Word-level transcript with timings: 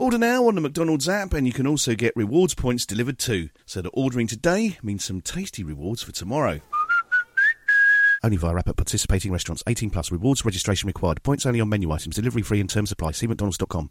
Order 0.00 0.16
now 0.16 0.48
on 0.48 0.54
the 0.54 0.62
McDonald's 0.62 1.10
app, 1.10 1.34
and 1.34 1.46
you 1.46 1.52
can 1.52 1.66
also 1.66 1.94
get 1.94 2.14
rewards 2.16 2.54
points 2.54 2.86
delivered 2.86 3.18
too. 3.18 3.50
So 3.66 3.82
that 3.82 3.90
ordering 3.90 4.26
today 4.26 4.78
means 4.82 5.04
some 5.04 5.20
tasty 5.20 5.62
rewards 5.62 6.02
for 6.02 6.10
tomorrow. 6.10 6.60
Only 8.24 8.38
via 8.38 8.56
app 8.56 8.70
at 8.70 8.76
participating 8.78 9.30
restaurants. 9.30 9.62
18 9.66 9.90
plus. 9.90 10.10
Rewards 10.10 10.42
registration 10.42 10.86
required. 10.86 11.22
Points 11.22 11.44
only 11.44 11.60
on 11.60 11.68
menu 11.68 11.92
items. 11.92 12.16
Delivery 12.16 12.40
free 12.40 12.60
in 12.60 12.66
terms 12.66 12.90
apply. 12.90 13.10
See 13.10 13.26
mcdonalds.com. 13.26 13.90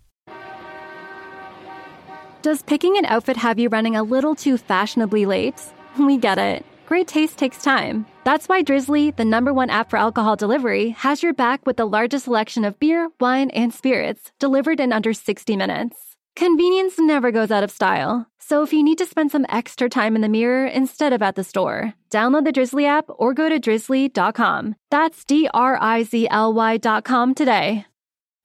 Does 2.41 2.63
picking 2.63 2.97
an 2.97 3.05
outfit 3.05 3.37
have 3.37 3.59
you 3.59 3.69
running 3.69 3.95
a 3.95 4.02
little 4.02 4.33
too 4.33 4.57
fashionably 4.57 5.27
late? 5.27 5.61
We 5.99 6.17
get 6.17 6.39
it. 6.39 6.65
Great 6.90 7.08
taste 7.08 7.38
takes 7.38 7.62
time. 7.62 8.08
That's 8.23 8.50
why 8.50 8.64
Drizly, 8.64 9.16
the 9.16 9.23
number 9.23 9.54
one 9.54 9.70
app 9.70 9.92
for 9.92 9.98
alcohol 9.98 10.36
delivery, 10.36 10.90
has 10.98 11.22
your 11.22 11.36
back 11.36 11.64
with 11.68 11.78
the 11.78 11.86
largest 11.86 12.26
selection 12.26 12.66
of 12.66 12.80
beer, 12.80 13.12
wine, 13.20 13.52
and 13.52 13.72
spirits 13.72 14.32
delivered 14.40 14.80
in 14.80 14.92
under 14.92 15.14
60 15.14 15.56
minutes. 15.56 15.95
Convenience 16.36 16.95
never 16.98 17.32
goes 17.32 17.52
out 17.52 17.64
of 17.64 17.70
style. 17.70 18.26
So 18.40 18.64
if 18.64 18.73
you 18.73 18.82
need 18.84 18.98
to 18.98 19.06
spend 19.06 19.32
some 19.32 19.45
extra 19.50 19.88
time 19.88 20.16
in 20.16 20.23
the 20.23 20.30
mirror 20.30 20.66
instead 20.66 21.14
of 21.14 21.22
at 21.22 21.36
the 21.36 21.44
store, 21.44 21.94
download 22.10 22.45
the 22.45 22.52
Drizly 22.52 22.88
app 22.88 23.06
or 23.08 23.36
go 23.36 23.50
to 23.50 23.60
drizly.com. 23.60 24.76
That's 24.90 25.23
D 25.26 25.48
R 25.54 25.78
I 25.80 26.02
Z 26.02 26.28
L 26.32 26.54
Y.com 26.54 27.36
today. 27.36 27.86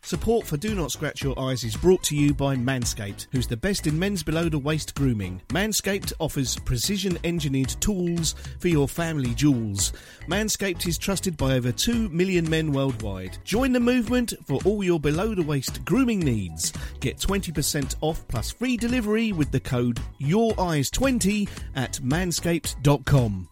Support 0.05 0.47
for 0.47 0.58
Do 0.58 0.74
Not 0.74 0.92
Scratch 0.92 1.22
Your 1.22 1.38
Eyes 1.38 1.64
is 1.64 1.78
brought 1.78 2.02
to 2.05 2.14
you 2.14 2.34
by 2.34 2.56
Manscaped, 2.56 3.27
who's 3.33 3.47
the 3.47 3.56
best 3.56 3.86
in 3.86 3.98
men's 3.98 4.22
below 4.22 4.50
the 4.50 4.58
waist 4.58 4.94
grooming. 4.94 5.41
Manscaped 5.48 6.12
offers 6.19 6.58
precision 6.58 7.16
engineered 7.24 7.74
tools 7.80 8.34
for 8.58 8.69
your 8.69 8.86
family 8.86 9.34
jewels. 9.34 9.94
Manscaped 10.28 10.86
is 10.86 10.98
trusted 10.98 11.38
by 11.38 11.55
over 11.55 11.72
2 11.72 12.10
million 12.10 12.48
men 12.50 12.70
worldwide. 12.70 13.38
Join 13.44 13.72
the 13.72 13.80
movement 13.80 14.34
for 14.44 14.60
all 14.66 14.84
your 14.84 15.00
below 15.00 15.34
the 15.34 15.42
waist 15.42 15.82
grooming 15.86 16.20
needs. 16.20 16.75
Get 17.00 17.16
20% 17.16 17.97
off 18.03 18.28
plus 18.28 18.50
free 18.50 18.76
delivery 18.76 19.32
with 19.32 19.50
the 19.53 19.60
code 19.60 19.98
YourEyes20 20.21 21.48
at 21.76 21.94
manscaped.com. 21.94 23.48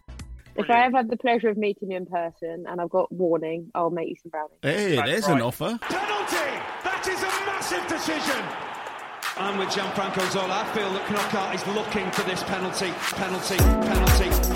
If 0.54 0.68
I 0.68 0.84
ever 0.84 0.98
have 0.98 1.08
the 1.08 1.16
pleasure 1.16 1.48
of 1.48 1.56
meeting 1.56 1.90
you 1.90 1.96
in 1.96 2.06
person 2.06 2.66
and 2.68 2.80
I've 2.80 2.90
got 2.90 3.10
warning, 3.10 3.70
I'll 3.74 3.90
make 3.90 4.08
you 4.08 4.16
some 4.22 4.30
brownies. 4.30 4.58
Hey, 4.62 4.96
there's 4.96 5.26
an 5.26 5.40
offer. 5.40 5.78
Penalty! 5.80 6.52
That 6.84 7.08
is 7.08 7.22
a 7.22 7.32
massive 7.46 7.86
decision! 7.88 8.44
I'm 9.38 9.58
with 9.58 9.70
Gianfranco 9.70 10.30
Zola. 10.30 10.60
I 10.60 10.74
feel 10.74 10.92
that 10.92 11.10
Knockout 11.10 11.54
is 11.54 11.66
looking 11.68 12.10
for 12.10 12.22
this 12.28 12.42
penalty. 12.42 12.92
Penalty, 13.16 13.56
penalty, 13.56 13.88
penalty, 13.88 14.28
penalty. 14.28 14.51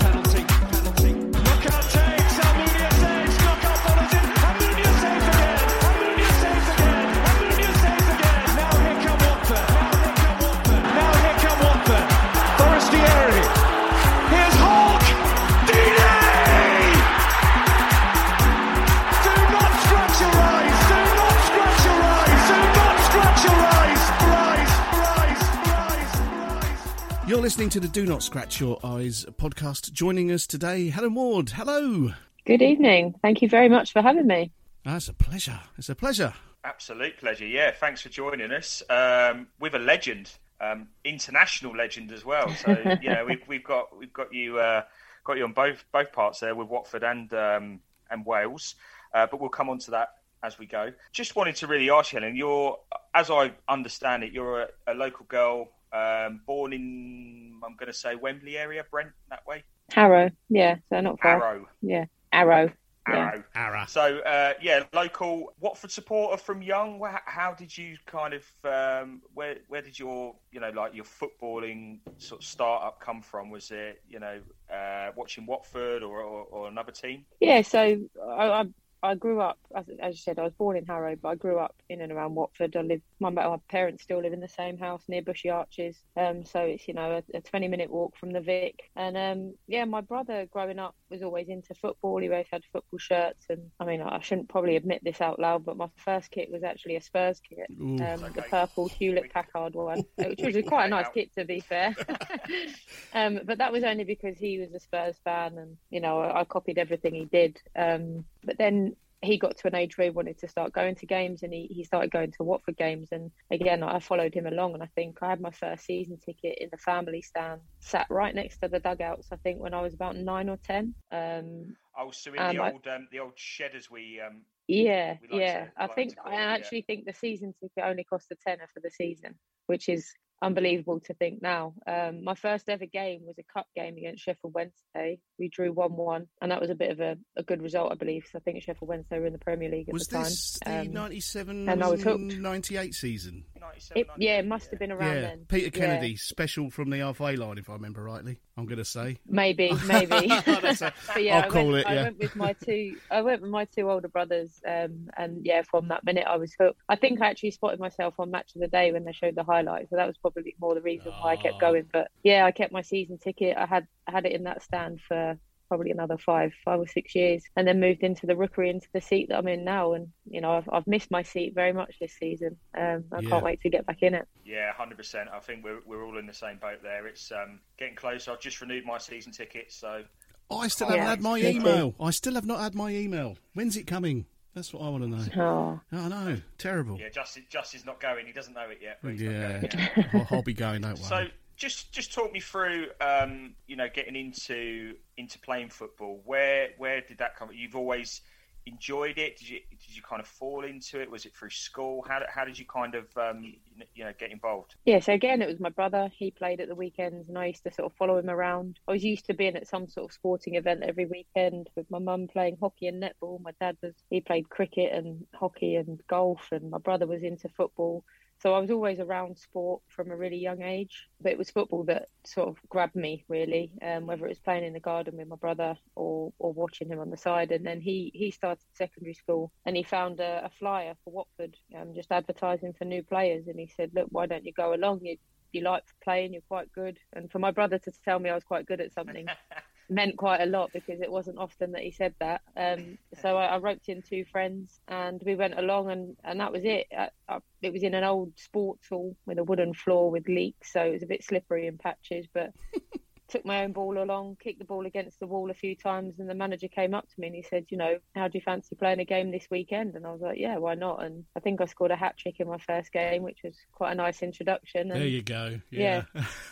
Listening 27.47 27.69
to 27.69 27.79
the 27.79 27.87
Do 27.87 28.05
Not 28.05 28.21
Scratch 28.21 28.59
Your 28.59 28.77
Eyes 28.83 29.25
podcast. 29.39 29.93
Joining 29.93 30.33
us 30.33 30.45
today, 30.45 30.89
Helen 30.89 31.13
Ward. 31.13 31.51
Hello. 31.51 32.11
Good 32.43 32.61
evening. 32.61 33.15
Thank 33.21 33.41
you 33.41 33.47
very 33.47 33.69
much 33.69 33.93
for 33.93 34.01
having 34.01 34.27
me. 34.27 34.51
That's 34.83 35.07
a 35.07 35.13
pleasure. 35.13 35.61
It's 35.77 35.87
a 35.87 35.95
pleasure. 35.95 36.33
Absolute 36.65 37.15
pleasure. 37.17 37.47
Yeah, 37.47 37.71
thanks 37.71 38.01
for 38.01 38.09
joining 38.09 38.51
us 38.51 38.83
um, 38.89 39.47
with 39.61 39.75
a 39.75 39.79
legend, 39.79 40.29
um, 40.59 40.89
international 41.05 41.73
legend 41.73 42.11
as 42.11 42.25
well. 42.25 42.53
So 42.53 42.71
you 43.01 43.11
know 43.11 43.23
we've, 43.25 43.47
we've 43.47 43.63
got 43.63 43.97
we've 43.97 44.11
got 44.11 44.33
you 44.33 44.59
uh, 44.59 44.81
got 45.23 45.37
you 45.37 45.45
on 45.45 45.53
both 45.53 45.85
both 45.93 46.11
parts 46.11 46.41
there 46.41 46.53
with 46.53 46.67
Watford 46.67 47.05
and 47.05 47.33
um, 47.33 47.79
and 48.11 48.25
Wales, 48.25 48.75
uh, 49.13 49.25
but 49.25 49.39
we'll 49.39 49.49
come 49.49 49.69
on 49.69 49.77
to 49.79 49.91
that 49.91 50.15
as 50.43 50.59
we 50.59 50.65
go. 50.65 50.91
Just 51.13 51.37
wanted 51.37 51.55
to 51.55 51.67
really 51.67 51.89
ask 51.89 52.11
you, 52.11 52.19
Helen. 52.19 52.35
You're, 52.35 52.77
as 53.13 53.31
I 53.31 53.53
understand 53.69 54.25
it, 54.25 54.33
you're 54.33 54.63
a, 54.63 54.67
a 54.87 54.93
local 54.93 55.25
girl, 55.29 55.69
um, 55.91 56.41
born 56.45 56.73
in 56.73 57.53
I'm 57.63 57.75
going 57.75 57.91
to 57.91 57.97
say 57.97 58.15
Wembley 58.15 58.57
area, 58.57 58.85
Brent 58.89 59.11
that 59.29 59.45
way. 59.47 59.63
Harrow, 59.91 60.29
yeah, 60.49 60.77
so 60.89 61.01
not 61.01 61.19
far. 61.19 61.43
Arrow. 61.43 61.67
Yeah, 61.81 62.05
Arrow. 62.31 62.71
Yeah. 63.09 63.41
Arrow. 63.55 63.85
So 63.87 64.19
uh, 64.19 64.53
yeah, 64.61 64.83
local 64.93 65.53
Watford 65.61 65.91
supporter 65.91 66.37
from 66.37 66.61
young. 66.61 67.01
How 67.25 67.53
did 67.53 67.77
you 67.77 67.95
kind 68.05 68.33
of 68.33 68.43
um, 68.65 69.21
where 69.33 69.57
where 69.69 69.81
did 69.81 69.97
your 69.97 70.35
you 70.51 70.59
know 70.59 70.71
like 70.71 70.93
your 70.93 71.05
footballing 71.05 71.99
sort 72.17 72.41
of 72.41 72.45
start 72.45 72.83
up 72.83 72.99
come 72.99 73.21
from? 73.21 73.49
Was 73.49 73.71
it 73.71 74.01
you 74.09 74.19
know 74.19 74.39
uh, 74.73 75.11
watching 75.15 75.45
Watford 75.45 76.03
or, 76.03 76.21
or, 76.21 76.43
or 76.51 76.67
another 76.67 76.91
team? 76.91 77.25
Yeah, 77.39 77.61
so 77.61 77.97
I, 78.29 78.49
I 78.49 78.65
I 79.03 79.15
grew 79.15 79.41
up, 79.41 79.59
as, 79.75 79.85
as 80.01 80.15
you 80.15 80.21
said, 80.21 80.39
I 80.39 80.43
was 80.43 80.53
born 80.53 80.75
in 80.75 80.85
Harrow, 80.85 81.15
but 81.15 81.29
I 81.29 81.35
grew 81.35 81.59
up 81.59 81.75
in 81.87 82.01
and 82.01 82.11
around 82.11 82.35
Watford. 82.35 82.75
I 82.75 82.81
live, 82.81 83.01
my, 83.19 83.29
my 83.29 83.57
parents 83.69 84.03
still 84.03 84.21
live 84.21 84.33
in 84.33 84.39
the 84.39 84.47
same 84.47 84.77
house 84.77 85.03
near 85.07 85.21
Bushey 85.21 85.53
Arches. 85.53 85.97
Um, 86.15 86.43
so 86.45 86.61
it's, 86.61 86.87
you 86.87 86.93
know, 86.93 87.21
a, 87.33 87.37
a 87.37 87.41
20 87.41 87.67
minute 87.67 87.91
walk 87.91 88.17
from 88.17 88.31
the 88.31 88.41
Vic. 88.41 88.89
And 88.95 89.15
um, 89.15 89.53
yeah, 89.67 89.85
my 89.85 90.01
brother 90.01 90.47
growing 90.51 90.79
up 90.79 90.95
was 91.09 91.21
always 91.21 91.47
into 91.47 91.75
football. 91.75 92.17
He 92.17 92.29
always 92.29 92.47
had 92.51 92.63
football 92.73 92.97
shirts. 92.97 93.45
And 93.49 93.69
I 93.79 93.85
mean, 93.85 94.01
I 94.01 94.19
shouldn't 94.19 94.49
probably 94.49 94.75
admit 94.75 95.03
this 95.03 95.21
out 95.21 95.39
loud, 95.39 95.63
but 95.63 95.77
my 95.77 95.89
first 95.97 96.31
kit 96.31 96.51
was 96.51 96.63
actually 96.63 96.95
a 96.95 97.01
Spurs 97.01 97.39
kit, 97.39 97.67
Ooh. 97.79 97.97
um, 98.03 98.33
the 98.33 98.45
purple 98.49 98.87
Hewlett 98.87 99.31
Packard 99.31 99.75
one, 99.75 100.03
which 100.15 100.41
was 100.41 100.65
quite 100.67 100.85
a 100.85 100.89
nice 100.89 101.07
kit 101.13 101.33
to 101.35 101.45
be 101.45 101.59
fair. 101.59 101.95
um, 103.13 103.41
but 103.45 103.59
that 103.59 103.71
was 103.71 103.83
only 103.83 104.03
because 104.03 104.37
he 104.37 104.59
was 104.59 104.73
a 104.73 104.79
Spurs 104.79 105.17
fan 105.23 105.57
and, 105.57 105.77
you 105.91 105.99
know, 105.99 106.19
I, 106.19 106.41
I 106.41 106.43
copied 106.45 106.77
everything 106.77 107.13
he 107.13 107.25
did. 107.25 107.61
Um, 107.75 108.25
but 108.47 108.57
then 108.57 108.95
he 109.21 109.37
got 109.37 109.57
to 109.57 109.67
an 109.67 109.75
age 109.75 109.97
where 109.97 110.05
he 110.05 110.11
wanted 110.11 110.37
to 110.39 110.47
start 110.47 110.73
going 110.73 110.93
to 110.95 111.05
games 111.07 111.41
and 111.43 111.51
he, 111.51 111.67
he 111.71 111.83
started 111.83 112.11
going 112.11 112.31
to 112.31 112.43
Watford 112.43 112.77
games. 112.77 113.09
And 113.11 113.31
again, 113.51 113.81
I 113.83 113.99
followed 113.99 114.33
him 114.33 114.45
along. 114.45 114.75
And 114.75 114.83
I 114.83 114.89
think 114.95 115.17
I 115.23 115.29
had 115.29 115.41
my 115.41 115.49
first 115.49 115.85
season 115.85 116.17
ticket 116.23 116.59
in 116.59 116.69
the 116.71 116.77
family 116.77 117.23
stand, 117.23 117.61
sat 117.79 118.05
right 118.11 118.33
next 118.35 118.59
to 118.59 118.67
the 118.69 118.79
dugouts, 118.79 119.27
I 119.31 119.37
think, 119.37 119.59
when 119.59 119.73
I 119.73 119.81
was 119.81 119.95
about 119.95 120.15
nine 120.17 120.49
or 120.49 120.57
10. 120.57 120.93
Um, 121.11 121.75
Oh, 121.99 122.11
so 122.11 122.31
in 122.31 122.39
Um, 122.39 122.55
the 122.55 122.61
I- 122.61 122.71
old 122.71 122.87
um, 122.87 123.07
the 123.11 123.19
old 123.19 123.39
shed 123.39 123.73
as 123.73 123.89
we 123.89 124.21
um, 124.21 124.43
yeah, 124.67 125.17
We 125.19 125.29
like 125.29 125.41
yeah. 125.41 125.65
to- 125.65 125.71
I 125.77 125.87
think 125.87 126.13
I 126.23 126.33
it, 126.35 126.37
actually 126.37 126.81
think 126.83 127.05
the 127.05 127.13
season 127.13 127.53
ticket 127.59 127.83
only 127.83 128.03
cost 128.03 128.29
a 128.31 128.35
tenner 128.35 128.67
for 128.71 128.81
the 128.81 128.91
season, 128.91 129.39
which 129.65 129.89
is 129.89 130.13
unbelievable 130.41 130.99
to 131.01 131.13
think 131.15 131.41
now. 131.41 131.73
Um, 131.87 132.23
my 132.23 132.35
first 132.35 132.69
ever 132.69 132.85
game 132.85 133.21
was 133.25 133.37
a 133.39 133.43
cup 133.51 133.67
game 133.75 133.97
against 133.97 134.23
Sheffield 134.23 134.53
Wednesday. 134.53 135.19
We 135.39 135.49
drew 135.49 135.71
one-one, 135.71 136.27
and 136.41 136.51
that 136.51 136.61
was 136.61 136.69
a 136.69 136.75
bit 136.75 136.91
of 136.91 136.99
a, 136.99 137.17
a 137.35 137.43
good 137.43 137.61
result, 137.61 137.91
I 137.91 137.95
believe. 137.95 138.25
So 138.31 138.37
I 138.37 138.41
think 138.41 138.61
Sheffield 138.61 138.87
Wednesday 138.89 139.19
were 139.19 139.25
in 139.25 139.33
the 139.33 139.39
Premier 139.39 139.69
League 139.69 139.89
at 139.89 139.93
Was 139.93 140.07
the 140.07 140.15
time. 140.15 140.23
Was 140.23 140.29
this 140.29 140.59
the 140.63 140.79
Um, 140.81 140.93
97 140.93 141.69
and 141.69 141.83
I 141.83 141.87
was 141.89 142.03
hooked. 142.03 142.21
98 142.21 142.93
season? 142.93 143.45
97, 143.67 144.01
It, 144.01 144.07
yeah, 144.17 144.39
it 144.39 144.45
must 144.47 144.69
have 144.71 144.79
been 144.79 144.91
around 144.91 145.15
yeah, 145.15 145.21
then. 145.21 145.45
Peter 145.47 145.65
Yeah. 145.65 145.85
Kennedy, 145.87 146.15
special 146.15 146.69
from 146.69 146.89
the 146.89 146.99
halfway 146.99 147.35
line, 147.35 147.57
if 147.57 147.69
I 147.69 147.73
remember 147.73 148.03
rightly. 148.03 148.37
I'm 148.57 148.65
going 148.65 148.77
to 148.79 148.85
say. 148.85 149.17
Maybe, 149.27 149.71
maybe. 149.85 150.27
That's 150.45 150.81
a- 150.81 150.93
yeah, 151.17 151.37
I'll 151.39 151.43
I 151.43 151.47
call 151.49 151.67
went, 151.67 151.87
it, 151.87 151.93
yeah. 151.93 151.99
I 151.99 152.03
went 152.03 152.19
with 152.19 152.35
my 152.35 152.53
two. 152.53 152.97
I 153.11 153.21
went 153.21 153.41
with 153.41 153.51
my 153.51 153.65
two 153.65 153.89
older 153.91 154.07
brothers, 154.07 154.59
um, 154.67 155.09
and 155.17 155.45
yeah, 155.45 155.61
from 155.61 155.89
that 155.89 156.03
minute 156.03 156.25
I 156.27 156.37
was 156.37 156.53
hooked. 156.59 156.79
I 156.89 156.95
think 156.95 157.21
I 157.21 157.27
actually 157.29 157.51
spotted 157.51 157.79
myself 157.79 158.15
on 158.19 158.31
Match 158.31 158.55
of 158.55 158.61
the 158.61 158.67
Day 158.67 158.91
when 158.91 159.03
they 159.05 159.11
showed 159.13 159.35
the 159.35 159.43
highlights, 159.43 159.89
so 159.91 159.95
that 159.95 160.07
was 160.07 160.17
probably 160.17 160.55
more 160.59 160.73
the 160.73 160.81
reason 160.81 161.11
why 161.21 161.33
I 161.33 161.35
Ah. 161.35 161.41
kept 161.41 161.59
going. 161.59 161.85
But 161.91 162.09
yeah, 162.23 162.45
I 162.45 162.51
kept 162.51 162.71
my 162.71 162.81
season 162.81 163.17
ticket. 163.19 163.57
I 163.57 163.65
had 163.65 163.87
I 164.07 164.11
had 164.11 164.25
it 164.25 164.31
in 164.31 164.43
that 164.43 164.63
stand 164.63 164.99
for 165.07 165.37
probably 165.67 165.91
another 165.91 166.17
five, 166.17 166.53
five 166.65 166.79
or 166.79 166.87
six 166.87 167.15
years, 167.15 167.43
and 167.55 167.67
then 167.67 167.79
moved 167.79 168.03
into 168.03 168.25
the 168.25 168.35
rookery, 168.35 168.69
into 168.69 168.87
the 168.93 169.01
seat 169.01 169.27
that 169.29 169.37
I'm 169.37 169.47
in 169.47 169.63
now. 169.63 169.93
And 169.93 170.07
you 170.29 170.41
know, 170.41 170.51
I've 170.51 170.69
I've 170.71 170.87
missed 170.87 171.11
my 171.11 171.23
seat 171.23 171.53
very 171.55 171.73
much 171.73 171.95
this 171.99 172.13
season. 172.19 172.57
Um, 172.77 173.05
I 173.11 173.21
Yeah. 173.21 173.29
can't 173.29 173.43
wait 173.43 173.61
to 173.61 173.69
get 173.69 173.85
back 173.85 174.01
in 174.01 174.13
it. 174.13 174.27
Yeah, 174.45 174.71
hundred 174.73 174.97
percent. 174.97 175.29
I 175.33 175.39
think 175.39 175.63
we're 175.63 175.81
we're 175.85 176.05
all 176.05 176.17
in 176.17 176.25
the 176.27 176.33
same 176.33 176.57
boat 176.57 176.79
there. 176.83 177.07
It's 177.07 177.31
um, 177.31 177.59
getting 177.77 177.95
closer. 177.95 178.31
I've 178.31 178.39
just 178.39 178.61
renewed 178.61 178.85
my 178.85 178.97
season 178.97 179.31
ticket, 179.31 179.71
so 179.71 180.03
I 180.49 180.67
still 180.69 180.87
Yeah, 180.87 180.93
haven't 180.95 181.07
had 181.09 181.21
my 181.21 181.35
me 181.35 181.41
too. 181.53 181.57
email. 181.59 181.95
I 181.99 182.11
still 182.11 182.35
have 182.35 182.45
not 182.45 182.59
had 182.61 182.73
my 182.75 182.89
email. 182.91 183.37
When's 183.53 183.75
it 183.75 183.87
coming? 183.87 184.25
That's 184.55 184.73
what 184.73 184.81
I 184.83 184.89
want 184.89 185.03
to 185.03 185.09
know. 185.09 185.43
Oh, 185.45 185.79
I 185.91 186.07
know. 186.07 186.37
Terrible. 186.57 186.97
yeah, 186.99 187.09
Justin 187.09 187.45
Justin's 187.49 187.85
not 187.85 187.99
going. 187.99 188.25
He 188.25 188.31
doesn't 188.31 188.53
know 188.55 188.69
it 188.69 188.79
yet. 188.81 188.99
But 189.03 189.11
he's 189.11 189.21
not 189.21 189.31
Yeah. 189.31 189.51
going 189.59 189.63
yet. 189.63 189.89
I'll, 190.13 190.27
I'll 190.31 190.41
be 190.41 190.53
going, 190.55 190.81
that 190.81 190.95
way. 190.95 191.01
So 191.03 191.27
just 191.57 191.91
just 191.91 192.13
talk 192.13 192.31
me 192.31 192.39
through, 192.39 192.87
um, 193.01 193.55
you 193.65 193.75
know, 193.75 193.87
getting 193.93 194.15
into 194.15 194.93
into 195.17 195.39
playing 195.39 195.69
football. 195.69 196.21
Where 196.23 196.69
where 196.77 197.01
did 197.01 197.17
that 197.17 197.35
come? 197.35 197.49
You've 197.51 197.75
always 197.75 198.21
enjoyed 198.67 199.17
it. 199.17 199.37
Did 199.37 199.49
you 199.49 199.59
did 199.71 199.95
you 199.95 200.01
kind 200.03 200.21
of 200.21 200.27
fall 200.27 200.63
into 200.63 201.01
it? 201.01 201.09
Was 201.09 201.25
it 201.25 201.35
through 201.35 201.49
school? 201.49 202.05
How 202.07 202.21
how 202.29 202.45
did 202.45 202.59
you 202.59 202.65
kind 202.65 202.93
of 202.93 203.05
um, 203.17 203.55
you 203.95 204.03
know 204.03 204.13
get 204.19 204.31
involved? 204.31 204.75
Yeah, 204.85 204.99
so 204.99 205.13
again, 205.13 205.41
it 205.41 205.47
was 205.47 205.59
my 205.59 205.69
brother. 205.69 206.09
He 206.15 206.29
played 206.29 206.61
at 206.61 206.67
the 206.67 206.75
weekends, 206.75 207.27
and 207.27 207.37
I 207.37 207.47
used 207.47 207.63
to 207.63 207.73
sort 207.73 207.91
of 207.91 207.97
follow 207.97 208.17
him 208.17 208.29
around. 208.29 208.79
I 208.87 208.91
was 208.91 209.03
used 209.03 209.25
to 209.25 209.33
being 209.33 209.55
at 209.55 209.67
some 209.67 209.87
sort 209.87 210.09
of 210.09 210.13
sporting 210.13 210.55
event 210.55 210.83
every 210.83 211.05
weekend 211.05 211.69
with 211.75 211.89
my 211.89 211.99
mum 211.99 212.27
playing 212.31 212.57
hockey 212.59 212.87
and 212.87 213.01
netball. 213.01 213.41
My 213.41 213.51
dad 213.59 213.77
was 213.81 213.95
he 214.11 214.21
played 214.21 214.49
cricket 214.49 214.93
and 214.93 215.25
hockey 215.33 215.75
and 215.75 215.99
golf, 216.07 216.49
and 216.51 216.69
my 216.69 216.77
brother 216.77 217.07
was 217.07 217.23
into 217.23 217.49
football. 217.49 218.03
So 218.39 218.53
I 218.53 218.59
was 218.59 218.69
always 218.69 218.99
around 218.99 219.37
sport 219.37 219.81
from 219.87 220.11
a 220.11 220.15
really 220.15 220.37
young 220.37 220.61
age. 220.61 221.07
But 221.21 221.31
it 221.31 221.37
was 221.37 221.49
football 221.49 221.83
that 221.85 222.07
sort 222.25 222.49
of 222.49 222.57
grabbed 222.69 222.95
me 222.95 223.25
really, 223.27 223.71
um, 223.81 224.05
whether 224.07 224.25
it 224.25 224.29
was 224.29 224.39
playing 224.39 224.63
in 224.63 224.73
the 224.73 224.79
garden 224.79 225.17
with 225.17 225.27
my 225.27 225.35
brother 225.35 225.75
or 225.95 226.33
or 226.39 226.53
watching 226.53 226.89
him 226.89 226.99
on 226.99 227.09
the 227.09 227.17
side. 227.17 227.51
And 227.51 227.65
then 227.65 227.81
he 227.81 228.11
he 228.13 228.31
started 228.31 228.63
secondary 228.73 229.13
school 229.13 229.51
and 229.65 229.75
he 229.75 229.83
found 229.83 230.19
a, 230.19 230.45
a 230.45 230.49
flyer 230.59 230.93
for 231.03 231.13
Watford, 231.13 231.55
um, 231.75 231.93
just 231.95 232.11
advertising 232.11 232.73
for 232.73 232.85
new 232.85 233.03
players. 233.03 233.47
And 233.47 233.59
he 233.59 233.67
said, 233.67 233.91
"Look, 233.93 234.07
why 234.11 234.25
don't 234.27 234.45
you 234.45 234.53
go 234.53 234.73
along? 234.73 235.01
You 235.03 235.17
you 235.51 235.61
like 235.61 235.83
playing, 236.03 236.33
you're 236.33 236.41
quite 236.47 236.71
good." 236.71 236.99
And 237.13 237.31
for 237.31 237.39
my 237.39 237.51
brother 237.51 237.79
to 237.79 237.91
tell 238.05 238.19
me 238.19 238.29
I 238.29 238.35
was 238.35 238.43
quite 238.43 238.65
good 238.65 238.81
at 238.81 238.93
something 238.93 239.27
meant 239.89 240.17
quite 240.17 240.41
a 240.41 240.45
lot 240.45 240.71
because 240.73 241.01
it 241.01 241.11
wasn't 241.11 241.37
often 241.37 241.71
that 241.71 241.83
he 241.83 241.91
said 241.91 242.13
that. 242.19 242.41
Um, 242.55 242.97
so 243.21 243.37
I, 243.37 243.45
I 243.45 243.57
roped 243.57 243.89
in 243.89 244.01
two 244.01 244.25
friends 244.25 244.79
and 244.87 245.21
we 245.25 245.35
went 245.35 245.57
along 245.57 245.91
and, 245.91 246.17
and 246.23 246.39
that 246.39 246.51
was 246.51 246.63
it. 246.65 246.87
I, 246.97 247.09
I, 247.29 247.39
it 247.61 247.73
was 247.73 247.83
in 247.83 247.93
an 247.93 248.03
old 248.03 248.33
sports 248.37 248.87
hall 248.89 249.15
with 249.25 249.37
a 249.37 249.43
wooden 249.43 249.73
floor 249.73 250.11
with 250.11 250.27
leaks, 250.27 250.73
so 250.73 250.81
it 250.81 250.93
was 250.93 251.03
a 251.03 251.07
bit 251.07 251.23
slippery 251.23 251.67
in 251.67 251.77
patches, 251.77 252.27
but. 252.33 252.51
Took 253.29 253.45
my 253.45 253.63
own 253.63 253.73
ball 253.73 254.01
along, 254.01 254.37
kicked 254.41 254.59
the 254.59 254.65
ball 254.65 254.85
against 254.85 255.19
the 255.19 255.27
wall 255.27 255.51
a 255.51 255.53
few 255.53 255.75
times, 255.75 256.19
and 256.19 256.29
the 256.29 256.35
manager 256.35 256.67
came 256.67 256.93
up 256.93 257.07
to 257.07 257.13
me 257.19 257.27
and 257.27 257.35
he 257.35 257.41
said, 257.43 257.65
"You 257.69 257.77
know, 257.77 257.97
how 258.15 258.27
do 258.27 258.37
you 258.37 258.41
fancy 258.41 258.75
playing 258.75 258.99
a 258.99 259.05
game 259.05 259.31
this 259.31 259.47
weekend?" 259.51 259.95
And 259.95 260.05
I 260.07 260.11
was 260.11 260.21
like, 260.21 260.37
"Yeah, 260.37 260.57
why 260.57 260.75
not?" 260.75 261.03
And 261.03 261.25
I 261.35 261.39
think 261.39 261.59
I 261.59 261.65
scored 261.65 261.91
a 261.91 261.95
hat 261.95 262.17
trick 262.17 262.39
in 262.39 262.47
my 262.47 262.57
first 262.57 262.91
game, 262.91 263.23
which 263.23 263.39
was 263.43 263.57
quite 263.73 263.91
a 263.91 263.95
nice 263.95 264.23
introduction. 264.23 264.91
And 264.91 265.01
there 265.01 265.07
you 265.07 265.21
go. 265.21 265.59
Yeah. 265.71 266.03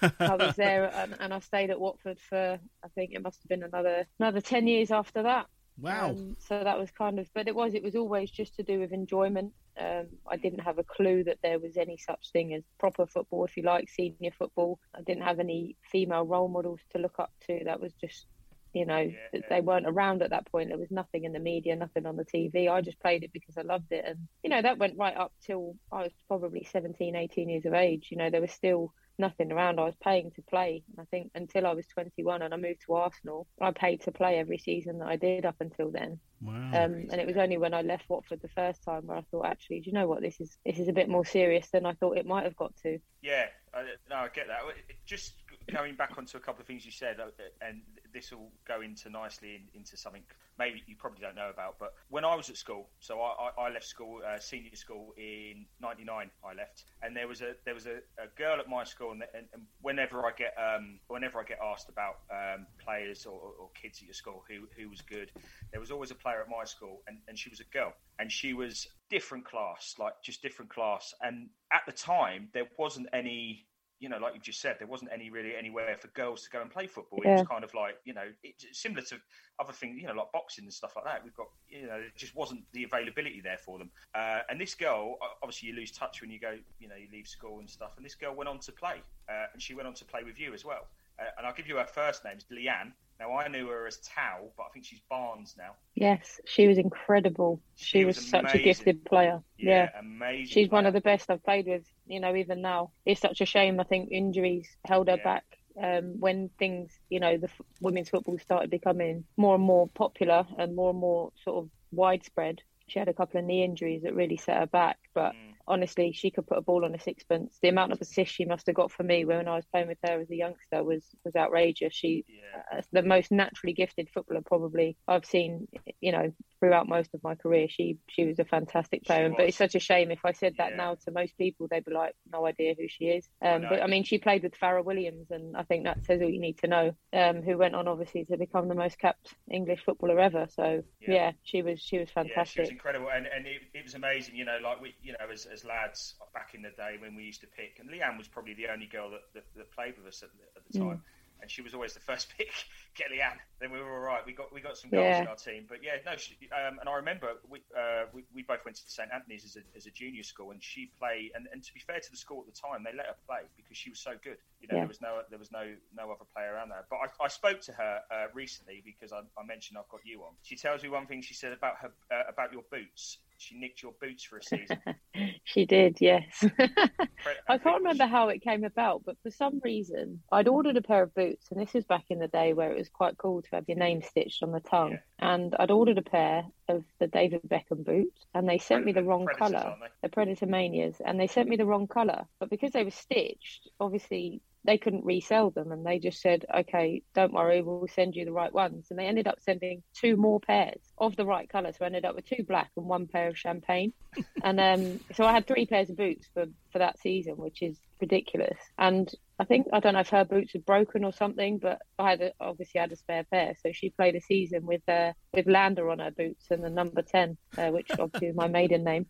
Yeah. 0.02 0.10
I 0.20 0.36
was 0.36 0.56
there 0.56 0.94
and, 0.94 1.16
and 1.20 1.34
I 1.34 1.40
stayed 1.40 1.70
at 1.70 1.80
Watford 1.80 2.20
for 2.20 2.60
I 2.84 2.88
think 2.90 3.12
it 3.14 3.22
must 3.22 3.42
have 3.42 3.50
been 3.50 3.64
another 3.64 4.06
another 4.20 4.42
ten 4.42 4.68
years 4.68 4.92
after 4.92 5.24
that. 5.24 5.48
Wow. 5.78 6.10
Um, 6.10 6.36
so 6.40 6.64
that 6.64 6.78
was 6.78 6.92
kind 6.92 7.20
of, 7.20 7.30
but 7.34 7.48
it 7.48 7.56
was 7.56 7.74
it 7.74 7.84
was 7.84 7.96
always 7.96 8.32
just 8.32 8.56
to 8.56 8.64
do 8.64 8.80
with 8.80 8.92
enjoyment. 8.92 9.54
Um, 9.78 10.08
I 10.30 10.38
didn't 10.38 10.60
have 10.60 10.78
a 10.80 10.84
clue 10.84 11.24
that 11.26 11.40
there 11.44 11.60
was 11.60 11.76
any 11.78 11.98
such 11.98 12.32
thing 12.32 12.54
as 12.54 12.64
proper 12.80 13.06
football, 13.06 13.44
if 13.46 13.58
you 13.58 13.64
like, 13.64 13.90
senior 13.90 14.32
football. 14.32 14.80
I 14.96 15.02
didn't 15.02 15.24
have 15.24 15.40
any 15.40 15.76
female 15.92 16.24
role 16.26 16.48
models 16.48 16.80
to 16.92 17.00
look 17.00 17.20
up 17.20 17.32
to. 17.48 17.62
That 17.66 17.82
was 17.82 17.94
just, 17.94 18.26
you 18.74 18.86
know, 18.86 19.12
Yeah. 19.34 19.42
they 19.50 19.60
weren't 19.60 19.86
around 19.88 20.22
at 20.22 20.30
that 20.30 20.50
point. 20.50 20.70
There 20.70 20.78
was 20.78 20.92
nothing 20.92 21.26
in 21.26 21.34
the 21.34 21.40
media, 21.40 21.76
nothing 21.76 22.06
on 22.06 22.16
the 22.16 22.24
TV. 22.24 22.70
I 22.70 22.80
just 22.82 23.00
played 23.02 23.24
it 23.24 23.34
because 23.34 23.58
I 23.58 23.64
loved 23.64 23.92
it. 23.92 24.06
And, 24.06 24.30
you 24.44 24.50
know, 24.50 24.62
that 24.62 24.78
went 24.78 24.98
right 24.98 25.16
up 25.18 25.34
till 25.46 25.76
I 25.92 26.04
was 26.04 26.14
probably 26.30 26.64
17, 26.64 27.16
18 27.16 27.50
years 27.50 27.66
of 27.66 27.74
age. 27.74 28.08
You 28.12 28.18
know, 28.18 28.30
there 28.30 28.42
was 28.42 28.52
still 28.52 28.94
nothing 29.18 29.52
around. 29.52 29.80
I 29.80 29.86
was 29.86 29.96
paying 30.04 30.32
to 30.32 30.42
play. 30.42 30.84
I 31.00 31.04
think 31.06 31.32
until 31.36 31.66
I 31.66 31.74
was 31.74 31.86
21 31.88 32.42
and 32.42 32.54
I 32.54 32.58
moved 32.58 32.82
to 32.86 32.94
Arsenal, 32.94 33.48
I 33.62 33.72
paid 33.72 34.02
to 34.02 34.12
play 34.12 34.38
every 34.38 34.58
season 34.58 35.00
that 35.00 35.08
I 35.08 35.16
did 35.16 35.46
up 35.46 35.56
until 35.60 35.92
then. 35.92 36.20
wow. 36.42 36.54
Um, 36.54 37.08
and 37.12 37.14
it 37.14 37.28
was 37.28 37.38
only 37.38 37.58
when 37.58 37.74
I 37.74 37.82
left 37.82 38.10
Watford 38.10 38.42
the 38.42 38.50
first 38.50 38.84
time 38.84 39.08
where 39.08 39.18
I 39.18 39.22
thought, 39.32 39.46
actually, 39.46 39.82
do 39.82 39.90
you 39.90 39.94
know 39.94 40.08
what? 40.08 40.22
This 40.22 40.40
is 40.40 40.58
this 40.66 40.80
is 40.80 40.88
a 40.88 40.94
bit 40.94 41.10
more 41.10 41.26
serious 41.26 41.70
than 41.72 41.86
I 41.86 41.94
thought 41.94 42.18
it 42.18 42.26
might 42.26 42.44
have 42.44 42.56
got 42.56 42.76
to. 42.84 43.00
Yeah, 43.22 43.46
I, 43.74 43.84
no, 44.10 44.16
I 44.18 44.30
get 44.30 44.48
that. 44.48 44.62
Just 45.06 45.36
going 45.72 45.96
back 45.96 46.18
onto 46.18 46.38
a 46.38 46.40
couple 46.40 46.62
of 46.62 46.68
things 46.68 46.86
you 46.86 46.92
said, 46.92 47.20
uh, 47.20 47.26
and 47.62 47.82
this 48.16 48.32
will 48.32 48.52
go 48.68 48.82
into 48.82 49.10
nicely 49.10 49.56
in, 49.56 49.80
into 49.80 49.98
something 49.98 50.24
maybe 50.58 50.82
you 50.88 50.96
probably 50.96 51.20
don't 51.22 51.36
know 51.36 51.50
about. 51.50 51.78
But 51.80 51.94
when 52.10 52.24
I 52.24 52.36
was 52.36 52.50
at 52.50 52.58
school, 52.58 52.88
so 53.00 53.20
I, 53.22 53.52
I, 53.58 53.66
I 53.66 53.70
left 53.70 53.86
school, 53.86 54.22
uh, 54.26 54.40
senior 54.40 54.76
school 54.76 55.14
in 55.18 55.66
'99. 55.82 56.30
I 56.44 56.54
left, 56.54 56.86
and 57.02 57.16
there 57.16 57.28
was 57.28 57.42
a 57.42 57.56
there 57.66 57.74
was 57.74 57.86
a, 57.86 57.98
a 58.18 58.28
girl 58.38 58.60
at 58.60 58.70
my 58.70 58.84
school, 58.84 59.12
and, 59.12 59.24
and, 59.34 59.46
and 59.54 59.64
whenever 59.82 60.26
I 60.26 60.32
get 60.32 60.56
um, 60.58 61.00
whenever 61.08 61.40
I 61.40 61.44
get 61.44 61.60
asked 61.64 61.90
about 61.90 62.20
um, 62.32 62.66
players 62.84 63.26
or, 63.26 63.40
or 63.60 63.70
kids 63.80 64.00
at 64.00 64.06
your 64.06 64.14
school 64.14 64.44
who 64.48 64.68
who 64.78 64.90
was 64.90 65.02
good, 65.02 65.32
there 65.72 65.80
was 65.80 65.92
always 65.92 66.12
a 66.12 66.16
player 66.16 66.42
at 66.42 66.50
my 66.50 66.64
school, 66.64 67.02
and, 67.08 67.18
and 67.28 67.38
she 67.38 67.50
was 67.50 67.60
a 67.60 67.66
girl, 67.66 67.94
and 68.20 68.32
she 68.32 68.54
was 68.54 68.88
different 69.10 69.46
class, 69.46 69.96
like 70.00 70.14
just 70.24 70.42
different 70.42 70.72
class. 70.72 71.14
And 71.22 71.50
at 71.72 71.82
the 71.86 71.92
time, 71.92 72.50
there 72.54 72.68
wasn't 72.78 73.08
any 73.14 73.66
you 74.06 74.10
know, 74.10 74.20
like 74.20 74.36
you 74.36 74.40
just 74.40 74.62
said, 74.62 74.76
there 74.78 74.88
wasn't 74.88 75.10
any 75.12 75.32
really 75.32 75.56
anywhere 75.58 75.98
for 76.00 76.10
girls 76.10 76.44
to 76.44 76.50
go 76.52 76.62
and 76.62 76.70
play 76.70 76.86
football. 76.86 77.24
It 77.24 77.28
was 77.40 77.48
kind 77.48 77.64
of 77.64 77.74
like, 77.74 77.96
you 78.06 78.14
know, 78.14 78.28
it's 78.44 78.64
similar 78.80 79.02
to 79.02 79.16
other 79.60 79.74
things, 79.74 80.00
you 80.00 80.08
know, 80.08 80.14
like 80.14 80.32
boxing 80.32 80.66
and 80.66 80.72
stuff 80.72 80.94
like 80.96 81.06
that. 81.06 81.24
We've 81.24 81.34
got, 81.34 81.48
you 81.68 81.88
know, 81.88 81.98
there 82.02 82.12
just 82.16 82.36
wasn't 82.36 82.62
the 82.72 82.84
availability 82.84 83.42
there 83.42 83.58
for 83.58 83.80
them. 83.80 83.90
Uh, 84.14 84.42
and 84.48 84.62
this 84.62 84.76
girl, 84.76 85.18
obviously, 85.42 85.70
you 85.70 85.76
lose 85.76 85.90
touch 85.90 86.22
when 86.22 86.30
you 86.30 86.40
go, 86.40 86.56
you 86.78 86.88
know, 86.88 86.94
you 86.94 87.08
leave 87.12 87.28
school 87.28 87.58
and 87.58 87.68
stuff. 87.68 87.94
And 87.98 88.06
this 88.06 88.14
girl 88.14 88.36
went 88.36 88.48
on 88.48 88.60
to 88.60 88.72
play, 88.72 89.02
uh, 89.28 89.46
and 89.54 89.60
she 89.60 89.74
went 89.74 89.88
on 89.88 89.96
to 89.96 90.06
play 90.06 90.24
with 90.24 90.40
you 90.40 90.54
as 90.54 90.64
well. 90.64 90.86
Uh, 91.18 91.24
and 91.40 91.48
I'll 91.48 91.56
give 91.56 91.68
you 91.68 91.78
her 91.78 91.88
first 91.88 92.24
name, 92.24 92.36
it's 92.36 92.46
Leanne. 92.52 92.92
Now 93.20 93.38
I 93.38 93.48
knew 93.48 93.68
her 93.70 93.88
as 93.88 93.98
Tao, 93.98 94.50
but 94.58 94.64
I 94.64 94.70
think 94.74 94.86
she's 94.86 95.00
Barnes 95.10 95.56
now. 95.58 95.72
Yes, 95.96 96.40
she 96.46 96.68
was 96.68 96.78
incredible. 96.78 97.62
She, 97.76 98.00
She 98.00 98.06
was, 98.06 98.18
was 98.18 98.28
such 98.28 98.54
a 98.54 98.60
gifted 98.60 99.06
player. 99.06 99.42
Yeah. 99.58 99.90
amazing. 99.98 100.48
She's 100.54 100.70
one 100.70 100.86
of 100.86 100.94
the 100.94 101.02
best 101.02 101.30
I've 101.30 101.44
played 101.44 101.66
with, 101.68 101.86
you 102.08 102.20
know, 102.20 102.36
even 102.36 102.62
now. 102.62 102.92
It's 103.06 103.22
such 103.22 103.40
a 103.40 103.46
shame. 103.46 103.80
I 103.80 103.84
think 103.84 104.12
injuries 104.12 104.68
held 104.86 105.08
her 105.08 105.16
Yeah. 105.18 105.24
back. 105.24 105.44
Um, 105.82 106.20
when 106.20 106.50
things, 106.58 106.92
you 107.10 107.20
know, 107.20 107.38
the 107.38 107.48
f- 107.48 107.62
women's 107.82 108.10
football 108.10 108.38
started 108.40 108.70
becoming 108.70 109.26
more 109.38 109.56
and 109.56 109.64
more 109.64 109.88
popular 109.90 110.46
and 110.58 110.76
more 110.76 110.90
and 110.92 111.00
more 111.00 111.32
sort 111.44 111.64
of 111.64 111.70
widespread, 111.92 112.62
she 112.88 113.00
had 113.00 113.10
a 113.10 113.14
couple 113.14 113.40
of 113.40 113.46
knee 113.46 113.64
injuries 113.64 114.04
that 114.04 114.14
really 114.16 114.38
set 114.38 114.58
her 114.60 114.68
back. 114.68 114.98
But 115.14 115.34
Mm. 115.34 115.45
Honestly, 115.68 116.12
she 116.14 116.32
could 116.32 116.48
put 116.48 116.58
a 116.58 116.62
ball 116.62 116.86
on 116.86 116.94
a 116.96 117.00
sixpence. 117.00 117.58
The 117.62 117.70
amount 117.70 117.92
of 117.92 118.02
assists 118.02 118.34
she 118.36 118.46
must 118.46 118.68
have 118.68 118.76
got 118.76 118.92
for 118.92 119.04
me 119.04 119.26
when 119.26 119.48
I 119.48 119.56
was 119.56 119.66
playing 119.66 119.88
with 119.88 119.98
her 120.04 120.20
as 120.22 120.30
a 120.30 120.36
youngster 120.36 120.84
was 120.84 121.04
was 121.24 121.36
outrageous. 121.36 121.94
She, 121.94 122.26
Yeah. 122.28 122.78
uh, 122.78 122.82
the 122.92 123.02
most 123.04 123.32
naturally 123.32 123.74
gifted 123.74 124.10
footballer 124.14 124.42
probably 124.46 124.98
I've 125.08 125.26
seen, 125.26 125.68
you 126.02 126.12
know, 126.12 126.32
throughout 126.60 126.88
most 126.88 127.14
of 127.14 127.24
my 127.24 127.36
career. 127.36 127.68
She 127.70 127.98
she 128.10 128.26
was 128.26 128.40
a 128.40 128.46
fantastic 128.46 129.04
player, 129.06 129.30
but 129.30 129.48
it's 129.48 129.58
such 129.58 129.76
a 129.76 129.80
shame 129.80 130.12
if 130.12 130.20
I 130.24 130.32
said 130.34 130.56
that 130.58 130.72
Yeah. 130.72 130.78
now 130.78 130.96
to 131.06 131.12
most 131.12 131.38
people, 131.38 131.68
they'd 131.68 131.84
be 131.86 131.94
like, 131.94 132.16
no 132.32 132.46
idea 132.46 132.76
who 132.78 132.88
she 132.88 133.06
is. 133.06 133.28
Um, 133.42 133.64
know. 133.64 133.70
but 133.70 133.82
I 133.84 133.88
mean, 133.88 134.04
she 134.04 134.18
played 134.18 134.44
with 134.44 134.56
Fara 134.56 134.84
Williams, 134.84 135.32
and 135.32 135.56
I 135.58 135.64
think 135.64 135.86
that 135.86 136.06
says 136.06 136.22
all 136.22 136.30
you 136.30 136.40
need 136.40 136.60
to 136.60 136.68
know. 136.68 136.92
Um, 137.14 137.42
who 137.42 137.58
went 137.58 137.76
on 137.76 137.88
obviously 137.88 138.26
to 138.26 138.38
become 138.38 138.68
the 138.68 138.76
most 138.76 138.98
capped 139.00 139.34
English 139.50 139.84
footballer 139.86 140.20
ever. 140.20 140.48
So 140.50 140.84
Yeah. 141.00 141.14
yeah, 141.14 141.32
she 141.44 141.62
was 141.62 141.82
she 141.82 141.98
was 141.98 142.10
Yeah, 142.16 142.24
she 142.24 142.30
was 142.30 142.36
fantastic. 142.36 142.72
incredible, 142.72 143.10
and 143.10 143.26
and 143.28 143.46
it, 143.48 143.62
it 143.74 143.84
was 143.84 143.96
amazing. 143.96 144.36
You 144.36 144.46
know, 144.46 144.58
like 144.62 144.82
we, 144.82 144.96
you 145.02 145.14
know, 145.14 145.26
as, 145.32 145.46
as 145.46 145.55
lads 145.64 146.16
back 146.34 146.54
in 146.54 146.62
the 146.62 146.72
day 146.72 146.96
when 147.00 147.16
we 147.16 147.24
used 147.24 147.42
to 147.42 147.48
pick, 147.48 147.78
and 147.80 147.90
Leanne 147.90 148.18
was 148.18 148.28
probably 148.28 148.54
the 148.54 148.68
only 148.68 148.88
girl 148.88 149.10
that, 149.12 149.22
that, 149.34 149.46
that 149.56 149.72
played 149.72 149.96
with 149.98 150.08
us 150.08 150.22
at 150.24 150.30
the, 150.36 150.44
at 150.58 150.66
the 150.66 150.74
Mm. 150.76 150.80
time, 150.80 151.02
and 151.42 151.52
she 151.52 151.62
was 151.62 151.74
always 151.74 151.94
the 151.94 152.00
first 152.00 152.30
pick. 152.38 152.52
Get 152.96 153.08
Leanne, 153.12 153.38
then 153.60 153.72
we 153.72 153.80
were 153.80 153.94
all 153.94 154.04
right. 154.04 154.26
We 154.26 154.34
got 154.34 154.54
we 154.54 154.62
got 154.62 154.78
some 154.78 154.90
goals 154.92 155.18
Yeah. 155.18 155.22
in 155.22 155.28
our 155.28 155.36
team, 155.36 155.66
but 155.68 155.84
yeah, 155.84 155.98
no. 156.06 156.16
She, 156.18 156.38
um, 156.52 156.80
and 156.80 156.88
I 156.90 156.96
remember 156.96 157.28
we, 157.48 157.60
uh, 157.78 158.06
we 158.14 158.24
we 158.34 158.44
both 158.44 158.64
went 158.66 158.78
to 158.78 158.84
St 158.88 159.10
Anthony's 159.14 159.46
as 159.46 159.56
a, 159.58 159.64
as 159.76 159.86
a 159.86 159.92
junior 159.92 160.24
school, 160.24 160.52
and 160.52 160.64
she 160.64 160.92
played. 160.98 161.32
And, 161.36 161.48
and 161.52 161.64
to 161.64 161.74
be 161.74 161.80
fair 161.80 162.00
to 162.00 162.12
the 162.12 162.18
school 162.18 162.44
at 162.48 162.54
the 162.54 162.60
time, 162.60 162.84
they 162.84 162.96
let 162.96 163.08
her 163.08 163.16
play 163.28 163.42
because 163.58 163.78
she 163.78 163.90
was 163.90 164.00
so 164.00 164.14
good. 164.24 164.38
You 164.60 164.68
know, 164.68 164.76
Yeah. 164.76 164.80
there 164.80 164.88
was 164.88 165.02
no 165.02 165.22
there 165.30 165.40
was 165.40 165.52
no 165.52 165.76
no 165.96 166.12
other 166.12 166.26
player 166.36 166.54
around 166.54 166.70
there. 166.70 166.86
But 166.90 166.98
I, 167.04 167.26
I 167.26 167.28
spoke 167.28 167.60
to 167.62 167.74
her 167.74 168.00
uh, 168.12 168.26
recently 168.34 168.82
because 168.86 169.12
I, 169.12 169.20
I 169.38 169.44
mentioned 169.46 169.78
I've 169.78 169.90
got 169.90 170.02
you 170.06 170.24
on. 170.24 170.34
She 170.44 170.56
tells 170.56 170.84
me 170.84 170.90
one 170.90 171.06
thing. 171.08 171.22
She 171.22 171.34
said 171.34 171.52
about 171.52 171.76
her 171.82 171.92
uh, 172.12 172.24
about 172.30 172.54
your 172.54 172.64
boots. 172.72 173.20
She 173.38 173.58
nicked 173.58 173.82
your 173.82 173.94
boots 174.02 174.24
for 174.24 174.38
a 174.38 174.44
season. 174.44 174.80
she 175.44 175.66
did, 175.66 175.98
yes. 176.00 176.44
I 177.50 177.58
can't 177.58 177.84
remember 177.84 178.06
how 178.06 178.30
it 178.30 178.42
came 178.42 178.64
about, 178.64 179.04
but 179.06 179.18
for 179.24 179.32
some 179.32 179.62
reason, 179.64 180.22
I'd 180.32 180.48
ordered 180.48 180.78
a 180.78 180.82
pair 180.82 181.04
of 181.04 181.14
boots, 181.14 181.48
and 181.52 181.60
this 181.60 181.74
was 181.74 181.86
back 181.86 182.06
in 182.10 182.20
the 182.20 182.28
day 182.28 182.54
where 182.54 182.72
it 182.72 182.78
was 182.78 182.90
quite 182.90 183.18
cool 183.18 183.42
to 183.42 183.50
have 183.54 183.66
your 183.68 183.78
name 183.78 184.02
stitched 184.02 184.44
on 184.44 184.52
the 184.52 184.60
tongue. 184.60 184.92
Yeah. 184.92 185.32
And 185.34 185.56
I'd 185.58 185.72
ordered 185.72 185.98
a 185.98 186.04
pair 186.04 186.44
of 186.68 186.84
the 187.00 187.08
David 187.08 187.42
Beckham 187.48 187.84
boots, 187.84 188.26
and 188.34 188.48
they 188.48 188.58
sent 188.58 188.86
me 188.86 188.92
the 188.92 189.04
wrong 189.04 189.28
colour. 189.38 189.76
The 190.02 190.10
Predator 190.10 190.46
Manias, 190.46 191.02
and 191.04 191.20
they 191.20 191.28
sent 191.28 191.50
me 191.50 191.56
the 191.56 191.66
wrong 191.66 191.88
colour. 191.88 192.26
But 192.40 192.50
because 192.50 192.72
they 192.72 192.84
were 192.84 192.92
stitched, 192.92 193.70
obviously 193.80 194.42
they 194.66 194.78
couldn't 194.78 195.06
resell 195.06 195.52
them 195.52 195.72
and 195.72 195.86
they 195.86 196.00
just 196.00 196.22
said 196.22 196.46
okay 196.56 197.02
don't 197.14 197.34
worry 197.34 197.62
we'll 197.62 197.88
send 197.88 198.16
you 198.16 198.26
the 198.26 198.32
right 198.32 198.54
ones. 198.54 198.88
And 198.90 199.00
they 199.00 199.06
ended 199.06 199.28
up 199.28 199.40
sending 199.40 199.84
two 199.94 200.18
more 200.18 200.40
pairs 200.40 200.82
of 200.98 201.16
the 201.16 201.26
right 201.26 201.50
colour 201.50 201.72
so 201.72 201.84
I 201.84 201.88
ended 201.88 202.06
up 202.06 202.16
with 202.16 202.26
two 202.26 202.44
black 202.48 202.72
and 202.76 202.86
one 202.86 203.08
pair 203.08 203.30
of 203.30 203.38
champagne. 203.38 203.94
And 204.44 204.60
um, 204.60 205.00
so 205.14 205.26
I 205.26 205.34
had 205.34 205.48
three 205.48 205.66
pairs 205.66 205.90
of 205.90 205.98
boots 205.98 206.28
for, 206.34 206.46
for 206.72 206.80
that 206.80 207.00
season 207.00 207.36
which 207.36 207.62
is 207.62 207.80
ridiculous 208.00 208.58
and 208.78 209.14
I 209.38 209.44
think 209.44 209.68
I 209.74 209.82
don't 209.82 209.94
know 209.94 210.00
if 210.00 210.10
her 210.10 210.24
boots 210.24 210.54
had 210.54 210.66
broken 210.66 211.04
or 211.04 211.12
something, 211.12 211.58
but 211.58 211.82
I 212.00 212.12
had 212.12 212.22
a, 212.22 212.32
obviously 212.40 212.80
had 212.80 212.94
a 212.94 212.96
spare 212.96 213.26
pair, 213.26 213.54
so 213.62 213.74
she 213.74 213.90
played 213.90 214.16
a 214.16 214.22
season 214.22 214.66
with 214.66 214.88
uh, 214.88 215.12
with 215.34 215.46
Lander 215.46 215.90
on 215.90 216.00
her 216.00 216.12
boots 216.12 216.46
and 216.52 216.64
the 216.64 216.70
number 216.70 217.02
ten, 217.02 217.38
uh, 217.58 217.68
which 217.68 217.92
obviously 218.00 218.30
is 218.30 218.36
my 218.36 218.48
maiden 218.48 218.86
name, 218.86 219.08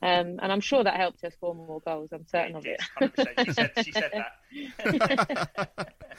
um, 0.00 0.38
and 0.40 0.50
I'm 0.50 0.60
sure 0.60 0.82
that 0.82 0.94
helped 0.94 1.20
her 1.22 1.30
score 1.30 1.54
more 1.54 1.82
goals. 1.84 2.08
I'm 2.12 2.26
certain 2.26 2.56
of 2.56 2.64
it. 2.64 2.80
She 3.44 3.52
said, 3.52 3.72
she 3.84 3.92
said 3.92 4.10
that. 4.14 4.32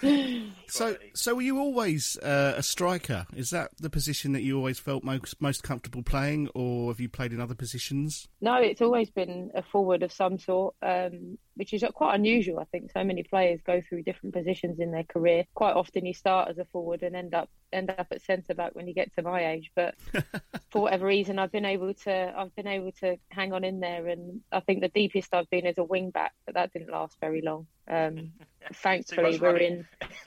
so, 0.67 0.97
so 1.15 1.33
were 1.35 1.41
you 1.41 1.57
always 1.57 2.17
uh, 2.19 2.53
a 2.55 2.61
striker? 2.61 3.25
Is 3.35 3.49
that 3.49 3.71
the 3.79 3.89
position 3.89 4.33
that 4.33 4.43
you 4.43 4.57
always 4.57 4.77
felt 4.77 5.03
most 5.03 5.41
most 5.41 5.63
comfortable 5.63 6.03
playing, 6.03 6.49
or 6.53 6.91
have 6.91 6.99
you 6.99 7.09
played 7.09 7.33
in 7.33 7.41
other 7.41 7.55
positions? 7.55 8.27
No, 8.41 8.61
it's 8.61 8.81
always 8.81 9.09
been 9.09 9.49
a 9.55 9.63
forward 9.63 10.03
of 10.03 10.11
some 10.11 10.37
sort, 10.37 10.75
um, 10.83 11.39
which 11.59 11.73
is 11.73 11.83
quite 11.93 12.15
unusual. 12.15 12.57
I 12.57 12.63
think 12.63 12.89
so 12.89 13.03
many 13.03 13.21
players 13.21 13.59
go 13.67 13.81
through 13.81 14.03
different 14.03 14.33
positions 14.33 14.79
in 14.79 14.91
their 14.91 15.03
career. 15.03 15.43
Quite 15.55 15.75
often, 15.75 16.05
you 16.05 16.13
start 16.13 16.47
as 16.49 16.57
a 16.57 16.63
forward 16.63 17.03
and 17.03 17.17
end 17.17 17.33
up 17.33 17.49
end 17.73 17.89
up 17.89 18.07
at 18.11 18.21
centre 18.21 18.53
back 18.53 18.73
when 18.73 18.87
you 18.87 18.93
get 18.93 19.13
to 19.15 19.21
my 19.21 19.45
age. 19.45 19.69
But 19.75 19.95
for 20.71 20.83
whatever 20.83 21.05
reason, 21.05 21.37
I've 21.37 21.51
been 21.51 21.65
able 21.65 21.93
to 22.05 22.33
I've 22.35 22.55
been 22.55 22.65
able 22.65 22.93
to 23.01 23.17
hang 23.27 23.51
on 23.51 23.65
in 23.65 23.81
there, 23.81 24.07
and 24.07 24.39
I 24.53 24.61
think 24.61 24.79
the 24.79 24.87
deepest 24.87 25.33
I've 25.33 25.49
been 25.49 25.65
is 25.65 25.77
a 25.77 25.83
wing 25.83 26.11
back, 26.11 26.31
but 26.45 26.55
that 26.55 26.71
didn't 26.71 26.91
last 26.91 27.17
very 27.19 27.41
long. 27.41 27.67
Um, 27.89 28.31
thankfully, 28.73 29.39
we're 29.39 29.57
in. 29.57 29.87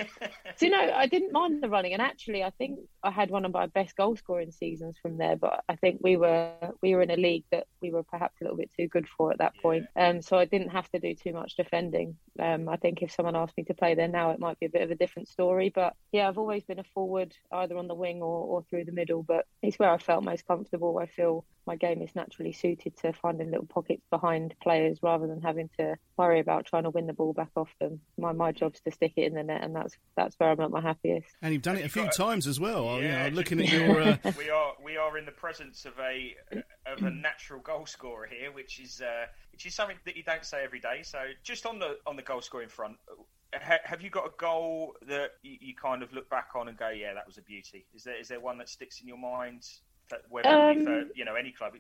so, 0.57 0.67
you 0.67 0.71
know, 0.71 0.93
I 0.95 1.07
didn't 1.07 1.33
mind 1.33 1.63
the 1.63 1.69
running, 1.69 1.93
and 1.93 2.03
actually, 2.03 2.43
I 2.43 2.51
think 2.51 2.81
I 3.03 3.11
had 3.11 3.31
one 3.31 3.45
of 3.45 3.53
my 3.53 3.67
best 3.67 3.97
goal 3.97 4.17
scoring 4.17 4.51
seasons 4.51 4.97
from 5.01 5.19
there. 5.19 5.37
But 5.37 5.65
I 5.69 5.77
think 5.77 6.01
we 6.03 6.17
were 6.17 6.53
we 6.83 6.95
were 6.95 7.03
in 7.03 7.11
a 7.11 7.17
league 7.17 7.45
that 7.51 7.67
we 7.81 7.91
were 7.91 8.03
perhaps 8.03 8.41
a 8.41 8.45
little 8.45 8.57
bit 8.57 8.71
too 8.77 8.89
good 8.89 9.07
for 9.09 9.33
at 9.33 9.39
that 9.39 9.53
yeah. 9.57 9.63
point. 9.63 9.87
Um, 9.97 10.23
so 10.23 10.39
I 10.39 10.45
didn't 10.45 10.71
have 10.71 10.91
to 10.91 10.99
do 10.99 11.15
too 11.15 11.33
much 11.33 11.57
defending. 11.57 12.17
Um, 12.39 12.69
I 12.69 12.77
think 12.77 13.03
if 13.03 13.13
someone 13.13 13.37
asked 13.37 13.57
me 13.57 13.65
to 13.65 13.75
play 13.75 13.95
there 13.95 14.09
now, 14.09 14.31
it 14.31 14.41
might 14.41 14.59
be 14.59 14.67
a 14.67 14.71
bit 14.71 14.83
of 14.83 14.91
a 14.91 14.97
different 14.97 15.29
story. 15.29 15.71
But 15.75 15.95
yeah, 16.13 16.29
I've 16.29 16.39
always 16.39 16.65
been 16.65 16.79
a 16.79 16.85
forward, 16.95 17.35
either 17.53 17.77
on 17.77 17.89
the 17.89 17.95
wing 17.95 18.23
or, 18.23 18.47
or 18.47 18.63
through 18.63 18.85
the 18.85 18.93
middle. 18.93 19.23
But 19.23 19.47
it's 19.63 19.79
where 19.79 19.91
I 19.91 19.99
felt 19.99 20.25
most 20.25 20.47
comfortable. 20.47 20.99
I 20.99 21.07
feel 21.07 21.45
my 21.67 21.77
game 21.77 22.03
is 22.03 22.15
naturally 22.15 22.53
suited 22.53 22.97
to 22.99 23.13
finding 23.13 23.51
little 23.51 23.67
pockets 23.67 24.05
behind 24.11 24.55
players 24.63 24.99
rather 25.03 25.27
than 25.27 25.41
having 25.41 25.69
to 25.79 25.97
worry 26.17 26.41
about 26.41 26.67
trying 26.67 26.83
to 26.85 26.91
win 26.91 27.07
the 27.07 27.13
ball 27.13 27.33
back 27.33 27.51
off 27.57 27.71
them. 27.81 28.01
My 28.19 28.33
my 28.33 28.53
job's 28.53 28.81
to 28.81 28.91
stick 28.91 29.13
it 29.17 29.25
in 29.25 29.35
the 29.35 29.43
net, 29.43 29.63
and 29.63 29.75
that's 29.75 29.97
that's 30.17 30.35
where 30.39 30.51
I'm 30.51 30.61
at 30.61 30.71
my 30.71 30.81
happiest. 30.81 31.29
And 31.41 31.53
you've 31.53 31.63
done 31.63 31.77
it 31.77 31.85
a 31.85 31.89
few 31.89 32.09
times 32.09 32.47
as 32.47 32.59
well. 32.59 33.01
Yeah, 33.01 33.25
you 33.25 33.31
know, 33.31 33.37
looking 33.37 33.61
at 33.61 33.69
your. 33.73 34.01
Uh... 34.01 34.17
we 34.37 34.51
are 34.51 34.75
we 34.83 34.97
are 34.97 35.17
in 35.19 35.25
the 35.25 35.33
presence 35.33 35.85
of 35.85 35.93
a 35.99 36.35
of 36.87 37.03
a 37.03 37.11
natural 37.11 37.61
goal 37.61 37.87
scorer 37.87 38.27
here, 38.27 38.53
which 38.53 38.81
is 38.81 39.01
uh, 39.01 39.27
which 39.53 39.67
is 39.67 39.75
something 39.75 39.97
that 40.05 40.17
you 40.17 40.23
don't 40.23 40.45
say 40.45 40.63
every 40.65 40.81
day. 40.81 41.03
So 41.03 41.19
just 41.43 41.67
on 41.67 41.79
the 41.79 41.99
on 42.07 42.17
the 42.17 42.23
goal 42.23 42.41
scoring 42.41 42.69
front. 42.69 42.97
have 43.53 44.01
you 44.01 44.09
got 44.09 44.27
a 44.27 44.33
goal 44.39 44.97
that 45.07 45.33
you, 45.43 45.59
you 45.61 45.75
kind 45.75 46.03
of 46.03 46.13
look 46.13 46.29
back 46.31 46.51
on 46.55 46.69
and 46.69 46.77
go, 46.77 46.89
"Yeah, 46.89 47.15
that 47.15 47.27
was 47.27 47.39
a 47.39 47.43
beauty"? 47.43 47.87
Is 47.95 48.05
there 48.05 48.19
is 48.19 48.29
there 48.29 48.41
one 48.41 48.59
that 48.59 48.69
sticks 48.69 49.01
in 49.01 49.09
your 49.09 49.19
mind 49.19 49.65
whether 50.29 50.49
um, 50.49 50.71
it 50.71 50.79
be 50.79 50.85
for 50.85 51.05
you 51.15 51.25
know 51.25 51.35
any 51.35 51.53
club, 51.53 51.73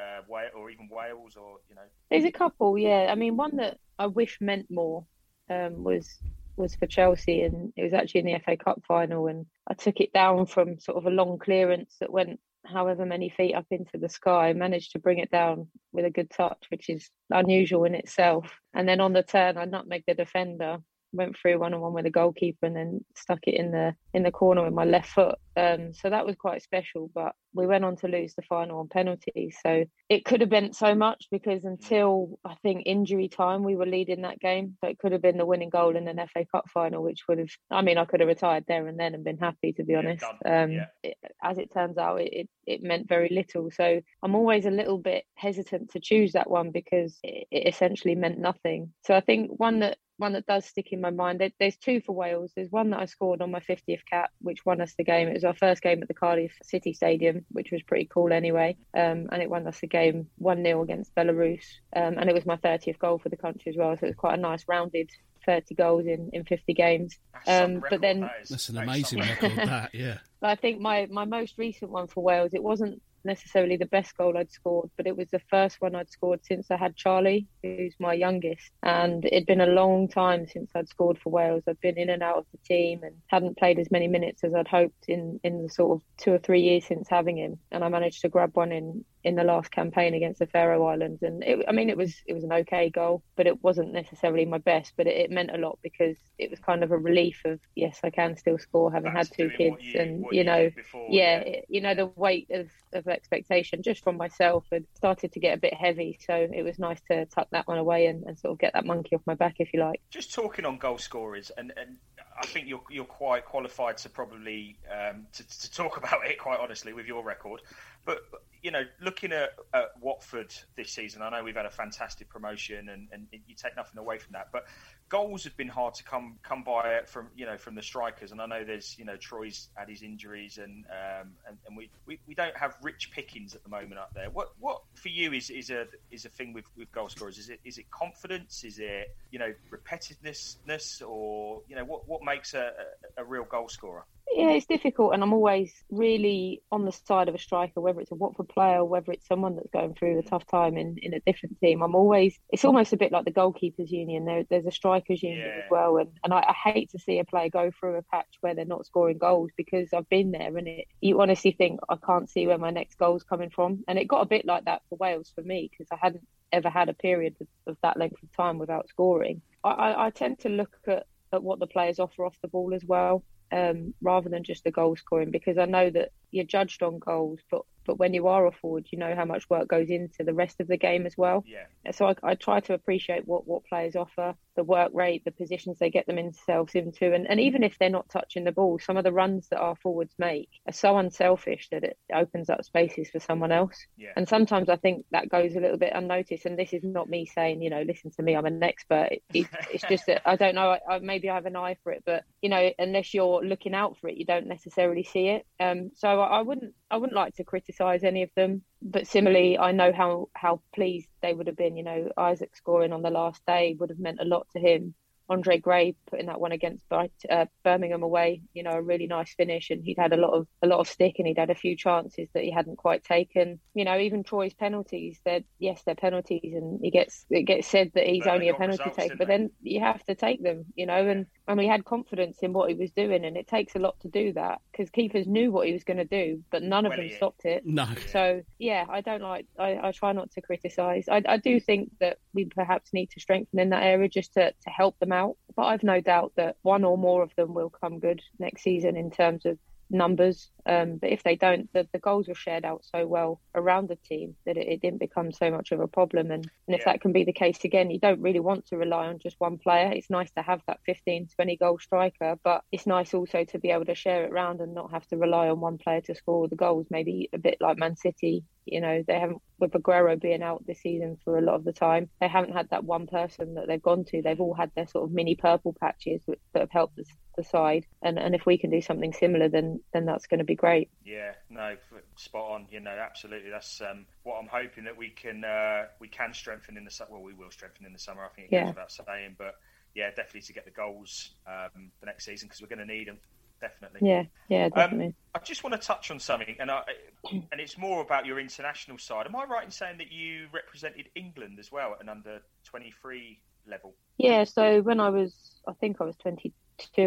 uh, 0.00 0.58
or 0.58 0.70
even 0.70 0.88
Wales, 0.90 1.36
or 1.36 1.58
you 1.68 1.74
know. 1.74 1.82
There's 2.10 2.24
a 2.24 2.32
couple, 2.32 2.78
yeah. 2.78 3.08
I 3.10 3.14
mean, 3.14 3.36
one 3.36 3.56
that 3.56 3.78
I 3.98 4.06
wish 4.06 4.38
meant 4.40 4.66
more 4.70 5.04
um, 5.48 5.84
was 5.84 6.18
was 6.56 6.74
for 6.74 6.86
Chelsea, 6.86 7.42
and 7.42 7.72
it 7.76 7.82
was 7.82 7.92
actually 7.92 8.20
in 8.20 8.26
the 8.26 8.40
FA 8.44 8.56
Cup 8.56 8.82
final, 8.86 9.26
and 9.26 9.46
I 9.68 9.74
took 9.74 10.00
it 10.00 10.12
down 10.12 10.46
from 10.46 10.78
sort 10.78 10.98
of 10.98 11.06
a 11.06 11.10
long 11.10 11.38
clearance 11.38 11.96
that 12.00 12.12
went 12.12 12.40
however 12.64 13.06
many 13.06 13.30
feet 13.30 13.54
up 13.54 13.66
into 13.70 13.98
the 13.98 14.08
sky, 14.08 14.52
managed 14.52 14.92
to 14.92 14.98
bring 14.98 15.18
it 15.18 15.30
down 15.30 15.68
with 15.92 16.04
a 16.04 16.10
good 16.10 16.30
touch, 16.30 16.64
which 16.68 16.88
is 16.88 17.10
unusual 17.30 17.84
in 17.84 17.94
itself. 17.94 18.60
And 18.74 18.88
then 18.88 19.00
on 19.00 19.12
the 19.12 19.22
turn, 19.22 19.56
I 19.56 19.66
nutmegged 19.66 20.04
the 20.06 20.14
defender, 20.14 20.78
went 21.12 21.36
through 21.36 21.58
one 21.58 21.74
on 21.74 21.80
one 21.80 21.92
with 21.92 22.04
the 22.04 22.10
goalkeeper 22.10 22.66
and 22.66 22.76
then 22.76 23.04
stuck 23.16 23.40
it 23.46 23.54
in 23.54 23.72
the 23.72 23.94
in 24.14 24.22
the 24.22 24.30
corner 24.30 24.64
with 24.64 24.74
my 24.74 24.84
left 24.84 25.08
foot. 25.08 25.36
Um, 25.56 25.92
so 25.92 26.10
that 26.10 26.26
was 26.26 26.36
quite 26.36 26.62
special. 26.62 27.10
But 27.14 27.34
we 27.52 27.66
went 27.66 27.84
on 27.84 27.96
to 27.96 28.08
lose 28.08 28.34
the 28.34 28.42
final 28.42 28.78
on 28.78 28.88
penalties. 28.88 29.56
So 29.62 29.84
it 30.08 30.24
could 30.24 30.40
have 30.40 30.50
been 30.50 30.72
so 30.72 30.94
much 30.94 31.26
because 31.30 31.64
until 31.64 32.38
I 32.44 32.54
think 32.62 32.84
injury 32.86 33.28
time, 33.28 33.62
we 33.62 33.76
were 33.76 33.86
leading 33.86 34.22
that 34.22 34.40
game. 34.40 34.76
So 34.82 34.90
it 34.90 34.98
could 34.98 35.12
have 35.12 35.22
been 35.22 35.38
the 35.38 35.46
winning 35.46 35.70
goal 35.70 35.96
in 35.96 36.08
an 36.08 36.20
FA 36.32 36.44
Cup 36.52 36.68
final, 36.72 37.02
which 37.02 37.22
would 37.28 37.38
have. 37.38 37.50
I 37.70 37.82
mean, 37.82 37.98
I 37.98 38.04
could 38.04 38.20
have 38.20 38.28
retired 38.28 38.64
there 38.68 38.86
and 38.86 38.98
then 38.98 39.14
and 39.14 39.24
been 39.24 39.38
happy 39.38 39.72
to 39.74 39.84
be 39.84 39.94
honest. 39.94 40.24
Um, 40.44 40.72
yeah. 40.72 40.86
it, 41.02 41.16
as 41.42 41.58
it 41.58 41.72
turns 41.72 41.98
out, 41.98 42.20
it, 42.20 42.32
it, 42.32 42.48
it 42.66 42.82
meant 42.82 43.08
very 43.08 43.28
little. 43.30 43.70
So 43.70 44.00
I'm 44.22 44.34
always 44.34 44.66
a 44.66 44.70
little 44.70 44.98
bit 44.98 45.24
hesitant 45.34 45.90
to 45.92 46.00
choose 46.00 46.32
that 46.32 46.50
one 46.50 46.70
because 46.70 47.18
it, 47.22 47.46
it 47.50 47.66
essentially 47.68 48.14
meant 48.14 48.38
nothing. 48.38 48.92
So 49.06 49.14
I 49.14 49.20
think 49.20 49.50
one 49.58 49.80
that 49.80 49.98
one 50.20 50.34
that 50.34 50.46
does 50.46 50.66
stick 50.66 50.92
in 50.92 51.00
my 51.00 51.10
mind. 51.10 51.42
there's 51.58 51.76
two 51.78 52.00
for 52.02 52.14
Wales. 52.14 52.52
There's 52.54 52.70
one 52.70 52.90
that 52.90 53.00
I 53.00 53.06
scored 53.06 53.40
on 53.40 53.50
my 53.50 53.60
50th 53.60 54.04
cap, 54.08 54.30
which 54.40 54.64
won 54.66 54.80
us 54.80 54.94
the 54.96 55.02
game. 55.02 55.28
It 55.28 55.34
was 55.34 55.44
our 55.50 55.56
first 55.56 55.82
game 55.82 56.00
at 56.00 56.08
the 56.08 56.14
Cardiff 56.14 56.52
City 56.62 56.92
Stadium, 56.92 57.44
which 57.50 57.70
was 57.72 57.82
pretty 57.82 58.06
cool 58.06 58.32
anyway. 58.32 58.76
Um, 58.94 59.28
and 59.32 59.42
it 59.42 59.50
won 59.50 59.66
us 59.66 59.80
the 59.80 59.88
game 59.88 60.28
1 60.38 60.62
0 60.62 60.82
against 60.82 61.14
Belarus. 61.14 61.64
Um, 61.94 62.16
and 62.18 62.30
it 62.30 62.34
was 62.34 62.46
my 62.46 62.56
30th 62.56 62.98
goal 62.98 63.18
for 63.18 63.28
the 63.28 63.36
country 63.36 63.70
as 63.70 63.76
well. 63.76 63.96
So 63.96 64.06
it 64.06 64.10
was 64.10 64.16
quite 64.16 64.38
a 64.38 64.40
nice 64.40 64.64
rounded 64.68 65.10
30 65.46 65.74
goals 65.74 66.06
in, 66.06 66.30
in 66.32 66.44
50 66.44 66.72
games. 66.74 67.18
Um, 67.46 67.82
but 67.90 68.00
then 68.00 68.30
that's 68.48 68.68
an 68.68 68.78
amazing 68.78 69.20
record. 69.20 69.56
That 69.56 69.90
yeah. 69.94 70.18
I 70.42 70.54
think 70.54 70.80
my 70.80 71.06
my 71.10 71.24
most 71.24 71.58
recent 71.58 71.90
one 71.90 72.06
for 72.06 72.22
Wales, 72.22 72.54
it 72.54 72.62
wasn't 72.62 73.02
necessarily 73.24 73.76
the 73.76 73.86
best 73.86 74.16
goal 74.16 74.36
I'd 74.36 74.50
scored, 74.50 74.90
but 74.96 75.06
it 75.06 75.16
was 75.16 75.28
the 75.30 75.40
first 75.50 75.80
one 75.80 75.94
I'd 75.94 76.10
scored 76.10 76.44
since 76.44 76.70
I 76.70 76.76
had 76.76 76.96
Charlie, 76.96 77.46
who's 77.62 77.94
my 77.98 78.14
youngest. 78.14 78.70
And 78.82 79.24
it'd 79.24 79.46
been 79.46 79.60
a 79.60 79.66
long 79.66 80.08
time 80.08 80.46
since 80.46 80.70
I'd 80.74 80.88
scored 80.88 81.18
for 81.18 81.30
Wales. 81.30 81.64
I'd 81.68 81.80
been 81.80 81.98
in 81.98 82.10
and 82.10 82.22
out 82.22 82.38
of 82.38 82.46
the 82.52 82.58
team 82.58 83.02
and 83.02 83.16
hadn't 83.28 83.58
played 83.58 83.78
as 83.78 83.90
many 83.90 84.08
minutes 84.08 84.44
as 84.44 84.54
I'd 84.54 84.68
hoped 84.68 85.04
in, 85.08 85.40
in 85.44 85.62
the 85.62 85.68
sort 85.68 85.98
of 85.98 86.02
two 86.16 86.32
or 86.32 86.38
three 86.38 86.60
years 86.62 86.84
since 86.84 87.08
having 87.08 87.36
him. 87.36 87.58
And 87.70 87.84
I 87.84 87.88
managed 87.88 88.22
to 88.22 88.28
grab 88.28 88.50
one 88.54 88.72
in 88.72 89.04
in 89.22 89.34
the 89.34 89.44
last 89.44 89.70
campaign 89.70 90.14
against 90.14 90.38
the 90.38 90.46
Faroe 90.46 90.86
Islands, 90.86 91.22
and 91.22 91.42
it, 91.44 91.64
I 91.68 91.72
mean 91.72 91.90
it 91.90 91.96
was 91.96 92.14
it 92.26 92.32
was 92.32 92.44
an 92.44 92.52
okay 92.52 92.88
goal, 92.88 93.22
but 93.36 93.46
it 93.46 93.62
wasn't 93.62 93.92
necessarily 93.92 94.46
my 94.46 94.58
best. 94.58 94.94
But 94.96 95.06
it, 95.06 95.16
it, 95.16 95.30
meant 95.30 95.50
a 95.54 95.58
lot 95.58 95.78
because 95.82 96.16
it 96.38 96.50
was 96.50 96.58
kind 96.58 96.82
of 96.82 96.90
a 96.90 96.98
relief 96.98 97.42
of 97.44 97.60
yes, 97.74 98.00
I 98.02 98.10
can 98.10 98.36
still 98.36 98.58
score, 98.58 98.90
having 98.90 99.12
That's 99.12 99.28
had 99.28 99.36
two 99.36 99.50
kids, 99.50 99.76
you, 99.80 100.00
and 100.00 100.24
you, 100.32 100.44
know, 100.44 100.70
before, 100.74 101.06
yeah, 101.10 101.40
yeah. 101.40 101.40
It, 101.40 101.66
you 101.68 101.80
know 101.80 101.94
the 101.94 102.06
weight 102.06 102.48
of, 102.50 102.68
of 102.92 103.06
expectation 103.08 103.82
just 103.82 104.02
from 104.02 104.16
myself 104.16 104.64
had 104.72 104.84
started 104.94 105.32
to 105.32 105.40
get 105.40 105.56
a 105.56 105.60
bit 105.60 105.74
heavy. 105.74 106.18
So 106.26 106.34
it 106.34 106.62
was 106.62 106.78
nice 106.78 107.00
to 107.10 107.26
tuck 107.26 107.48
that 107.52 107.68
one 107.68 107.78
away 107.78 108.06
and, 108.06 108.24
and 108.24 108.38
sort 108.38 108.52
of 108.52 108.58
get 108.58 108.72
that 108.72 108.86
monkey 108.86 109.16
off 109.16 109.22
my 109.26 109.34
back, 109.34 109.56
if 109.58 109.72
you 109.74 109.80
like. 109.80 110.00
Just 110.10 110.32
talking 110.32 110.64
on 110.64 110.78
goal 110.78 110.98
scorers, 110.98 111.50
and, 111.56 111.72
and 111.76 111.96
I 112.40 112.46
think 112.46 112.68
you're 112.68 112.82
you're 112.90 113.04
quite 113.04 113.44
qualified 113.44 113.98
to 113.98 114.08
probably 114.08 114.76
um, 114.90 115.26
to, 115.34 115.46
to 115.46 115.70
talk 115.70 115.96
about 116.02 116.26
it 116.26 116.38
quite 116.38 116.58
honestly 116.58 116.92
with 116.92 117.06
your 117.06 117.22
record. 117.22 117.60
But 118.04 118.22
you 118.62 118.70
know, 118.70 118.82
looking 119.00 119.32
at, 119.32 119.50
at, 119.72 119.90
Watford 120.00 120.54
this 120.76 120.90
season, 120.90 121.22
I 121.22 121.30
know 121.30 121.42
we've 121.44 121.56
had 121.56 121.66
a 121.66 121.70
fantastic 121.70 122.28
promotion, 122.28 122.88
and, 122.88 123.08
and 123.12 123.26
you 123.30 123.54
take 123.54 123.76
nothing 123.76 123.98
away 123.98 124.18
from 124.18 124.32
that. 124.32 124.48
But 124.52 124.66
goals 125.10 125.44
have 125.44 125.56
been 125.56 125.68
hard 125.68 125.92
to 125.94 126.04
come 126.04 126.38
come 126.42 126.62
by 126.62 127.00
from 127.06 127.28
you 127.36 127.44
know 127.44 127.58
from 127.58 127.74
the 127.74 127.82
strikers, 127.82 128.32
and 128.32 128.40
I 128.40 128.46
know 128.46 128.64
there's 128.64 128.96
you 128.98 129.04
know 129.04 129.16
Troy's 129.16 129.68
had 129.74 129.88
his 129.88 130.02
injuries, 130.02 130.56
and 130.56 130.84
um, 130.86 131.32
and, 131.46 131.58
and 131.66 131.76
we, 131.76 131.90
we, 132.06 132.18
we 132.26 132.34
don't 132.34 132.56
have 132.56 132.76
rich 132.82 133.10
pickings 133.12 133.54
at 133.54 133.62
the 133.62 133.68
moment 133.68 133.98
up 133.98 134.12
there. 134.14 134.30
What 134.30 134.52
what 134.58 134.80
for 134.94 135.08
you 135.08 135.32
is, 135.32 135.50
is 135.50 135.68
a 135.70 135.86
is 136.10 136.24
a 136.24 136.30
thing 136.30 136.54
with, 136.54 136.64
with 136.76 136.90
goal 136.92 137.08
scorers? 137.08 137.36
Is 137.36 137.50
it 137.50 137.60
is 137.64 137.76
it 137.76 137.90
confidence? 137.90 138.64
Is 138.64 138.78
it 138.78 139.08
you 139.30 139.38
know 139.38 139.52
repetitiveness, 139.70 141.02
or 141.06 141.60
you 141.68 141.76
know 141.76 141.84
what 141.84 142.08
what 142.08 142.22
makes 142.24 142.54
a, 142.54 142.72
a, 143.18 143.22
a 143.22 143.24
real 143.24 143.44
goal 143.44 143.68
scorer? 143.68 144.04
Yeah, 144.32 144.50
it's 144.50 144.66
difficult, 144.66 145.12
and 145.12 145.22
I'm 145.22 145.32
always 145.32 145.72
really 145.90 146.62
on 146.70 146.84
the 146.84 146.92
side 146.92 147.28
of 147.28 147.34
a 147.34 147.38
striker, 147.38 147.80
whether 147.80 148.00
it's 148.00 148.12
a 148.12 148.14
Watford 148.14 148.48
player 148.48 148.78
or 148.78 148.84
whether 148.84 149.10
it's 149.10 149.26
someone 149.26 149.56
that's 149.56 149.70
going 149.72 149.94
through 149.94 150.18
a 150.18 150.22
mm. 150.22 150.30
tough 150.30 150.46
time 150.46 150.76
in, 150.76 150.96
in 151.02 151.14
a 151.14 151.20
different 151.20 151.58
team. 151.60 151.82
I'm 151.82 151.96
always, 151.96 152.38
it's 152.50 152.64
almost 152.64 152.92
a 152.92 152.96
bit 152.96 153.10
like 153.10 153.24
the 153.24 153.32
goalkeepers 153.32 153.90
union. 153.90 154.24
There, 154.24 154.44
there's 154.48 154.66
a 154.66 154.70
strikers 154.70 155.22
union 155.22 155.48
Yeah. 155.48 155.64
as 155.64 155.70
well, 155.70 155.96
and, 155.96 156.10
and 156.22 156.32
I, 156.32 156.44
I 156.48 156.70
hate 156.70 156.90
to 156.90 156.98
see 156.98 157.18
a 157.18 157.24
player 157.24 157.48
go 157.48 157.72
through 157.72 157.96
a 157.96 158.02
patch 158.02 158.28
where 158.40 158.54
they're 158.54 158.64
not 158.64 158.86
scoring 158.86 159.18
goals 159.18 159.50
because 159.56 159.88
I've 159.92 160.08
been 160.08 160.30
there, 160.30 160.56
and 160.56 160.68
it, 160.68 160.86
you 161.00 161.20
honestly 161.20 161.50
think 161.50 161.80
I 161.88 161.96
can't 161.96 162.30
see 162.30 162.46
where 162.46 162.58
my 162.58 162.70
next 162.70 162.98
goal's 162.98 163.24
coming 163.24 163.50
from, 163.50 163.82
and 163.88 163.98
it 163.98 164.06
got 164.06 164.22
a 164.22 164.26
bit 164.26 164.46
like 164.46 164.66
that 164.66 164.82
for 164.88 164.96
Wales 164.96 165.32
for 165.34 165.42
me 165.42 165.68
because 165.70 165.88
I 165.92 165.96
hadn't 166.00 166.26
ever 166.52 166.70
had 166.70 166.88
a 166.88 166.94
period 166.94 167.34
of, 167.40 167.46
of 167.66 167.76
that 167.82 167.96
length 167.96 168.22
of 168.22 168.32
time 168.36 168.58
without 168.58 168.88
scoring. 168.88 169.42
I, 169.64 169.70
I, 169.70 170.06
I 170.06 170.10
tend 170.10 170.38
to 170.40 170.48
look 170.48 170.76
at, 170.86 171.06
at 171.32 171.42
what 171.42 171.58
the 171.58 171.66
players 171.66 171.98
offer 171.98 172.24
off 172.24 172.36
the 172.42 172.48
ball 172.48 172.74
as 172.74 172.84
well, 172.84 173.24
um, 173.52 173.94
rather 174.00 174.28
than 174.28 174.44
just 174.44 174.64
the 174.64 174.70
goal 174.70 174.96
scoring, 174.96 175.30
because 175.30 175.58
I 175.58 175.64
know 175.64 175.90
that 175.90 176.12
you're 176.30 176.44
judged 176.44 176.82
on 176.82 176.98
goals, 176.98 177.40
but 177.50 177.62
but 177.86 177.98
when 177.98 178.14
you 178.14 178.28
are 178.28 178.46
a 178.46 178.52
forward, 178.52 178.86
you 178.90 178.98
know 178.98 179.14
how 179.14 179.24
much 179.24 179.48
work 179.50 179.68
goes 179.68 179.88
into 179.88 180.24
the 180.24 180.34
rest 180.34 180.60
of 180.60 180.68
the 180.68 180.76
game 180.76 181.06
as 181.06 181.16
well. 181.16 181.44
Yeah. 181.46 181.64
And 181.84 181.94
So 181.94 182.06
I, 182.06 182.14
I 182.22 182.34
try 182.34 182.60
to 182.60 182.74
appreciate 182.74 183.26
what, 183.26 183.46
what 183.46 183.64
players 183.64 183.96
offer, 183.96 184.34
the 184.56 184.64
work 184.64 184.90
rate, 184.94 185.24
the 185.24 185.30
positions 185.30 185.78
they 185.78 185.90
get 185.90 186.06
themselves 186.06 186.74
into, 186.74 187.12
and, 187.14 187.28
and 187.28 187.40
even 187.40 187.62
if 187.62 187.78
they're 187.78 187.90
not 187.90 188.08
touching 188.08 188.44
the 188.44 188.52
ball, 188.52 188.78
some 188.78 188.96
of 188.96 189.04
the 189.04 189.12
runs 189.12 189.48
that 189.48 189.58
our 189.58 189.76
forwards 189.76 190.14
make 190.18 190.48
are 190.66 190.72
so 190.72 190.98
unselfish 190.98 191.68
that 191.70 191.84
it 191.84 191.96
opens 192.12 192.50
up 192.50 192.64
spaces 192.64 193.10
for 193.10 193.20
someone 193.20 193.52
else. 193.52 193.76
Yeah. 193.96 194.12
And 194.16 194.28
sometimes 194.28 194.68
I 194.68 194.76
think 194.76 195.04
that 195.12 195.28
goes 195.28 195.54
a 195.56 195.60
little 195.60 195.78
bit 195.78 195.92
unnoticed. 195.94 196.46
And 196.46 196.58
this 196.58 196.72
is 196.72 196.84
not 196.84 197.08
me 197.08 197.26
saying, 197.26 197.62
you 197.62 197.70
know, 197.70 197.82
listen 197.82 198.10
to 198.12 198.22
me, 198.22 198.36
I'm 198.36 198.46
an 198.46 198.62
expert. 198.62 199.08
It, 199.10 199.22
it, 199.32 199.46
it's 199.72 199.84
just 199.88 200.06
that 200.06 200.22
I 200.24 200.36
don't 200.36 200.54
know. 200.54 200.70
I, 200.70 200.80
I, 200.88 200.98
maybe 200.98 201.28
I 201.30 201.34
have 201.34 201.46
an 201.46 201.56
eye 201.56 201.76
for 201.82 201.92
it, 201.92 202.02
but 202.04 202.24
you 202.42 202.48
know, 202.48 202.70
unless 202.78 203.14
you're 203.14 203.44
looking 203.44 203.74
out 203.74 203.98
for 203.98 204.08
it, 204.08 204.16
you 204.16 204.24
don't 204.24 204.46
necessarily 204.46 205.04
see 205.04 205.28
it. 205.28 205.46
Um, 205.58 205.90
so 205.94 206.20
I, 206.20 206.38
I 206.38 206.42
wouldn't, 206.42 206.74
I 206.90 206.96
wouldn't 206.96 207.16
like 207.16 207.34
to 207.36 207.44
criticise 207.44 208.02
any 208.04 208.22
of 208.22 208.30
them. 208.34 208.62
But 208.82 209.06
similarly, 209.06 209.58
I 209.58 209.72
know 209.72 209.92
how 209.92 210.28
how 210.34 210.60
pleased 210.74 211.08
they 211.22 211.32
would 211.32 211.46
have 211.46 211.56
been. 211.56 211.76
You 211.76 211.84
know, 211.84 212.10
Isaac 212.16 212.56
scoring 212.56 212.92
on 212.92 213.02
the 213.02 213.10
last 213.10 213.44
day 213.46 213.76
would 213.78 213.90
have 213.90 213.98
meant 213.98 214.20
a 214.20 214.24
lot 214.24 214.46
to 214.52 214.60
him. 214.60 214.94
Andre 215.30 215.58
Gray 215.58 215.94
putting 216.10 216.26
that 216.26 216.40
one 216.40 216.50
against 216.50 216.84
uh, 216.90 217.46
Birmingham 217.62 218.02
away, 218.02 218.42
you 218.52 218.64
know, 218.64 218.72
a 218.72 218.82
really 218.82 219.06
nice 219.06 219.32
finish, 219.32 219.70
and 219.70 219.82
he'd 219.84 219.96
had 219.96 220.12
a 220.12 220.16
lot 220.16 220.32
of 220.32 220.48
a 220.60 220.66
lot 220.66 220.80
of 220.80 220.88
stick, 220.88 221.14
and 221.18 221.28
he'd 221.28 221.38
had 221.38 221.50
a 221.50 221.54
few 221.54 221.76
chances 221.76 222.28
that 222.34 222.42
he 222.42 222.50
hadn't 222.50 222.78
quite 222.78 223.04
taken. 223.04 223.60
You 223.72 223.84
know, 223.84 223.96
even 223.96 224.24
Troy's 224.24 224.54
penalties, 224.54 225.20
they're 225.24 225.44
yes, 225.60 225.82
they're 225.86 225.94
penalties, 225.94 226.52
and 226.54 226.80
he 226.82 226.90
gets 226.90 227.24
it 227.30 227.44
gets 227.44 227.68
said 227.68 227.92
that 227.94 228.08
he's 228.08 228.24
But 228.24 228.34
only 228.34 228.48
a 228.48 228.54
penalty 228.54 228.90
taker, 228.90 229.14
but 229.16 229.28
then 229.28 229.50
you 229.62 229.78
have 229.80 230.02
to 230.06 230.16
take 230.16 230.42
them, 230.42 230.64
you 230.74 230.86
know, 230.86 231.06
and 231.06 231.26
and 231.50 231.58
we 231.58 231.66
had 231.66 231.84
confidence 231.84 232.38
in 232.42 232.52
what 232.52 232.70
he 232.70 232.76
was 232.76 232.92
doing, 232.92 233.24
and 233.24 233.36
it 233.36 233.48
takes 233.48 233.74
a 233.74 233.80
lot 233.80 233.98
to 234.00 234.08
do 234.08 234.32
that 234.34 234.60
because 234.70 234.88
keepers 234.88 235.26
knew 235.26 235.50
what 235.50 235.66
he 235.66 235.72
was 235.72 235.82
going 235.82 235.96
to 235.96 236.04
do, 236.04 236.42
but 236.52 236.62
none 236.62 236.86
of 236.86 236.90
Well, 236.90 236.98
them 236.98 237.08
he- 237.08 237.14
stopped 237.16 237.44
it. 237.44 237.66
No. 237.66 237.88
So 238.06 238.42
yeah, 238.58 238.86
I 238.88 239.00
don't 239.00 239.20
like. 239.20 239.46
I, 239.58 239.88
I 239.88 239.92
try 239.92 240.12
not 240.12 240.30
to 240.32 240.40
criticise. 240.40 241.06
I, 241.08 241.22
I 241.26 241.36
do 241.38 241.58
think 241.58 241.90
that 241.98 242.18
we 242.32 242.44
perhaps 242.44 242.92
need 242.92 243.10
to 243.10 243.20
strengthen 243.20 243.58
in 243.58 243.70
that 243.70 243.82
area 243.82 244.08
just 244.08 244.34
to, 244.34 244.52
to 244.52 244.70
help 244.70 244.96
them 245.00 245.10
out. 245.10 245.36
But 245.56 245.64
I've 245.64 245.82
no 245.82 246.00
doubt 246.00 246.32
that 246.36 246.56
one 246.62 246.84
or 246.84 246.96
more 246.96 247.22
of 247.24 247.34
them 247.34 247.52
will 247.52 247.70
come 247.70 247.98
good 247.98 248.22
next 248.38 248.62
season 248.62 248.96
in 248.96 249.10
terms 249.10 249.44
of 249.44 249.58
numbers. 249.90 250.50
Um, 250.66 250.98
but 251.00 251.10
if 251.10 251.22
they 251.22 251.36
don't, 251.36 251.68
the, 251.72 251.88
the 251.92 251.98
goals 251.98 252.28
were 252.28 252.34
shared 252.34 252.64
out 252.64 252.84
so 252.94 253.06
well 253.06 253.40
around 253.54 253.88
the 253.88 253.96
team 253.96 254.36
that 254.46 254.56
it, 254.56 254.68
it 254.68 254.80
didn't 254.82 255.00
become 255.00 255.32
so 255.32 255.50
much 255.50 255.72
of 255.72 255.80
a 255.80 255.88
problem. 255.88 256.30
And, 256.30 256.50
and 256.68 256.74
if 256.76 256.80
Yeah. 256.80 256.92
that 256.92 257.00
can 257.00 257.12
be 257.12 257.24
the 257.24 257.32
case 257.32 257.64
again, 257.64 257.90
you 257.90 257.98
don't 257.98 258.20
really 258.20 258.40
want 258.40 258.66
to 258.66 258.76
rely 258.76 259.06
on 259.08 259.18
just 259.18 259.36
one 259.40 259.58
player. 259.58 259.90
It's 259.92 260.10
nice 260.10 260.30
to 260.32 260.42
have 260.42 260.62
that 260.66 260.80
15, 260.86 261.28
20 261.34 261.56
goal 261.56 261.78
striker, 261.78 262.36
but 262.44 262.62
it's 262.72 262.86
nice 262.86 263.14
also 263.14 263.44
to 263.44 263.58
be 263.58 263.70
able 263.70 263.86
to 263.86 263.94
share 263.94 264.24
it 264.24 264.32
around 264.32 264.60
and 264.60 264.74
not 264.74 264.92
have 264.92 265.06
to 265.08 265.16
rely 265.16 265.48
on 265.48 265.60
one 265.60 265.78
player 265.78 266.00
to 266.02 266.14
score 266.14 266.36
all 266.42 266.48
the 266.48 266.56
goals. 266.56 266.86
Maybe 266.90 267.28
a 267.32 267.38
bit 267.38 267.58
like 267.60 267.78
Man 267.78 267.96
City. 267.96 268.44
You 268.70 268.80
know, 268.80 269.04
they 269.06 269.18
haven't, 269.18 269.42
with 269.58 269.72
Aguero 269.72 270.20
being 270.20 270.42
out 270.42 270.66
this 270.66 270.80
season 270.80 271.18
for 271.24 271.36
a 271.36 271.42
lot 271.42 271.56
of 271.56 271.64
the 271.64 271.72
time, 271.72 272.08
they 272.20 272.28
haven't 272.28 272.52
had 272.52 272.70
that 272.70 272.84
one 272.84 273.06
person 273.06 273.54
that 273.54 273.66
they've 273.66 273.82
gone 273.82 274.04
to. 274.06 274.22
They've 274.22 274.40
all 274.40 274.54
had 274.54 274.70
their 274.74 274.86
sort 274.86 275.04
of 275.04 275.12
mini 275.12 275.34
purple 275.34 275.74
patches 275.78 276.22
that 276.26 276.38
have 276.60 276.70
helped 276.70 276.96
the, 276.96 277.04
the 277.36 277.44
side. 277.44 277.86
And 278.02 278.18
and 278.18 278.34
if 278.34 278.46
we 278.46 278.58
can 278.58 278.70
do 278.70 278.80
something 278.80 279.12
similar, 279.12 279.48
then 279.48 279.80
then 279.92 280.06
that's 280.06 280.26
going 280.26 280.38
to 280.38 280.44
be 280.44 280.54
great. 280.54 280.90
Yeah, 281.04 281.32
no, 281.48 281.76
spot 282.16 282.50
on. 282.52 282.66
You 282.70 282.80
know, 282.80 282.90
absolutely. 282.90 283.50
That's 283.50 283.80
um, 283.80 284.06
what 284.22 284.36
I'm 284.40 284.48
hoping 284.48 284.84
that 284.84 284.96
we 284.96 285.10
can 285.10 285.44
uh, 285.44 285.86
we 286.00 286.08
can 286.08 286.32
strengthen 286.32 286.76
in 286.76 286.84
the 286.84 286.90
summer. 286.90 287.10
Well, 287.12 287.22
we 287.22 287.34
will 287.34 287.50
strengthen 287.50 287.86
in 287.86 287.92
the 287.92 287.98
summer. 287.98 288.24
I 288.24 288.28
think 288.28 288.48
it 288.48 288.54
Yeah. 288.54 288.64
goes 288.64 288.74
without 288.74 288.92
saying, 288.92 289.36
but 289.38 289.56
yeah, 289.94 290.08
definitely 290.10 290.42
to 290.42 290.52
get 290.52 290.64
the 290.64 290.70
goals 290.70 291.30
um, 291.46 291.90
for 291.98 292.06
next 292.06 292.24
season 292.24 292.46
because 292.46 292.60
we're 292.62 292.68
going 292.74 292.86
to 292.86 292.92
need 292.94 293.08
them. 293.08 293.18
Definitely. 293.60 294.08
Yeah, 294.08 294.24
yeah, 294.48 294.68
Um. 294.74 295.14
I 295.32 295.38
just 295.38 295.62
want 295.62 295.80
to 295.80 295.86
touch 295.86 296.10
on 296.10 296.18
something, 296.18 296.56
and 296.58 296.70
I, 296.70 296.82
and 297.30 297.60
it's 297.60 297.78
more 297.78 298.02
about 298.02 298.26
your 298.26 298.40
international 298.40 298.98
side. 298.98 299.26
Am 299.26 299.36
I 299.36 299.44
right 299.44 299.64
in 299.64 299.70
saying 299.70 299.98
that 299.98 300.10
you 300.10 300.48
represented 300.52 301.08
England 301.14 301.58
as 301.60 301.70
well 301.70 301.92
at 301.92 302.02
an 302.02 302.08
under 302.08 302.40
twenty 302.64 302.92
three 303.02 303.40
level? 303.66 303.94
Yeah, 304.18 304.44
so 304.44 304.80
when 304.82 305.00
I 305.00 305.10
was, 305.10 305.34
I 305.66 305.72
think 305.74 305.98
I 306.00 306.04
was 306.04 306.16
22 306.16 306.52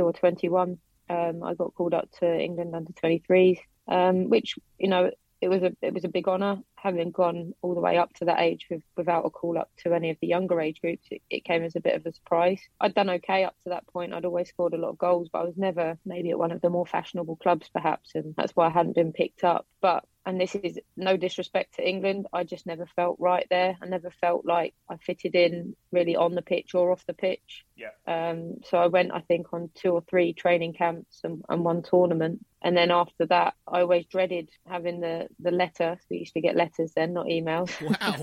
or 0.03 0.13
21, 0.13 0.77
um, 1.09 1.43
I 1.43 1.53
got 1.53 1.73
called 1.75 1.93
up 1.93 2.09
to 2.19 2.39
England 2.39 2.73
under 2.75 2.91
23s, 2.93 3.59
um, 3.87 4.29
which 4.29 4.55
you 4.79 4.87
know 4.87 5.11
it 5.43 5.49
was 5.49 5.61
a 5.61 5.75
it 5.81 5.93
was 5.93 6.05
a 6.05 6.09
big 6.09 6.27
honour 6.29 6.59
having 6.75 7.11
gone 7.11 7.53
all 7.61 7.75
the 7.75 7.81
way 7.81 7.97
up 7.97 8.13
to 8.13 8.25
that 8.25 8.39
age 8.39 8.67
with, 8.71 8.81
without 8.95 9.25
a 9.25 9.29
call 9.29 9.57
up 9.57 9.69
to 9.77 9.93
any 9.93 10.09
of 10.09 10.17
the 10.21 10.27
younger 10.27 10.61
age 10.61 10.79
groups. 10.79 11.05
It, 11.11 11.21
it 11.29 11.43
came 11.43 11.63
as 11.63 11.75
a 11.75 11.81
bit 11.81 11.95
of 11.95 12.05
a 12.05 12.13
surprise. 12.13 12.61
I'd 12.79 12.95
done 12.95 13.09
okay 13.09 13.43
up 13.43 13.55
to 13.63 13.69
that 13.69 13.85
point. 13.87 14.13
I'd 14.13 14.23
always 14.23 14.47
scored 14.47 14.73
a 14.73 14.77
lot 14.77 14.89
of 14.89 14.97
goals, 14.97 15.27
but 15.31 15.39
I 15.39 15.43
was 15.43 15.57
never 15.57 15.97
maybe 16.05 16.31
at 16.31 16.39
one 16.39 16.51
of 16.51 16.61
the 16.61 16.69
more 16.69 16.85
fashionable 16.85 17.35
clubs 17.35 17.69
perhaps, 17.73 18.11
and 18.15 18.33
that's 18.37 18.55
why 18.55 18.67
I 18.67 18.69
hadn't 18.69 18.95
been 18.95 19.11
picked 19.11 19.43
up. 19.43 19.67
But 19.81 20.05
and 20.25 20.39
this 20.39 20.55
is 20.55 20.79
no 20.95 21.17
disrespect 21.17 21.75
to 21.75 21.87
England, 21.87 22.27
I 22.31 22.43
just 22.43 22.65
never 22.65 22.85
felt 22.85 23.17
right 23.19 23.45
there. 23.49 23.77
I 23.81 23.85
never 23.87 24.09
felt 24.09 24.45
like 24.45 24.73
I 24.89 24.95
fitted 24.97 25.35
in 25.35 25.75
really 25.91 26.15
on 26.15 26.33
the 26.33 26.41
pitch 26.41 26.73
or 26.73 26.91
off 26.91 27.05
the 27.05 27.13
pitch. 27.13 27.65
Yeah. 27.75 27.89
Um, 28.07 28.55
so 28.63 28.77
I 28.77 28.87
went, 28.87 29.11
I 29.13 29.19
think, 29.19 29.47
on 29.51 29.69
two 29.75 29.91
or 29.91 30.01
three 30.01 30.33
training 30.33 30.73
camps 30.73 31.19
and, 31.23 31.43
and 31.49 31.65
one 31.65 31.83
tournament. 31.83 32.45
And 32.61 32.77
then 32.77 32.89
after 32.89 33.25
that, 33.25 33.55
I 33.67 33.81
always 33.81 34.05
dreaded 34.05 34.49
having 34.65 35.01
the, 35.01 35.27
the 35.39 35.51
letter. 35.51 35.99
We 36.09 36.19
used 36.19 36.33
to 36.35 36.41
get 36.41 36.55
letters 36.55 36.93
then, 36.95 37.13
not 37.13 37.27
emails. 37.27 37.71
Wow. 37.83 38.15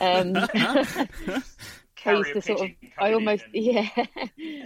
Um, 0.00 1.42
I 2.04 2.12
used 2.12 2.34
to 2.34 2.42
sort 2.42 2.60
of, 2.60 2.70
I 2.98 3.10
coming 3.10 3.12
in 3.12 3.14
almost, 3.14 3.44
and- 3.52 3.54
yeah, 3.54 3.88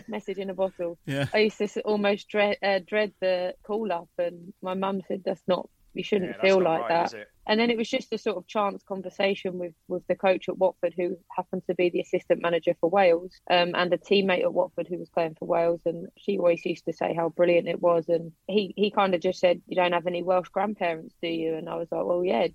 message 0.08 0.38
in 0.38 0.50
a 0.50 0.54
bottle. 0.54 0.98
Yeah. 1.06 1.26
I 1.32 1.38
used 1.38 1.58
to 1.58 1.80
almost 1.82 2.28
dread, 2.28 2.58
uh, 2.62 2.80
dread 2.86 3.12
the 3.20 3.54
call 3.62 3.90
up, 3.92 4.08
and 4.18 4.52
my 4.60 4.74
mum 4.74 5.00
said 5.08 5.22
that's 5.24 5.42
not, 5.46 5.70
you 5.94 6.02
shouldn't 6.04 6.36
Yeah, 6.36 6.40
feel 6.40 6.62
like 6.62 6.80
right, 6.80 7.10
that. 7.10 7.14
And 7.46 7.58
then 7.58 7.70
it 7.70 7.76
was 7.76 7.88
just 7.88 8.12
a 8.12 8.18
sort 8.18 8.36
of 8.36 8.46
chance 8.46 8.82
conversation 8.84 9.58
with, 9.58 9.72
with 9.88 10.06
the 10.06 10.14
coach 10.14 10.48
at 10.48 10.56
Watford, 10.58 10.94
who 10.96 11.16
happened 11.36 11.62
to 11.68 11.74
be 11.74 11.90
the 11.90 12.00
assistant 12.00 12.42
manager 12.42 12.74
for 12.80 12.88
Wales, 12.88 13.32
um, 13.50 13.72
and 13.74 13.92
a 13.92 13.98
teammate 13.98 14.42
at 14.42 14.52
Watford 14.54 14.86
who 14.88 14.98
was 14.98 15.10
playing 15.10 15.36
for 15.38 15.46
Wales. 15.48 15.80
And 15.84 16.08
she 16.16 16.38
always 16.38 16.64
used 16.64 16.84
to 16.84 16.92
say 16.92 17.12
how 17.14 17.30
brilliant 17.30 17.66
it 17.68 17.80
was. 17.80 18.08
And 18.08 18.32
he, 18.46 18.72
he 18.76 18.90
kind 18.90 19.14
of 19.14 19.20
just 19.20 19.40
said, 19.40 19.62
You 19.66 19.76
don't 19.76 19.92
have 19.92 20.06
any 20.06 20.22
Welsh 20.22 20.48
grandparents, 20.50 21.14
do 21.20 21.28
you? 21.28 21.54
And 21.56 21.68
I 21.68 21.74
was 21.76 21.88
like, 21.90 22.04
Well, 22.04 22.24
yeah, 22.24 22.46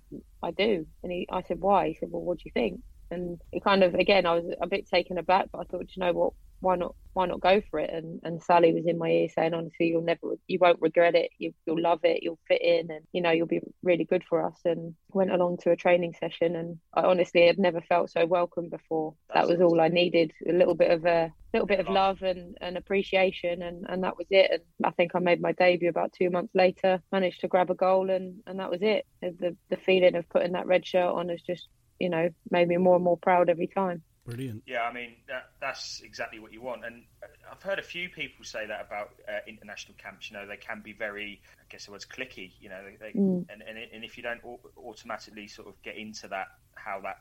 I 0.42 0.50
do. 0.52 0.86
And 1.02 1.12
he, 1.12 1.28
I 1.30 1.42
said, 1.42 1.60
Why? 1.60 1.88
He 1.88 1.94
said, 1.94 2.08
Well, 2.10 2.22
what 2.22 2.38
do 2.38 2.42
you 2.46 2.52
think? 2.52 2.80
And 3.10 3.40
it 3.52 3.62
kind 3.62 3.82
of, 3.84 3.94
again, 3.94 4.26
I 4.26 4.34
was 4.34 4.44
a 4.60 4.66
bit 4.66 4.88
taken 4.88 5.18
aback, 5.18 5.46
but 5.52 5.60
I 5.60 5.64
thought, 5.64 5.94
you 5.94 6.00
know 6.00 6.12
what? 6.12 6.32
Why 6.60 6.76
not? 6.76 6.94
Why 7.12 7.26
not 7.26 7.40
go 7.40 7.62
for 7.70 7.80
it? 7.80 7.90
And 7.90 8.20
and 8.24 8.42
Sally 8.42 8.74
was 8.74 8.86
in 8.86 8.98
my 8.98 9.08
ear 9.08 9.28
saying, 9.34 9.54
honestly, 9.54 9.86
you'll 9.88 10.02
never, 10.02 10.34
you 10.46 10.58
won't 10.60 10.80
regret 10.82 11.14
it. 11.14 11.30
You, 11.38 11.52
you'll 11.64 11.80
love 11.80 12.00
it. 12.02 12.22
You'll 12.22 12.38
fit 12.46 12.62
in, 12.62 12.90
and 12.90 13.04
you 13.12 13.22
know, 13.22 13.30
you'll 13.30 13.46
be 13.46 13.60
really 13.82 14.04
good 14.04 14.24
for 14.28 14.44
us. 14.44 14.58
And 14.64 14.94
went 15.12 15.32
along 15.32 15.58
to 15.58 15.70
a 15.70 15.76
training 15.76 16.14
session, 16.18 16.56
and 16.56 16.78
I 16.94 17.02
honestly 17.02 17.46
had 17.46 17.58
never 17.58 17.80
felt 17.80 18.10
so 18.10 18.26
welcome 18.26 18.68
before. 18.68 19.14
that 19.34 19.48
was 19.48 19.60
all 19.60 19.80
I 19.80 19.88
needed. 19.88 20.32
A 20.48 20.52
little 20.52 20.74
bit 20.74 20.90
of 20.90 21.04
a 21.06 21.32
little 21.52 21.66
bit 21.66 21.80
of 21.80 21.88
love 21.88 22.22
and, 22.22 22.56
and 22.60 22.76
appreciation, 22.76 23.62
and, 23.62 23.86
and 23.88 24.04
that 24.04 24.18
was 24.18 24.26
it. 24.30 24.50
And 24.50 24.86
I 24.86 24.90
think 24.90 25.12
I 25.14 25.20
made 25.20 25.40
my 25.40 25.52
debut 25.52 25.88
about 25.88 26.12
two 26.12 26.28
months 26.30 26.54
later. 26.54 27.00
Managed 27.12 27.40
to 27.40 27.48
grab 27.48 27.70
a 27.70 27.74
goal, 27.74 28.10
and, 28.10 28.40
and 28.46 28.60
that 28.60 28.70
was 28.70 28.82
it. 28.82 29.06
The 29.22 29.56
the 29.70 29.76
feeling 29.76 30.16
of 30.16 30.28
putting 30.28 30.52
that 30.52 30.66
red 30.66 30.86
shirt 30.86 31.14
on 31.14 31.28
has 31.30 31.40
just 31.42 31.68
you 31.98 32.10
know 32.10 32.28
made 32.50 32.68
me 32.68 32.76
more 32.76 32.96
and 32.96 33.04
more 33.04 33.16
proud 33.16 33.48
every 33.48 33.68
time. 33.68 34.02
Brilliant. 34.26 34.64
Yeah, 34.66 34.82
I 34.82 34.92
mean 34.92 35.14
that, 35.28 35.50
that's 35.60 36.00
exactly 36.04 36.40
what 36.40 36.52
you 36.52 36.60
want, 36.60 36.84
and 36.84 37.04
I've 37.50 37.62
heard 37.62 37.78
a 37.78 37.82
few 37.82 38.08
people 38.08 38.44
say 38.44 38.66
that 38.66 38.84
about 38.84 39.10
uh, 39.28 39.38
international 39.46 39.94
camps. 39.98 40.30
You 40.30 40.36
know, 40.36 40.46
they 40.46 40.56
can 40.56 40.82
be 40.82 40.92
very, 40.92 41.40
I 41.60 41.62
guess 41.70 41.86
the 41.86 41.92
word's 41.92 42.06
cliquey. 42.06 42.50
You 42.60 42.70
know, 42.70 42.82
they, 42.84 42.96
they, 42.96 43.12
Mm. 43.18 43.46
and, 43.48 43.62
and 43.62 43.78
and 43.78 44.04
if 44.04 44.16
you 44.16 44.24
don't 44.24 44.40
automatically 44.76 45.46
sort 45.46 45.68
of 45.68 45.80
get 45.82 45.96
into 45.96 46.26
that, 46.28 46.48
how 46.74 47.00
that 47.02 47.18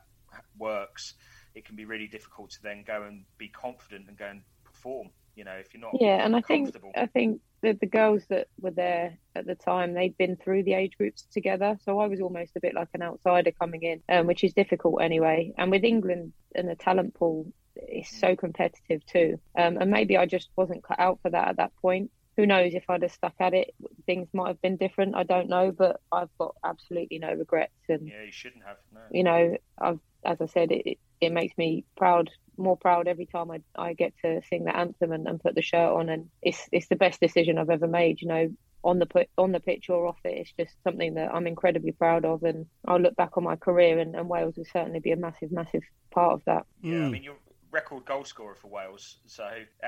works, 0.57 1.13
it 1.53 1.63
can 1.63 1.75
be 1.75 1.85
really 1.85 2.07
difficult 2.07 2.49
to 2.51 2.63
then 2.63 2.83
go 2.85 3.03
and 3.03 3.25
be 3.37 3.49
confident 3.49 4.07
and 4.07 4.17
go 4.17 4.25
and 4.25 4.41
perform. 4.63 5.09
You 5.35 5.43
know, 5.43 5.53
if 5.53 5.73
you're 5.73 5.81
not 5.81 5.93
Yeah, 5.99 6.25
and 6.25 6.35
I 6.35 6.41
think. 6.41 6.75
I 6.95 7.05
think 7.07 7.41
that 7.61 7.79
the 7.79 7.87
girls 7.87 8.23
that 8.29 8.47
were 8.59 8.71
there 8.71 9.17
at 9.35 9.45
the 9.47 9.55
time 9.55 9.93
they'd 9.93 10.17
been 10.17 10.35
through 10.35 10.63
the 10.63 10.73
age 10.73 10.97
groups 10.97 11.23
together, 11.31 11.77
so 11.83 11.99
I 11.99 12.07
was 12.07 12.21
almost 12.21 12.55
a 12.55 12.59
bit 12.59 12.75
like 12.75 12.89
an 12.93 13.01
outsider 13.01 13.51
coming 13.51 13.81
in, 13.83 14.01
um, 14.07 14.27
which 14.27 14.43
is 14.43 14.53
difficult 14.53 15.01
anyway. 15.01 15.51
And 15.57 15.71
with 15.71 15.83
England 15.83 16.33
and 16.53 16.69
the 16.69 16.75
talent 16.75 17.15
pool, 17.15 17.51
it's 17.75 18.15
so 18.17 18.35
competitive 18.35 19.05
too. 19.05 19.39
Um, 19.57 19.77
and 19.77 19.89
maybe 19.91 20.17
I 20.17 20.25
just 20.25 20.49
wasn't 20.55 20.83
cut 20.83 20.99
out 20.99 21.19
for 21.21 21.31
that 21.31 21.47
at 21.49 21.57
that 21.57 21.75
point. 21.81 22.11
who 22.37 22.45
knows 22.45 22.73
if 22.73 22.89
I'd 22.89 23.01
have 23.01 23.11
stuck 23.11 23.35
at 23.39 23.53
it, 23.53 23.73
things 24.05 24.27
might 24.33 24.49
have 24.49 24.61
been 24.61 24.77
different. 24.77 25.15
I 25.15 25.23
don't 25.23 25.49
know, 25.49 25.71
but 25.71 26.01
I've 26.11 26.35
got 26.37 26.55
absolutely 26.63 27.19
no 27.19 27.33
regrets. 27.33 27.73
And 27.87 28.07
yeah, 28.07 28.23
you 28.25 28.31
shouldn't 28.31 28.63
have. 28.65 28.77
No. 28.93 29.01
You 29.11 29.23
know, 29.23 29.57
I've 29.79 29.99
as 30.23 30.41
I 30.41 30.47
said, 30.47 30.71
it 30.71 30.97
it 31.21 31.31
makes 31.31 31.57
me 31.57 31.85
proud, 31.95 32.29
more 32.57 32.77
proud 32.77 33.07
every 33.07 33.25
time 33.25 33.51
I, 33.51 33.61
I 33.75 33.93
get 33.93 34.13
to 34.23 34.41
sing 34.49 34.65
the 34.65 34.75
anthem 34.75 35.11
and, 35.11 35.27
and 35.27 35.41
put 35.41 35.55
the 35.55 35.61
shirt 35.61 35.93
on, 35.93 36.09
and 36.09 36.29
it's 36.41 36.67
it's 36.71 36.87
the 36.87 36.95
best 36.95 37.19
decision 37.19 37.57
I've 37.57 37.69
ever 37.69 37.87
made. 37.87 38.21
You 38.21 38.27
know, 38.27 38.49
on 38.85 38.99
the 38.99 39.05
put 39.05 39.27
on 39.37 39.51
the 39.51 39.59
pitch 39.59 39.89
or 39.89 40.05
off 40.05 40.19
it. 40.23 40.37
It's 40.37 40.53
just 40.57 40.71
something 40.83 41.15
that 41.15 41.33
I'm 41.33 41.47
incredibly 41.47 41.91
proud 41.91 42.23
of, 42.23 42.43
and 42.43 42.67
I'll 42.87 42.99
look 42.99 43.15
back 43.15 43.37
on 43.37 43.43
my 43.43 43.55
career, 43.55 43.99
and, 43.99 44.15
and 44.15 44.29
Wales 44.29 44.55
will 44.55 44.65
certainly 44.71 44.99
be 44.99 45.11
a 45.11 45.17
massive, 45.17 45.51
massive 45.51 45.81
part 46.11 46.33
of 46.33 46.41
that. 46.45 46.65
Yeah, 46.81 47.05
I 47.05 47.09
mean, 47.09 47.23
you're 47.23 47.35
record 47.71 48.05
goal 48.05 48.23
scorer 48.23 48.55
for 48.55 48.67
Wales, 48.67 49.17
so 49.25 49.43
uh, 49.43 49.87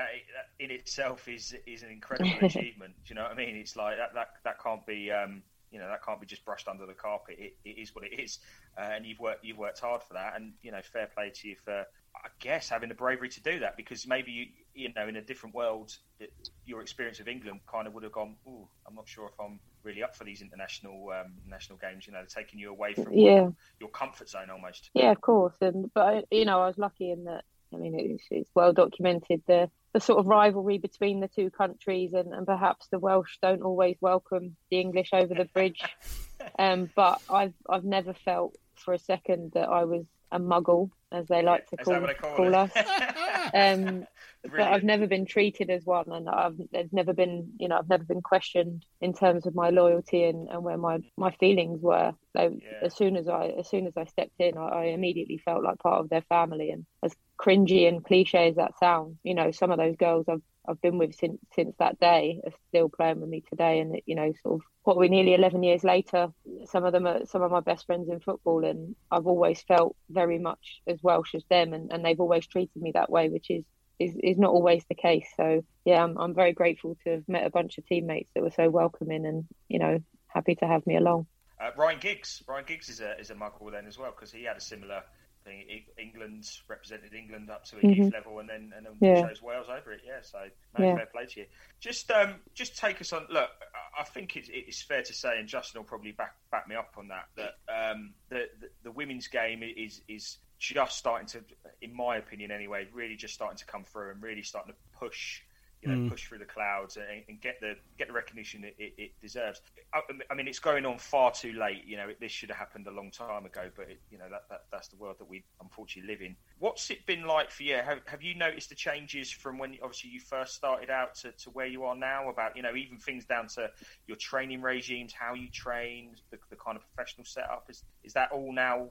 in 0.58 0.70
itself 0.70 1.28
is 1.28 1.54
is 1.66 1.82
an 1.82 1.90
incredible 1.90 2.32
achievement. 2.42 2.94
Do 3.04 3.10
you 3.10 3.14
know 3.14 3.22
what 3.22 3.32
I 3.32 3.36
mean? 3.36 3.56
It's 3.56 3.76
like 3.76 3.96
that 3.96 4.14
that, 4.14 4.28
that 4.44 4.62
can't 4.62 4.84
be. 4.86 5.10
Um, 5.10 5.42
you 5.70 5.78
know 5.78 5.88
that 5.88 6.02
can't 6.02 6.18
be 6.18 6.26
just 6.26 6.46
brushed 6.46 6.66
under 6.66 6.86
the 6.86 6.94
carpet. 6.94 7.36
It, 7.38 7.56
it 7.62 7.78
is 7.78 7.94
what 7.94 8.02
it 8.02 8.18
is, 8.18 8.38
uh, 8.78 8.88
and 8.90 9.04
you've 9.04 9.18
worked 9.20 9.44
you've 9.44 9.58
worked 9.58 9.80
hard 9.80 10.02
for 10.02 10.14
that. 10.14 10.32
And 10.34 10.54
you 10.62 10.72
know, 10.72 10.80
fair 10.82 11.08
play 11.14 11.30
to 11.30 11.48
you 11.48 11.56
for 11.62 11.84
I 12.24 12.28
guess 12.40 12.68
having 12.68 12.88
the 12.88 12.94
bravery 12.94 13.28
to 13.30 13.42
do 13.42 13.60
that 13.60 13.76
because 13.76 14.06
maybe 14.06 14.32
you 14.32 14.46
you 14.74 14.92
know 14.94 15.08
in 15.08 15.16
a 15.16 15.22
different 15.22 15.54
world 15.54 15.96
it, 16.20 16.32
your 16.64 16.80
experience 16.80 17.20
of 17.20 17.28
England 17.28 17.60
kind 17.70 17.86
of 17.86 17.94
would 17.94 18.02
have 18.02 18.12
gone. 18.12 18.36
Oh, 18.46 18.68
I'm 18.86 18.94
not 18.94 19.08
sure 19.08 19.26
if 19.26 19.38
I'm 19.40 19.60
really 19.82 20.02
up 20.02 20.16
for 20.16 20.24
these 20.24 20.42
international 20.42 21.10
um, 21.10 21.32
national 21.46 21.78
games. 21.78 22.06
You 22.06 22.12
know, 22.12 22.24
taking 22.28 22.58
you 22.58 22.70
away 22.70 22.94
from 22.94 23.12
yeah. 23.12 23.48
your, 23.80 23.88
comfort 23.90 24.28
zone 24.28 24.50
almost. 24.50 24.90
Yeah, 24.94 25.10
of 25.10 25.20
course. 25.20 25.54
And 25.60 25.92
but 25.94 26.26
you 26.30 26.44
know, 26.44 26.60
I 26.62 26.66
was 26.66 26.78
lucky 26.78 27.10
in 27.10 27.24
that 27.24 27.44
I 27.72 27.76
mean, 27.76 27.94
it's, 27.98 28.24
it's 28.30 28.50
well 28.54 28.72
documented 28.72 29.42
the 29.46 29.70
the 29.94 30.00
sort 30.00 30.18
of 30.18 30.26
rivalry 30.26 30.76
between 30.78 31.20
the 31.20 31.28
two 31.28 31.50
countries, 31.50 32.12
and, 32.12 32.34
and 32.34 32.46
perhaps 32.46 32.88
the 32.88 32.98
Welsh 32.98 33.38
don't 33.40 33.62
always 33.62 33.96
welcome 34.00 34.56
the 34.70 34.80
English 34.80 35.10
over 35.12 35.34
the 35.34 35.46
bridge. 35.46 35.80
um, 36.58 36.90
but 36.94 37.20
I've 37.30 37.54
I've 37.68 37.84
never 37.84 38.12
felt 38.12 38.56
for 38.74 38.94
a 38.94 38.98
second 38.98 39.52
that 39.52 39.68
I 39.68 39.84
was 39.84 40.06
a 40.30 40.38
muggle, 40.38 40.90
as 41.10 41.26
they 41.26 41.42
like 41.42 41.66
to 41.68 41.76
call, 41.76 42.06
call, 42.20 42.36
call 42.36 42.54
us. 42.54 42.70
um, 43.54 44.06
but 44.42 44.60
I've 44.60 44.84
never 44.84 45.06
been 45.06 45.26
treated 45.26 45.70
as 45.70 45.84
one, 45.84 46.10
and 46.12 46.28
I've 46.28 46.56
there's 46.70 46.92
never 46.92 47.12
been, 47.12 47.52
you 47.58 47.68
know, 47.68 47.78
I've 47.78 47.88
never 47.88 48.04
been 48.04 48.22
questioned 48.22 48.84
in 49.00 49.12
terms 49.12 49.46
of 49.46 49.54
my 49.54 49.70
loyalty 49.70 50.24
and, 50.24 50.48
and 50.48 50.62
where 50.62 50.78
my, 50.78 50.98
my 51.16 51.30
feelings 51.32 51.80
were. 51.82 52.14
So 52.36 52.56
yeah. 52.60 52.86
as 52.86 52.94
soon 52.94 53.16
as 53.16 53.28
I 53.28 53.54
as 53.58 53.68
soon 53.68 53.86
as 53.86 53.96
I 53.96 54.04
stepped 54.04 54.38
in, 54.38 54.56
I, 54.56 54.68
I, 54.68 54.84
immediately 54.86 55.38
felt 55.38 55.64
like 55.64 55.78
part 55.78 56.00
of 56.00 56.10
their 56.10 56.22
family. 56.22 56.70
And 56.70 56.86
as 57.02 57.14
cringy 57.40 57.88
and 57.88 58.04
cliche 58.04 58.48
as 58.48 58.56
that 58.56 58.78
sounds, 58.78 59.18
you 59.22 59.34
know, 59.34 59.50
some 59.50 59.70
of 59.70 59.78
those 59.78 59.96
girls 59.96 60.26
I've 60.28 60.42
I've 60.68 60.80
been 60.80 60.98
with 60.98 61.14
since 61.14 61.38
since 61.54 61.74
that 61.78 61.98
day 61.98 62.40
are 62.44 62.52
still 62.68 62.88
playing 62.88 63.20
with 63.20 63.30
me 63.30 63.42
today, 63.48 63.80
and 63.80 64.00
you 64.06 64.14
know, 64.14 64.32
sort 64.42 64.56
of 64.56 64.60
what 64.82 64.96
we're 64.96 65.08
nearly 65.08 65.34
eleven 65.34 65.62
years 65.62 65.82
later. 65.82 66.28
Some 66.66 66.84
of 66.84 66.92
them 66.92 67.06
are 67.06 67.24
some 67.26 67.42
of 67.42 67.50
my 67.50 67.60
best 67.60 67.86
friends 67.86 68.08
in 68.10 68.20
football, 68.20 68.64
and 68.64 68.94
I've 69.10 69.26
always 69.26 69.62
felt 69.62 69.96
very 70.10 70.38
much 70.38 70.82
as 70.86 71.02
Welsh 71.02 71.34
as 71.34 71.44
them, 71.48 71.72
and, 71.72 71.90
and 71.92 72.04
they've 72.04 72.20
always 72.20 72.46
treated 72.46 72.80
me 72.80 72.92
that 72.92 73.10
way, 73.10 73.28
which 73.28 73.50
is 73.50 73.64
is, 73.98 74.14
is 74.22 74.38
not 74.38 74.50
always 74.50 74.84
the 74.88 74.94
case. 74.94 75.26
So 75.36 75.64
yeah, 75.84 76.02
I'm 76.02 76.16
I'm 76.18 76.34
very 76.34 76.52
grateful 76.52 76.96
to 77.04 77.10
have 77.10 77.28
met 77.28 77.46
a 77.46 77.50
bunch 77.50 77.78
of 77.78 77.86
teammates 77.86 78.30
that 78.34 78.42
were 78.42 78.50
so 78.50 78.68
welcoming 78.68 79.26
and 79.26 79.44
you 79.68 79.78
know 79.78 79.98
happy 80.26 80.54
to 80.56 80.66
have 80.66 80.86
me 80.86 80.96
along. 80.96 81.26
Uh, 81.60 81.70
Ryan 81.76 81.98
Giggs, 81.98 82.42
Ryan 82.46 82.64
Giggs 82.66 82.88
is 82.88 83.00
a 83.00 83.18
is 83.18 83.30
a 83.30 83.34
muggle 83.34 83.72
then 83.72 83.86
as 83.86 83.98
well 83.98 84.10
because 84.10 84.32
he 84.32 84.44
had 84.44 84.56
a 84.56 84.60
similar 84.60 85.02
thing. 85.48 85.82
England 85.98 86.50
represented 86.68 87.14
England 87.14 87.50
up 87.50 87.64
to 87.66 87.76
a 87.76 87.80
mm-hmm. 87.80 88.02
youth 88.02 88.12
level 88.12 88.38
and 88.38 88.48
then 88.48 88.72
and 88.76 88.86
then 88.86 88.94
yeah. 89.00 89.26
shows 89.26 89.42
Wales 89.42 89.66
over 89.68 89.92
it. 89.92 90.00
Yeah, 90.06 90.20
so 90.22 90.38
no, 90.78 90.84
yeah. 90.84 90.96
fair 90.96 91.06
play 91.06 91.26
to 91.26 91.40
you. 91.40 91.46
Just 91.80 92.10
um 92.10 92.36
just 92.54 92.76
take 92.78 93.00
us 93.00 93.12
on. 93.12 93.26
Look, 93.30 93.50
I 93.98 94.04
think 94.04 94.36
it's, 94.36 94.48
it's 94.52 94.82
fair 94.82 95.02
to 95.02 95.12
say, 95.12 95.38
and 95.38 95.48
Justin 95.48 95.80
will 95.80 95.86
probably 95.86 96.12
back 96.12 96.34
back 96.50 96.68
me 96.68 96.76
up 96.76 96.94
on 96.96 97.08
that. 97.08 97.28
That 97.36 97.92
um 97.92 98.14
the, 98.28 98.48
the, 98.60 98.68
the 98.84 98.90
women's 98.90 99.28
game 99.28 99.62
is 99.62 100.02
is 100.08 100.38
just 100.58 100.98
starting 100.98 101.26
to, 101.28 101.44
in 101.80 101.94
my 101.94 102.16
opinion 102.16 102.50
anyway, 102.50 102.88
really 102.92 103.14
just 103.14 103.34
starting 103.34 103.56
to 103.58 103.64
come 103.64 103.84
through 103.84 104.10
and 104.10 104.22
really 104.22 104.42
starting 104.42 104.72
to 104.72 104.98
push 104.98 105.42
you 105.82 105.88
know, 105.88 105.96
mm. 105.96 106.10
push 106.10 106.26
through 106.26 106.38
the 106.38 106.44
clouds 106.44 106.96
and, 106.96 107.22
and, 107.28 107.40
get 107.40 107.60
the 107.60 107.74
get 107.96 108.08
the 108.08 108.12
recognition 108.12 108.64
it, 108.64 108.74
it, 108.78 108.94
it, 108.98 109.10
deserves. 109.20 109.62
I, 109.94 110.34
mean, 110.34 110.48
it's 110.48 110.58
going 110.58 110.84
on 110.84 110.98
far 110.98 111.30
too 111.30 111.52
late. 111.52 111.84
You 111.86 111.96
know, 111.96 112.08
this 112.20 112.32
should 112.32 112.48
have 112.48 112.58
happened 112.58 112.86
a 112.88 112.90
long 112.90 113.10
time 113.12 113.46
ago, 113.46 113.70
but 113.76 113.88
it, 113.88 114.00
you 114.10 114.18
know 114.18 114.28
that, 114.28 114.42
that 114.50 114.64
that's 114.72 114.88
the 114.88 114.96
world 114.96 115.16
that 115.20 115.28
we 115.28 115.44
unfortunately 115.60 116.10
live 116.10 116.20
in. 116.20 116.34
What's 116.58 116.90
it 116.90 117.06
been 117.06 117.26
like 117.26 117.50
for 117.50 117.62
you? 117.62 117.76
Have, 117.76 118.00
have 118.06 118.22
you 118.22 118.34
noticed 118.34 118.70
the 118.70 118.74
changes 118.74 119.30
from 119.30 119.58
when 119.58 119.76
obviously 119.82 120.10
you 120.10 120.20
first 120.20 120.54
started 120.54 120.90
out 120.90 121.14
to, 121.16 121.30
to 121.32 121.50
where 121.50 121.66
you 121.66 121.84
are 121.84 121.96
now? 121.96 122.28
About 122.28 122.56
you 122.56 122.62
know 122.62 122.74
even 122.74 122.98
things 122.98 123.24
down 123.24 123.46
to 123.48 123.70
your 124.06 124.16
training 124.16 124.60
regimes, 124.60 125.12
how 125.12 125.34
you 125.34 125.48
train, 125.50 126.16
the, 126.30 126.38
the 126.50 126.56
kind 126.56 126.76
of 126.76 126.82
professional 126.94 127.24
setup. 127.24 127.66
Is 127.68 127.84
is 128.02 128.12
that 128.14 128.32
all 128.32 128.52
now 128.52 128.88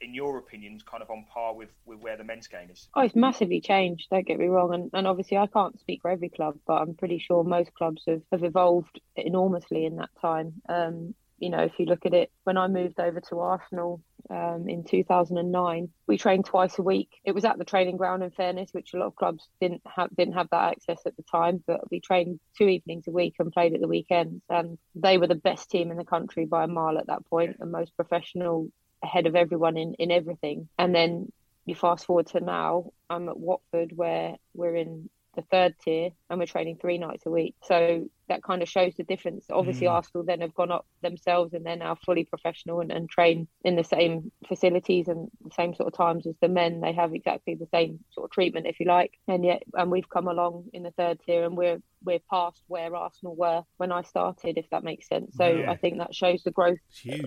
in 0.00 0.14
your 0.14 0.38
opinion, 0.38 0.80
kind 0.86 1.02
of 1.02 1.10
on 1.10 1.24
par 1.32 1.54
with, 1.54 1.68
with 1.84 2.00
where 2.00 2.16
the 2.16 2.24
men's 2.24 2.46
game 2.46 2.70
is? 2.70 2.88
Oh, 2.94 3.02
it's 3.02 3.14
massively 3.14 3.60
changed. 3.60 4.08
Don't 4.10 4.26
get 4.26 4.38
me 4.38 4.46
wrong, 4.46 4.72
and, 4.72 4.90
and 4.94 5.06
obviously 5.06 5.36
I 5.36 5.46
can't 5.46 5.78
speak 5.78 6.02
for 6.02 6.10
every 6.10 6.30
club, 6.30 6.58
but 6.66 6.80
I'm 6.80 6.94
pretty 6.94 7.18
sure 7.18 7.44
most 7.44 7.74
clubs 7.74 8.02
have, 8.06 8.22
have 8.32 8.44
evolved 8.44 9.00
enormously 9.16 9.84
in 9.84 9.96
that 9.96 10.10
time. 10.20 10.54
Um, 10.68 11.14
you 11.38 11.48
know, 11.48 11.62
if 11.62 11.72
you 11.78 11.86
look 11.86 12.04
at 12.04 12.12
it, 12.12 12.30
when 12.44 12.58
I 12.58 12.68
moved 12.68 13.00
over 13.00 13.20
to 13.20 13.40
Arsenal 13.40 14.02
um, 14.28 14.66
in 14.68 14.84
2009, 14.84 15.88
we 16.06 16.18
trained 16.18 16.44
twice 16.44 16.78
a 16.78 16.82
week. 16.82 17.08
It 17.24 17.34
was 17.34 17.46
at 17.46 17.56
the 17.56 17.64
training 17.64 17.96
ground, 17.96 18.22
in 18.22 18.30
fairness, 18.30 18.70
which 18.72 18.92
a 18.92 18.98
lot 18.98 19.06
of 19.06 19.16
clubs 19.16 19.48
didn't 19.58 19.80
have 19.86 20.14
didn't 20.14 20.34
have 20.34 20.48
that 20.50 20.72
access 20.72 21.00
at 21.06 21.16
the 21.16 21.22
time. 21.22 21.64
But 21.66 21.90
we 21.90 22.00
trained 22.00 22.40
two 22.58 22.68
evenings 22.68 23.08
a 23.08 23.10
week 23.10 23.36
and 23.38 23.50
played 23.50 23.74
at 23.74 23.80
the 23.80 23.88
weekends, 23.88 24.42
and 24.50 24.78
they 24.94 25.16
were 25.16 25.26
the 25.26 25.34
best 25.34 25.70
team 25.70 25.90
in 25.90 25.96
the 25.96 26.04
country 26.04 26.44
by 26.44 26.64
a 26.64 26.68
mile 26.68 26.98
at 26.98 27.06
that 27.06 27.24
point, 27.26 27.56
and 27.58 27.72
most 27.72 27.96
professional 27.96 28.70
ahead 29.02 29.26
of 29.26 29.36
everyone 29.36 29.76
in, 29.76 29.94
in 29.94 30.10
everything. 30.10 30.68
And 30.78 30.94
then 30.94 31.32
you 31.66 31.74
fast 31.74 32.06
forward 32.06 32.26
to 32.28 32.40
now, 32.40 32.92
I'm 33.08 33.28
at 33.28 33.38
Watford 33.38 33.92
where 33.94 34.36
we're 34.54 34.76
in 34.76 35.08
the 35.34 35.42
third 35.42 35.74
tier 35.84 36.10
and 36.28 36.38
we're 36.38 36.46
training 36.46 36.78
three 36.80 36.98
nights 36.98 37.24
a 37.26 37.30
week. 37.30 37.54
So 37.62 38.08
that 38.30 38.42
kind 38.42 38.62
of 38.62 38.68
shows 38.68 38.94
the 38.96 39.02
difference. 39.02 39.46
Obviously, 39.50 39.86
mm. 39.86 39.90
Arsenal 39.90 40.24
then 40.24 40.40
have 40.40 40.54
gone 40.54 40.70
up 40.70 40.86
themselves 41.02 41.52
and 41.52 41.66
they're 41.66 41.76
now 41.76 41.96
fully 42.06 42.24
professional 42.24 42.80
and, 42.80 42.90
and 42.90 43.10
train 43.10 43.48
in 43.64 43.76
the 43.76 43.84
same 43.84 44.32
facilities 44.48 45.08
and 45.08 45.28
the 45.44 45.50
same 45.54 45.74
sort 45.74 45.88
of 45.88 45.96
times 45.96 46.26
as 46.26 46.36
the 46.40 46.48
men. 46.48 46.80
They 46.80 46.92
have 46.92 47.12
exactly 47.12 47.56
the 47.56 47.68
same 47.74 47.98
sort 48.12 48.26
of 48.26 48.30
treatment, 48.30 48.66
if 48.66 48.80
you 48.80 48.86
like. 48.86 49.12
And 49.28 49.44
yet, 49.44 49.64
and 49.74 49.90
we've 49.90 50.08
come 50.08 50.28
along 50.28 50.66
in 50.72 50.84
the 50.84 50.92
third 50.92 51.20
tier 51.26 51.44
and 51.44 51.56
we're 51.56 51.80
we're 52.02 52.20
past 52.30 52.62
where 52.66 52.94
Arsenal 52.94 53.36
were 53.36 53.62
when 53.76 53.92
I 53.92 54.02
started, 54.02 54.56
if 54.56 54.68
that 54.70 54.84
makes 54.84 55.08
sense. 55.08 55.36
So 55.36 55.46
yeah. 55.46 55.70
I 55.70 55.76
think 55.76 55.98
that 55.98 56.14
shows 56.14 56.42
the 56.42 56.50
growth 56.50 56.78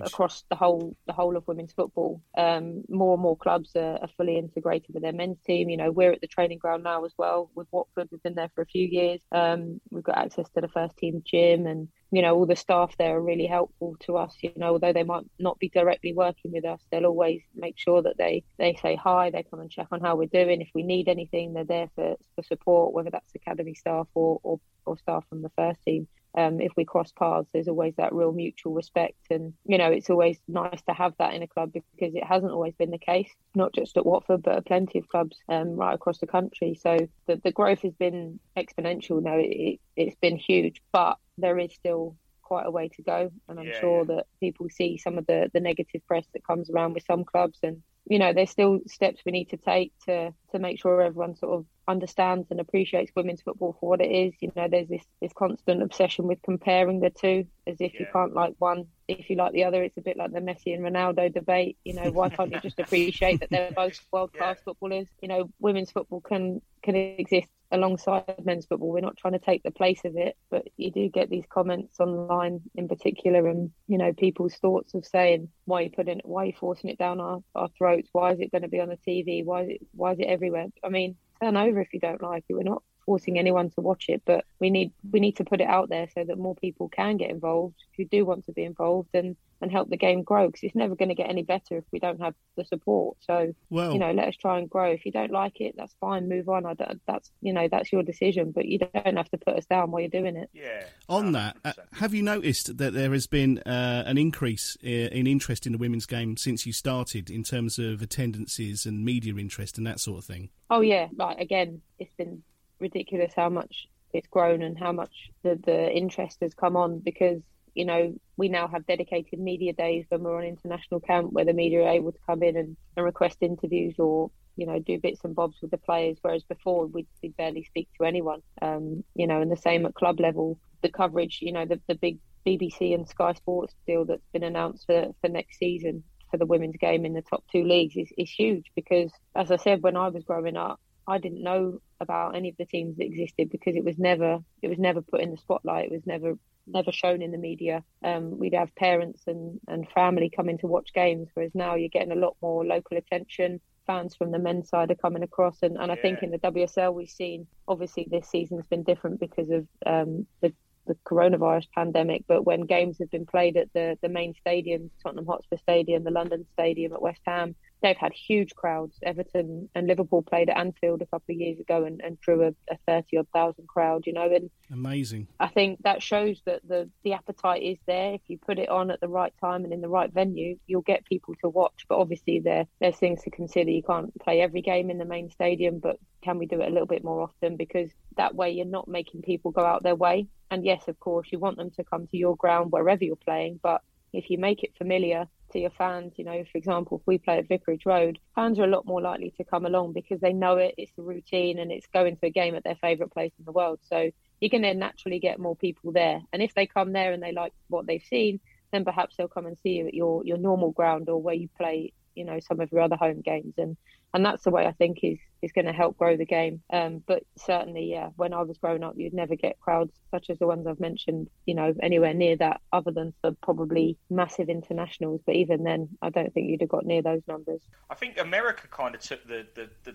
across 0.02 0.44
the 0.50 0.56
whole 0.56 0.96
the 1.06 1.12
whole 1.12 1.36
of 1.36 1.46
women's 1.46 1.72
football. 1.72 2.22
Um, 2.36 2.82
more 2.88 3.14
and 3.14 3.22
more 3.22 3.36
clubs 3.36 3.70
are, 3.76 3.98
are, 4.02 4.08
fully 4.16 4.38
integrated 4.38 4.92
with 4.92 5.02
their 5.02 5.12
men's 5.12 5.40
team. 5.46 5.68
You 5.68 5.76
know, 5.76 5.90
we're 5.90 6.12
at 6.12 6.20
the 6.20 6.26
training 6.26 6.58
ground 6.58 6.84
now 6.84 7.04
as 7.04 7.12
well 7.16 7.50
with 7.54 7.68
Watford. 7.70 8.08
We've 8.10 8.22
been 8.22 8.34
there 8.34 8.50
for 8.54 8.62
a 8.62 8.66
few 8.66 8.86
years. 8.86 9.20
Um, 9.32 9.80
we've 9.90 10.04
got 10.04 10.18
access 10.18 10.48
to 10.50 10.60
the 10.60 10.68
first 10.68 10.93
team 10.96 11.22
gym 11.24 11.66
and 11.66 11.88
you 12.10 12.22
know 12.22 12.34
all 12.34 12.46
the 12.46 12.56
staff 12.56 12.96
there 12.96 13.16
are 13.16 13.20
really 13.20 13.46
helpful 13.46 13.96
to 14.00 14.16
us 14.16 14.36
you 14.40 14.52
know 14.56 14.72
although 14.72 14.92
they 14.92 15.02
might 15.02 15.24
not 15.38 15.58
be 15.58 15.68
directly 15.68 16.12
working 16.12 16.52
with 16.52 16.64
us 16.64 16.80
they'll 16.90 17.06
always 17.06 17.42
make 17.54 17.76
sure 17.76 18.02
that 18.02 18.16
they 18.16 18.44
they 18.58 18.76
say 18.80 18.94
hi 18.94 19.30
they 19.30 19.42
come 19.42 19.60
and 19.60 19.70
check 19.70 19.88
on 19.90 20.00
how 20.00 20.14
we're 20.16 20.26
doing. 20.26 20.60
If 20.60 20.70
we 20.74 20.82
need 20.82 21.08
anything 21.08 21.52
they're 21.52 21.64
there 21.64 21.88
for, 21.94 22.16
for 22.34 22.42
support 22.44 22.92
whether 22.92 23.10
that's 23.10 23.34
academy 23.34 23.74
staff 23.74 24.06
or, 24.14 24.38
or, 24.42 24.60
or 24.86 24.96
staff 24.98 25.24
from 25.28 25.42
the 25.42 25.50
first 25.56 25.82
team 25.84 26.06
um, 26.36 26.60
if 26.60 26.72
we 26.76 26.84
cross 26.84 27.12
paths, 27.12 27.48
there's 27.52 27.68
always 27.68 27.94
that 27.96 28.12
real 28.12 28.32
mutual 28.32 28.74
respect. 28.74 29.18
And, 29.30 29.54
you 29.64 29.78
know, 29.78 29.90
it's 29.90 30.10
always 30.10 30.38
nice 30.48 30.82
to 30.88 30.94
have 30.94 31.14
that 31.18 31.34
in 31.34 31.42
a 31.42 31.46
club 31.46 31.72
because 31.72 32.14
it 32.14 32.24
hasn't 32.24 32.52
always 32.52 32.74
been 32.74 32.90
the 32.90 32.98
case, 32.98 33.30
not 33.54 33.72
just 33.72 33.96
at 33.96 34.06
Watford, 34.06 34.42
but 34.42 34.56
at 34.56 34.66
plenty 34.66 34.98
of 34.98 35.08
clubs 35.08 35.36
um, 35.48 35.76
right 35.76 35.94
across 35.94 36.18
the 36.18 36.26
country. 36.26 36.78
So 36.80 36.96
the, 37.26 37.40
the 37.42 37.52
growth 37.52 37.82
has 37.82 37.94
been 37.94 38.40
exponential 38.56 39.22
now. 39.22 39.36
It, 39.36 39.44
it, 39.44 39.80
it's 39.96 40.16
been 40.16 40.36
huge, 40.36 40.82
but 40.92 41.18
there 41.38 41.58
is 41.58 41.72
still 41.72 42.16
quite 42.42 42.66
a 42.66 42.70
way 42.70 42.88
to 42.88 43.02
go. 43.02 43.30
And 43.48 43.60
I'm 43.60 43.66
yeah, 43.66 43.80
sure 43.80 44.04
yeah. 44.08 44.16
that 44.16 44.26
people 44.40 44.68
see 44.70 44.98
some 44.98 45.18
of 45.18 45.26
the, 45.26 45.50
the 45.52 45.60
negative 45.60 46.06
press 46.06 46.26
that 46.32 46.46
comes 46.46 46.68
around 46.68 46.94
with 46.94 47.04
some 47.06 47.24
clubs 47.24 47.58
and 47.62 47.82
you 48.06 48.18
know, 48.18 48.32
there's 48.32 48.50
still 48.50 48.80
steps 48.86 49.22
we 49.24 49.32
need 49.32 49.50
to 49.50 49.56
take 49.56 49.92
to 50.06 50.32
to 50.54 50.60
make 50.60 50.80
sure 50.80 51.02
everyone 51.02 51.36
sort 51.36 51.58
of 51.58 51.66
understands 51.86 52.46
and 52.50 52.60
appreciates 52.60 53.12
women's 53.14 53.42
football 53.42 53.76
for 53.78 53.90
what 53.90 54.00
it 54.00 54.10
is. 54.10 54.34
You 54.40 54.52
know, 54.56 54.68
there's 54.70 54.88
this 54.88 55.04
this 55.20 55.32
constant 55.32 55.82
obsession 55.82 56.26
with 56.26 56.40
comparing 56.42 57.00
the 57.00 57.10
two, 57.10 57.46
as 57.66 57.76
if 57.80 57.94
yeah. 57.94 58.00
you 58.00 58.06
can't 58.12 58.34
like 58.34 58.54
one 58.58 58.86
if 59.08 59.28
you 59.28 59.36
like 59.36 59.52
the 59.52 59.64
other. 59.64 59.82
It's 59.82 59.96
a 59.96 60.00
bit 60.00 60.16
like 60.16 60.32
the 60.32 60.40
Messi 60.40 60.74
and 60.74 60.82
Ronaldo 60.82 61.32
debate. 61.32 61.76
You 61.84 61.94
know, 61.94 62.10
why 62.10 62.28
can't 62.28 62.52
you 62.52 62.60
just 62.60 62.78
appreciate 62.80 63.40
that 63.40 63.50
they're 63.50 63.72
both 63.72 64.00
world 64.12 64.32
class 64.32 64.56
yeah. 64.58 64.64
footballers? 64.64 65.08
You 65.20 65.28
know, 65.28 65.50
women's 65.60 65.90
football 65.90 66.20
can 66.20 66.62
can 66.82 66.94
exist 66.94 67.48
alongside 67.74 68.34
men's 68.44 68.66
football. 68.66 68.90
We're 68.90 69.00
not 69.00 69.16
trying 69.16 69.32
to 69.32 69.38
take 69.38 69.62
the 69.62 69.70
place 69.70 70.00
of 70.04 70.16
it, 70.16 70.36
but 70.50 70.68
you 70.76 70.90
do 70.90 71.08
get 71.08 71.28
these 71.28 71.44
comments 71.48 71.98
online 71.98 72.60
in 72.74 72.88
particular, 72.88 73.48
and 73.48 73.70
you 73.86 73.98
know 73.98 74.12
people's 74.12 74.54
thoughts 74.54 74.94
of 74.94 75.04
saying 75.04 75.48
why 75.64 75.80
are 75.80 75.82
you 75.84 75.90
putting, 75.90 76.20
why 76.24 76.42
are 76.42 76.46
you 76.46 76.52
forcing 76.58 76.90
it 76.90 76.98
down 76.98 77.20
our, 77.20 77.40
our 77.54 77.68
throats? 77.76 78.08
Why 78.12 78.32
is 78.32 78.40
it 78.40 78.52
going 78.52 78.62
to 78.62 78.68
be 78.68 78.80
on 78.80 78.88
the 78.88 78.96
TV? 78.96 79.44
Why 79.44 79.62
is 79.62 79.68
it 79.70 79.80
why 79.92 80.12
is 80.12 80.20
it 80.20 80.28
everywhere? 80.44 80.66
I 80.82 80.88
mean, 80.90 81.16
turn 81.40 81.56
over 81.56 81.80
if 81.80 81.92
you 81.92 82.00
don't 82.00 82.22
like 82.22 82.44
it. 82.48 82.54
We're 82.54 82.62
not 82.62 82.82
forcing 83.04 83.38
anyone 83.38 83.70
to 83.70 83.80
watch 83.80 84.06
it, 84.08 84.22
but 84.24 84.44
we 84.60 84.70
need 84.70 84.92
we 85.10 85.20
need 85.20 85.36
to 85.36 85.44
put 85.44 85.60
it 85.60 85.68
out 85.68 85.88
there 85.88 86.08
so 86.14 86.24
that 86.24 86.38
more 86.38 86.54
people 86.56 86.88
can 86.88 87.16
get 87.16 87.30
involved 87.30 87.76
who 87.96 88.04
do 88.04 88.24
want 88.24 88.44
to 88.46 88.52
be 88.52 88.64
involved 88.64 89.10
and 89.14 89.36
and 89.60 89.72
help 89.72 89.88
the 89.88 89.96
game 89.96 90.22
grow 90.22 90.46
because 90.46 90.62
it's 90.62 90.74
never 90.74 90.94
going 90.94 91.08
to 91.08 91.14
get 91.14 91.30
any 91.30 91.42
better 91.42 91.78
if 91.78 91.84
we 91.90 91.98
don't 91.98 92.20
have 92.20 92.34
the 92.56 92.64
support. 92.64 93.16
So, 93.20 93.54
well, 93.70 93.92
you 93.92 93.98
know, 93.98 94.12
let 94.12 94.28
us 94.28 94.36
try 94.36 94.58
and 94.58 94.68
grow. 94.68 94.90
If 94.90 95.06
you 95.06 95.12
don't 95.12 95.30
like 95.30 95.60
it, 95.60 95.74
that's 95.76 95.94
fine. 96.00 96.28
Move 96.28 96.48
on. 96.48 96.66
I 96.66 96.74
don't, 96.74 97.00
that's 97.06 97.30
you 97.40 97.52
know 97.52 97.66
that's 97.68 97.92
your 97.92 98.02
decision, 98.02 98.52
but 98.52 98.66
you 98.66 98.78
don't 98.78 99.16
have 99.16 99.30
to 99.30 99.38
put 99.38 99.56
us 99.56 99.66
down 99.66 99.90
while 99.90 100.00
you're 100.00 100.10
doing 100.10 100.36
it. 100.36 100.50
Yeah. 100.52 100.84
On 101.08 101.32
that, 101.32 101.56
uh, 101.64 101.72
have 101.94 102.14
you 102.14 102.22
noticed 102.22 102.76
that 102.76 102.92
there 102.92 103.12
has 103.12 103.26
been 103.26 103.58
uh, 103.60 104.04
an 104.06 104.18
increase 104.18 104.76
uh, 104.84 104.88
in 104.88 105.26
interest 105.26 105.66
in 105.66 105.72
the 105.72 105.78
women's 105.78 106.06
game 106.06 106.36
since 106.36 106.66
you 106.66 106.72
started 106.72 107.30
in 107.30 107.42
terms 107.42 107.78
of 107.78 108.02
attendances 108.02 108.84
and 108.86 109.04
media 109.04 109.34
interest 109.36 109.78
and 109.78 109.86
that 109.86 109.98
sort 109.98 110.18
of 110.18 110.24
thing? 110.24 110.50
Oh 110.68 110.82
yeah, 110.82 111.08
like 111.16 111.38
again, 111.38 111.80
it's 111.98 112.12
been 112.14 112.42
ridiculous 112.80 113.32
how 113.34 113.48
much 113.48 113.88
it's 114.12 114.28
grown 114.28 114.62
and 114.62 114.78
how 114.78 114.92
much 114.92 115.30
the, 115.42 115.58
the 115.64 115.90
interest 115.90 116.38
has 116.40 116.54
come 116.54 116.76
on 116.76 117.00
because 117.00 117.42
you 117.74 117.84
know, 117.84 118.14
we 118.36 118.48
now 118.48 118.68
have 118.68 118.86
dedicated 118.86 119.38
media 119.38 119.72
days 119.72 120.04
when 120.08 120.22
we're 120.22 120.38
on 120.38 120.44
international 120.44 121.00
camp 121.00 121.32
where 121.32 121.44
the 121.44 121.52
media 121.52 121.82
are 121.82 121.92
able 121.92 122.12
to 122.12 122.18
come 122.26 122.42
in 122.42 122.56
and, 122.56 122.76
and 122.96 123.04
request 123.04 123.38
interviews 123.40 123.94
or, 123.98 124.30
you 124.56 124.66
know, 124.66 124.78
do 124.78 124.98
bits 124.98 125.20
and 125.24 125.34
bobs 125.34 125.56
with 125.60 125.72
the 125.72 125.78
players, 125.78 126.16
whereas 126.22 126.44
before 126.44 126.86
we'd, 126.86 127.08
we'd 127.22 127.36
barely 127.36 127.64
speak 127.64 127.88
to 127.98 128.04
anyone. 128.04 128.40
Um, 128.62 129.02
you 129.14 129.26
know, 129.26 129.40
and 129.40 129.50
the 129.50 129.56
same 129.56 129.84
at 129.86 129.94
club 129.94 130.20
level, 130.20 130.58
the 130.82 130.88
coverage, 130.88 131.40
you 131.42 131.52
know, 131.52 131.66
the, 131.66 131.80
the 131.88 131.96
big 131.96 132.18
BBC 132.46 132.94
and 132.94 133.08
Sky 133.08 133.32
Sports 133.32 133.74
deal 133.86 134.04
that's 134.04 134.26
been 134.32 134.44
announced 134.44 134.86
for, 134.86 135.12
for 135.20 135.28
next 135.28 135.58
season 135.58 136.04
for 136.30 136.36
the 136.36 136.46
women's 136.46 136.76
game 136.76 137.04
in 137.04 137.14
the 137.14 137.22
top 137.22 137.44
two 137.50 137.64
leagues 137.64 137.96
is, 137.96 138.12
is 138.16 138.30
huge 138.30 138.66
because, 138.76 139.10
as 139.34 139.50
I 139.50 139.56
said, 139.56 139.82
when 139.82 139.96
I 139.96 140.08
was 140.08 140.24
growing 140.24 140.56
up, 140.56 140.80
I 141.06 141.18
didn't 141.18 141.42
know 141.42 141.80
about 142.00 142.36
any 142.36 142.48
of 142.48 142.56
the 142.56 142.66
teams 142.66 142.96
that 142.96 143.04
existed 143.04 143.50
because 143.50 143.76
it 143.76 143.84
was 143.84 143.98
never 143.98 144.38
it 144.62 144.68
was 144.68 144.78
never 144.78 145.02
put 145.02 145.20
in 145.20 145.30
the 145.30 145.36
spotlight. 145.36 145.86
It 145.86 145.92
was 145.92 146.06
never 146.06 146.38
never 146.66 146.92
shown 146.92 147.22
in 147.22 147.30
the 147.30 147.38
media. 147.38 147.84
Um, 148.02 148.38
we'd 148.38 148.54
have 148.54 148.74
parents 148.74 149.22
and, 149.26 149.60
and 149.68 149.88
family 149.90 150.30
coming 150.34 150.58
to 150.58 150.66
watch 150.66 150.94
games, 150.94 151.28
whereas 151.34 151.54
now 151.54 151.74
you're 151.74 151.88
getting 151.88 152.12
a 152.12 152.16
lot 152.16 152.36
more 152.40 152.64
local 152.64 152.96
attention. 152.96 153.60
Fans 153.86 154.14
from 154.14 154.30
the 154.30 154.38
men's 154.38 154.70
side 154.70 154.90
are 154.90 154.94
coming 154.94 155.22
across, 155.22 155.58
and, 155.62 155.76
and 155.76 155.92
I 155.92 155.96
think 155.96 156.22
in 156.22 156.30
the 156.30 156.38
WSL 156.38 156.94
we've 156.94 157.10
seen 157.10 157.46
obviously 157.68 158.08
this 158.10 158.28
season's 158.28 158.66
been 158.66 158.82
different 158.82 159.20
because 159.20 159.50
of 159.50 159.66
um, 159.84 160.26
the 160.40 160.54
the 160.86 160.94
coronavirus 161.06 161.66
pandemic, 161.74 162.24
but 162.26 162.44
when 162.44 162.62
games 162.62 162.98
have 162.98 163.10
been 163.10 163.26
played 163.26 163.56
at 163.56 163.72
the, 163.72 163.96
the 164.02 164.08
main 164.08 164.34
stadiums, 164.46 164.90
Tottenham 165.02 165.26
Hotspur 165.26 165.56
Stadium, 165.56 166.04
the 166.04 166.10
London 166.10 166.44
Stadium 166.52 166.92
at 166.92 167.00
West 167.00 167.22
Ham, 167.26 167.54
they've 167.84 167.96
had 167.98 168.14
huge 168.14 168.54
crowds. 168.54 168.98
Everton 169.02 169.68
and 169.74 169.86
Liverpool 169.86 170.22
played 170.22 170.48
at 170.48 170.56
Anfield 170.56 171.02
a 171.02 171.06
couple 171.06 171.34
of 171.34 171.38
years 171.38 171.60
ago 171.60 171.84
and, 171.84 172.00
and 172.02 172.18
drew 172.18 172.42
a, 172.42 172.54
a 172.72 172.78
30 172.88 173.18
odd 173.18 173.28
thousand 173.34 173.68
crowd, 173.68 174.04
you 174.06 174.14
know. 174.14 174.24
And 174.34 174.48
Amazing. 174.72 175.28
I 175.38 175.48
think 175.48 175.82
that 175.82 176.02
shows 176.02 176.40
that 176.46 176.66
the, 176.66 176.88
the 177.04 177.12
appetite 177.12 177.62
is 177.62 177.76
there. 177.86 178.14
If 178.14 178.22
you 178.26 178.38
put 178.38 178.58
it 178.58 178.70
on 178.70 178.90
at 178.90 179.02
the 179.02 179.08
right 179.08 179.34
time 179.38 179.64
and 179.64 179.72
in 179.72 179.82
the 179.82 179.88
right 179.88 180.10
venue, 180.10 180.58
you'll 180.66 180.80
get 180.80 181.04
people 181.04 181.34
to 181.42 181.50
watch. 181.50 181.84
But 181.86 181.98
obviously, 181.98 182.40
there 182.40 182.64
there's 182.80 182.96
things 182.96 183.22
to 183.24 183.30
consider. 183.30 183.70
You 183.70 183.82
can't 183.82 184.18
play 184.18 184.40
every 184.40 184.62
game 184.62 184.90
in 184.90 184.96
the 184.96 185.04
main 185.04 185.30
stadium, 185.30 185.78
but 185.78 185.98
can 186.22 186.38
we 186.38 186.46
do 186.46 186.62
it 186.62 186.68
a 186.68 186.72
little 186.72 186.86
bit 186.86 187.04
more 187.04 187.20
often? 187.20 187.58
Because 187.58 187.90
that 188.16 188.34
way 188.34 188.50
you're 188.50 188.64
not 188.64 188.88
making 188.88 189.20
people 189.20 189.50
go 189.50 189.62
out 189.62 189.82
their 189.82 189.94
way. 189.94 190.26
And 190.50 190.64
yes, 190.64 190.88
of 190.88 190.98
course, 191.00 191.28
you 191.30 191.38
want 191.38 191.58
them 191.58 191.70
to 191.72 191.84
come 191.84 192.06
to 192.06 192.16
your 192.16 192.36
ground 192.36 192.72
wherever 192.72 193.04
you're 193.04 193.16
playing, 193.16 193.60
but 193.62 193.82
if 194.14 194.30
you 194.30 194.38
make 194.38 194.62
it 194.62 194.72
familiar 194.78 195.26
to 195.54 195.60
your 195.60 195.70
fans, 195.70 196.12
you 196.16 196.24
know, 196.24 196.44
for 196.50 196.58
example, 196.58 196.98
if 196.98 197.06
we 197.06 197.16
play 197.16 197.38
at 197.38 197.48
Vicarage 197.48 197.86
Road, 197.86 198.18
fans 198.34 198.58
are 198.58 198.64
a 198.64 198.68
lot 198.68 198.84
more 198.84 199.00
likely 199.00 199.32
to 199.38 199.44
come 199.44 199.64
along 199.64 199.94
because 199.94 200.20
they 200.20 200.32
know 200.32 200.56
it, 200.58 200.74
it's 200.76 200.92
the 200.96 201.02
routine, 201.02 201.58
and 201.58 201.72
it's 201.72 201.86
going 201.86 202.16
to 202.16 202.26
a 202.26 202.30
game 202.30 202.54
at 202.54 202.64
their 202.64 202.74
favourite 202.74 203.12
place 203.12 203.32
in 203.38 203.44
the 203.44 203.52
world. 203.52 203.78
So 203.88 204.10
you 204.40 204.50
can 204.50 204.62
then 204.62 204.78
naturally 204.78 205.20
get 205.20 205.38
more 205.38 205.56
people 205.56 205.92
there. 205.92 206.20
And 206.32 206.42
if 206.42 206.54
they 206.54 206.66
come 206.66 206.92
there 206.92 207.12
and 207.12 207.22
they 207.22 207.32
like 207.32 207.52
what 207.68 207.86
they've 207.86 208.02
seen, 208.02 208.40
then 208.72 208.84
perhaps 208.84 209.16
they'll 209.16 209.28
come 209.28 209.46
and 209.46 209.56
see 209.62 209.70
you 209.70 209.86
at 209.86 209.94
your, 209.94 210.24
your 210.24 210.36
normal 210.36 210.72
ground 210.72 211.08
or 211.08 211.22
where 211.22 211.34
you 211.34 211.48
play, 211.56 211.92
you 212.14 212.24
know, 212.24 212.38
some 212.40 212.60
of 212.60 212.70
your 212.72 212.80
other 212.80 212.96
home 212.96 213.20
games. 213.20 213.54
And 213.58 213.76
and 214.12 214.24
that's 214.24 214.44
the 214.44 214.50
way 214.50 214.64
I 214.64 214.72
think 214.72 215.00
is 215.02 215.18
is 215.42 215.52
going 215.52 215.66
to 215.66 215.72
help 215.72 215.98
grow 215.98 216.16
the 216.16 216.24
game. 216.24 216.62
Um, 216.72 217.02
but 217.06 217.24
certainly, 217.36 217.90
yeah, 217.90 218.10
when 218.16 218.32
I 218.32 218.42
was 218.42 218.58
growing 218.58 218.82
up, 218.82 218.94
you'd 218.96 219.12
never 219.12 219.34
get 219.34 219.60
crowds 219.60 219.92
such 220.10 220.30
as 220.30 220.38
the 220.38 220.46
ones 220.46 220.66
I've 220.66 220.80
mentioned, 220.80 221.28
you 221.46 221.54
know, 221.54 221.74
anywhere 221.82 222.14
near 222.14 222.36
that, 222.36 222.60
other 222.72 222.92
than 222.92 223.12
for 223.20 223.32
probably 223.42 223.98
massive 224.08 224.48
internationals. 224.48 225.20
But 225.26 225.34
even 225.34 225.64
then, 225.64 225.88
I 226.00 226.10
don't 226.10 226.32
think 226.32 226.48
you'd 226.48 226.60
have 226.60 226.70
got 226.70 226.86
near 226.86 227.02
those 227.02 227.22
numbers. 227.26 227.60
I 227.90 227.94
think 227.94 228.18
America 228.18 228.68
kind 228.70 228.94
of 228.94 229.00
took 229.00 229.26
the 229.26 229.46
the, 229.54 229.68
the 229.82 229.90
uh, 229.90 229.94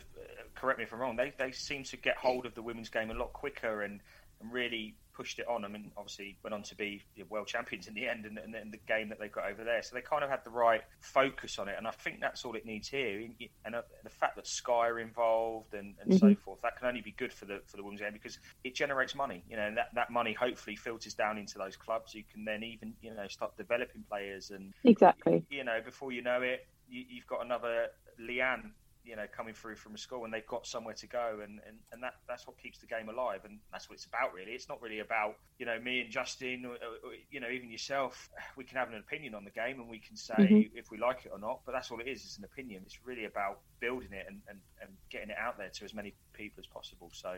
correct 0.55 0.79
me 0.79 0.83
if 0.83 0.93
I'm 0.93 0.99
wrong. 0.99 1.15
They 1.15 1.33
they 1.37 1.51
seem 1.51 1.83
to 1.85 1.97
get 1.97 2.17
hold 2.17 2.45
of 2.45 2.53
the 2.55 2.61
women's 2.61 2.89
game 2.89 3.11
a 3.11 3.13
lot 3.13 3.33
quicker 3.33 3.81
and 3.83 4.01
and 4.41 4.51
really 4.51 4.95
pushed 5.19 5.37
it 5.37 5.47
on. 5.49 5.65
I 5.65 5.67
mean, 5.67 5.91
obviously 5.97 6.37
went 6.43 6.53
on 6.53 6.63
to 6.63 6.75
be 6.75 7.03
world 7.29 7.47
champions 7.47 7.89
in 7.89 7.93
the 7.93 8.07
end, 8.07 8.25
and, 8.25 8.37
and, 8.37 8.55
and, 8.55 8.71
the 8.71 8.79
game 8.87 9.09
that 9.09 9.19
they 9.19 9.27
got 9.27 9.51
over 9.51 9.65
there. 9.65 9.83
So 9.83 9.93
they 9.93 10.01
kind 10.01 10.23
of 10.23 10.29
had 10.29 10.45
the 10.45 10.49
right 10.49 10.81
focus 11.01 11.59
on 11.59 11.67
it, 11.67 11.75
and 11.77 11.85
I 11.85 11.91
think 11.91 12.21
that's 12.21 12.45
all 12.45 12.55
it 12.55 12.65
needs 12.65 12.87
here. 12.87 13.27
And 13.65 13.75
uh, 13.75 13.81
the 14.05 14.09
fact 14.09 14.37
that 14.37 14.47
Sky 14.47 14.87
are 14.87 14.97
involved 14.97 15.73
and, 15.73 15.95
and 16.01 16.11
mm-hmm. 16.11 16.29
so 16.29 16.35
forth, 16.35 16.61
that 16.61 16.77
can 16.77 16.87
only 16.87 17.01
be 17.01 17.11
good 17.11 17.33
for 17.33 17.43
the 17.43 17.59
for 17.65 17.75
the 17.75 17.83
women's 17.83 17.99
game 17.99 18.13
because 18.13 18.39
it 18.63 18.75
generates 18.75 19.13
money. 19.13 19.43
You 19.49 19.57
know, 19.57 19.67
and 19.67 19.75
that, 19.75 19.89
that 19.95 20.09
money 20.09 20.31
hopefully 20.31 20.77
filters 20.77 21.15
down 21.15 21.37
into 21.37 21.57
those 21.57 21.75
clubs. 21.75 22.15
You 22.15 22.23
can 22.31 22.45
then 22.45 22.63
even 22.63 22.93
you 23.01 23.13
know 23.13 23.27
start 23.27 23.57
developing 23.57 24.05
players, 24.09 24.51
and 24.51 24.73
exactly, 24.85 25.43
you 25.49 25.65
know, 25.65 25.81
before 25.83 26.13
you 26.13 26.21
know 26.21 26.41
it, 26.41 26.65
you, 26.89 27.03
you've 27.09 27.27
got 27.27 27.43
another 27.43 27.87
Leanne 28.21 28.71
you 29.09 29.15
know 29.15 29.25
coming 29.35 29.55
through 29.55 29.75
from 29.75 29.95
a 29.95 29.97
school 29.97 30.23
and 30.23 30.33
they've 30.33 30.45
got 30.45 30.67
somewhere 30.67 30.93
to 30.93 31.07
go. 31.07 31.39
And, 31.43 31.59
and, 31.67 31.77
and 31.91 32.03
that 32.03 32.13
that's 32.27 32.45
what 32.45 32.57
keeps 32.59 32.77
the 32.77 32.85
game 32.85 33.09
alive. 33.09 33.41
And 33.43 33.59
that's 33.71 33.89
what 33.89 33.95
it's 33.95 34.05
about 34.05 34.33
really. 34.33 34.51
It's 34.51 34.69
not 34.69 34.81
really 34.81 34.99
about 34.99 35.35
you 35.57 35.65
know 35.65 35.79
me 35.79 36.01
and 36.01 36.11
Justin 36.11 36.65
or, 36.65 36.73
or, 36.73 37.13
you 37.31 37.39
know 37.39 37.49
even 37.49 37.71
yourself. 37.71 38.29
We 38.55 38.63
can 38.63 38.77
have 38.77 38.89
an 38.89 38.97
opinion 38.99 39.33
on 39.33 39.43
the 39.43 39.51
game 39.51 39.79
and 39.79 39.89
we 39.89 39.99
can 39.99 40.15
say 40.15 40.35
mm-hmm. 40.37 40.77
if 40.77 40.91
we 40.91 40.97
like 40.99 41.25
it 41.25 41.31
or 41.33 41.39
not 41.39 41.61
but 41.65 41.71
that's 41.71 41.89
all 41.89 41.99
it 41.99 42.07
is 42.07 42.23
it's 42.23 42.37
an 42.37 42.43
opinion. 42.43 42.83
It's 42.85 42.99
really 43.03 43.25
about 43.25 43.61
building 43.79 44.13
it 44.13 44.25
and, 44.27 44.41
and, 44.47 44.59
and 44.81 44.91
getting 45.09 45.29
it 45.29 45.37
out 45.37 45.57
there 45.57 45.69
to 45.69 45.85
as 45.85 45.93
many 45.93 46.13
people 46.33 46.61
as 46.61 46.67
possible. 46.67 47.09
So 47.11 47.37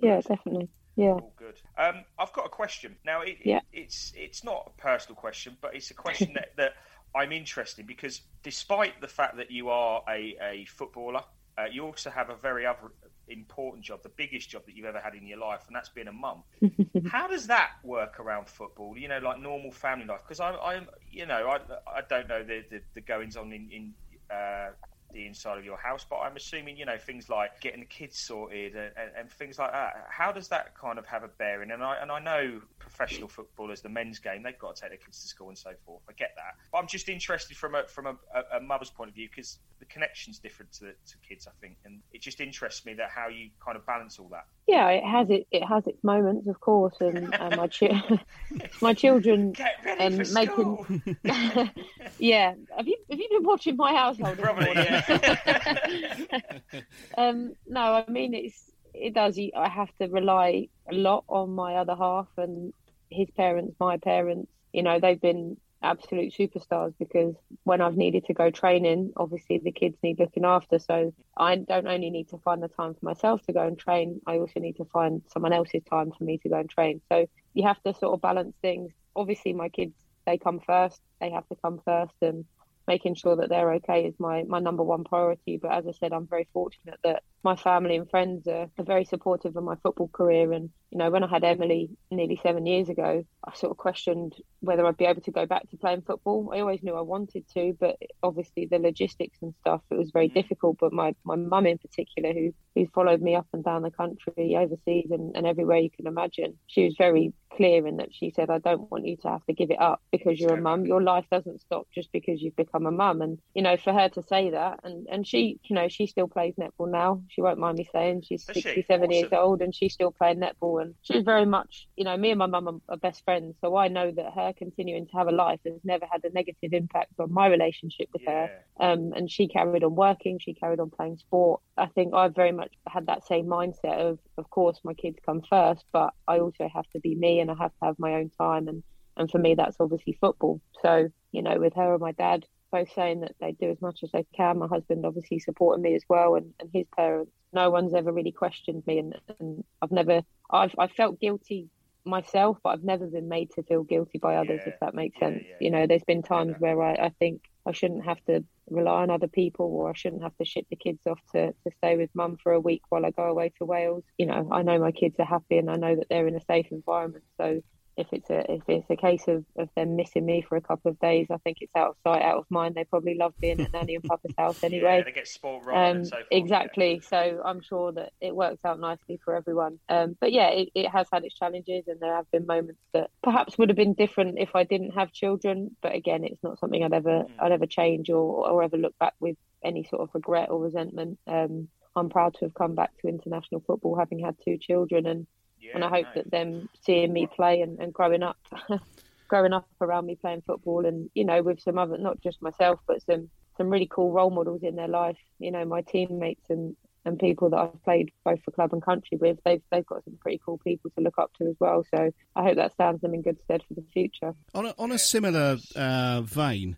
yeah 0.00 0.20
definitely. 0.20 0.68
Yeah. 0.96 1.14
All 1.14 1.32
good. 1.36 1.60
Um, 1.76 2.04
I've 2.18 2.32
got 2.32 2.46
a 2.46 2.48
question. 2.48 2.94
Now 3.04 3.22
it, 3.22 3.38
yeah. 3.44 3.58
It, 3.72 3.82
it's 3.82 4.12
it's 4.16 4.44
not 4.44 4.72
a 4.74 4.80
personal 4.80 5.16
question 5.16 5.56
but 5.60 5.74
it's 5.74 5.90
a 5.90 5.94
question 5.94 6.32
that, 6.34 6.56
that 6.56 6.74
I'm 7.14 7.32
interested 7.32 7.86
because 7.86 8.22
despite 8.42 9.00
the 9.00 9.08
fact 9.08 9.36
that 9.36 9.50
you 9.50 9.68
are 9.68 10.02
a, 10.08 10.36
a 10.42 10.64
footballer, 10.66 11.22
uh, 11.56 11.66
you 11.70 11.84
also 11.84 12.10
have 12.10 12.30
a 12.30 12.34
very 12.34 12.66
other 12.66 12.92
important 13.28 13.84
job, 13.84 14.02
the 14.02 14.08
biggest 14.10 14.50
job 14.50 14.66
that 14.66 14.76
you've 14.76 14.86
ever 14.86 15.00
had 15.00 15.14
in 15.14 15.26
your 15.26 15.38
life, 15.38 15.62
and 15.66 15.76
that's 15.76 15.88
being 15.88 16.08
a 16.08 16.12
mum. 16.12 16.42
How 17.10 17.28
does 17.28 17.46
that 17.46 17.72
work 17.82 18.18
around 18.20 18.48
football? 18.48 18.98
You 18.98 19.08
know, 19.08 19.18
like 19.18 19.40
normal 19.40 19.70
family 19.70 20.06
life? 20.06 20.20
Because 20.24 20.40
I'm, 20.40 20.56
I'm, 20.62 20.88
you 21.10 21.26
know, 21.26 21.48
I, 21.48 21.98
I 21.98 22.00
don't 22.08 22.28
know 22.28 22.42
the, 22.42 22.64
the, 22.70 22.82
the 22.94 23.00
goings 23.00 23.36
on 23.36 23.52
in, 23.52 23.70
in 23.70 23.94
uh, 24.30 24.70
the 25.14 25.26
inside 25.26 25.56
of 25.56 25.64
your 25.64 25.76
house, 25.76 26.04
but 26.08 26.16
I'm 26.16 26.36
assuming 26.36 26.76
you 26.76 26.84
know 26.84 26.98
things 26.98 27.28
like 27.28 27.60
getting 27.60 27.80
the 27.80 27.86
kids 27.86 28.18
sorted 28.18 28.74
and, 28.74 28.92
and, 28.96 29.10
and, 29.18 29.30
things 29.30 29.58
like 29.58 29.72
that. 29.72 30.08
How 30.10 30.32
does 30.32 30.48
that 30.48 30.74
kind 30.78 30.98
of 30.98 31.06
have 31.06 31.22
a 31.22 31.28
bearing? 31.28 31.70
And 31.70 31.82
I 31.82 31.96
and 32.02 32.10
I 32.10 32.18
know 32.18 32.60
professional 32.78 33.28
footballers, 33.28 33.80
the 33.80 33.88
men's 33.88 34.18
game, 34.18 34.42
they've 34.42 34.58
got 34.58 34.76
to 34.76 34.82
take 34.82 34.90
their 34.90 34.98
kids 34.98 35.22
to 35.22 35.28
school 35.28 35.48
and 35.48 35.56
so 35.56 35.70
forth. 35.86 36.02
I 36.08 36.12
get 36.12 36.32
that, 36.36 36.56
but 36.70 36.78
I'm 36.78 36.86
just 36.86 37.08
interested 37.08 37.56
from 37.56 37.74
a 37.74 37.84
from 37.86 38.06
a, 38.06 38.16
a, 38.56 38.60
mother's 38.60 38.90
point 38.90 39.08
of 39.08 39.14
view 39.14 39.28
because 39.28 39.58
the 39.78 39.86
connection's 39.86 40.38
different 40.38 40.72
to, 40.72 40.86
to 40.86 41.16
kids, 41.26 41.46
I 41.46 41.52
think, 41.60 41.76
and 41.84 42.00
it 42.12 42.20
just 42.20 42.40
interests 42.40 42.84
me 42.84 42.94
that 42.94 43.10
how 43.10 43.28
you 43.28 43.50
kind 43.64 43.76
of 43.76 43.86
balance 43.86 44.18
all 44.18 44.28
that. 44.30 44.46
Yeah, 44.66 44.88
it 44.88 45.04
has 45.04 45.30
it. 45.30 45.46
It 45.50 45.62
has 45.64 45.86
its 45.86 46.02
moments, 46.02 46.48
of 46.48 46.58
course, 46.60 46.94
and 47.00 47.28
my 47.30 47.68
chi- 47.78 48.20
my 48.80 48.94
children 48.94 49.54
and 49.98 50.32
making. 50.32 51.20
yeah, 52.18 52.54
have 52.76 52.88
you 52.88 52.96
have 53.10 53.18
you 53.18 53.28
been 53.30 53.44
watching 53.44 53.76
my 53.76 53.94
household? 53.94 54.38
Probably, 54.38 54.72
yeah. 54.74 55.03
um, 57.18 57.54
no, 57.66 57.80
I 57.80 58.10
mean 58.10 58.34
it's 58.34 58.70
it 58.94 59.14
does. 59.14 59.38
I 59.56 59.68
have 59.68 59.90
to 60.00 60.08
rely 60.08 60.68
a 60.90 60.94
lot 60.94 61.24
on 61.28 61.50
my 61.50 61.76
other 61.76 61.96
half 61.96 62.28
and 62.36 62.72
his 63.10 63.30
parents, 63.30 63.74
my 63.80 63.96
parents. 63.98 64.50
You 64.72 64.82
know, 64.82 65.00
they've 65.00 65.20
been 65.20 65.56
absolute 65.84 66.32
superstars 66.32 66.94
because 66.98 67.34
when 67.64 67.80
I've 67.80 67.96
needed 67.96 68.24
to 68.26 68.34
go 68.34 68.50
training, 68.50 69.12
obviously 69.16 69.58
the 69.58 69.70
kids 69.70 69.96
need 70.02 70.18
looking 70.18 70.44
after. 70.44 70.78
So 70.78 71.12
I 71.36 71.56
don't 71.56 71.86
only 71.86 72.10
need 72.10 72.30
to 72.30 72.38
find 72.38 72.62
the 72.62 72.68
time 72.68 72.94
for 72.94 73.04
myself 73.04 73.42
to 73.46 73.52
go 73.52 73.66
and 73.66 73.78
train, 73.78 74.20
I 74.26 74.38
also 74.38 74.60
need 74.60 74.76
to 74.76 74.86
find 74.86 75.22
someone 75.32 75.52
else's 75.52 75.84
time 75.84 76.12
for 76.16 76.24
me 76.24 76.38
to 76.38 76.48
go 76.48 76.58
and 76.58 76.70
train. 76.70 77.00
So 77.10 77.26
you 77.52 77.64
have 77.64 77.80
to 77.82 77.94
sort 77.94 78.14
of 78.14 78.22
balance 78.22 78.56
things. 78.62 78.92
Obviously, 79.14 79.52
my 79.52 79.68
kids, 79.68 79.94
they 80.26 80.38
come 80.38 80.60
first, 80.60 81.00
they 81.20 81.30
have 81.30 81.46
to 81.48 81.56
come 81.62 81.80
first, 81.84 82.14
and 82.22 82.44
making 82.86 83.14
sure 83.14 83.36
that 83.36 83.48
they're 83.48 83.74
okay 83.74 84.04
is 84.06 84.14
my, 84.18 84.42
my 84.44 84.60
number 84.60 84.82
one 84.82 85.04
priority. 85.04 85.58
But 85.60 85.72
as 85.72 85.86
I 85.86 85.92
said, 85.92 86.12
I'm 86.12 86.26
very 86.26 86.48
fortunate 86.52 86.98
that 87.04 87.22
my 87.44 87.56
family 87.56 87.96
and 87.96 88.10
friends 88.10 88.48
are, 88.48 88.70
are 88.78 88.84
very 88.84 89.04
supportive 89.04 89.56
of 89.56 89.62
my 89.64 89.76
football 89.82 90.08
career. 90.08 90.52
And 90.52 90.70
you 90.90 90.98
know, 90.98 91.10
when 91.10 91.24
I 91.24 91.28
had 91.28 91.44
Emily 91.44 91.90
nearly 92.10 92.40
seven 92.42 92.66
years 92.66 92.88
ago, 92.88 93.24
I 93.46 93.54
sort 93.54 93.72
of 93.72 93.76
questioned 93.76 94.34
whether 94.60 94.86
I'd 94.86 94.96
be 94.96 95.04
able 95.04 95.20
to 95.22 95.30
go 95.30 95.44
back 95.44 95.68
to 95.70 95.76
playing 95.76 96.02
football. 96.02 96.50
I 96.54 96.60
always 96.60 96.82
knew 96.82 96.94
I 96.94 97.02
wanted 97.02 97.46
to, 97.54 97.76
but 97.78 97.96
obviously 98.22 98.66
the 98.66 98.78
logistics 98.78 99.38
and 99.42 99.54
stuff 99.60 99.82
it 99.90 99.98
was 99.98 100.10
very 100.12 100.28
mm-hmm. 100.28 100.40
difficult. 100.40 100.78
But 100.80 100.92
my 100.92 101.14
my 101.24 101.36
mum 101.36 101.66
in 101.66 101.78
particular, 101.78 102.32
who 102.32 102.54
who 102.74 102.86
followed 102.94 103.20
me 103.20 103.34
up 103.34 103.46
and 103.52 103.64
down 103.64 103.82
the 103.82 103.90
country, 103.90 104.56
overseas, 104.56 105.10
and, 105.10 105.36
and 105.36 105.46
everywhere 105.46 105.78
you 105.78 105.90
can 105.90 106.06
imagine, 106.06 106.58
she 106.66 106.84
was 106.84 106.94
very 106.96 107.32
clear 107.52 107.86
in 107.86 107.98
that 107.98 108.14
she 108.14 108.30
said, 108.30 108.50
"I 108.50 108.58
don't 108.58 108.90
want 108.90 109.06
you 109.06 109.16
to 109.18 109.28
have 109.28 109.44
to 109.46 109.52
give 109.52 109.70
it 109.70 109.80
up 109.80 110.00
because 110.10 110.40
you're 110.40 110.54
a 110.54 110.60
mum. 110.60 110.86
Your 110.86 111.02
life 111.02 111.26
doesn't 111.30 111.60
stop 111.60 111.86
just 111.94 112.10
because 112.12 112.40
you've 112.40 112.56
become 112.56 112.86
a 112.86 112.90
mum." 112.90 113.20
And 113.20 113.38
you 113.54 113.62
know, 113.62 113.76
for 113.76 113.92
her 113.92 114.08
to 114.10 114.22
say 114.22 114.50
that, 114.50 114.80
and 114.84 115.06
and 115.10 115.26
she, 115.26 115.58
you 115.64 115.74
know, 115.74 115.88
she 115.88 116.06
still 116.06 116.28
plays 116.28 116.54
netball 116.54 116.90
now. 116.90 117.22
She 117.34 117.42
won't 117.42 117.58
mind 117.58 117.78
me 117.78 117.88
saying 117.92 118.22
she's 118.22 118.44
67 118.44 119.10
years 119.10 119.28
old 119.32 119.60
and 119.60 119.74
she's 119.74 119.92
still 119.92 120.12
playing 120.12 120.38
netball. 120.38 120.80
And 120.80 120.94
she's 121.02 121.24
very 121.24 121.44
much, 121.44 121.88
you 121.96 122.04
know, 122.04 122.16
me 122.16 122.30
and 122.30 122.38
my 122.38 122.46
mum 122.46 122.68
are, 122.68 122.94
are 122.94 122.96
best 122.96 123.24
friends, 123.24 123.56
so 123.60 123.76
I 123.76 123.88
know 123.88 124.12
that 124.12 124.32
her 124.34 124.52
continuing 124.56 125.06
to 125.08 125.12
have 125.16 125.26
a 125.26 125.32
life 125.32 125.58
has 125.66 125.80
never 125.82 126.06
had 126.10 126.24
a 126.24 126.32
negative 126.32 126.72
impact 126.72 127.12
on 127.18 127.32
my 127.32 127.48
relationship 127.48 128.08
with 128.12 128.22
Yeah. 128.22 128.46
her. 128.46 128.64
Um, 128.80 129.12
and 129.14 129.28
she 129.30 129.48
carried 129.48 129.82
on 129.82 129.96
working, 129.96 130.38
she 130.38 130.54
carried 130.54 130.78
on 130.78 130.90
playing 130.90 131.16
sport. 131.18 131.60
I 131.76 131.86
think 131.86 132.14
I've 132.14 132.34
very 132.34 132.52
much 132.52 132.72
had 132.86 133.06
that 133.06 133.26
same 133.26 133.46
mindset 133.46 133.98
of, 133.98 134.18
of 134.38 134.48
course, 134.50 134.78
my 134.84 134.94
kids 134.94 135.18
come 135.26 135.42
first, 135.42 135.84
but 135.92 136.12
I 136.28 136.38
also 136.38 136.68
have 136.72 136.88
to 136.90 137.00
be 137.00 137.16
me 137.16 137.40
and 137.40 137.50
I 137.50 137.54
have 137.58 137.72
to 137.72 137.84
have 137.86 137.98
my 137.98 138.14
own 138.14 138.30
time. 138.30 138.68
And, 138.68 138.82
and 139.16 139.30
for 139.30 139.38
me, 139.38 139.54
that's 139.56 139.76
obviously 139.80 140.16
football. 140.20 140.60
So, 140.82 141.08
you 141.32 141.42
know, 141.42 141.58
with 141.58 141.74
her 141.74 141.92
and 141.94 142.00
my 142.00 142.12
dad 142.12 142.46
both 142.70 142.92
saying 142.92 143.20
that 143.20 143.34
they 143.40 143.52
do 143.52 143.70
as 143.70 143.80
much 143.80 144.00
as 144.02 144.10
they 144.12 144.26
can, 144.36 144.58
my 144.58 144.66
husband 144.66 145.06
obviously 145.06 145.38
supporting 145.38 145.82
me 145.82 145.94
as 145.94 146.02
well 146.08 146.34
and, 146.34 146.52
and 146.60 146.70
his 146.72 146.86
parents, 146.96 147.32
no 147.52 147.70
one's 147.70 147.94
ever 147.94 148.12
really 148.12 148.32
questioned 148.32 148.82
me. 148.86 148.98
And, 148.98 149.14
and 149.38 149.64
I've 149.80 149.92
never, 149.92 150.22
I've, 150.50 150.74
I 150.78 150.88
felt 150.88 151.20
guilty 151.20 151.68
myself, 152.04 152.58
but 152.62 152.70
I've 152.70 152.84
never 152.84 153.06
been 153.06 153.28
made 153.28 153.50
to 153.52 153.62
feel 153.62 153.82
guilty 153.82 154.18
by 154.18 154.36
others, 154.36 154.60
if 154.66 154.78
that 154.80 154.94
makes 154.94 155.18
sense. 155.18 155.42
You 155.60 155.70
know, 155.70 155.86
there's 155.86 156.04
been 156.04 156.22
times 156.22 156.56
where 156.58 156.82
I, 156.82 156.94
I 156.94 157.08
think 157.18 157.42
I 157.66 157.72
shouldn't 157.72 158.04
have 158.04 158.22
to 158.26 158.44
rely 158.68 159.02
on 159.02 159.10
other 159.10 159.28
people 159.28 159.66
or 159.66 159.90
I 159.90 159.94
shouldn't 159.94 160.22
have 160.22 160.36
to 160.38 160.44
ship 160.44 160.66
the 160.70 160.76
kids 160.76 161.00
off 161.06 161.20
to, 161.32 161.48
to 161.52 161.70
stay 161.78 161.96
with 161.96 162.10
mum 162.14 162.38
for 162.42 162.52
a 162.52 162.60
week 162.60 162.82
while 162.88 163.06
I 163.06 163.10
go 163.10 163.24
away 163.24 163.52
to 163.58 163.64
Wales. 163.64 164.04
You 164.18 164.26
know, 164.26 164.48
I 164.50 164.62
know 164.62 164.78
my 164.78 164.92
kids 164.92 165.16
are 165.18 165.24
happy 165.24 165.58
and 165.58 165.70
I 165.70 165.76
know 165.76 165.96
that 165.96 166.08
they're 166.08 166.26
in 166.26 166.36
a 166.36 166.40
safe 166.40 166.66
environment. 166.70 167.24
So 167.38 167.62
if 167.96 168.08
it's 168.12 168.30
a 168.30 168.52
if 168.52 168.62
it's 168.68 168.90
a 168.90 168.96
case 168.96 169.26
of, 169.28 169.44
of 169.56 169.68
them 169.76 169.96
missing 169.96 170.26
me 170.26 170.44
for 170.48 170.56
a 170.56 170.60
couple 170.60 170.90
of 170.90 170.98
days, 170.98 171.28
I 171.30 171.36
think 171.38 171.58
it's 171.60 171.74
out 171.76 171.90
of 171.90 171.96
sight, 172.04 172.22
out 172.22 172.38
of 172.38 172.46
mind. 172.50 172.74
They 172.74 172.84
probably 172.84 173.16
love 173.16 173.34
being 173.40 173.60
at 173.60 173.72
Nanny 173.72 173.94
and 173.94 174.04
Papa's 174.04 174.34
house 174.36 174.62
anyway. 174.64 174.98
Yeah, 174.98 175.04
they 175.04 175.12
get 175.12 175.28
spoiled 175.28 175.66
rotten 175.66 175.82
Um, 175.82 175.96
and 175.98 176.06
so 176.06 176.16
exactly. 176.30 177.00
So 177.08 177.42
I'm 177.44 177.60
sure 177.60 177.92
that 177.92 178.12
it 178.20 178.34
works 178.34 178.64
out 178.64 178.80
nicely 178.80 179.20
for 179.24 179.34
everyone. 179.34 179.78
Um, 179.88 180.16
but 180.20 180.32
yeah, 180.32 180.48
it, 180.48 180.70
it 180.74 180.88
has 180.88 181.06
had 181.12 181.24
its 181.24 181.34
challenges, 181.34 181.84
and 181.86 182.00
there 182.00 182.14
have 182.14 182.30
been 182.30 182.46
moments 182.46 182.80
that 182.92 183.10
perhaps 183.22 183.56
would 183.58 183.68
have 183.68 183.76
been 183.76 183.94
different 183.94 184.38
if 184.38 184.54
I 184.54 184.64
didn't 184.64 184.92
have 184.92 185.12
children. 185.12 185.76
But 185.80 185.94
again, 185.94 186.24
it's 186.24 186.42
not 186.42 186.58
something 186.58 186.82
I'd 186.82 186.92
ever 186.92 187.24
Mm. 187.24 187.30
I'd 187.38 187.52
ever 187.52 187.66
change 187.66 188.10
or 188.10 188.48
or 188.48 188.62
ever 188.62 188.76
look 188.76 188.98
back 188.98 189.14
with 189.20 189.36
any 189.62 189.84
sort 189.84 190.02
of 190.02 190.10
regret 190.14 190.50
or 190.50 190.60
resentment. 190.60 191.18
Um, 191.26 191.68
I'm 191.96 192.08
proud 192.08 192.34
to 192.34 192.46
have 192.46 192.54
come 192.54 192.74
back 192.74 192.90
to 192.98 193.08
international 193.08 193.62
football 193.66 193.96
having 193.96 194.18
had 194.18 194.36
two 194.44 194.58
children, 194.58 195.06
and 195.06 195.26
and 195.72 195.84
I 195.84 195.88
hope 195.88 196.06
that 196.14 196.30
them 196.30 196.68
seeing 196.82 197.12
me 197.12 197.26
play 197.26 197.60
and, 197.60 197.78
and 197.78 197.92
growing 197.92 198.22
up. 198.22 198.36
growing 199.26 199.54
up 199.54 199.66
around 199.80 200.04
me 200.04 200.16
playing 200.16 200.42
football 200.46 200.84
and 200.84 201.08
you 201.14 201.24
know 201.24 201.42
with 201.42 201.58
some 201.58 201.78
other 201.78 201.96
not 201.96 202.20
just 202.20 202.42
myself 202.42 202.78
but 202.86 203.02
some 203.02 203.30
some 203.56 203.70
really 203.70 203.88
cool 203.90 204.12
role 204.12 204.28
models 204.30 204.62
in 204.62 204.76
their 204.76 204.86
life 204.86 205.16
you 205.38 205.50
know 205.50 205.64
my 205.64 205.80
teammates 205.80 206.44
and 206.50 206.76
and 207.04 207.18
people 207.18 207.50
that 207.50 207.58
I've 207.58 207.84
played 207.84 208.10
both 208.24 208.42
for 208.42 208.50
club 208.50 208.72
and 208.72 208.82
country 208.82 209.18
with 209.18 209.38
they've 209.44 209.62
they've 209.70 209.86
got 209.86 210.04
some 210.04 210.16
pretty 210.20 210.40
cool 210.44 210.58
people 210.58 210.90
to 210.96 211.02
look 211.02 211.18
up 211.18 211.32
to 211.38 211.46
as 211.46 211.56
well 211.58 211.84
so 211.94 212.10
I 212.36 212.42
hope 212.42 212.56
that 212.56 212.72
stands 212.72 213.00
them 213.02 213.14
in 213.14 213.22
good 213.22 213.38
stead 213.44 213.62
for 213.66 213.74
the 213.74 213.84
future 213.92 214.34
On 214.54 214.66
a, 214.66 214.74
on 214.78 214.92
a 214.92 214.98
similar 214.98 215.58
uh, 215.76 216.22
vein, 216.22 216.76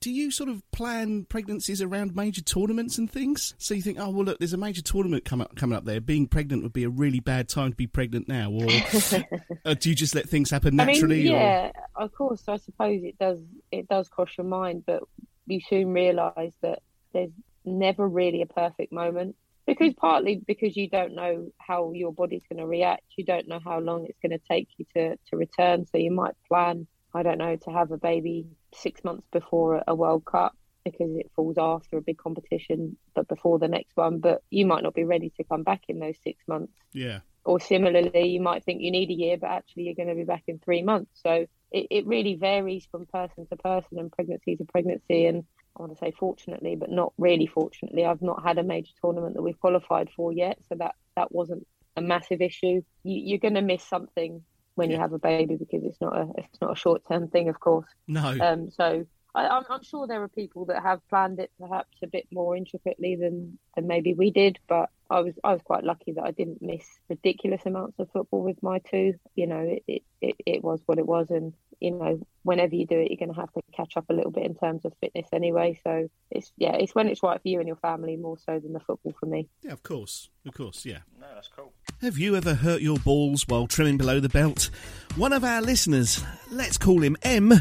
do 0.00 0.10
you 0.10 0.30
sort 0.30 0.48
of 0.48 0.68
plan 0.70 1.24
pregnancies 1.24 1.82
around 1.82 2.14
major 2.14 2.42
tournaments 2.42 2.98
and 2.98 3.10
things? 3.10 3.54
So 3.58 3.74
you 3.74 3.82
think, 3.82 3.98
oh 3.98 4.10
well, 4.10 4.24
look, 4.24 4.38
there's 4.38 4.52
a 4.52 4.58
major 4.58 4.82
tournament 4.82 5.24
coming 5.24 5.44
up, 5.44 5.56
coming 5.56 5.76
up 5.76 5.84
there. 5.84 6.00
Being 6.00 6.28
pregnant 6.28 6.62
would 6.62 6.72
be 6.72 6.84
a 6.84 6.88
really 6.88 7.20
bad 7.20 7.48
time 7.48 7.70
to 7.70 7.76
be 7.76 7.86
pregnant 7.86 8.28
now, 8.28 8.50
or 8.50 8.66
uh, 9.64 9.74
do 9.74 9.88
you 9.88 9.94
just 9.94 10.14
let 10.14 10.28
things 10.28 10.50
happen 10.50 10.76
naturally? 10.76 11.20
I 11.20 11.24
mean, 11.24 11.32
or- 11.32 11.38
yeah, 11.38 11.72
of 11.96 12.12
course. 12.12 12.44
I 12.46 12.56
suppose 12.58 13.02
it 13.02 13.18
does. 13.18 13.40
It 13.72 13.88
does 13.88 14.08
cross 14.08 14.30
your 14.38 14.46
mind, 14.46 14.84
but 14.86 15.02
you 15.46 15.60
soon 15.68 15.92
realise 15.92 16.54
that 16.62 16.80
there's 17.12 17.30
never 17.64 18.08
really 18.08 18.42
a 18.42 18.46
perfect 18.46 18.92
moment 18.92 19.36
because 19.66 19.94
partly 19.94 20.42
because 20.46 20.76
you 20.76 20.88
don't 20.88 21.14
know 21.14 21.50
how 21.58 21.92
your 21.92 22.12
body's 22.12 22.42
going 22.50 22.58
to 22.58 22.66
react. 22.66 23.04
You 23.16 23.24
don't 23.24 23.48
know 23.48 23.60
how 23.64 23.78
long 23.80 24.06
it's 24.06 24.18
going 24.20 24.38
to 24.38 24.44
take 24.50 24.68
you 24.76 24.86
to 24.96 25.16
to 25.28 25.36
return. 25.36 25.86
So 25.86 25.98
you 25.98 26.10
might 26.10 26.34
plan, 26.48 26.86
I 27.14 27.22
don't 27.22 27.38
know, 27.38 27.56
to 27.56 27.70
have 27.70 27.90
a 27.90 27.96
baby 27.96 28.46
six 28.74 29.04
months 29.04 29.26
before 29.32 29.82
a- 29.86 29.94
World 29.94 30.24
Cup 30.24 30.54
because 30.84 31.14
it 31.16 31.30
falls 31.36 31.56
after 31.58 31.98
a 31.98 32.02
big 32.02 32.16
competition, 32.16 32.96
but 33.14 33.28
before 33.28 33.58
the 33.58 33.68
next 33.68 33.96
one. 33.96 34.18
But 34.18 34.42
you 34.50 34.66
might 34.66 34.82
not 34.82 34.94
be 34.94 35.04
ready 35.04 35.30
to 35.36 35.44
come 35.44 35.62
back 35.62 35.82
in 35.88 35.98
those 35.98 36.16
six 36.24 36.42
months 36.48 36.72
yeah. 36.92 37.20
or 37.44 37.60
similarly, 37.60 38.28
you 38.28 38.40
might 38.40 38.64
think 38.64 38.80
you 38.80 38.90
need 38.90 39.10
a 39.10 39.14
year, 39.14 39.36
but 39.36 39.50
actually 39.50 39.84
you're 39.84 39.94
going 39.94 40.08
to 40.08 40.14
be 40.14 40.24
back 40.24 40.44
in 40.46 40.58
three 40.58 40.82
months. 40.82 41.10
So 41.22 41.46
it, 41.70 41.86
it 41.90 42.06
really 42.06 42.34
varies 42.34 42.86
from 42.90 43.06
person 43.06 43.46
to 43.46 43.56
person 43.56 43.98
and 43.98 44.10
pregnancy 44.10 44.56
to 44.56 44.64
pregnancy. 44.64 45.26
And 45.26 45.44
I 45.76 45.82
want 45.82 45.92
to 45.92 45.98
say 45.98 46.12
fortunately, 46.18 46.76
but 46.76 46.90
not 46.90 47.12
really 47.16 47.46
fortunately, 47.46 48.04
I've 48.04 48.22
not 48.22 48.42
had 48.42 48.58
a 48.58 48.62
major 48.62 48.92
tournament 49.00 49.34
that 49.34 49.42
we've 49.42 49.60
qualified 49.60 50.10
for 50.14 50.32
yet. 50.32 50.58
So 50.68 50.74
that, 50.76 50.94
that 51.16 51.32
wasn't 51.32 51.66
a 51.96 52.02
massive 52.02 52.40
issue. 52.40 52.82
You, 53.02 53.22
you're 53.24 53.38
going 53.38 53.54
to 53.54 53.62
miss 53.62 53.82
something 53.82 54.42
when 54.74 54.90
you 54.90 54.98
have 54.98 55.12
a 55.12 55.18
baby 55.18 55.56
because 55.56 55.84
it's 55.84 56.00
not 56.00 56.16
a 56.16 56.26
it's 56.38 56.60
not 56.60 56.72
a 56.72 56.76
short 56.76 57.02
term 57.06 57.28
thing, 57.28 57.48
of 57.48 57.60
course. 57.60 57.86
No. 58.08 58.36
Um, 58.40 58.70
so 58.70 59.06
I, 59.34 59.46
I'm, 59.46 59.64
I'm 59.68 59.82
sure 59.82 60.06
there 60.06 60.22
are 60.22 60.28
people 60.28 60.66
that 60.66 60.82
have 60.82 61.06
planned 61.08 61.38
it 61.38 61.50
perhaps 61.58 61.96
a 62.02 62.06
bit 62.06 62.26
more 62.32 62.56
intricately 62.56 63.16
than, 63.16 63.58
than 63.74 63.86
maybe 63.86 64.14
we 64.14 64.30
did, 64.30 64.58
but 64.68 64.90
I 65.10 65.20
was 65.20 65.34
I 65.42 65.52
was 65.52 65.62
quite 65.62 65.82
lucky 65.82 66.12
that 66.12 66.24
I 66.24 66.30
didn't 66.30 66.62
miss 66.62 66.84
ridiculous 67.08 67.62
amounts 67.66 67.98
of 67.98 68.10
football 68.12 68.42
with 68.42 68.62
my 68.62 68.78
two. 68.78 69.14
You 69.34 69.48
know, 69.48 69.58
it 69.58 69.82
it, 69.88 70.02
it, 70.20 70.36
it 70.46 70.64
was 70.64 70.80
what 70.86 70.98
it 70.98 71.06
was, 71.06 71.30
and 71.30 71.52
you 71.80 71.90
know, 71.90 72.20
whenever 72.44 72.76
you 72.76 72.86
do 72.86 73.00
it, 73.00 73.10
you're 73.10 73.18
going 73.18 73.34
to 73.34 73.40
have 73.40 73.52
to 73.54 73.62
catch 73.74 73.96
up 73.96 74.04
a 74.08 74.12
little 74.12 74.30
bit 74.30 74.44
in 74.44 74.54
terms 74.54 74.84
of 74.84 74.92
fitness 75.00 75.26
anyway. 75.32 75.80
So 75.82 76.08
it's 76.30 76.52
yeah, 76.56 76.74
it's 76.74 76.94
when 76.94 77.08
it's 77.08 77.24
right 77.24 77.42
for 77.42 77.48
you 77.48 77.58
and 77.58 77.66
your 77.66 77.76
family 77.76 78.16
more 78.16 78.38
so 78.38 78.60
than 78.60 78.72
the 78.72 78.80
football 78.80 79.14
for 79.18 79.26
me. 79.26 79.48
Yeah, 79.62 79.72
of 79.72 79.82
course, 79.82 80.28
of 80.46 80.54
course, 80.54 80.86
yeah. 80.86 80.98
No, 81.20 81.26
that's 81.34 81.48
cool. 81.48 81.72
Have 82.02 82.16
you 82.16 82.36
ever 82.36 82.54
hurt 82.54 82.80
your 82.80 82.98
balls 82.98 83.48
while 83.48 83.66
trimming 83.66 83.96
below 83.96 84.20
the 84.20 84.28
belt? 84.28 84.70
One 85.16 85.32
of 85.32 85.42
our 85.42 85.60
listeners, 85.60 86.22
let's 86.52 86.78
call 86.78 87.02
him 87.02 87.16
M, 87.22 87.60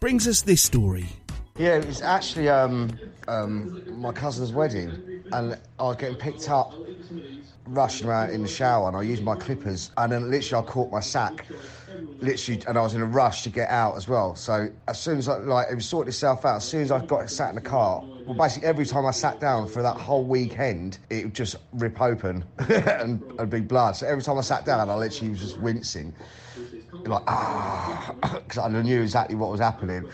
brings 0.00 0.26
us 0.26 0.40
this 0.40 0.62
story. 0.62 1.06
Yeah, 1.58 1.76
it 1.76 1.86
was 1.86 2.00
actually 2.00 2.48
um, 2.48 2.90
um, 3.28 3.82
my 4.00 4.12
cousin's 4.12 4.50
wedding, 4.50 5.22
and 5.32 5.58
I 5.78 5.82
was 5.82 5.96
getting 5.96 6.16
picked 6.16 6.48
up, 6.48 6.72
rushing 7.66 8.08
around 8.08 8.30
in 8.30 8.42
the 8.42 8.48
shower, 8.48 8.88
and 8.88 8.96
I 8.96 9.02
used 9.02 9.22
my 9.22 9.36
clippers, 9.36 9.90
and 9.98 10.10
then 10.10 10.30
literally 10.30 10.66
I 10.66 10.70
caught 10.70 10.90
my 10.90 11.00
sack, 11.00 11.44
literally, 12.22 12.62
and 12.66 12.78
I 12.78 12.80
was 12.80 12.94
in 12.94 13.02
a 13.02 13.06
rush 13.06 13.42
to 13.42 13.50
get 13.50 13.68
out 13.68 13.94
as 13.96 14.08
well. 14.08 14.34
So 14.34 14.70
as 14.88 14.98
soon 14.98 15.18
as 15.18 15.28
I 15.28 15.36
like 15.36 15.66
it 15.70 15.74
was 15.74 15.84
sorted 15.84 16.08
itself 16.08 16.46
out, 16.46 16.56
as 16.56 16.64
soon 16.64 16.80
as 16.80 16.90
I 16.90 17.04
got 17.04 17.28
sat 17.28 17.50
in 17.50 17.56
the 17.56 17.60
car, 17.60 18.02
well, 18.24 18.34
basically 18.34 18.68
every 18.68 18.86
time 18.86 19.04
I 19.04 19.10
sat 19.10 19.38
down 19.38 19.68
for 19.68 19.82
that 19.82 19.98
whole 19.98 20.24
weekend, 20.24 20.98
it 21.10 21.24
would 21.24 21.34
just 21.34 21.56
rip 21.74 22.00
open 22.00 22.42
and, 22.58 23.22
and 23.38 23.50
be 23.50 23.60
blood. 23.60 23.96
So 23.96 24.06
every 24.06 24.22
time 24.22 24.38
I 24.38 24.42
sat 24.42 24.64
down, 24.64 24.88
I 24.88 24.94
literally 24.94 25.30
was 25.30 25.40
just 25.40 25.58
wincing 25.58 26.14
like 26.92 27.22
ah, 27.26 28.14
because 28.46 28.58
I 28.58 28.68
knew 28.68 29.02
exactly 29.02 29.36
what 29.36 29.50
was 29.50 29.60
happening. 29.60 30.08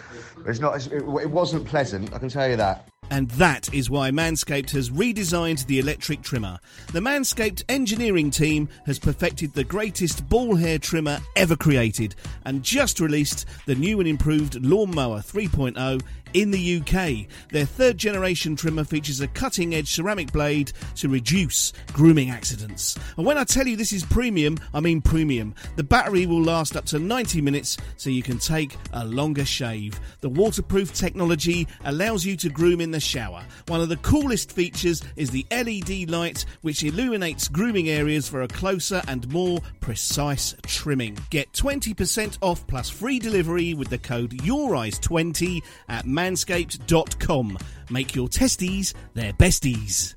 It's 0.46 0.60
not. 0.60 0.86
It, 0.86 0.92
it 0.92 1.30
wasn't 1.30 1.66
pleasant. 1.66 2.12
I 2.14 2.18
can 2.18 2.28
tell 2.28 2.48
you 2.48 2.56
that. 2.56 2.88
And 3.10 3.30
that 3.32 3.72
is 3.72 3.88
why 3.88 4.10
Manscaped 4.10 4.70
has 4.70 4.90
redesigned 4.90 5.66
the 5.66 5.78
electric 5.78 6.22
trimmer. 6.22 6.58
The 6.92 7.00
Manscaped 7.00 7.62
engineering 7.68 8.30
team 8.30 8.68
has 8.84 8.98
perfected 8.98 9.52
the 9.52 9.62
greatest 9.62 10.28
ball 10.28 10.56
hair 10.56 10.78
trimmer 10.78 11.20
ever 11.36 11.54
created 11.54 12.16
and 12.44 12.64
just 12.64 12.98
released 12.98 13.46
the 13.66 13.76
new 13.76 14.00
and 14.00 14.08
improved 14.08 14.64
Lawnmower 14.64 15.20
3.0 15.20 16.02
in 16.32 16.50
the 16.50 16.80
UK. 16.80 17.28
Their 17.50 17.66
third 17.66 17.98
generation 17.98 18.56
trimmer 18.56 18.84
features 18.84 19.20
a 19.20 19.28
cutting 19.28 19.74
edge 19.74 19.92
ceramic 19.92 20.32
blade 20.32 20.72
to 20.96 21.08
reduce 21.08 21.72
grooming 21.92 22.30
accidents. 22.30 22.96
And 23.16 23.26
when 23.26 23.38
I 23.38 23.44
tell 23.44 23.66
you 23.66 23.76
this 23.76 23.92
is 23.92 24.04
premium, 24.04 24.58
I 24.74 24.80
mean 24.80 25.00
premium. 25.00 25.54
The 25.76 25.84
battery 25.84 26.26
will 26.26 26.42
last 26.42 26.76
up 26.76 26.84
to 26.86 26.98
90 26.98 27.40
minutes 27.40 27.76
so 27.96 28.10
you 28.10 28.22
can 28.22 28.38
take 28.38 28.76
a 28.92 29.04
longer 29.04 29.44
shave. 29.44 29.98
The 30.20 30.28
waterproof 30.28 30.92
technology 30.92 31.66
allows 31.84 32.24
you 32.24 32.36
to 32.38 32.48
groom 32.48 32.80
in 32.80 32.90
the 32.90 33.00
shower. 33.00 33.42
One 33.68 33.80
of 33.80 33.88
the 33.88 33.96
coolest 33.98 34.52
features 34.52 35.02
is 35.16 35.30
the 35.30 35.46
LED 35.50 36.10
light 36.10 36.44
which 36.62 36.84
illuminates 36.84 37.48
grooming 37.48 37.88
areas 37.88 38.28
for 38.28 38.42
a 38.42 38.48
closer 38.48 39.02
and 39.08 39.28
more 39.32 39.58
precise 39.80 40.54
trimming. 40.62 41.16
Get 41.30 41.52
20% 41.52 42.38
off 42.42 42.66
plus 42.66 42.90
free 42.90 43.18
delivery 43.18 43.74
with 43.74 43.88
the 43.88 43.98
code 43.98 44.30
YourEyes20 44.30 45.62
at 45.88 46.06
manscaped.com. 46.16 47.58
Make 47.90 48.14
your 48.14 48.28
testes 48.28 48.94
their 49.14 49.32
besties. 49.34 50.14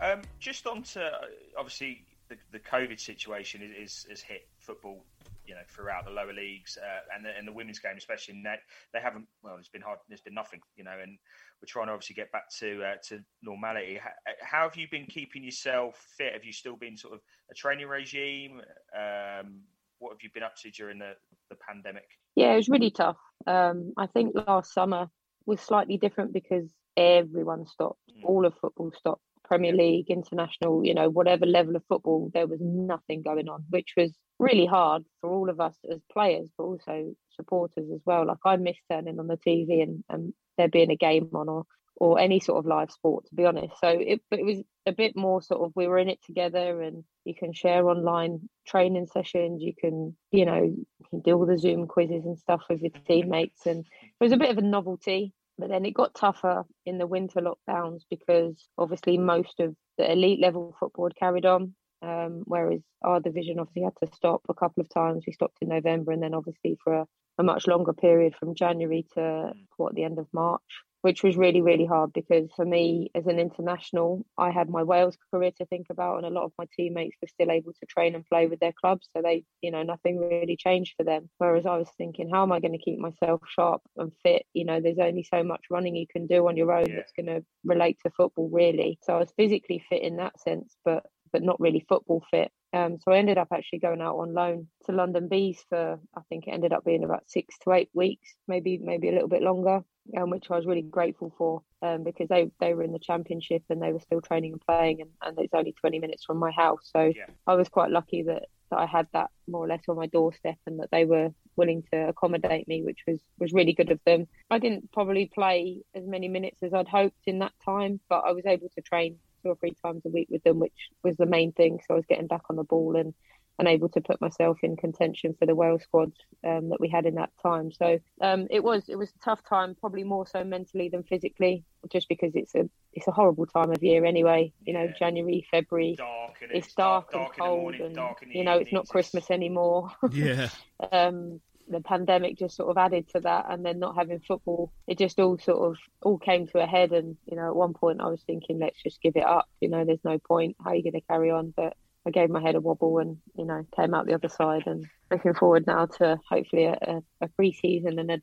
Um, 0.00 0.22
just 0.38 0.66
on 0.66 0.82
to 0.82 1.10
obviously 1.56 2.04
the, 2.28 2.36
the 2.52 2.58
COVID 2.58 2.98
situation 2.98 3.62
is, 3.62 3.76
is, 3.76 4.06
has 4.10 4.20
hit 4.20 4.48
football 4.58 5.04
you 5.46 5.54
know 5.54 5.60
throughout 5.68 6.04
the 6.04 6.10
lower 6.10 6.32
leagues 6.32 6.78
uh, 6.80 7.00
and 7.14 7.24
the, 7.24 7.30
and 7.36 7.46
the 7.46 7.52
women's 7.52 7.78
game, 7.78 7.94
especially 7.96 8.34
in 8.34 8.42
that 8.44 8.60
they 8.92 9.00
haven't. 9.00 9.26
Well, 9.42 9.56
it's 9.58 9.68
been 9.68 9.82
hard. 9.82 9.98
There's 10.08 10.20
been 10.20 10.34
nothing, 10.34 10.60
you 10.76 10.84
know, 10.84 10.98
and 11.02 11.18
we're 11.60 11.66
trying 11.66 11.86
to 11.86 11.92
obviously 11.92 12.14
get 12.14 12.32
back 12.32 12.48
to 12.60 12.82
uh, 12.82 12.94
to 13.08 13.20
normality. 13.42 13.98
How, 14.02 14.10
how, 14.40 14.62
have 14.68 14.76
you 14.76 14.86
been 14.90 15.06
keeping 15.06 15.44
yourself 15.44 16.02
fit? 16.16 16.32
Have 16.32 16.44
you 16.44 16.52
still 16.52 16.76
been 16.76 16.96
sort 16.96 17.14
of 17.14 17.20
a 17.50 17.54
training 17.54 17.86
regime? 17.86 18.62
Um, 18.96 19.60
what 20.04 20.12
have 20.12 20.22
you 20.22 20.28
been 20.34 20.42
up 20.42 20.54
to 20.56 20.70
during 20.70 20.98
the, 20.98 21.12
the 21.48 21.56
pandemic? 21.56 22.06
Yeah, 22.36 22.52
it 22.52 22.56
was 22.56 22.68
really 22.68 22.90
tough. 22.90 23.16
Um, 23.46 23.94
I 23.96 24.06
think 24.06 24.34
last 24.46 24.74
summer 24.74 25.08
was 25.46 25.60
slightly 25.60 25.96
different 25.96 26.34
because 26.34 26.70
everyone 26.94 27.66
stopped. 27.66 28.00
Mm. 28.10 28.24
All 28.24 28.44
of 28.44 28.54
football 28.60 28.92
stopped. 28.96 29.22
Premier 29.44 29.72
League, 29.72 30.10
international, 30.10 30.84
you 30.84 30.94
know, 30.94 31.08
whatever 31.08 31.46
level 31.46 31.76
of 31.76 31.84
football, 31.88 32.30
there 32.32 32.46
was 32.46 32.60
nothing 32.62 33.22
going 33.22 33.48
on, 33.48 33.64
which 33.70 33.92
was 33.96 34.14
really 34.38 34.66
hard 34.66 35.04
for 35.20 35.30
all 35.30 35.50
of 35.50 35.60
us 35.60 35.76
as 35.90 36.00
players, 36.12 36.50
but 36.56 36.64
also 36.64 37.14
supporters 37.30 37.86
as 37.94 38.00
well. 38.04 38.26
Like 38.26 38.38
I 38.44 38.56
miss 38.56 38.76
turning 38.90 39.18
on 39.18 39.26
the 39.26 39.36
TV 39.36 39.82
and, 39.82 40.04
and 40.08 40.32
there 40.56 40.68
being 40.68 40.90
a 40.90 40.96
game 40.96 41.28
on 41.34 41.48
or 41.48 41.64
or 41.96 42.18
any 42.18 42.40
sort 42.40 42.58
of 42.58 42.66
live 42.66 42.90
sport, 42.90 43.26
to 43.26 43.34
be 43.34 43.44
honest. 43.44 43.74
So 43.80 43.88
it, 43.88 44.20
it 44.30 44.44
was 44.44 44.58
a 44.86 44.92
bit 44.92 45.16
more 45.16 45.40
sort 45.42 45.62
of 45.62 45.72
we 45.74 45.86
were 45.86 45.98
in 45.98 46.08
it 46.08 46.18
together, 46.24 46.82
and 46.82 47.04
you 47.24 47.34
can 47.34 47.52
share 47.52 47.88
online 47.88 48.48
training 48.66 49.06
sessions. 49.06 49.62
You 49.62 49.74
can, 49.78 50.16
you 50.30 50.44
know, 50.44 50.62
you 50.62 50.86
can 51.08 51.20
do 51.20 51.34
all 51.36 51.46
the 51.46 51.58
Zoom 51.58 51.86
quizzes 51.86 52.24
and 52.24 52.38
stuff 52.38 52.62
with 52.68 52.80
your 52.80 52.90
teammates, 53.06 53.66
and 53.66 53.80
it 53.80 54.24
was 54.24 54.32
a 54.32 54.36
bit 54.36 54.50
of 54.50 54.58
a 54.58 54.62
novelty. 54.62 55.32
But 55.56 55.68
then 55.68 55.84
it 55.84 55.94
got 55.94 56.16
tougher 56.16 56.64
in 56.84 56.98
the 56.98 57.06
winter 57.06 57.40
lockdowns 57.40 58.00
because 58.10 58.68
obviously 58.76 59.18
most 59.18 59.60
of 59.60 59.76
the 59.98 60.10
elite 60.10 60.40
level 60.40 60.74
football 60.80 61.04
had 61.04 61.14
carried 61.14 61.46
on, 61.46 61.76
um, 62.02 62.42
whereas 62.44 62.80
our 63.04 63.20
division 63.20 63.60
obviously 63.60 63.82
had 63.82 63.96
to 64.04 64.12
stop 64.16 64.42
a 64.48 64.54
couple 64.54 64.80
of 64.80 64.88
times. 64.88 65.22
We 65.24 65.32
stopped 65.32 65.58
in 65.60 65.68
November, 65.68 66.10
and 66.10 66.20
then 66.20 66.34
obviously 66.34 66.76
for 66.82 66.94
a, 66.94 67.06
a 67.38 67.44
much 67.44 67.68
longer 67.68 67.92
period 67.92 68.34
from 68.34 68.56
January 68.56 69.06
to 69.14 69.52
what 69.76 69.94
the 69.94 70.02
end 70.02 70.18
of 70.18 70.26
March 70.32 70.60
which 71.04 71.22
was 71.22 71.36
really, 71.36 71.60
really 71.60 71.84
hard 71.84 72.14
because 72.14 72.48
for 72.56 72.64
me 72.64 73.10
as 73.14 73.26
an 73.26 73.38
international, 73.38 74.24
I 74.38 74.50
had 74.50 74.70
my 74.70 74.82
Wales 74.82 75.18
career 75.30 75.50
to 75.58 75.66
think 75.66 75.88
about, 75.90 76.16
and 76.16 76.24
a 76.24 76.30
lot 76.30 76.44
of 76.44 76.52
my 76.56 76.64
teammates 76.74 77.14
were 77.20 77.28
still 77.28 77.50
able 77.50 77.74
to 77.74 77.86
train 77.86 78.14
and 78.14 78.24
play 78.24 78.46
with 78.46 78.58
their 78.58 78.72
clubs. 78.72 79.06
So 79.14 79.20
they, 79.22 79.44
you 79.60 79.70
know, 79.70 79.82
nothing 79.82 80.18
really 80.18 80.56
changed 80.56 80.94
for 80.96 81.04
them. 81.04 81.28
Whereas 81.36 81.66
I 81.66 81.76
was 81.76 81.90
thinking, 81.98 82.30
how 82.32 82.42
am 82.42 82.52
I 82.52 82.60
going 82.60 82.72
to 82.72 82.82
keep 82.82 82.98
myself 82.98 83.42
sharp 83.46 83.82
and 83.98 84.12
fit? 84.22 84.46
You 84.54 84.64
know, 84.64 84.80
there's 84.80 84.98
only 84.98 85.24
so 85.24 85.44
much 85.44 85.66
running 85.68 85.94
you 85.94 86.06
can 86.10 86.26
do 86.26 86.48
on 86.48 86.56
your 86.56 86.72
own 86.72 86.88
yeah. 86.88 86.96
that's 86.96 87.12
going 87.12 87.26
to 87.26 87.44
relate 87.66 87.98
to 88.06 88.10
football, 88.16 88.48
really. 88.50 88.98
So 89.02 89.12
I 89.12 89.18
was 89.18 89.34
physically 89.36 89.84
fit 89.90 90.00
in 90.00 90.16
that 90.16 90.40
sense, 90.40 90.74
but 90.86 91.04
but 91.34 91.42
not 91.42 91.60
really 91.60 91.84
football 91.86 92.24
fit. 92.30 92.50
Um, 92.74 92.98
so 92.98 93.12
I 93.12 93.18
ended 93.18 93.38
up 93.38 93.48
actually 93.52 93.78
going 93.78 94.00
out 94.00 94.16
on 94.16 94.34
loan 94.34 94.66
to 94.86 94.92
London 94.92 95.28
Bees 95.28 95.64
for 95.68 96.00
I 96.16 96.20
think 96.28 96.48
it 96.48 96.50
ended 96.50 96.72
up 96.72 96.84
being 96.84 97.04
about 97.04 97.22
six 97.28 97.56
to 97.62 97.72
eight 97.72 97.88
weeks, 97.94 98.34
maybe 98.48 98.78
maybe 98.78 99.08
a 99.08 99.12
little 99.12 99.28
bit 99.28 99.42
longer, 99.42 99.84
um, 100.18 100.30
which 100.30 100.50
I 100.50 100.56
was 100.56 100.66
really 100.66 100.82
grateful 100.82 101.32
for 101.38 101.62
um, 101.82 102.02
because 102.02 102.28
they 102.28 102.50
they 102.58 102.74
were 102.74 102.82
in 102.82 102.92
the 102.92 102.98
championship 102.98 103.62
and 103.70 103.80
they 103.80 103.92
were 103.92 104.00
still 104.00 104.20
training 104.20 104.54
and 104.54 104.60
playing, 104.66 105.02
and, 105.02 105.10
and 105.22 105.38
it's 105.38 105.54
only 105.54 105.72
twenty 105.72 106.00
minutes 106.00 106.24
from 106.24 106.38
my 106.38 106.50
house, 106.50 106.90
so 106.92 107.12
yeah. 107.14 107.26
I 107.46 107.54
was 107.54 107.68
quite 107.68 107.90
lucky 107.90 108.24
that 108.24 108.46
that 108.70 108.78
I 108.80 108.86
had 108.86 109.06
that 109.12 109.30
more 109.46 109.64
or 109.64 109.68
less 109.68 109.82
on 109.88 109.94
my 109.96 110.06
doorstep 110.06 110.56
and 110.66 110.80
that 110.80 110.90
they 110.90 111.04
were 111.04 111.30
willing 111.54 111.84
to 111.92 112.08
accommodate 112.08 112.66
me, 112.66 112.82
which 112.82 113.04
was 113.06 113.20
was 113.38 113.52
really 113.52 113.72
good 113.72 113.92
of 113.92 114.00
them. 114.04 114.26
I 114.50 114.58
didn't 114.58 114.90
probably 114.90 115.30
play 115.32 115.82
as 115.94 116.04
many 116.06 116.26
minutes 116.26 116.60
as 116.64 116.74
I'd 116.74 116.88
hoped 116.88 117.22
in 117.26 117.38
that 117.38 117.52
time, 117.64 118.00
but 118.08 118.24
I 118.26 118.32
was 118.32 118.46
able 118.46 118.68
to 118.74 118.82
train 118.82 119.18
two 119.44 119.50
or 119.50 119.56
three 119.56 119.76
times 119.84 120.02
a 120.04 120.08
week 120.08 120.28
with 120.30 120.42
them, 120.42 120.58
which 120.58 120.90
was 121.02 121.16
the 121.16 121.26
main 121.26 121.52
thing. 121.52 121.80
So 121.86 121.94
I 121.94 121.96
was 121.96 122.06
getting 122.06 122.26
back 122.26 122.42
on 122.50 122.56
the 122.56 122.64
ball 122.64 122.96
and 122.96 123.14
and 123.58 123.68
able 123.68 123.88
to 123.88 124.00
put 124.00 124.20
myself 124.20 124.58
in 124.62 124.76
contention 124.76 125.34
for 125.38 125.46
the 125.46 125.54
Wales 125.54 125.82
squad 125.82 126.12
um, 126.44 126.70
that 126.70 126.80
we 126.80 126.88
had 126.88 127.06
in 127.06 127.14
that 127.14 127.30
time. 127.40 127.70
So 127.70 128.00
um, 128.20 128.48
it 128.50 128.64
was 128.64 128.88
it 128.88 128.96
was 128.96 129.10
a 129.10 129.24
tough 129.24 129.44
time, 129.48 129.76
probably 129.78 130.04
more 130.04 130.26
so 130.26 130.42
mentally 130.44 130.88
than 130.88 131.04
physically, 131.04 131.64
just 131.90 132.08
because 132.08 132.32
it's 132.34 132.54
a 132.54 132.68
it's 132.92 133.06
a 133.06 133.12
horrible 133.12 133.46
time 133.46 133.70
of 133.70 133.82
year 133.82 134.04
anyway. 134.04 134.52
You 134.64 134.74
know, 134.74 134.84
yeah. 134.84 134.98
January, 134.98 135.46
February, 135.50 135.94
dark 135.96 136.34
it's, 136.40 136.66
it's 136.66 136.74
dark, 136.74 137.12
dark, 137.12 137.36
and 137.36 137.46
cold, 137.46 137.78
morning, 137.78 137.96
and 137.96 138.16
you 138.32 138.44
know, 138.44 138.58
it's 138.58 138.72
not 138.72 138.88
Christmas 138.88 139.30
anymore. 139.30 139.90
Yeah. 140.10 140.48
um, 140.92 141.40
the 141.68 141.80
pandemic 141.80 142.38
just 142.38 142.56
sort 142.56 142.70
of 142.70 142.76
added 142.76 143.08
to 143.08 143.20
that 143.20 143.46
and 143.48 143.64
then 143.64 143.78
not 143.78 143.96
having 143.96 144.20
football 144.20 144.70
it 144.86 144.98
just 144.98 145.18
all 145.18 145.38
sort 145.38 145.70
of 145.70 145.78
all 146.02 146.18
came 146.18 146.46
to 146.46 146.58
a 146.58 146.66
head. 146.66 146.92
And 146.92 147.16
you 147.26 147.36
know 147.36 147.48
at 147.48 147.56
one 147.56 147.74
point 147.74 148.00
i 148.00 148.06
was 148.06 148.22
thinking 148.22 148.58
let's 148.58 148.82
just 148.82 149.00
give 149.00 149.16
it 149.16 149.24
up 149.24 149.48
you 149.60 149.68
know 149.68 149.84
there's 149.84 150.04
no 150.04 150.18
point 150.18 150.56
how 150.62 150.70
are 150.70 150.74
you 150.74 150.82
going 150.82 150.92
to 150.92 151.00
carry 151.02 151.30
on? 151.30 151.52
But 151.56 151.76
i 152.06 152.10
gave 152.10 152.30
my 152.30 152.40
head 152.40 152.54
a 152.54 152.60
wobble 152.60 152.98
and 152.98 153.18
you 153.36 153.44
know 153.44 153.66
came 153.76 153.94
out 153.94 154.06
the 154.06 154.14
other 154.14 154.28
side 154.28 154.64
and 154.66 154.86
looking 155.10 155.34
forward 155.34 155.66
now 155.66 155.86
to 155.86 156.18
hopefully 156.28 156.64
a, 156.64 157.02
a, 157.20 157.28
pre-season 157.28 157.98
and 157.98 158.10
a, 158.10 158.20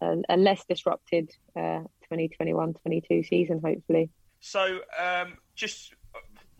a, 0.00 0.16
a 0.30 0.36
less 0.36 0.64
disrupted 0.64 1.30
uh, 1.56 1.80
2021-22 2.10 3.28
season 3.28 3.60
hopefully. 3.62 4.10
So 4.40 4.80
um, 4.98 5.36
just 5.54 5.94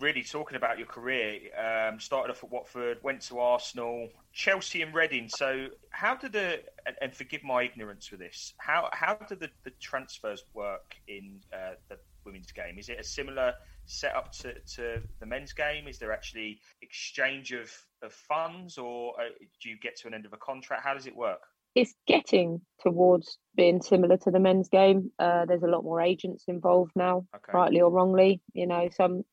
really 0.01 0.23
talking 0.23 0.57
about 0.57 0.79
your 0.79 0.87
career, 0.87 1.39
um, 1.59 2.01
started 2.01 2.31
off 2.31 2.43
at 2.43 2.51
Watford, 2.51 2.99
went 3.03 3.21
to 3.23 3.39
Arsenal, 3.39 4.09
Chelsea, 4.33 4.83
and 4.83 4.95
Reading. 4.95 5.29
So, 5.29 5.69
how 5.91 6.17
did 6.17 6.33
the 6.33 6.63
and, 6.87 6.97
and 7.01 7.15
forgive 7.15 7.45
my 7.45 7.63
ignorance 7.63 8.11
with 8.11 8.21
this, 8.21 8.55
how 8.59 8.89
how 8.93 9.15
do 9.15 9.35
the, 9.35 9.51
the 9.65 9.71
transfers 9.81 10.45
work 10.55 10.97
in 11.09 11.41
uh, 11.53 11.75
the 11.89 11.99
women's 12.25 12.53
game? 12.53 12.79
Is 12.79 12.89
it 12.89 12.99
a 12.99 13.05
similar 13.05 13.55
setup 13.87 14.33
to, 14.33 14.55
to 14.61 15.03
the 15.19 15.27
men's 15.27 15.53
game? 15.53 15.89
Is 15.89 15.99
there 15.99 16.13
actually 16.13 16.61
exchange 16.83 17.53
of, 17.53 17.71
of 18.03 18.13
funds, 18.13 18.79
or 18.79 19.15
uh, 19.21 19.25
do 19.63 19.69
you 19.69 19.79
get 19.79 19.97
to 19.97 20.09
an 20.09 20.15
end 20.15 20.27
of 20.27 20.33
a 20.33 20.37
contract? 20.37 20.85
How 20.85 20.95
does 20.95 21.07
it 21.07 21.17
work? 21.17 21.41
It's 21.75 21.95
getting 22.07 22.61
towards 22.81 23.39
being 23.57 23.81
similar 23.83 24.17
to 24.17 24.31
the 24.31 24.41
men's 24.41 24.69
game. 24.69 25.11
Uh, 25.19 25.45
there's 25.47 25.63
a 25.63 25.69
lot 25.69 25.85
more 25.85 26.01
agents 26.01 26.45
involved 26.49 26.93
now, 26.97 27.27
okay. 27.35 27.53
rightly 27.53 27.81
or 27.81 27.91
wrongly. 27.91 28.41
You 28.55 28.67
know, 28.67 28.89
some 28.97 29.25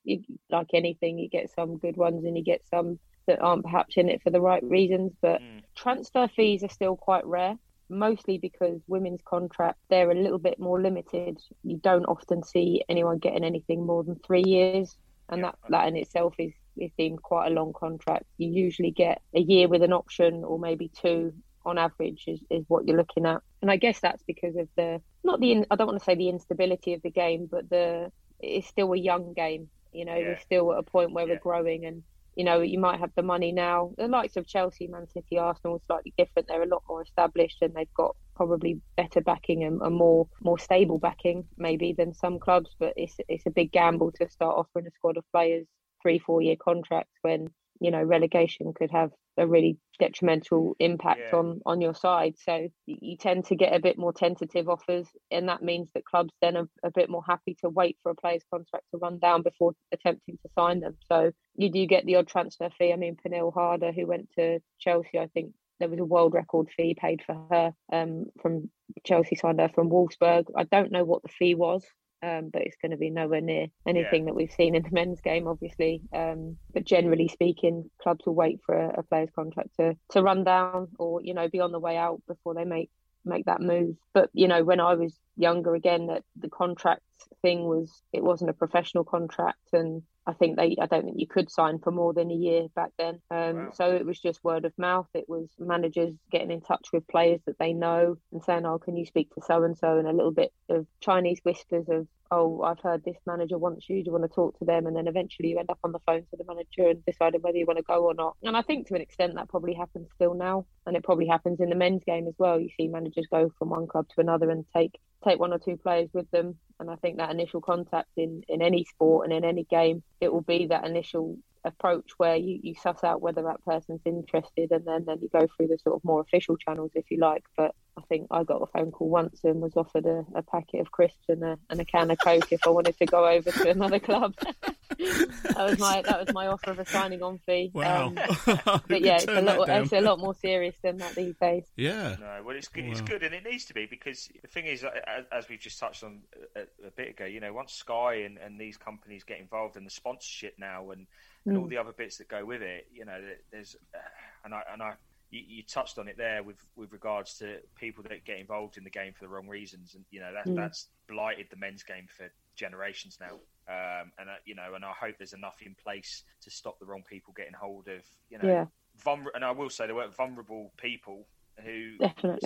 like 0.50 0.68
anything, 0.74 1.18
you 1.18 1.30
get 1.30 1.50
some 1.54 1.78
good 1.78 1.98
ones 1.98 2.26
and 2.26 2.38
you 2.38 2.44
get 2.44 2.62
some 2.68 3.00
that 3.28 3.42
aren't 3.42 3.64
perhaps 3.64 3.98
in 3.98 4.10
it 4.10 4.22
for 4.24 4.30
the 4.30 4.42
right 4.42 4.64
reasons. 4.64 5.14
But 5.22 5.42
mm. 5.42 5.62
transfer 5.76 6.28
fees 6.28 6.64
are 6.64 6.70
still 6.70 6.96
quite 6.96 7.26
rare, 7.26 7.56
mostly 7.90 8.38
because 8.38 8.82
women's 8.88 9.22
contracts 9.26 9.84
they're 9.90 10.12
a 10.12 10.22
little 10.22 10.40
bit 10.40 10.60
more 10.60 10.82
limited. 10.82 11.40
You 11.64 11.78
don't 11.78 12.06
often 12.06 12.44
see 12.44 12.84
anyone 12.90 13.18
getting 13.18 13.44
anything 13.44 13.86
more 13.86 14.04
than 14.04 14.16
three 14.26 14.44
years, 14.46 14.96
and 15.30 15.42
yeah. 15.42 15.52
that 15.52 15.58
that 15.70 15.88
in 15.88 15.96
itself 15.96 16.36
is 16.38 16.54
is 16.78 16.92
deemed 16.98 17.22
quite 17.22 17.52
a 17.52 17.56
long 17.56 17.74
contract. 17.74 18.26
You 18.38 18.50
usually 18.50 18.92
get 18.92 19.22
a 19.36 19.40
year 19.40 19.68
with 19.68 19.82
an 19.82 19.94
option, 19.94 20.44
or 20.44 20.60
maybe 20.60 20.90
two, 20.90 21.34
on 21.68 21.78
average 21.78 22.24
is, 22.28 22.40
is 22.50 22.64
what 22.68 22.88
you're 22.88 22.98
looking 22.98 23.26
at. 23.26 23.42
And 23.62 23.70
I 23.70 23.76
guess 23.78 24.00
that's 24.00 24.24
because 24.24 24.56
of 24.56 24.68
the 24.76 25.02
not 25.24 25.40
the 25.40 25.66
I 25.70 25.76
don't 25.76 25.88
want 25.88 26.00
to 26.00 26.06
say 26.06 26.16
the 26.16 26.30
instability 26.30 26.94
of 26.94 27.02
the 27.02 27.12
game, 27.12 27.48
but 27.52 27.70
the 27.70 28.12
it's 28.40 28.68
still 28.68 28.94
a 28.94 28.98
young 28.98 29.34
game. 29.34 29.70
You 29.92 30.06
know, 30.06 30.16
yeah. 30.16 30.28
we're 30.30 30.40
still 30.40 30.74
at 30.74 30.80
a 30.80 30.84
point 30.84 31.12
where 31.12 31.28
yeah. 31.28 31.34
we're 31.34 31.40
growing, 31.40 31.86
and 31.86 32.04
you 32.36 32.44
know, 32.44 32.62
you 32.62 32.80
might 32.80 33.00
have 33.00 33.12
the 33.16 33.24
money 33.24 33.52
now. 33.52 33.92
The 33.98 34.08
likes 34.08 34.38
of 34.38 34.48
Chelsea, 34.48 34.88
Man 34.88 35.08
City, 35.08 35.38
Arsenal 35.38 35.78
are 35.78 35.86
slightly 35.88 36.14
different. 36.18 36.48
They're 36.48 36.64
a 36.64 36.68
lot 36.68 36.84
more 36.88 37.02
established, 37.02 37.58
and 37.62 37.74
they've 37.74 37.94
got 37.96 38.16
probably 38.36 38.80
better 38.96 39.22
backing 39.22 39.64
and, 39.64 39.82
and 39.82 39.96
more 39.96 40.28
more 40.42 40.60
stable 40.60 41.00
backing 41.00 41.46
maybe 41.58 41.94
than 41.94 42.14
some 42.14 42.40
clubs. 42.40 42.70
But 42.80 42.94
it's 42.96 43.18
it's 43.28 43.46
a 43.46 43.52
big 43.52 43.72
gamble 43.72 44.12
to 44.14 44.30
start 44.30 44.56
offering 44.58 44.88
a 44.88 44.92
squad 44.92 45.18
of 45.18 45.24
players 45.32 45.66
three 46.02 46.20
four 46.20 46.42
year 46.42 46.56
contracts 46.56 47.14
when 47.22 47.50
you 47.80 47.92
know 47.92 48.02
relegation 48.02 48.74
could 48.74 48.92
have 48.92 49.12
a 49.38 49.48
really 49.48 49.78
detrimental 50.00 50.76
impact 50.80 51.22
yeah. 51.32 51.40
on 51.40 51.62
on 51.66 51.82
your 51.82 51.94
side 51.94 52.36
so 52.38 52.68
you 52.86 53.18
tend 53.18 53.46
to 53.46 53.56
get 53.56 53.74
a 53.74 53.80
bit 53.80 53.98
more 53.98 54.14
tentative 54.14 54.68
offers 54.68 55.08
and 55.32 55.50
that 55.50 55.62
means 55.62 55.90
that 55.94 56.06
clubs 56.06 56.34
then 56.42 56.58
are 56.58 56.68
a 56.84 56.92
bit 56.92 57.10
more 57.10 57.24
happy 57.26 57.56
to 57.62 57.70
wait 57.70 57.98
for 58.02 58.12
a 58.12 58.16
player's 58.16 58.44
contract 58.52 58.86
to 58.92 58.98
run 58.98 59.20
down 59.20 59.42
before 59.42 59.74
attempting 59.92 60.38
to 60.38 60.50
sign 60.58 60.80
them 60.80 60.96
so 61.08 61.32
you 61.56 61.72
do 61.72 61.86
get 61.86 62.06
the 62.06 62.16
odd 62.16 62.28
transfer 62.28 62.70
fee 62.78 62.94
i 62.94 62.96
mean 62.96 63.16
Pernille 63.16 63.54
Harder 63.54 63.92
who 63.92 64.08
went 64.08 64.30
to 64.38 64.60
Chelsea 64.80 65.20
I 65.20 65.28
think 65.28 65.54
there 65.80 65.90
was 65.90 66.00
a 66.00 66.06
world 66.06 66.34
record 66.34 66.70
fee 66.76 66.96
paid 67.00 67.22
for 67.26 67.36
her 67.52 67.74
um, 67.92 68.26
from 68.42 68.70
Chelsea 69.06 69.36
signed 69.36 69.60
her 69.60 69.70
from 69.70 69.90
Wolfsburg. 69.92 70.46
I 70.56 70.64
don't 70.64 70.92
know 70.92 71.04
what 71.04 71.22
the 71.22 71.30
fee 71.30 71.54
was 71.54 71.84
um, 72.24 72.50
but 72.52 72.64
it's 72.64 72.78
going 72.82 72.92
to 72.92 72.98
be 72.98 73.10
nowhere 73.10 73.42
near 73.42 73.68
anything 73.86 74.24
yeah. 74.24 74.26
that 74.28 74.36
we've 74.36 74.52
seen 74.52 74.76
in 74.76 74.84
the 74.84 74.92
men's 74.92 75.22
game, 75.22 75.48
obviously. 75.48 76.02
Um, 76.14 76.58
but 76.74 76.84
generally 76.84 77.28
speaking, 77.28 77.90
clubs 78.02 78.26
will 78.26 78.36
wait 78.36 78.60
for 78.66 78.76
a, 78.76 79.00
a, 79.00 79.04
player's 79.04 79.30
contract 79.36 79.70
to, 79.80 79.96
to 80.12 80.24
run 80.24 80.44
down 80.44 80.90
or 80.98 81.22
you 81.22 81.34
know 81.34 81.48
be 81.48 81.60
on 81.60 81.72
the 81.72 81.80
way 81.80 81.98
out 81.98 82.22
before 82.28 82.54
they 82.54 82.66
make 82.66 82.90
make 83.26 83.46
that 83.46 83.62
move. 83.62 83.96
But 84.14 84.30
you 84.34 84.48
know, 84.48 84.64
when 84.64 84.80
I 84.80 84.96
was 84.96 85.14
younger, 85.36 85.76
again, 85.76 86.08
that 86.08 86.24
the 86.36 86.50
contract 86.50 87.04
thing 87.42 87.64
was 87.64 87.92
it 88.12 88.24
wasn't 88.24 88.50
a 88.50 88.54
professional 88.54 89.04
contract, 89.04 89.74
and 89.74 90.02
I 90.28 90.34
think 90.34 90.58
they, 90.58 90.76
I 90.80 90.88
don't 90.88 91.06
think 91.06 91.20
you 91.20 91.26
could 91.28 91.50
sign 91.50 91.80
for 91.80 91.90
more 91.92 92.14
than 92.14 92.30
a 92.30 92.36
year 92.36 92.68
back 92.76 92.92
then. 93.00 93.22
Um, 93.32 93.56
Wow. 93.56 93.72
So 93.74 93.96
it 93.96 94.06
was 94.06 94.20
just 94.20 94.44
word 94.44 94.66
of 94.66 94.74
mouth. 94.78 95.08
It 95.14 95.30
was 95.30 95.48
managers 95.58 96.14
getting 96.32 96.52
in 96.52 96.60
touch 96.62 96.90
with 96.92 97.08
players 97.08 97.40
that 97.46 97.58
they 97.60 97.72
know 97.74 98.18
and 98.34 98.44
saying, 98.44 98.66
"Oh, 98.66 98.78
can 98.78 98.98
you 98.98 99.06
speak 99.06 99.34
to 99.36 99.42
so 99.42 99.64
and 99.64 99.78
so?" 99.78 99.98
And 99.98 100.08
a 100.08 100.12
little 100.12 100.34
bit 100.34 100.52
of 100.70 100.86
Chinese 101.00 101.40
whispers 101.44 101.88
of, 101.90 102.08
"Oh, 102.32 102.62
I've 102.62 102.80
heard 102.80 103.04
this 103.04 103.18
manager 103.26 103.58
wants 103.58 103.90
you. 103.90 104.04
Do 104.04 104.08
you 104.08 104.12
want 104.12 104.24
to 104.24 104.36
talk 104.36 104.58
to 104.60 104.66
them?" 104.66 104.88
And 104.88 104.96
then 104.96 105.08
eventually 105.08 105.50
you 105.50 105.60
end 105.60 105.70
up 105.70 105.80
on 105.84 105.92
the 105.92 106.00
phone 106.06 106.22
to 106.30 106.38
the 106.38 106.46
manager 106.46 106.90
and 106.90 107.06
deciding 107.06 107.42
whether 107.42 107.58
you 107.58 107.66
want 107.66 107.78
to 107.78 107.84
go 107.84 108.06
or 108.06 108.14
not. 108.14 108.36
And 108.44 108.58
I 108.58 108.62
think 108.62 108.88
to 108.88 108.96
an 108.96 109.02
extent 109.02 109.36
that 109.36 109.50
probably 109.50 109.74
happens 109.74 110.08
still 110.16 110.34
now, 110.34 110.66
and 110.86 110.96
it 110.96 111.04
probably 111.04 111.28
happens 111.28 111.60
in 111.60 111.70
the 111.70 111.76
men's 111.76 112.04
game 112.04 112.28
as 112.28 112.36
well. 112.38 112.60
You 112.60 112.70
see 112.78 112.88
managers 112.88 113.28
go 113.32 113.52
from 113.58 113.70
one 113.70 113.88
club 113.88 114.08
to 114.10 114.22
another 114.22 114.50
and 114.50 114.66
take 114.76 115.00
take 115.24 115.40
one 115.40 115.54
or 115.54 115.60
two 115.60 115.78
players 115.78 116.10
with 116.14 116.30
them. 116.32 116.58
And 116.80 116.90
I 116.90 116.96
think 116.96 117.18
that 117.18 117.32
initial 117.32 117.62
contact 117.62 118.10
in, 118.18 118.44
in 118.48 118.62
any 118.62 118.84
sport 118.86 119.26
and 119.26 119.34
in 119.34 119.44
any 119.44 119.64
game, 119.64 120.04
it 120.22 120.32
will 120.32 120.42
be 120.42 120.68
that 120.68 120.86
initial 120.86 121.38
approach 121.64 122.12
where 122.18 122.36
you, 122.36 122.60
you 122.62 122.76
suss 122.76 123.04
out 123.04 123.22
whether 123.22 123.44
that 123.44 123.64
person's 123.66 124.02
interested 124.06 124.72
and 124.72 124.86
then, 124.86 125.06
then 125.06 125.20
you 125.22 125.30
go 125.30 125.48
through 125.56 125.68
the 125.68 125.78
sort 125.80 125.96
of 125.96 126.04
more 126.04 126.22
official 126.22 126.58
channels 126.58 126.92
if 126.96 127.06
you 127.10 127.18
like. 127.18 127.44
But 127.56 127.76
I 127.98 128.02
think 128.10 128.28
I 128.32 128.44
got 128.44 128.62
a 128.62 128.68
phone 128.68 128.92
call 128.92 129.10
once 129.10 129.42
and 129.44 129.62
was 129.62 129.76
offered 129.76 130.06
a, 130.06 130.26
a 130.36 130.44
packet 130.44 130.82
of 130.82 130.92
crisps 130.92 131.26
and 131.30 131.44
a, 131.44 131.58
and 131.70 131.80
a 131.80 131.86
can 131.86 132.12
of 132.12 132.20
Coke 132.20 132.52
if 132.52 132.66
I 132.66 132.70
wanted 132.70 132.98
to 133.00 133.06
go 133.06 133.28
over 133.28 133.52
to 133.52 133.70
another 133.70 134.00
club. 134.00 134.36
that 134.98 135.56
was 135.58 135.80
my 135.80 136.02
that 136.04 136.26
was 136.26 136.34
my 136.34 136.48
offer 136.48 136.72
of 136.72 136.80
a 136.80 136.86
signing 136.86 137.22
on 137.22 137.40
fee. 137.46 137.72
Wow. 137.74 138.08
Um, 138.08 138.16
but 138.88 139.02
yeah, 139.02 139.16
it's 139.16 139.28
a 139.28 139.42
lot 139.42 139.70
it's 139.70 139.94
a 139.94 140.02
lot 140.02 140.20
more 140.20 140.34
serious 140.36 140.76
than 140.82 140.98
that 140.98 141.16
these 141.16 141.36
days. 141.38 141.64
Yeah. 141.76 142.16
No, 142.20 142.42
well, 142.46 142.56
it's 142.56 142.68
good. 142.68 142.86
It's 142.86 143.02
good, 143.02 143.24
and 143.24 143.34
it 143.34 143.44
needs 143.44 143.66
to 143.66 143.74
be 143.74 143.86
because 143.86 144.30
the 144.42 144.48
thing 144.48 144.66
is, 144.66 144.84
as, 144.84 145.26
as 145.32 145.50
we've 145.50 145.60
just 145.60 145.80
touched 145.80 146.04
on 146.04 146.22
a, 146.56 146.62
a 146.86 146.92
bit 146.92 147.10
ago, 147.10 147.26
you 147.26 147.40
know, 147.40 147.54
once 147.54 147.74
Sky 147.74 148.22
and, 148.26 148.38
and 148.38 148.60
these 148.60 148.78
companies 148.78 149.24
get 149.24 149.40
involved 149.40 149.78
in 149.78 149.84
the 149.84 149.90
sponsorship 149.90 150.56
now 150.58 150.92
and, 150.92 151.08
and 151.48 151.58
all 151.58 151.66
Mm. 151.66 151.70
the 151.70 151.78
other 151.78 151.92
bits 151.94 152.18
that 152.18 152.28
go 152.28 152.46
with 152.46 152.62
it, 152.62 152.88
you 152.94 153.06
know, 153.06 153.20
there's 153.52 153.76
uh, 153.96 153.98
and 154.44 154.54
I 154.54 154.62
and 154.72 154.82
I. 154.82 154.94
You, 155.30 155.42
you 155.46 155.64
touched 155.64 155.98
on 156.00 156.08
it 156.08 156.16
there 156.16 156.42
with, 156.42 156.56
with 156.78 156.94
regards 156.94 157.38
to 157.40 157.58
people 157.76 158.02
that 158.08 158.24
get 158.24 158.40
involved 158.40 158.78
in 158.78 158.86
the 158.86 158.90
game 158.90 159.12
for 159.12 159.26
the 159.26 159.28
wrong 159.28 159.46
reasons, 159.50 159.94
and 159.94 160.06
you 160.10 160.22
know 160.22 160.32
that 160.32 160.46
Mm. 160.48 160.56
that's 160.56 160.88
blighted 161.10 161.48
the 161.50 161.58
men's 161.58 161.84
game 161.84 162.08
for 162.08 162.32
generations 162.56 163.18
now. 163.20 163.34
Um, 163.68 164.14
and 164.18 164.30
uh, 164.30 164.36
you 164.46 164.56
know, 164.56 164.76
and 164.76 164.86
I 164.86 164.94
hope 164.94 165.16
there's 165.18 165.34
enough 165.34 165.62
in 165.62 165.76
place 165.76 166.24
to 166.44 166.50
stop 166.50 166.80
the 166.80 166.86
wrong 166.86 167.04
people 167.10 167.34
getting 167.36 167.52
hold 167.54 167.90
of 167.90 168.04
you 168.30 168.38
know 168.38 168.48
Yeah. 168.48 168.66
vulner- 169.04 169.34
and 169.36 169.44
I 169.44 169.52
will 169.52 169.70
say 169.70 169.86
there 169.86 169.96
were 169.96 170.08
vulnerable 170.08 170.72
people 170.78 171.28
who 171.64 171.96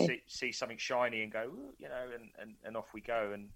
see, 0.07 0.21
see 0.27 0.51
something 0.51 0.77
shiny 0.77 1.21
and 1.21 1.31
go, 1.31 1.51
you 1.77 1.89
know, 1.89 2.07
and, 2.15 2.29
and, 2.39 2.55
and 2.63 2.77
off 2.77 2.93
we 2.93 3.01
go. 3.01 3.31
And 3.33 3.49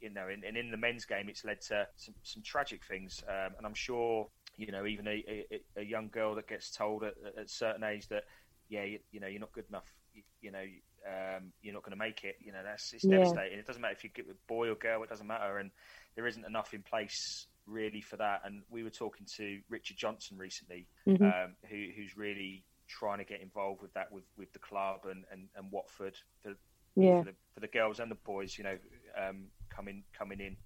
you 0.00 0.10
know, 0.10 0.28
and, 0.28 0.44
and 0.44 0.56
in 0.56 0.70
the 0.70 0.76
men's 0.76 1.06
game, 1.06 1.28
it's 1.28 1.44
led 1.44 1.60
to 1.62 1.88
some, 1.96 2.14
some 2.22 2.42
tragic 2.42 2.84
things. 2.84 3.24
Um, 3.26 3.54
and 3.56 3.66
I'm 3.66 3.74
sure, 3.74 4.28
you 4.60 4.72
know, 4.72 4.86
even 4.86 5.06
a, 5.08 5.24
a, 5.26 5.80
a 5.80 5.82
young 5.82 6.08
girl 6.08 6.34
that 6.34 6.46
gets 6.46 6.70
told 6.70 7.02
at, 7.02 7.14
at 7.38 7.44
a 7.44 7.48
certain 7.48 7.82
age 7.82 8.08
that, 8.08 8.24
yeah, 8.68 8.84
you, 8.84 8.98
you 9.10 9.18
know, 9.20 9.26
you're 9.26 9.40
not 9.40 9.52
good 9.52 9.64
enough. 9.68 9.90
You, 10.12 10.22
you 10.42 10.50
know, 10.52 10.64
um, 11.08 11.52
you're 11.62 11.72
not 11.72 11.82
going 11.82 11.92
to 11.92 11.96
make 11.98 12.24
it. 12.24 12.36
You 12.44 12.52
know, 12.52 12.60
that's 12.62 12.92
it's 12.92 13.06
Yeah. 13.06 13.18
devastating. 13.18 13.58
It 13.58 13.66
doesn't 13.66 13.80
matter 13.80 13.94
if 13.94 14.04
you 14.04 14.10
get 14.10 14.28
with 14.28 14.36
boy 14.46 14.68
or 14.68 14.74
girl; 14.74 15.02
it 15.02 15.08
doesn't 15.08 15.26
matter. 15.26 15.58
And 15.58 15.70
there 16.14 16.26
isn't 16.26 16.44
enough 16.44 16.74
in 16.74 16.82
place 16.82 17.46
really 17.66 18.02
for 18.02 18.16
that. 18.18 18.42
And 18.44 18.62
we 18.68 18.82
were 18.82 18.90
talking 18.90 19.26
to 19.36 19.60
Richard 19.70 19.96
Johnson 19.96 20.36
recently, 20.36 20.88
Mhm. 21.08 21.24
um, 21.24 21.56
who, 21.68 21.86
who's 21.96 22.16
really 22.16 22.64
trying 22.88 23.18
to 23.18 23.24
get 23.24 23.40
involved 23.40 23.80
with 23.80 23.94
that 23.94 24.12
with, 24.12 24.24
with 24.36 24.52
the 24.52 24.58
club 24.58 25.00
and, 25.08 25.24
and, 25.32 25.48
and 25.56 25.70
Watford 25.70 26.16
for, 26.42 26.52
Yeah. 26.96 27.20
for, 27.20 27.24
the, 27.24 27.34
for 27.54 27.60
the 27.60 27.68
girls 27.68 27.98
and 28.00 28.10
the 28.10 28.16
boys, 28.16 28.58
you 28.58 28.64
know, 28.64 28.76
um, 29.16 29.46
coming 29.70 30.04
coming 30.16 30.40
in. 30.40 30.56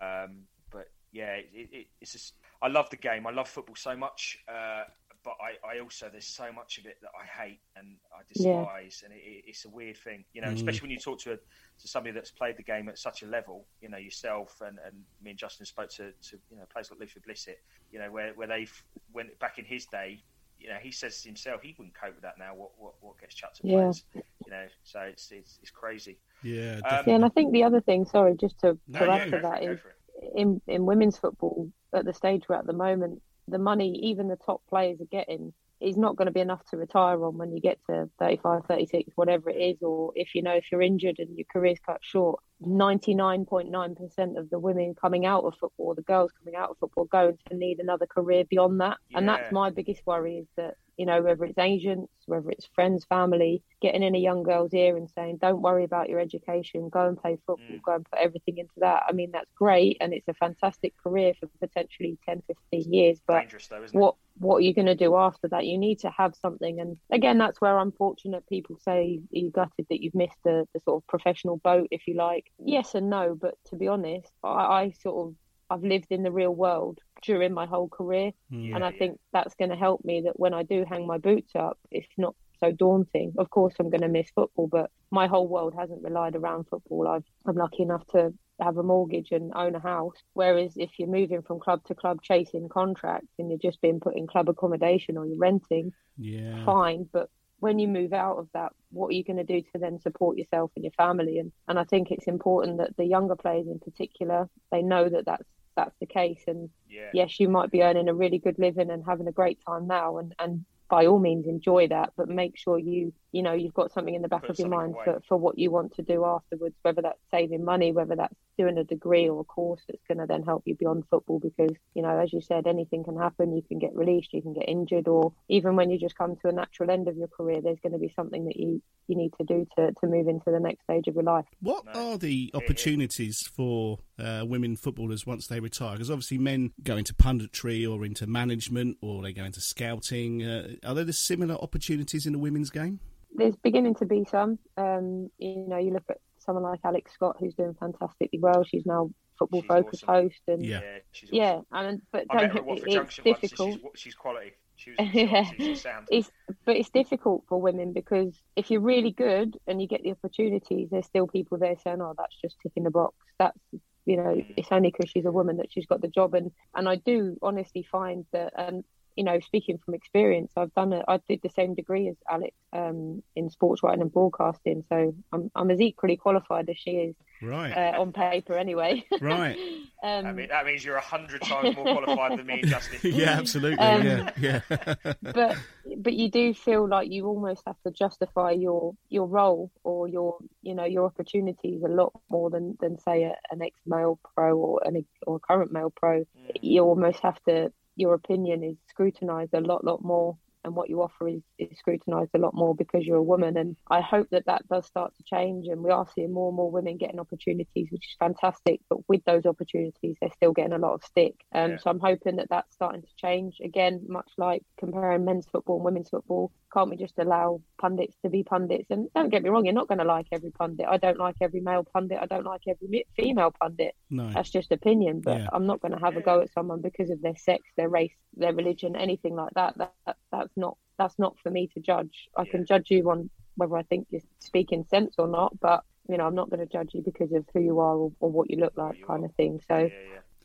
Um, 0.00 0.42
but 0.70 0.86
yeah, 1.12 1.34
it, 1.34 1.48
it, 1.52 1.86
it's 2.00 2.12
just 2.12 2.34
I 2.62 2.68
love 2.68 2.90
the 2.90 2.96
game. 2.96 3.26
I 3.26 3.30
love 3.30 3.48
football 3.48 3.76
so 3.76 3.96
much, 3.96 4.36
uh, 4.48 4.82
but 5.24 5.34
I, 5.40 5.76
I 5.76 5.80
also 5.80 6.08
there's 6.10 6.26
so 6.26 6.52
much 6.52 6.78
of 6.78 6.86
it 6.86 6.96
that 7.02 7.10
I 7.18 7.24
hate 7.42 7.60
and 7.76 7.96
I 8.12 8.22
Yeah. 8.34 8.56
despise, 8.64 9.02
and 9.04 9.12
it, 9.14 9.22
it, 9.24 9.44
it's 9.46 9.64
a 9.64 9.68
weird 9.70 9.96
thing, 9.96 10.24
you 10.34 10.40
know, 10.42 10.48
Mm. 10.48 10.54
especially 10.54 10.82
when 10.82 10.90
you 10.90 10.98
talk 10.98 11.20
to 11.20 11.32
a, 11.32 11.36
to 11.36 11.88
somebody 11.88 12.12
that's 12.14 12.30
played 12.30 12.56
the 12.58 12.62
game 12.62 12.88
at 12.88 12.98
such 12.98 13.22
a 13.22 13.26
level, 13.26 13.66
you 13.80 13.88
know, 13.88 13.96
yourself 13.98 14.56
and, 14.60 14.78
and 14.86 14.96
me 15.22 15.30
and 15.30 15.38
Justin 15.38 15.64
spoke 15.66 15.90
to, 15.90 16.12
to 16.12 16.38
you 16.50 16.56
know 16.56 16.64
players 16.72 16.90
like 16.90 17.00
Luther 17.00 17.20
Blissett, 17.26 17.56
you 17.90 17.98
know, 17.98 18.10
where 18.10 18.32
where 18.34 18.48
they 18.48 18.66
went 19.12 19.38
back 19.38 19.58
in 19.58 19.64
his 19.64 19.86
day. 19.86 20.22
You 20.58 20.68
know, 20.68 20.76
he 20.82 20.92
says 20.92 21.22
himself 21.22 21.62
he 21.62 21.74
wouldn't 21.78 21.94
cope 21.94 22.14
with 22.14 22.22
that 22.22 22.34
now. 22.38 22.54
What 22.54 22.72
what, 22.76 22.92
what 23.00 23.18
gets 23.18 23.34
chucked 23.34 23.60
at 23.60 23.66
Yeah. 23.66 23.78
players? 23.78 24.04
You 24.14 24.50
know, 24.52 24.66
so 24.84 25.00
it's 25.00 25.30
it's, 25.32 25.58
it's 25.62 25.70
crazy. 25.70 26.18
Yeah. 26.42 26.80
Um, 26.90 27.04
Yeah, 27.06 27.14
and 27.14 27.24
I 27.24 27.30
think 27.30 27.52
the 27.52 27.64
other 27.64 27.80
thing, 27.80 28.04
sorry, 28.04 28.36
just 28.38 28.58
to, 28.60 28.78
No, 28.88 29.00
to 29.00 29.06
yeah, 29.06 29.14
add 29.16 29.24
to 29.24 29.30
for 29.30 29.38
that 29.40 29.62
go 29.62 29.72
is 29.72 29.80
for 29.80 29.88
it. 29.90 29.96
In 30.34 30.60
in 30.66 30.86
women's 30.86 31.18
football 31.18 31.70
at 31.92 32.04
the 32.04 32.14
stage 32.14 32.44
we're 32.48 32.56
at 32.56 32.66
the 32.66 32.72
moment, 32.72 33.22
the 33.48 33.58
money 33.58 34.00
even 34.02 34.28
the 34.28 34.36
top 34.36 34.62
players 34.68 35.00
are 35.00 35.06
getting 35.10 35.52
is 35.80 35.96
not 35.96 36.14
going 36.14 36.26
to 36.26 36.32
be 36.32 36.40
enough 36.40 36.62
to 36.66 36.76
retire 36.76 37.24
on 37.24 37.38
when 37.38 37.52
you 37.52 37.60
get 37.60 37.78
to 37.86 38.08
35, 38.18 38.66
36, 38.66 39.12
whatever 39.14 39.48
it 39.48 39.56
is, 39.56 39.82
or 39.82 40.12
if 40.14 40.34
you 40.34 40.42
know 40.42 40.52
if 40.52 40.70
you're 40.70 40.82
injured 40.82 41.18
and 41.18 41.36
your 41.36 41.46
career's 41.50 41.78
cut 41.84 41.98
short. 42.02 42.40
99.9% 42.62 44.38
of 44.38 44.50
the 44.50 44.58
women 44.58 44.94
coming 44.94 45.24
out 45.24 45.44
of 45.44 45.54
football, 45.58 45.94
the 45.94 46.02
girls 46.02 46.30
coming 46.38 46.54
out 46.54 46.68
of 46.68 46.76
football, 46.78 47.06
going 47.06 47.38
to 47.48 47.56
need 47.56 47.78
another 47.78 48.06
career 48.06 48.44
beyond 48.44 48.80
that. 48.82 48.98
And 49.14 49.26
that's 49.26 49.50
my 49.50 49.70
biggest 49.70 50.02
worry 50.04 50.36
is 50.36 50.46
that, 50.56 50.74
you 51.00 51.06
know, 51.06 51.22
whether 51.22 51.46
it's 51.46 51.56
agents, 51.56 52.12
whether 52.26 52.50
it's 52.50 52.66
friends, 52.74 53.06
family, 53.06 53.62
getting 53.80 54.02
in 54.02 54.14
a 54.14 54.18
young 54.18 54.42
girl's 54.42 54.74
ear 54.74 54.98
and 54.98 55.08
saying, 55.08 55.38
don't 55.40 55.62
worry 55.62 55.84
about 55.84 56.10
your 56.10 56.20
education, 56.20 56.90
go 56.90 57.08
and 57.08 57.16
play 57.18 57.38
football, 57.46 57.78
Mm. 57.78 57.82
go 57.82 57.94
and 57.94 58.04
put 58.10 58.18
everything 58.18 58.58
into 58.58 58.74
that. 58.76 59.04
I 59.08 59.12
mean, 59.12 59.30
that's 59.32 59.50
great 59.56 59.96
and 60.02 60.12
it's 60.12 60.28
a 60.28 60.34
fantastic 60.34 60.92
career 61.02 61.32
for 61.40 61.46
potentially 61.58 62.18
10, 62.26 62.42
15 62.46 62.92
years. 62.92 63.18
But 63.26 63.44
though, 63.70 63.98
what 63.98 64.16
what 64.38 64.56
are 64.56 64.60
you 64.60 64.74
going 64.74 64.86
to 64.86 64.94
do 64.94 65.16
after 65.16 65.48
that? 65.48 65.66
You 65.66 65.78
need 65.78 66.00
to 66.00 66.10
have 66.10 66.34
something, 66.36 66.80
and 66.80 66.96
again, 67.10 67.38
that's 67.38 67.60
where 67.60 67.78
unfortunate 67.78 68.46
people 68.46 68.76
say 68.80 69.20
you 69.30 69.50
gutted 69.50 69.86
that 69.90 70.02
you've 70.02 70.14
missed 70.14 70.38
the, 70.44 70.66
the 70.74 70.80
sort 70.80 71.02
of 71.02 71.06
professional 71.08 71.56
boat, 71.58 71.88
if 71.90 72.06
you 72.06 72.14
like. 72.14 72.44
Yes 72.58 72.94
and 72.94 73.10
no, 73.10 73.34
but 73.34 73.54
to 73.66 73.76
be 73.76 73.88
honest, 73.88 74.32
I, 74.42 74.48
I 74.48 74.90
sort 75.02 75.28
of 75.28 75.34
I've 75.70 75.82
lived 75.84 76.08
in 76.10 76.22
the 76.22 76.32
real 76.32 76.54
world 76.54 76.98
during 77.22 77.52
my 77.54 77.66
whole 77.66 77.88
career, 77.88 78.32
Yeah. 78.50 78.74
and 78.74 78.84
I 78.84 78.90
think 78.92 79.18
that's 79.32 79.54
going 79.54 79.70
to 79.70 79.76
help 79.76 80.04
me 80.04 80.22
that 80.22 80.38
when 80.38 80.52
I 80.54 80.62
do 80.64 80.84
hang 80.88 81.06
my 81.06 81.18
boots 81.18 81.52
up, 81.54 81.78
it's 81.90 82.08
not 82.18 82.34
so 82.58 82.72
daunting. 82.72 83.32
Of 83.38 83.48
course, 83.50 83.74
I'm 83.78 83.88
going 83.90 84.02
to 84.02 84.08
miss 84.08 84.30
football, 84.30 84.66
but 84.66 84.90
my 85.10 85.26
whole 85.26 85.48
world 85.48 85.74
hasn't 85.78 86.02
relied 86.02 86.36
around 86.36 86.64
football. 86.68 87.08
I've, 87.08 87.24
I'm 87.46 87.56
lucky 87.56 87.82
enough 87.82 88.04
to 88.08 88.34
have 88.60 88.76
a 88.76 88.82
mortgage 88.82 89.30
and 89.32 89.52
own 89.54 89.74
a 89.74 89.80
house. 89.80 90.16
Whereas 90.34 90.72
if 90.76 90.90
you're 90.98 91.08
moving 91.08 91.40
from 91.42 91.60
club 91.60 91.82
to 91.86 91.94
club 91.94 92.20
chasing 92.22 92.68
contracts 92.68 93.32
and 93.38 93.48
you're 93.48 93.58
just 93.58 93.80
being 93.80 94.00
put 94.00 94.16
in 94.16 94.26
club 94.26 94.48
accommodation 94.50 95.16
or 95.16 95.24
you're 95.26 95.38
renting, 95.38 95.92
Yeah. 96.18 96.62
fine. 96.66 97.08
But 97.10 97.30
when 97.60 97.78
you 97.78 97.88
move 97.88 98.12
out 98.12 98.36
of 98.38 98.48
that, 98.52 98.72
what 98.90 99.08
are 99.08 99.12
you 99.14 99.24
going 99.24 99.36
to 99.38 99.44
do 99.44 99.62
to 99.72 99.78
then 99.78 99.98
support 100.00 100.36
yourself 100.36 100.70
and 100.76 100.84
your 100.84 100.92
family? 100.92 101.38
And 101.38 101.52
and 101.68 101.78
I 101.78 101.84
think 101.84 102.10
it's 102.10 102.26
important 102.26 102.78
that 102.78 102.96
the 102.98 103.04
younger 103.04 103.36
players 103.36 103.66
in 103.66 103.78
particular 103.78 104.48
they 104.70 104.82
know 104.82 105.08
that 105.08 105.24
that's 105.26 105.48
that's 105.80 105.96
the 106.00 106.06
case. 106.06 106.42
And 106.46 106.70
Yeah. 106.88 107.10
yes, 107.12 107.40
you 107.40 107.48
might 107.48 107.70
be 107.70 107.82
earning 107.82 108.08
a 108.08 108.14
really 108.14 108.38
good 108.38 108.58
living 108.58 108.90
and 108.90 109.02
having 109.04 109.28
a 109.28 109.32
great 109.32 109.58
time 109.66 109.86
now, 109.86 110.18
and 110.18 110.34
and 110.38 110.64
by 110.88 111.06
all 111.06 111.20
means 111.20 111.46
enjoy 111.46 111.86
that, 111.88 112.12
but 112.16 112.28
make 112.28 112.58
sure 112.58 112.78
you 112.78 113.12
you 113.32 113.42
know 113.42 113.52
you've 113.52 113.74
got 113.80 113.92
something 113.92 114.14
in 114.14 114.22
the 114.22 114.28
back 114.28 114.42
Put 114.42 114.50
of 114.50 114.58
your 114.58 114.68
mind 114.68 114.94
away. 114.94 115.04
for, 115.04 115.20
for 115.28 115.36
what 115.38 115.58
you 115.58 115.70
want 115.70 115.94
to 115.94 116.02
do 116.02 116.24
afterwards, 116.24 116.76
whether 116.82 117.02
that's 117.02 117.22
saving 117.30 117.64
money, 117.64 117.92
whether 117.92 118.16
that's 118.16 118.34
doing 118.60 118.78
a 118.78 118.84
degree 118.84 119.28
or 119.28 119.40
a 119.40 119.44
course 119.44 119.80
that's 119.88 120.02
going 120.06 120.18
to 120.18 120.26
then 120.26 120.42
help 120.42 120.62
you 120.66 120.74
beyond 120.74 121.04
football. 121.08 121.38
Because 121.38 121.74
you 121.94 122.02
know, 122.02 122.18
as 122.18 122.32
you 122.32 122.40
said, 122.40 122.66
anything 122.66 123.04
can 123.04 123.16
happen. 123.16 123.54
You 123.54 123.62
can 123.62 123.78
get 123.78 123.94
released, 123.94 124.32
you 124.32 124.42
can 124.42 124.52
get 124.52 124.68
injured, 124.68 125.08
or 125.08 125.32
even 125.48 125.76
when 125.76 125.90
you 125.90 125.98
just 125.98 126.16
come 126.16 126.36
to 126.36 126.48
a 126.48 126.52
natural 126.52 126.90
end 126.90 127.08
of 127.08 127.16
your 127.16 127.28
career, 127.28 127.60
there's 127.62 127.80
going 127.80 127.92
to 127.92 127.98
be 127.98 128.12
something 128.14 128.44
that 128.46 128.56
you 128.56 128.82
you 129.06 129.16
need 129.16 129.32
to 129.38 129.44
do 129.44 129.66
to 129.76 129.92
to 129.92 130.06
move 130.06 130.28
into 130.28 130.50
the 130.50 130.60
next 130.60 130.84
stage 130.84 131.06
of 131.08 131.14
your 131.14 131.24
life. 131.24 131.46
What 131.60 131.84
are 131.94 132.18
the 132.18 132.28
Here, 132.28 132.50
here. 132.52 132.62
opportunities 132.62 133.46
for 133.46 133.98
uh, 134.18 134.44
women 134.46 134.76
footballers 134.76 135.26
once 135.26 135.46
they 135.46 135.60
retire? 135.60 135.92
Because 135.92 136.10
obviously 136.10 136.38
men 136.38 136.72
go 136.82 136.96
into 136.96 137.14
punditry 137.14 137.90
or 137.90 138.04
into 138.04 138.26
management 138.26 138.98
or 139.00 139.22
they 139.22 139.32
go 139.32 139.44
into 139.44 139.60
scouting. 139.60 140.44
Uh, 140.44 140.74
are 140.84 140.94
there 140.94 141.04
the 141.04 141.12
similar 141.12 141.54
opportunities 141.54 142.26
in 142.26 142.32
the 142.32 142.38
women's 142.38 142.70
game? 142.70 143.00
there's 143.34 143.56
beginning 143.56 143.94
to 143.96 144.06
be 144.06 144.24
some. 144.30 144.58
Um, 144.76 145.30
you 145.38 145.66
know, 145.68 145.78
you 145.78 145.92
look 145.92 146.04
at 146.10 146.18
someone 146.50 146.70
like 146.70 146.80
Alex 146.84 147.12
Scott, 147.12 147.36
who's 147.38 147.54
doing 147.54 147.74
fantastically 147.78 148.38
well. 148.40 148.64
She's 148.64 148.84
now 148.86 149.10
football 149.38 149.62
She's 149.62 149.68
focus 149.68 150.02
awesome. 150.04 150.24
host, 150.24 150.40
and 150.48 150.64
Yeah. 150.66 150.80
she's 151.12 151.30
yeah, 151.32 151.52
awesome. 151.52 151.64
and 151.72 152.02
but 152.12 152.26
I 152.30 152.40
don't 152.40 152.50
her 152.50 152.58
at 152.58 152.66
get 152.66 152.78
it's 152.86 152.94
Junction 152.94 153.24
once. 153.24 153.40
and 153.42 153.50
difficult. 153.50 153.80
She's, 153.94 154.00
she's 154.02 154.14
quality. 154.14 154.52
She 154.76 154.94
Yeah. 154.98 155.44
she's, 155.44 155.56
she's 155.66 155.80
sound. 155.82 156.08
It's 156.10 156.30
but 156.66 156.76
it's 156.76 156.90
difficult 156.90 157.44
for 157.48 157.60
women 157.60 157.92
because 157.92 158.34
if 158.56 158.70
you're 158.70 158.80
really 158.80 159.10
good 159.12 159.58
and 159.66 159.80
you 159.80 159.86
get 159.86 160.02
the 160.02 160.10
opportunities, 160.12 160.88
there's 160.90 161.06
still 161.06 161.26
people 161.26 161.58
there 161.58 161.76
saying, 161.84 162.00
"Oh, 162.00 162.14
that's 162.18 162.36
just 162.40 162.56
ticking 162.62 162.82
the 162.84 162.90
box." 162.90 163.14
That's 163.38 163.58
you 164.06 164.16
know, 164.16 164.34
Mm. 164.34 164.54
it's 164.56 164.72
only 164.72 164.90
because 164.90 165.10
she's 165.10 165.26
a 165.26 165.30
woman 165.32 165.58
that 165.58 165.70
she's 165.70 165.86
got 165.86 166.00
the 166.00 166.08
job, 166.08 166.34
and 166.34 166.50
and 166.74 166.88
I 166.88 166.96
do 166.96 167.36
honestly 167.42 167.82
find 167.82 168.24
that 168.32 168.52
um, 168.58 168.82
you 169.20 169.24
know, 169.24 169.38
speaking 169.40 169.76
from 169.76 169.92
experience, 169.92 170.50
I've 170.56 170.72
done 170.72 170.94
it. 170.94 171.04
I 171.06 171.20
did 171.28 171.42
the 171.42 171.50
same 171.50 171.74
degree 171.74 172.08
as 172.08 172.16
Alex 172.30 172.56
um, 172.72 173.22
in 173.36 173.50
sports 173.50 173.82
writing 173.82 174.00
and 174.00 174.10
broadcasting, 174.10 174.82
so 174.88 175.14
I'm 175.30 175.50
I'm 175.54 175.70
as 175.70 175.78
equally 175.78 176.16
qualified 176.16 176.70
as 176.70 176.78
she 176.78 176.92
is. 176.92 177.14
Right. 177.42 177.70
Uh, 177.70 178.00
on 178.00 178.12
paper, 178.12 178.54
anyway. 178.54 179.04
Right. 179.20 179.58
um, 180.02 180.26
I 180.26 180.32
mean, 180.32 180.48
that 180.48 180.64
means 180.64 180.82
you're 180.82 180.96
a 180.96 181.02
hundred 181.02 181.42
times 181.42 181.76
more 181.76 181.84
qualified 181.84 182.38
than 182.38 182.46
me, 182.46 182.62
Justin. 182.64 182.98
yeah, 183.14 183.32
absolutely. 183.32 183.78
Um, 183.78 184.06
yeah, 184.06 184.30
yeah. 184.38 184.82
but 185.20 185.56
but 185.98 186.14
you 186.14 186.30
do 186.30 186.54
feel 186.54 186.88
like 186.88 187.10
you 187.10 187.26
almost 187.26 187.62
have 187.66 187.76
to 187.84 187.90
justify 187.90 188.52
your 188.52 188.94
your 189.10 189.26
role 189.26 189.70
or 189.84 190.08
your 190.08 190.38
you 190.62 190.74
know 190.74 190.86
your 190.86 191.04
opportunities 191.04 191.82
a 191.82 191.88
lot 191.88 192.12
more 192.30 192.48
than 192.48 192.78
than 192.80 192.98
say 192.98 193.24
a, 193.24 193.34
an 193.50 193.60
ex 193.60 193.78
male 193.84 194.18
pro 194.34 194.56
or 194.56 194.80
an 194.86 195.04
or 195.26 195.36
a 195.36 195.40
current 195.40 195.72
male 195.72 195.90
pro. 195.90 196.24
You 196.62 196.84
almost 196.84 197.20
have 197.20 197.38
to 197.44 197.70
your 197.96 198.14
opinion 198.14 198.62
is 198.64 198.76
scrutinized 198.88 199.54
a 199.54 199.60
lot 199.60 199.84
lot 199.84 200.02
more 200.02 200.36
and 200.64 200.74
what 200.74 200.90
you 200.90 201.02
offer 201.02 201.28
is, 201.28 201.42
is 201.58 201.78
scrutinized 201.78 202.30
a 202.34 202.38
lot 202.38 202.54
more 202.54 202.74
because 202.74 203.04
you're 203.06 203.16
a 203.16 203.22
woman. 203.22 203.56
And 203.56 203.76
i 203.90 204.00
hope 204.00 204.28
that 204.30 204.46
that 204.46 204.66
does 204.68 204.86
start 204.86 205.12
to 205.16 205.22
change. 205.24 205.66
And 205.68 205.82
we 205.82 205.90
are 205.90 206.06
seeing 206.14 206.32
more 206.32 206.48
and 206.48 206.56
more 206.56 206.70
women 206.70 206.96
getting 206.96 207.20
opportunities 207.20 207.88
which 207.90 208.04
is 208.08 208.16
fantastic. 208.18 208.80
But 208.88 209.08
with 209.08 209.24
those 209.24 209.46
opportunities 209.46 210.16
they're 210.20 210.30
still 210.34 210.52
getting 210.52 210.72
a 210.72 210.78
lot 210.78 210.94
of 210.94 211.04
stick. 211.04 211.34
Um, 211.54 211.72
Yeah. 211.72 211.76
so 211.78 211.90
i'm 211.90 212.00
hoping 212.00 212.36
that 212.36 212.48
that's 212.50 212.74
starting 212.74 213.02
to 213.02 213.08
change. 213.16 213.60
Again 213.64 214.04
much 214.08 214.30
like 214.36 214.62
comparing 214.78 215.24
men's 215.24 215.46
football 215.50 215.76
and 215.76 215.84
women's 215.84 216.10
football 216.10 216.52
can't 216.72 216.88
we 216.90 216.96
just 216.96 217.18
allow 217.18 217.60
pundits 217.80 218.16
to 218.22 218.30
be 218.30 218.44
pundits? 218.44 218.90
And 218.90 219.08
don't 219.14 219.28
get 219.30 219.42
me 219.42 219.48
wrong 219.50 219.64
you're 219.64 219.74
not 219.74 219.88
going 219.88 219.98
to 219.98 220.04
like 220.04 220.26
every 220.30 220.50
pundit. 220.50 220.86
I 220.88 220.98
don't 220.98 221.18
like 221.18 221.36
every 221.40 221.60
male 221.60 221.84
pundit. 221.84 222.18
I 222.20 222.26
don't 222.26 222.44
like 222.44 222.62
every 222.68 223.04
female 223.16 223.52
pundit. 223.60 223.94
No. 224.08 224.30
that's 224.32 224.50
just 224.50 224.70
opinion. 224.72 225.20
But 225.20 225.38
Yeah. 225.38 225.48
i'm 225.52 225.66
not 225.66 225.80
going 225.80 225.92
to 225.92 225.98
have 225.98 226.16
a 226.16 226.20
go 226.20 226.40
at 226.40 226.52
someone 226.52 226.80
because 226.80 227.10
of 227.10 227.20
their 227.22 227.36
sex 227.36 227.62
their 227.76 227.88
race 227.88 228.12
their 228.36 228.52
religion 228.54 228.94
anything 228.96 229.34
like 229.34 229.52
that. 229.54 229.76
That, 229.78 230.16
that 230.32 230.49
that's 230.50 230.56
not 230.56 230.76
that's 230.98 231.18
not 231.18 231.36
for 231.42 231.50
me 231.50 231.68
to 231.74 231.80
judge. 231.80 232.28
I 232.36 232.44
can 232.44 232.66
judge 232.66 232.90
you 232.90 233.10
on 233.10 233.30
whether 233.56 233.76
i 233.76 233.82
think 233.82 234.06
you're 234.10 234.22
speaking 234.38 234.84
sense 234.88 235.16
or 235.18 235.26
not 235.26 235.58
but 235.60 235.82
you 236.08 236.16
know 236.16 236.24
i'm 236.26 236.36
not 236.36 236.48
going 236.48 236.60
to 236.60 236.72
judge 236.72 236.90
you 236.94 237.02
because 237.02 237.30
of 237.32 237.44
who 237.52 237.60
you 237.60 237.80
are 237.80 237.96
or, 237.96 238.12
or 238.20 238.30
what 238.30 238.48
you 238.50 238.56
look 238.56 238.72
like 238.76 238.96
kind 239.06 239.24
of 239.24 239.34
thing. 239.34 239.60
So 239.68 239.90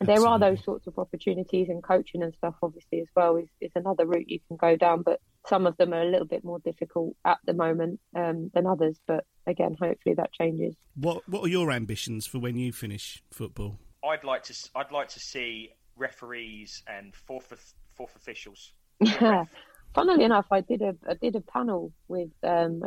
there 0.00 0.26
are 0.26 0.38
those 0.38 0.62
sorts 0.64 0.86
of 0.86 0.98
opportunities 0.98 1.68
and 1.70 1.82
coaching 1.82 2.22
and 2.22 2.34
stuff 2.34 2.54
obviously 2.62 3.00
as 3.00 3.06
well 3.16 3.36
is, 3.36 3.48
is 3.60 3.70
another 3.74 4.04
route 4.06 4.28
you 4.28 4.40
can 4.48 4.56
go 4.58 4.76
down 4.76 5.02
but 5.02 5.20
some 5.46 5.66
of 5.66 5.76
them 5.78 5.94
are 5.94 6.02
a 6.02 6.10
little 6.10 6.26
bit 6.26 6.44
more 6.44 6.58
difficult 6.58 7.16
at 7.24 7.38
the 7.46 7.54
moment 7.54 8.00
um, 8.14 8.50
than 8.52 8.66
others. 8.66 8.98
But 9.06 9.24
again 9.46 9.76
hopefully 9.80 10.16
that 10.16 10.32
changes. 10.32 10.74
What 10.96 11.26
What 11.28 11.44
are 11.44 11.48
your 11.48 11.70
ambitions 11.70 12.26
for 12.26 12.38
when 12.38 12.56
you 12.56 12.72
finish 12.72 13.22
football? 13.32 13.78
I'd 14.04 14.24
like 14.24 14.42
to. 14.44 14.52
s- 14.52 14.70
I'd 14.74 14.92
like 14.92 15.08
to 15.10 15.20
see 15.20 15.70
referees 15.96 16.82
and 16.86 17.14
fourth 17.14 17.74
fourth 17.94 18.14
officials. 18.16 18.72
Funnily 19.94 20.24
enough, 20.24 20.46
I 20.50 20.60
did 20.60 20.82
a 20.82 20.94
I 21.08 21.14
did 21.14 21.36
a 21.36 21.40
panel 21.40 21.92
with 22.08 22.30
um, 22.42 22.82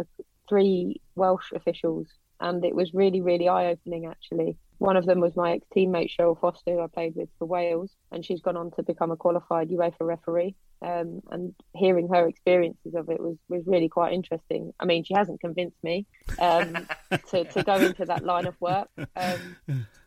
three 0.48 1.02
Welsh 1.16 1.52
officials, 1.54 2.08
and 2.40 2.64
it 2.64 2.76
was 2.76 2.94
really 2.94 3.22
really 3.22 3.48
eye 3.48 3.68
opening. 3.68 4.06
Actually, 4.06 4.58
one 4.80 4.98
of 4.98 5.06
them 5.06 5.20
was 5.20 5.36
my 5.36 5.54
ex 5.54 5.66
teammate 5.76 6.12
Cheryl 6.16 6.40
Foster, 6.40 6.72
who 6.72 6.82
I 6.82 6.88
played 6.88 7.16
with 7.16 7.30
for 7.38 7.46
Wales, 7.46 7.92
and 8.12 8.26
she's 8.26 8.42
gone 8.42 8.58
on 8.58 8.72
to 8.72 8.84
become 8.84 9.12
a 9.12 9.18
qualified 9.18 9.70
UEFA 9.70 10.02
referee. 10.02 10.56
Um, 10.82 11.22
and 11.30 11.54
hearing 11.76 12.08
her 12.08 12.26
experiences 12.26 12.96
of 12.96 13.10
it 13.10 13.20
was, 13.20 13.36
was 13.50 13.64
really 13.66 13.90
quite 13.90 14.14
interesting. 14.14 14.74
I 14.80 14.86
mean, 14.86 15.04
she 15.04 15.14
hasn't 15.14 15.42
convinced 15.42 15.76
me 15.84 16.06
um, 16.40 16.88
to, 17.32 17.44
to 17.44 17.64
go 17.64 17.76
into 17.76 18.06
that 18.06 18.24
line 18.24 18.48
of 18.48 18.56
work, 18.62 18.88
um, 19.18 19.58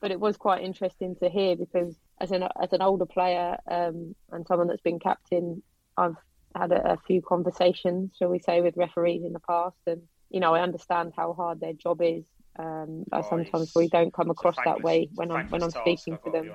but 0.01 0.11
it 0.11 0.19
was 0.19 0.39
quite 0.39 0.63
interesting 0.63 1.15
to 1.17 1.29
hear 1.29 1.57
because 1.57 1.95
as 2.23 2.31
an 2.31 2.45
as 2.59 2.73
an 2.73 2.81
older 2.81 3.05
player 3.05 3.59
um, 3.71 4.15
and 4.31 4.47
someone 4.47 4.69
that's 4.69 4.81
been 4.81 4.99
captain, 4.99 5.63
I've 5.99 6.17
had 6.55 6.73
a, 6.73 6.93
a 6.93 6.97
few 7.07 7.23
conversations, 7.23 8.13
shall 8.19 8.29
we 8.29 8.39
say, 8.39 8.61
with 8.61 8.77
referees 8.77 9.25
in 9.25 9.33
the 9.33 9.41
past, 9.41 9.79
and 9.87 10.03
you 10.31 10.41
know 10.41 10.55
I 10.55 10.63
understand 10.63 11.13
how 11.17 11.33
hard 11.33 11.61
their 11.61 11.73
job 11.73 12.01
is. 12.03 12.25
Um, 12.59 13.05
I 13.13 13.23
sometimes 13.23 13.73
we 13.75 13.89
don't 13.89 14.13
come 14.13 14.31
across 14.31 14.57
that 14.65 14.83
way 14.83 15.09
when 15.15 15.31
I'm 15.31 15.49
when 15.49 15.63
I'm 15.63 15.71
speaking 15.71 16.19
to 16.25 16.31
them. 16.31 16.53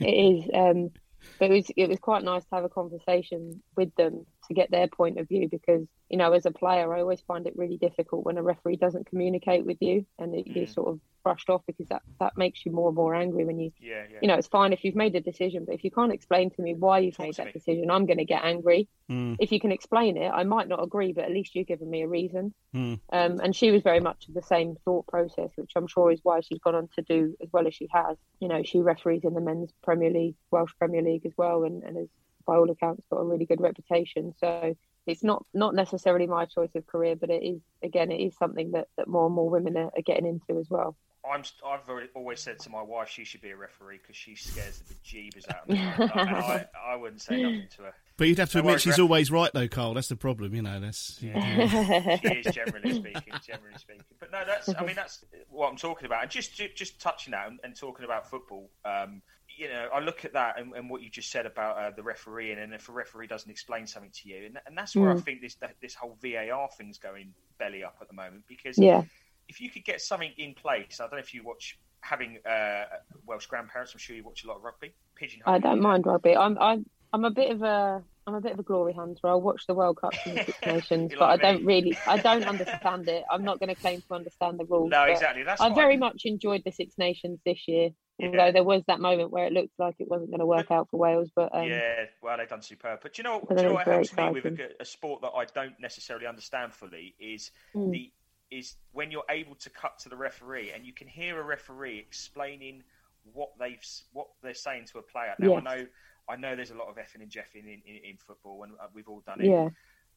It 0.00 0.04
is, 0.04 0.50
um, 0.54 0.90
but 1.38 1.50
it 1.50 1.54
was 1.54 1.70
it 1.76 1.88
was 1.88 1.98
quite 1.98 2.22
nice 2.22 2.42
to 2.44 2.54
have 2.54 2.64
a 2.64 2.68
conversation 2.68 3.62
with 3.76 3.94
them 3.96 4.26
to 4.48 4.54
get 4.54 4.70
their 4.70 4.86
point 4.88 5.18
of 5.18 5.28
view 5.28 5.48
because 5.48 5.86
you 6.08 6.16
know 6.16 6.32
as 6.32 6.46
a 6.46 6.50
player 6.50 6.92
I 6.94 7.00
always 7.00 7.20
find 7.22 7.46
it 7.46 7.54
really 7.56 7.76
difficult 7.76 8.24
when 8.24 8.38
a 8.38 8.42
referee 8.42 8.76
doesn't 8.76 9.06
communicate 9.06 9.64
with 9.66 9.78
you 9.80 10.06
and 10.18 10.34
it, 10.34 10.46
you're 10.46 10.66
sort 10.66 10.88
of 10.88 11.00
brushed 11.22 11.48
off 11.48 11.62
because 11.66 11.88
that 11.88 12.02
that 12.20 12.36
makes 12.36 12.66
you 12.66 12.72
more 12.72 12.88
and 12.88 12.96
more 12.96 13.14
angry 13.14 13.44
when 13.46 13.58
you 13.58 13.72
Yeah, 13.80 14.02
yeah. 14.10 14.18
you 14.20 14.28
know 14.28 14.34
it's 14.34 14.48
fine 14.48 14.74
if 14.74 14.84
you've 14.84 14.94
made 14.94 15.14
a 15.16 15.20
decision 15.20 15.64
but 15.64 15.74
if 15.74 15.82
you 15.82 15.90
can't 15.90 16.12
explain 16.12 16.50
to 16.50 16.62
me 16.62 16.74
why 16.74 16.98
you've 16.98 17.18
made 17.18 17.34
that 17.36 17.52
decision 17.54 17.90
I'm 17.90 18.06
going 18.06 18.18
to 18.18 18.24
get 18.24 18.44
angry 18.44 18.88
Mm. 19.10 19.36
if 19.38 19.52
you 19.52 19.60
can 19.60 19.70
explain 19.70 20.16
it 20.16 20.30
I 20.30 20.44
might 20.44 20.66
not 20.66 20.82
agree 20.82 21.12
but 21.12 21.24
at 21.24 21.30
least 21.30 21.54
you've 21.54 21.66
given 21.66 21.90
me 21.90 22.02
a 22.02 22.08
reason 22.08 22.54
Mm. 22.74 22.98
um, 23.12 23.40
and 23.40 23.54
she 23.54 23.70
was 23.70 23.82
very 23.82 24.00
much 24.00 24.26
of 24.28 24.34
the 24.34 24.42
same 24.42 24.74
thought 24.84 25.06
process, 25.06 25.50
which 25.56 25.70
I'm 25.76 25.86
sure 25.86 26.10
is 26.10 26.18
why 26.24 26.40
she's 26.40 26.58
gone 26.58 26.74
on 26.74 26.88
to 26.96 27.02
do 27.02 27.36
as 27.40 27.48
well 27.52 27.68
as 27.68 27.74
she 27.74 27.86
has. 27.92 28.16
You 28.40 28.48
know, 28.48 28.62
she 28.64 28.80
referees 28.80 29.22
in 29.22 29.32
the 29.34 29.40
men's 29.40 29.70
Premier 29.84 30.10
League, 30.10 30.34
Welsh 30.50 30.72
Premier 30.76 31.00
League 31.02 31.24
as 31.24 31.32
well, 31.36 31.62
and, 31.62 31.84
and 31.84 31.96
has, 31.98 32.08
by 32.46 32.56
all 32.56 32.70
accounts, 32.70 33.02
got 33.10 33.18
a 33.20 33.24
really 33.24 33.46
good 33.46 33.60
reputation. 33.60 34.34
So 34.38 34.76
it's 35.06 35.22
not 35.22 35.44
not 35.52 35.74
necessarily 35.74 36.26
my 36.26 36.44
choice 36.46 36.74
of 36.74 36.86
career, 36.86 37.16
but 37.16 37.30
it 37.30 37.42
is 37.42 37.60
again, 37.82 38.10
it 38.10 38.20
is 38.20 38.36
something 38.36 38.72
that, 38.72 38.88
that 38.96 39.08
more 39.08 39.26
and 39.26 39.34
more 39.34 39.50
women 39.50 39.76
are, 39.76 39.90
are 39.96 40.02
getting 40.04 40.26
into 40.26 40.60
as 40.60 40.68
well. 40.70 40.96
I'm. 41.30 41.42
I've 41.66 41.80
always 42.14 42.40
said 42.40 42.58
to 42.60 42.70
my 42.70 42.82
wife 42.82 43.08
she 43.08 43.24
should 43.24 43.40
be 43.40 43.50
a 43.50 43.56
referee 43.56 43.98
because 44.02 44.16
she 44.16 44.34
scares 44.34 44.80
the 44.80 44.94
bejeebers 44.94 45.48
out 45.48 45.62
of 45.62 45.68
me. 45.70 45.78
and 45.98 46.10
I, 46.30 46.66
I 46.86 46.96
wouldn't 46.96 47.22
say 47.22 47.42
nothing 47.42 47.68
to 47.76 47.82
her. 47.84 47.94
But 48.16 48.28
you'd 48.28 48.38
have 48.38 48.50
to 48.50 48.58
No 48.58 48.60
admit 48.68 48.80
she's 48.82 48.92
ref. 48.92 49.00
always 49.00 49.30
right, 49.30 49.50
though, 49.54 49.66
Carl. 49.66 49.94
That's 49.94 50.08
the 50.08 50.16
problem, 50.16 50.54
you 50.54 50.60
know. 50.62 50.80
That's 50.80 51.18
Yeah. 51.22 52.16
she 52.18 52.28
is 52.28 52.54
generally 52.54 52.92
speaking. 52.92 53.32
Generally 53.46 53.78
speaking, 53.78 54.04
but 54.20 54.32
no, 54.32 54.42
that's. 54.46 54.68
I 54.78 54.84
mean, 54.84 54.96
that's 54.96 55.24
what 55.48 55.70
I'm 55.70 55.76
talking 55.76 56.04
about. 56.06 56.22
And 56.22 56.30
just 56.30 56.54
just 56.74 57.00
touching 57.00 57.30
that 57.32 57.48
and, 57.48 57.58
and 57.64 57.74
talking 57.74 58.04
about 58.04 58.28
football. 58.28 58.68
Um, 58.84 59.22
you 59.56 59.68
know, 59.68 59.88
I 59.94 60.00
look 60.00 60.24
at 60.24 60.32
that 60.34 60.58
and, 60.58 60.72
and 60.74 60.88
what 60.90 61.02
you 61.02 61.10
just 61.10 61.30
said 61.30 61.46
about 61.46 61.76
uh, 61.78 61.90
the 61.94 62.02
referee, 62.02 62.52
and 62.52 62.74
if 62.74 62.88
a 62.88 62.92
referee 62.92 63.26
doesn't 63.26 63.50
explain 63.50 63.86
something 63.86 64.12
to 64.22 64.28
you, 64.28 64.46
and, 64.46 64.58
and 64.66 64.76
that's 64.76 64.94
where 64.96 65.10
I 65.10 65.14
Mm. 65.14 65.24
think 65.24 65.40
this 65.40 65.56
this 65.80 65.94
whole 65.94 66.16
VAR 66.22 66.68
thing's 66.76 66.98
going 66.98 67.34
belly 67.58 67.84
up 67.84 67.96
at 68.00 68.08
the 68.08 68.14
moment 68.14 68.44
because 68.48 68.78
Yeah. 68.78 69.02
if 69.48 69.60
you 69.60 69.70
could 69.70 69.84
get 69.84 70.00
something 70.00 70.32
in 70.38 70.54
place, 70.54 71.00
I 71.00 71.04
don't 71.04 71.12
know 71.12 71.18
if 71.18 71.34
you 71.34 71.42
watch 71.44 71.78
having 72.02 72.38
uh, 72.46 72.84
Welsh 73.26 73.46
grandparents. 73.46 73.94
I'm 73.94 73.98
sure 73.98 74.16
you 74.16 74.24
watch 74.24 74.44
a 74.44 74.48
lot 74.48 74.56
of 74.56 74.62
rugby. 74.62 74.94
Pigeon 75.16 75.40
I 75.46 75.58
don't 75.58 75.80
mind 75.80 76.06
rugby. 76.06 76.36
I'm 76.36 76.58
I'm 76.58 76.84
I'm 77.12 77.24
a 77.24 77.30
bit 77.30 77.50
of 77.52 77.62
a 77.62 78.02
I'm 78.26 78.34
a 78.34 78.40
bit 78.40 78.52
of 78.52 78.58
a 78.58 78.62
glory 78.62 78.94
hunter. 78.94 79.20
I'll 79.24 79.40
watch 79.40 79.66
the 79.66 79.74
World 79.74 79.98
Cups 80.00 80.18
and 80.26 80.34
the 80.36 80.44
Six 80.44 80.58
Nations, 80.66 81.12
but 81.18 81.24
I 81.26 81.28
like 81.32 81.38
me. 81.40 81.44
don't 81.44 81.64
really 81.64 81.96
I 82.06 82.16
don't 82.16 82.44
understand 82.48 83.08
it. 83.08 83.24
I'm 83.30 83.44
not 83.44 83.60
going 83.60 83.68
to 83.68 83.76
claim 83.76 84.02
to 84.08 84.14
understand 84.14 84.58
the 84.58 84.64
rules. 84.64 84.90
No, 84.90 85.04
exactly, 85.04 85.42
that's 85.44 85.62
I 85.62 85.72
very 85.74 85.96
much 85.96 86.22
enjoyed 86.24 86.62
the 86.64 86.72
Six 86.72 86.94
Nations 86.98 87.38
this 87.44 87.68
year. 87.68 87.90
Although 88.22 88.52
there 88.52 88.64
was 88.64 88.82
that 88.86 89.00
moment 89.00 89.30
where 89.30 89.46
it 89.46 89.52
looked 89.52 89.78
like 89.78 89.96
it 89.98 90.08
wasn't 90.08 90.30
going 90.30 90.40
to 90.40 90.46
work 90.46 90.70
out 90.70 90.88
for 90.88 90.98
Wales, 90.98 91.30
but 91.34 91.54
um, 91.54 91.68
yeah, 91.68 92.04
well, 92.22 92.36
they've 92.36 92.48
done 92.48 92.62
superb. 92.62 93.00
But 93.02 93.14
do 93.14 93.22
you 93.22 93.24
know, 93.24 93.40
do 93.40 93.56
you 93.56 93.62
know 93.62 93.72
what 93.72 93.86
helps 93.88 94.14
me 94.14 94.30
with 94.30 94.44
a, 94.44 94.48
exciting. 94.48 94.76
a 94.78 94.84
sport 94.84 95.22
that 95.22 95.32
I 95.34 95.46
don't 95.46 95.78
necessarily 95.80 96.26
understand 96.26 96.72
fully 96.72 97.14
is 97.18 97.50
Mm. 97.74 97.90
the 97.90 98.12
is 98.50 98.76
when 98.92 99.10
you're 99.10 99.24
able 99.30 99.56
to 99.56 99.70
cut 99.70 99.98
to 99.98 100.08
the 100.08 100.16
referee 100.16 100.70
and 100.70 100.86
you 100.86 100.92
can 100.92 101.08
hear 101.08 101.40
a 101.40 101.42
referee 101.42 101.98
explaining 101.98 102.84
what 103.32 103.50
they've 103.58 103.84
what 104.12 104.28
they're 104.42 104.54
saying 104.54 104.84
to 104.92 104.98
a 104.98 105.02
player. 105.02 105.34
Now 105.38 105.56
I 105.56 105.60
know 105.60 105.86
I 106.28 106.36
know 106.36 106.54
there's 106.54 106.70
a 106.70 106.76
lot 106.76 106.88
of 106.88 106.96
effing 106.96 107.20
and 107.20 107.30
jeffing 107.30 107.64
in, 107.64 107.82
in, 107.84 108.10
in 108.10 108.16
football, 108.16 108.62
and 108.62 108.72
uh, 108.74 108.86
we've 108.94 109.08
all 109.08 109.22
done 109.26 109.40
it. 109.40 109.46
Yeah. 109.46 109.68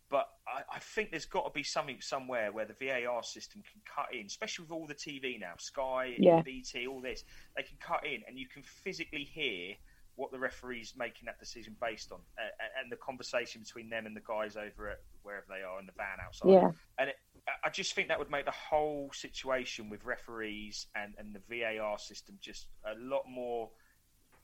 But 0.09 0.29
I, 0.47 0.75
I 0.75 0.79
think 0.79 1.11
there's 1.11 1.25
got 1.25 1.43
to 1.45 1.51
be 1.51 1.63
something 1.63 1.97
somewhere 1.99 2.51
where 2.51 2.65
the 2.65 2.73
VAR 2.79 3.23
system 3.23 3.61
can 3.61 3.81
cut 3.83 4.13
in, 4.17 4.25
especially 4.25 4.63
with 4.63 4.71
all 4.71 4.87
the 4.87 4.95
TV 4.95 5.39
now, 5.39 5.53
Sky, 5.57 6.15
Yeah. 6.17 6.41
BT, 6.41 6.87
all 6.87 7.01
this. 7.01 7.23
They 7.55 7.63
can 7.63 7.77
cut 7.81 8.05
in, 8.05 8.21
and 8.27 8.37
you 8.39 8.47
can 8.47 8.63
physically 8.63 9.25
hear 9.25 9.75
what 10.15 10.31
the 10.31 10.39
referee's 10.39 10.93
making 10.97 11.25
that 11.25 11.39
decision 11.39 11.75
based 11.81 12.11
on, 12.11 12.19
uh, 12.39 12.81
and 12.81 12.91
the 12.91 12.95
conversation 12.95 13.61
between 13.61 13.89
them 13.89 14.05
and 14.05 14.15
the 14.15 14.21
guys 14.27 14.55
over 14.55 14.89
at 14.89 14.99
wherever 15.23 15.45
they 15.49 15.61
are 15.61 15.79
in 15.79 15.85
the 15.85 15.91
van 15.97 16.17
outside. 16.25 16.51
Yeah. 16.51 16.71
And 16.97 17.09
it, 17.09 17.17
I- 17.47 17.67
I 17.67 17.69
just 17.69 17.93
think 17.93 18.07
that 18.07 18.17
would 18.17 18.31
make 18.31 18.45
the 18.45 18.51
whole 18.51 19.11
situation 19.13 19.89
with 19.89 20.03
referees 20.05 20.87
and, 20.95 21.13
and 21.17 21.35
the 21.35 21.41
VAR 21.49 21.99
system 21.99 22.39
just 22.41 22.67
a 22.85 22.95
lot 22.97 23.23
more, 23.29 23.69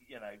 you 0.06 0.20
know, 0.20 0.34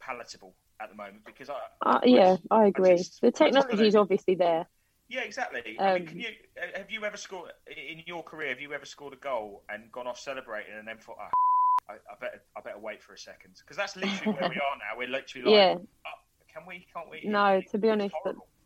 palatable 0.00 0.54
at 0.80 0.88
the 0.90 0.94
moment 0.94 1.24
because 1.26 1.48
I. 1.50 1.58
uh, 1.84 2.00
yeah, 2.04 2.36
I 2.50 2.66
agree. 2.66 2.96
just- 2.96 3.20
the 3.20 3.28
I 3.28 3.30
just 3.30 3.38
don't 3.40 3.52
technology 3.52 3.86
is 3.88 3.96
obviously 3.96 4.34
there. 4.34 4.66
Yeah, 5.10 5.22
exactly. 5.22 5.76
I 5.78 5.94
mean, 5.94 6.02
Um, 6.02 6.06
can 6.06 6.20
you 6.20 6.28
uh, 6.60 6.78
have 6.78 6.90
you 6.90 7.04
ever 7.04 7.16
scored 7.16 7.50
in 7.66 8.02
your 8.06 8.22
career? 8.22 8.50
Have 8.50 8.60
you 8.60 8.72
ever 8.74 8.84
scored 8.84 9.14
a 9.14 9.16
goal 9.16 9.64
and 9.70 9.90
gone 9.90 10.06
off 10.06 10.20
celebrating 10.20 10.74
and 10.78 10.86
then 10.86 10.98
thought, 10.98 11.16
oh, 11.18 11.28
I, 11.88 11.94
I 11.94 12.14
better, 12.20 12.42
I 12.56 12.60
better 12.60 12.78
wait 12.78 13.02
for 13.02 13.14
a 13.14 13.18
second 13.18 13.54
because 13.58 13.76
that's 13.78 13.96
literally 13.96 14.34
where 14.38 14.50
we 14.50 14.56
are 14.66 14.76
now. 14.76 14.98
We're 14.98 15.08
literally 15.08 15.46
like, 15.46 15.54
Yeah. 15.54 15.74
oh, 15.78 16.18
can 16.52 16.66
we? 16.66 16.86
Can't 16.92 17.08
we? 17.10 17.22
No, 17.24 17.62
to 17.70 17.78
be 17.78 17.88
honest, 17.88 18.14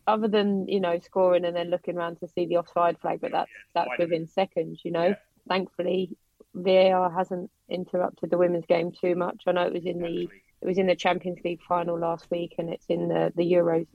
other 0.08 0.26
than 0.26 0.66
you 0.66 0.80
know 0.80 0.98
scoring 0.98 1.44
and 1.44 1.54
then 1.54 1.70
looking 1.70 1.96
around 1.96 2.18
to 2.18 2.26
see 2.28 2.46
the 2.46 2.56
offside 2.56 2.98
flag, 2.98 3.20
but 3.20 3.30
that's 3.30 3.50
that's 3.74 3.88
wide 3.90 4.00
within 4.00 4.26
seconds. 4.26 4.80
You 4.84 4.90
know, 4.90 5.14
thankfully 5.48 6.16
VAR 6.54 7.10
hasn't 7.16 7.50
interrupted 7.68 8.30
the 8.30 8.36
women's 8.38 8.66
game 8.66 8.90
too 9.00 9.14
much. 9.14 9.44
I 9.46 9.52
know 9.52 9.62
it 9.62 9.72
was 9.72 9.86
in 9.86 10.00
the 10.02 10.28
it 10.62 10.66
was 10.66 10.78
in 10.78 10.86
the 10.86 10.96
Champions 10.96 11.38
League 11.44 11.60
final 11.68 11.98
last 11.98 12.26
week, 12.30 12.54
and 12.58 12.70
it's 12.72 12.86
in 12.88 13.08
the 13.08 13.32
the 13.34 13.50
Euros 13.52 13.86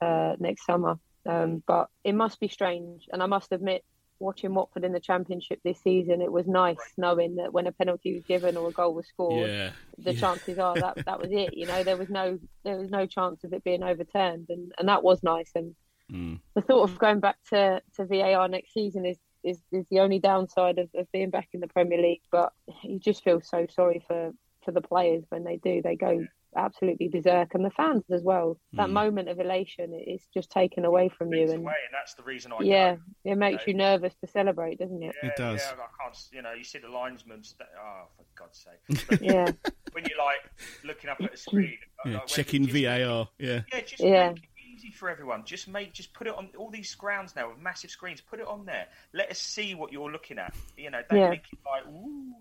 uh, 0.00 0.36
next 0.38 0.64
summer. 0.66 0.96
Um, 1.26 1.62
but 1.66 1.88
it 2.02 2.14
must 2.14 2.40
be 2.40 2.48
strange, 2.48 3.04
and 3.12 3.22
I 3.22 3.26
must 3.26 3.52
admit, 3.52 3.82
watching 4.18 4.54
Watford 4.54 4.84
in 4.84 4.92
the 4.92 5.00
Championship 5.00 5.60
this 5.64 5.80
season, 5.82 6.20
it 6.20 6.32
was 6.32 6.46
nice 6.46 6.84
knowing 6.98 7.36
that 7.36 7.52
when 7.52 7.66
a 7.66 7.72
penalty 7.72 8.14
was 8.14 8.24
given 8.26 8.56
or 8.56 8.68
a 8.68 8.72
goal 8.72 8.94
was 8.94 9.08
scored, 9.08 9.50
Yeah. 9.50 9.70
the 9.98 10.12
Yeah. 10.12 10.20
chances 10.20 10.58
are 10.58 10.78
that 10.78 10.98
that 11.06 11.20
was 11.20 11.30
it. 11.32 11.54
You 11.54 11.66
know, 11.66 11.82
there 11.84 11.96
was 11.96 12.10
no 12.10 12.38
there 12.64 12.78
was 12.78 12.90
no 12.90 13.06
chance 13.06 13.44
of 13.44 13.52
it 13.52 13.64
being 13.64 13.82
overturned, 13.82 14.46
and, 14.48 14.72
and 14.78 14.88
that 14.88 15.02
was 15.02 15.22
nice. 15.22 15.50
And 15.54 15.74
Mm. 16.12 16.38
the 16.54 16.60
thought 16.60 16.82
of 16.90 16.98
going 16.98 17.20
back 17.20 17.36
to, 17.48 17.80
to 17.96 18.04
VAR 18.04 18.46
next 18.46 18.74
season 18.74 19.06
is, 19.06 19.16
is, 19.42 19.62
is 19.72 19.86
the 19.90 20.00
only 20.00 20.18
downside 20.18 20.78
of, 20.78 20.90
of 20.94 21.10
being 21.12 21.30
back 21.30 21.48
in 21.54 21.60
the 21.60 21.66
Premier 21.68 22.00
League. 22.00 22.20
But 22.30 22.52
you 22.82 22.98
just 22.98 23.24
feel 23.24 23.40
so 23.40 23.66
sorry 23.70 24.04
for, 24.06 24.32
for 24.64 24.72
the 24.72 24.80
players 24.80 25.24
when 25.28 25.44
they 25.44 25.56
do. 25.56 25.82
They 25.82 25.96
go 25.96 26.24
absolutely 26.56 27.08
berserk, 27.08 27.52
and 27.54 27.64
the 27.64 27.70
fans 27.70 28.04
as 28.12 28.22
well. 28.22 28.56
That 28.74 28.88
Mm. 28.88 28.92
moment 28.92 29.28
of 29.28 29.40
elation 29.40 29.92
is 29.92 30.24
just 30.32 30.50
taken 30.50 30.84
away 30.84 31.08
from 31.08 31.32
you, 31.34 31.42
and 31.50 31.62
away, 31.62 31.74
and 31.86 31.92
that's 31.92 32.14
the 32.14 32.22
reason 32.22 32.52
I 32.52 32.58
yeah, 32.62 32.94
go. 32.94 33.00
it 33.32 33.34
makes 33.36 33.66
know. 33.66 33.70
you 33.72 33.74
nervous 33.74 34.14
to 34.20 34.28
celebrate, 34.28 34.78
doesn't 34.78 35.02
it? 35.02 35.16
Yeah, 35.20 35.30
It 35.30 35.36
does. 35.36 35.60
Yeah, 35.60 35.82
I 35.82 36.04
can't. 36.04 36.18
You 36.32 36.42
know, 36.42 36.52
you 36.52 36.62
see 36.62 36.78
the 36.78 36.88
linesmen. 36.88 37.42
St- 37.42 37.68
oh, 37.76 38.04
for 38.16 38.24
God's 38.36 38.64
sake! 38.64 39.06
But 39.08 39.20
Yeah. 39.22 39.50
When 39.92 40.04
you're 40.08 40.18
like 40.18 40.48
looking 40.84 41.10
up 41.10 41.20
at 41.20 41.32
the 41.32 41.36
screen, 41.36 41.76
Yeah, 42.04 42.12
like, 42.12 42.20
when- 42.20 42.28
checking 42.28 42.66
just- 42.66 42.72
VAR. 42.84 43.28
Yeah. 43.38 43.62
Yeah, 43.72 43.80
just 43.80 44.00
Yeah. 44.00 44.28
make 44.32 44.48
it 44.84 44.88
easy 44.88 44.96
for 44.96 45.08
everyone. 45.08 45.44
Just 45.44 45.68
make, 45.68 45.92
just 45.92 46.12
put 46.12 46.26
it 46.26 46.34
on 46.34 46.48
all 46.58 46.70
these 46.70 46.94
grounds 46.94 47.34
now 47.36 47.50
with 47.50 47.58
massive 47.60 47.90
screens. 47.90 48.20
Put 48.20 48.40
it 48.40 48.46
on 48.46 48.64
there. 48.66 48.86
Let 49.12 49.30
us 49.30 49.38
see 49.38 49.74
what 49.74 49.92
you're 49.92 50.10
looking 50.10 50.38
at. 50.38 50.54
You 50.76 50.90
know, 50.90 51.00
don't 51.08 51.18
Yeah. 51.18 51.30
make 51.30 51.42
it 51.52 51.58
like, 51.64 51.86
ooh. 51.86 52.34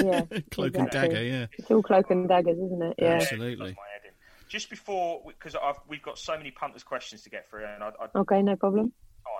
Yeah, 0.04 0.24
Cloak 0.50 0.76
and 0.76 0.90
dagger, 0.90 1.22
yeah. 1.22 1.46
It's 1.58 1.70
all 1.70 1.82
cloak 1.82 2.10
and 2.10 2.28
daggers, 2.28 2.58
isn't 2.58 2.82
it? 2.82 2.94
Yeah. 2.98 3.14
Absolutely. 3.14 3.58
my 3.58 3.66
head 3.92 4.02
in. 4.06 4.10
Just 4.48 4.68
before, 4.70 5.22
because 5.26 5.54
we've 5.88 6.02
got 6.02 6.18
so 6.18 6.36
many 6.36 6.50
punters' 6.50 6.82
questions 6.82 7.22
to 7.22 7.30
get 7.30 7.48
through, 7.48 7.64
and 7.66 7.82
I, 7.84 7.90
I 8.00 8.18
Okay, 8.18 8.42
no 8.42 8.56
problem. 8.56 8.92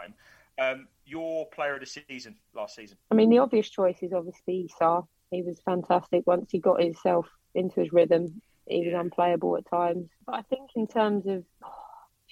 time. 0.03 0.15
Um, 0.59 0.89
your 1.07 1.47
player 1.47 1.75
of 1.75 1.81
the 1.81 1.87
season 1.87 2.37
last 2.55 2.77
season. 2.77 2.97
I 3.11 3.15
mean, 3.15 3.31
the 3.31 3.39
obvious 3.39 3.69
choice 3.71 3.97
is 4.03 4.13
obviously 4.13 4.71
Sarr. 4.81 5.07
He 5.31 5.43
was 5.43 5.59
fantastic 5.65 6.27
once 6.27 6.51
he 6.53 6.59
got 6.59 6.83
himself 6.83 7.27
into 7.55 7.81
his 7.81 7.93
rhythm. 7.93 8.41
He 8.67 8.85
was 8.87 8.95
unplayable 8.95 9.57
at 9.57 9.69
times. 9.69 10.09
But 10.27 10.35
I 10.37 10.43
think 10.43 10.71
in 10.77 10.87
terms 10.87 11.27
of, 11.27 11.45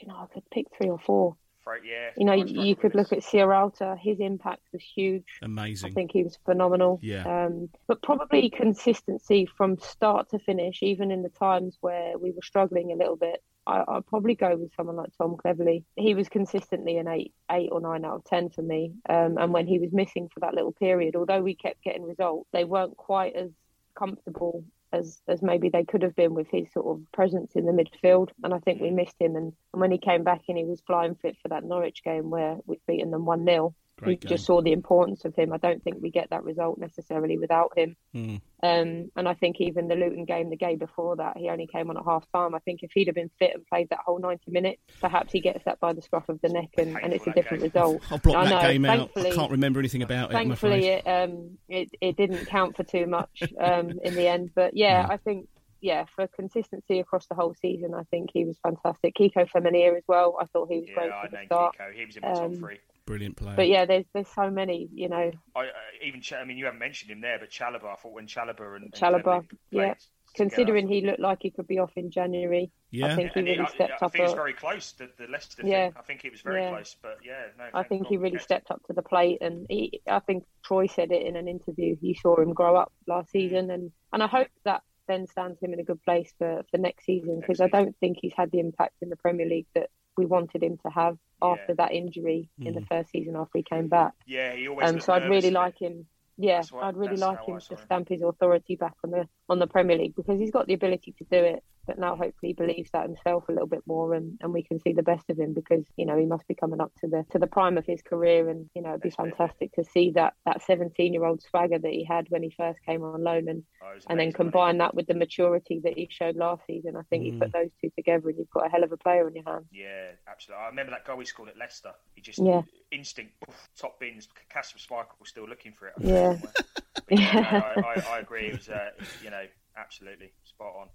you 0.00 0.08
know, 0.08 0.16
I 0.16 0.26
could 0.32 0.48
pick 0.50 0.66
three 0.76 0.90
or 0.90 0.98
four. 0.98 1.36
Fra- 1.64 1.80
yeah, 1.84 2.10
You 2.16 2.24
know, 2.24 2.32
I 2.32 2.36
you, 2.36 2.62
you 2.62 2.76
could 2.76 2.94
look 2.94 3.12
at 3.12 3.20
Sierralta. 3.20 3.98
His 3.98 4.20
impact 4.20 4.62
was 4.72 4.82
huge. 4.82 5.24
Amazing. 5.42 5.90
I 5.90 5.94
think 5.94 6.12
he 6.12 6.22
was 6.22 6.38
phenomenal. 6.44 6.98
Yeah. 7.02 7.46
Um, 7.46 7.68
but 7.86 8.02
probably 8.02 8.48
consistency 8.50 9.46
from 9.56 9.78
start 9.78 10.30
to 10.30 10.38
finish, 10.38 10.82
even 10.82 11.10
in 11.10 11.22
the 11.22 11.28
times 11.28 11.76
where 11.80 12.16
we 12.16 12.30
were 12.30 12.42
struggling 12.42 12.92
a 12.92 12.96
little 12.96 13.16
bit. 13.16 13.42
I, 13.66 13.84
I'd 13.86 14.06
probably 14.06 14.34
go 14.34 14.56
with 14.56 14.74
someone 14.74 14.96
like 14.96 15.10
Tom 15.18 15.36
Cleverley. 15.36 15.84
He 15.96 16.14
was 16.14 16.28
consistently 16.30 16.96
an 16.96 17.06
eight, 17.06 17.34
eight 17.50 17.68
or 17.70 17.80
nine 17.80 18.04
out 18.04 18.14
of 18.14 18.24
ten 18.24 18.48
for 18.48 18.62
me. 18.62 18.94
Um, 19.08 19.36
and 19.36 19.52
when 19.52 19.66
he 19.66 19.78
was 19.78 19.92
missing 19.92 20.30
for 20.32 20.40
that 20.40 20.54
little 20.54 20.72
period, 20.72 21.16
although 21.16 21.42
we 21.42 21.54
kept 21.54 21.82
getting 21.82 22.02
results, 22.02 22.48
they 22.52 22.64
weren't 22.64 22.96
quite 22.96 23.34
as 23.36 23.50
comfortable 23.94 24.64
as 24.92 25.20
as 25.28 25.42
maybe 25.42 25.68
they 25.68 25.84
could 25.84 26.02
have 26.02 26.16
been 26.16 26.34
with 26.34 26.48
his 26.50 26.72
sort 26.72 26.86
of 26.86 27.12
presence 27.12 27.52
in 27.54 27.66
the 27.66 27.72
midfield. 27.72 28.30
And 28.42 28.54
I 28.54 28.58
think 28.58 28.80
we 28.80 28.90
missed 28.90 29.16
him. 29.20 29.36
And, 29.36 29.52
and 29.72 29.80
when 29.80 29.90
he 29.90 29.98
came 29.98 30.24
back 30.24 30.42
and 30.48 30.58
he 30.58 30.64
was 30.64 30.82
flying 30.86 31.14
fit 31.16 31.36
for 31.42 31.48
that 31.48 31.64
Norwich 31.64 32.02
game 32.04 32.30
where 32.30 32.56
we'd 32.66 32.80
beaten 32.86 33.10
them 33.10 33.26
one 33.26 33.44
0 33.44 33.74
we 34.06 34.16
game. 34.16 34.28
just 34.28 34.44
saw 34.46 34.62
the 34.62 34.72
importance 34.72 35.24
of 35.24 35.34
him. 35.34 35.52
I 35.52 35.56
don't 35.58 35.82
think 35.82 35.98
we 36.00 36.10
get 36.10 36.30
that 36.30 36.44
result 36.44 36.78
necessarily 36.78 37.38
without 37.38 37.76
him. 37.76 37.96
Mm. 38.14 38.40
Um, 38.62 39.10
and 39.16 39.28
I 39.28 39.34
think 39.34 39.56
even 39.60 39.88
the 39.88 39.94
Luton 39.94 40.24
game, 40.24 40.50
the 40.50 40.56
game 40.56 40.78
before 40.78 41.16
that, 41.16 41.36
he 41.36 41.48
only 41.48 41.66
came 41.66 41.90
on 41.90 41.96
at 41.96 42.04
half 42.04 42.24
time. 42.34 42.54
I 42.54 42.58
think 42.60 42.82
if 42.82 42.90
he'd 42.92 43.06
have 43.08 43.14
been 43.14 43.30
fit 43.38 43.52
and 43.54 43.66
played 43.66 43.88
that 43.90 44.00
whole 44.04 44.18
90 44.18 44.50
minutes, 44.50 44.82
perhaps 45.00 45.32
he 45.32 45.40
gets 45.40 45.64
that 45.64 45.80
by 45.80 45.92
the 45.92 46.02
scruff 46.02 46.28
of 46.28 46.40
the 46.40 46.48
neck 46.48 46.70
and, 46.76 46.96
and 47.00 47.12
it's 47.12 47.26
a 47.26 47.32
different 47.32 47.62
result. 47.62 48.02
I'll 48.10 48.18
block 48.18 48.36
I 48.36 48.44
that 48.48 48.62
know, 48.62 48.68
game 48.68 48.84
out. 48.84 49.10
I 49.16 49.30
can't 49.30 49.50
remember 49.52 49.78
anything 49.78 50.02
about 50.02 50.30
it. 50.30 50.34
Thankfully, 50.34 50.86
it, 50.86 51.06
um, 51.06 51.58
it 51.68 51.90
it 52.00 52.16
didn't 52.16 52.46
count 52.46 52.76
for 52.76 52.84
too 52.84 53.06
much 53.06 53.42
um, 53.60 53.92
in 54.02 54.14
the 54.14 54.26
end. 54.28 54.50
But 54.54 54.76
yeah, 54.76 55.06
I 55.08 55.16
think 55.18 55.48
yeah, 55.80 56.04
for 56.16 56.26
consistency 56.26 56.98
across 56.98 57.26
the 57.26 57.34
whole 57.34 57.54
season, 57.54 57.94
I 57.94 58.02
think 58.10 58.30
he 58.32 58.44
was 58.44 58.58
fantastic. 58.62 59.14
Kiko 59.14 59.48
Femenía 59.48 59.96
as 59.96 60.02
well. 60.08 60.36
I 60.40 60.46
thought 60.46 60.68
he 60.70 60.80
was 60.80 60.88
great 60.94 61.06
Yeah, 61.08 61.16
I 61.16 61.20
from 61.22 61.30
the 61.30 61.36
named 61.36 61.46
start. 61.48 61.76
Kiko. 61.78 61.94
He 61.94 62.04
was 62.06 62.16
in 62.16 62.22
my 62.22 62.32
top 62.32 62.42
Um, 62.42 62.56
three. 62.56 62.78
Brilliant 63.08 63.36
player. 63.36 63.56
But 63.56 63.68
yeah, 63.68 63.86
there's 63.86 64.04
there's 64.12 64.28
so 64.34 64.50
many, 64.50 64.88
you 64.92 65.08
know. 65.08 65.30
I, 65.56 65.60
uh, 65.60 65.64
even 66.04 66.20
Ch- 66.20 66.34
I 66.34 66.44
mean, 66.44 66.58
you 66.58 66.66
haven't 66.66 66.80
mentioned 66.80 67.10
him 67.10 67.22
there, 67.22 67.38
but 67.38 67.48
Chalobah. 67.48 67.92
I 67.92 67.94
thought 67.94 68.12
when 68.12 68.26
Chalobah 68.26 68.76
and, 68.76 68.84
and 68.84 68.92
Chalobah, 68.92 69.46
yeah. 69.70 69.86
played 69.86 69.96
Considering 70.36 70.88
he 70.88 71.00
looked 71.00 71.18
like 71.18 71.38
he 71.40 71.50
could 71.50 71.66
be 71.66 71.78
off 71.78 71.90
in 71.96 72.10
January, 72.10 72.70
yeah, 72.90 73.06
I 73.06 73.16
think 73.16 73.32
he 73.32 73.40
And 73.40 73.48
really 73.48 73.60
I, 73.64 73.68
stepped 73.68 74.02
I 74.02 74.06
up. 74.06 74.12
think 74.12 74.16
he 74.16 74.28
was 74.28 74.34
very 74.34 74.52
close 74.52 74.92
to 74.92 75.08
the 75.18 75.26
Leicester 75.26 75.62
Yeah. 75.64 75.86
thing. 75.88 75.94
I 75.98 76.02
think 76.02 76.20
he 76.22 76.28
was 76.28 76.42
very 76.42 76.60
Yeah. 76.60 76.68
close, 76.68 76.96
but 77.00 77.18
yeah, 77.24 77.46
no. 77.56 77.64
I 77.72 77.82
think 77.82 78.08
he 78.08 78.18
really 78.18 78.32
kept 78.32 78.44
stepped 78.44 78.70
up 78.70 78.82
to 78.88 78.92
the 78.92 79.00
plate, 79.02 79.38
and 79.40 79.66
he, 79.70 80.02
I 80.06 80.18
think 80.18 80.44
Troy 80.62 80.86
said 80.86 81.10
it 81.10 81.26
in 81.26 81.34
an 81.34 81.48
interview. 81.48 81.96
He 81.98 82.12
saw 82.12 82.38
him 82.38 82.52
grow 82.52 82.76
up 82.76 82.92
last 83.06 83.30
season, 83.30 83.70
and, 83.70 83.90
and 84.12 84.22
I 84.22 84.26
hope 84.26 84.48
that 84.64 84.82
then 85.06 85.26
stands 85.26 85.58
him 85.62 85.72
in 85.72 85.80
a 85.80 85.84
good 85.84 86.02
place 86.02 86.30
for, 86.36 86.62
for 86.70 86.76
next 86.76 87.06
season 87.06 87.40
because 87.40 87.62
I 87.62 87.68
don't 87.68 87.96
think 87.98 88.18
he's 88.20 88.34
had 88.36 88.50
the 88.50 88.60
impact 88.60 88.96
in 89.00 89.08
the 89.08 89.16
Premier 89.16 89.46
League 89.48 89.66
that 89.74 89.88
we 90.18 90.26
wanted 90.26 90.62
him 90.62 90.76
to 90.84 90.90
have 90.90 91.16
after 91.40 91.72
that 91.76 91.92
injury 91.92 92.50
in 92.60 92.74
the 92.74 92.80
Mm. 92.80 92.88
first 92.88 93.10
season 93.10 93.36
after 93.36 93.56
he 93.58 93.62
came 93.62 93.86
back. 93.86 94.12
Yeah, 94.26 94.52
he 94.54 94.66
always 94.68 94.88
Um, 94.88 94.94
looked 94.96 95.04
so 95.04 95.12
I'd 95.14 95.30
really 95.30 95.52
like 95.52 95.78
him. 95.78 96.06
Yeah, 96.36 96.62
what- 96.70 96.84
I'd 96.84 96.96
really 96.96 97.16
like 97.16 97.44
him 97.44 97.60
to 97.60 97.74
him. 97.74 97.78
stamp 97.78 98.08
his 98.08 98.22
authority 98.22 98.74
back 98.76 98.94
on 99.04 99.12
the 99.12 99.28
on 99.48 99.58
the 99.58 99.66
Premier 99.66 99.96
League 99.96 100.14
because 100.16 100.38
he's 100.38 100.50
got 100.50 100.66
the 100.66 100.74
ability 100.74 101.14
to 101.18 101.24
do 101.30 101.38
it. 101.44 101.62
But 101.86 101.98
now 101.98 102.10
hopefully 102.16 102.48
he 102.48 102.52
believes 102.52 102.90
that 102.92 103.04
himself 103.06 103.44
a 103.48 103.52
little 103.52 103.66
bit 103.66 103.80
more, 103.86 104.12
and, 104.12 104.36
and 104.42 104.52
we 104.52 104.62
can 104.62 104.78
see 104.78 104.92
the 104.92 105.02
best 105.02 105.30
of 105.30 105.38
him 105.38 105.54
because 105.54 105.86
you 105.96 106.04
know 106.04 106.18
he 106.18 106.26
must 106.26 106.46
be 106.46 106.54
coming 106.54 106.82
up 106.82 106.92
to 107.00 107.06
the 107.08 107.24
to 107.30 107.38
the 107.38 107.46
prime 107.46 107.78
of 107.78 107.86
his 107.86 108.02
career, 108.02 108.50
and 108.50 108.68
you 108.74 108.82
know 108.82 108.90
it'd 108.90 109.00
be 109.00 109.08
fantastic 109.08 109.72
to 109.72 109.84
see 109.84 110.10
that 110.10 110.34
that 110.44 110.60
17 110.62 111.14
year 111.14 111.24
old 111.24 111.40
swagger 111.40 111.78
that 111.78 111.90
he 111.90 112.04
had 112.04 112.26
when 112.28 112.42
he 112.42 112.52
first 112.54 112.78
came 112.84 113.02
on 113.02 113.22
loan, 113.24 113.48
and 113.48 113.62
Oh, 113.80 113.94
and 114.10 114.20
then 114.20 114.32
combine 114.32 114.76
that 114.78 114.94
with 114.94 115.06
the 115.06 115.14
maturity 115.14 115.80
that 115.82 115.96
he 115.96 116.08
showed 116.10 116.36
last 116.36 116.60
season. 116.66 116.94
I 116.94 117.02
think 117.08 117.24
you 117.24 117.32
Mm. 117.32 117.38
put 117.40 117.52
those 117.54 117.70
two 117.80 117.90
together, 117.96 118.28
and 118.28 118.36
you've 118.38 118.50
got 118.50 118.66
a 118.66 118.68
hell 118.68 118.84
of 118.84 118.92
a 118.92 118.98
player 118.98 119.24
on 119.26 119.34
your 119.34 119.44
hands. 119.44 119.64
Yeah, 119.72 120.10
absolutely. 120.26 120.64
I 120.64 120.68
remember 120.68 120.90
that 120.90 121.06
goal 121.06 121.18
he 121.20 121.24
scored 121.24 121.48
at 121.48 121.56
Leicester. 121.56 121.92
He 122.14 122.20
just 122.20 122.38
Yeah. 122.38 122.62
instinct 122.92 123.32
poof, 123.40 123.66
top 123.78 123.98
bins. 123.98 124.28
Kasper 124.50 124.78
Schmeichel 124.78 125.18
was 125.20 125.30
still 125.30 125.48
looking 125.48 125.72
for 125.72 125.86
it. 125.86 125.94
Yeah. 126.00 126.36
think, 127.00 127.20
somewhere. 127.20 127.42
But 127.46 127.54
yeah, 127.54 127.62
no, 127.76 127.82
I, 127.82 127.92
I, 128.12 128.16
I 128.16 128.18
agree. 128.20 128.46
It 128.48 128.58
was, 128.58 128.68
uh, 128.68 128.90
you 129.22 129.30
know, 129.30 129.44
absolutely 129.76 130.32
spot 130.44 130.74
on. 130.78 130.88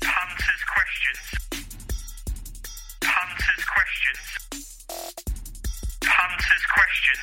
Punters 0.00 0.62
questions. 0.74 1.18
Punters 3.00 3.64
questions. 3.64 4.38
Punters 6.00 6.64
questions. 6.74 7.18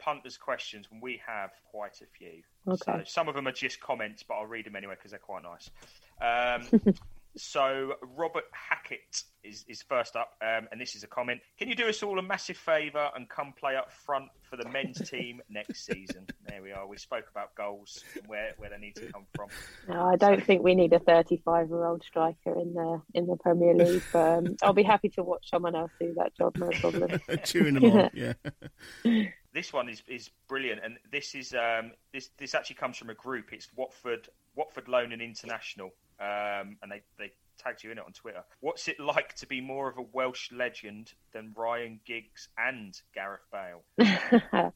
Punters 0.00 0.36
questions, 0.36 0.86
and 0.92 1.00
we 1.02 1.20
have 1.26 1.50
quite 1.70 2.00
a 2.02 2.06
few. 2.18 2.42
Okay. 2.68 2.78
So 2.84 3.02
some 3.06 3.28
of 3.28 3.34
them 3.34 3.48
are 3.48 3.52
just 3.52 3.80
comments, 3.80 4.22
but 4.22 4.34
I'll 4.34 4.46
read 4.46 4.66
them 4.66 4.76
anyway 4.76 4.94
because 4.96 5.10
they're 5.10 5.20
quite 5.20 5.42
nice. 5.42 5.70
Um, 6.22 6.62
so 7.36 7.94
Robert 8.16 8.44
Hackett 8.52 9.24
is, 9.42 9.64
is 9.68 9.82
first 9.82 10.16
up, 10.16 10.32
um, 10.42 10.68
and 10.70 10.80
this 10.80 10.94
is 10.94 11.02
a 11.02 11.06
comment. 11.06 11.40
Can 11.58 11.68
you 11.68 11.74
do 11.74 11.88
us 11.88 12.02
all 12.02 12.18
a 12.18 12.22
massive 12.22 12.56
favour 12.56 13.10
and 13.14 13.28
come 13.28 13.52
play 13.58 13.76
up 13.76 13.92
front 13.92 14.26
for 14.42 14.56
the 14.56 14.68
men's 14.68 14.98
team 15.10 15.40
next 15.48 15.84
season? 15.84 16.26
There 16.48 16.62
we 16.62 16.72
are. 16.72 16.86
We 16.86 16.96
spoke 16.96 17.26
about 17.30 17.54
goals 17.54 18.02
and 18.16 18.26
where, 18.26 18.52
where 18.56 18.70
they 18.70 18.78
need 18.78 18.96
to 18.96 19.12
come 19.12 19.26
from. 19.34 19.48
No, 19.88 20.02
I 20.06 20.16
don't 20.16 20.44
think 20.44 20.62
we 20.62 20.74
need 20.74 20.92
a 20.92 20.98
35 21.00 21.68
year 21.68 21.84
old 21.84 22.02
striker 22.04 22.58
in 22.58 22.74
the 22.74 23.02
in 23.14 23.26
the 23.26 23.36
Premier 23.36 23.74
League. 23.74 24.02
But 24.12 24.38
um, 24.38 24.56
I'll 24.62 24.72
be 24.72 24.82
happy 24.82 25.08
to 25.10 25.22
watch 25.22 25.50
someone 25.50 25.74
else 25.74 25.90
do 25.98 26.14
that 26.16 26.36
job. 26.36 26.56
No 26.56 26.70
problem. 26.80 27.20
Cheering 27.44 27.74
them 27.74 27.84
on, 27.84 28.10
yeah. 28.14 28.34
This 29.54 29.72
one 29.72 29.88
is, 29.88 30.02
is 30.08 30.30
brilliant, 30.48 30.80
and 30.84 30.96
this 31.12 31.36
is 31.36 31.54
um, 31.54 31.92
this 32.12 32.30
this 32.38 32.56
actually 32.56 32.74
comes 32.74 32.96
from 32.96 33.10
a 33.10 33.14
group. 33.14 33.52
It's 33.52 33.68
Watford 33.76 34.28
Watford 34.56 34.88
Loan 34.88 35.12
and 35.12 35.22
International, 35.22 35.92
um, 36.20 36.76
and 36.82 36.90
they 36.90 37.02
they 37.18 37.32
tagged 37.58 37.84
you 37.84 37.92
in 37.92 37.98
it 37.98 38.04
on 38.04 38.12
Twitter. 38.12 38.42
What's 38.60 38.88
it 38.88 38.98
like 38.98 39.34
to 39.36 39.46
be 39.46 39.60
more 39.60 39.88
of 39.88 39.96
a 39.98 40.02
Welsh 40.02 40.50
legend 40.52 41.12
than 41.32 41.52
Ryan 41.56 42.00
Giggs 42.04 42.48
and 42.58 43.00
Gareth 43.14 43.46
Bale? 43.52 43.84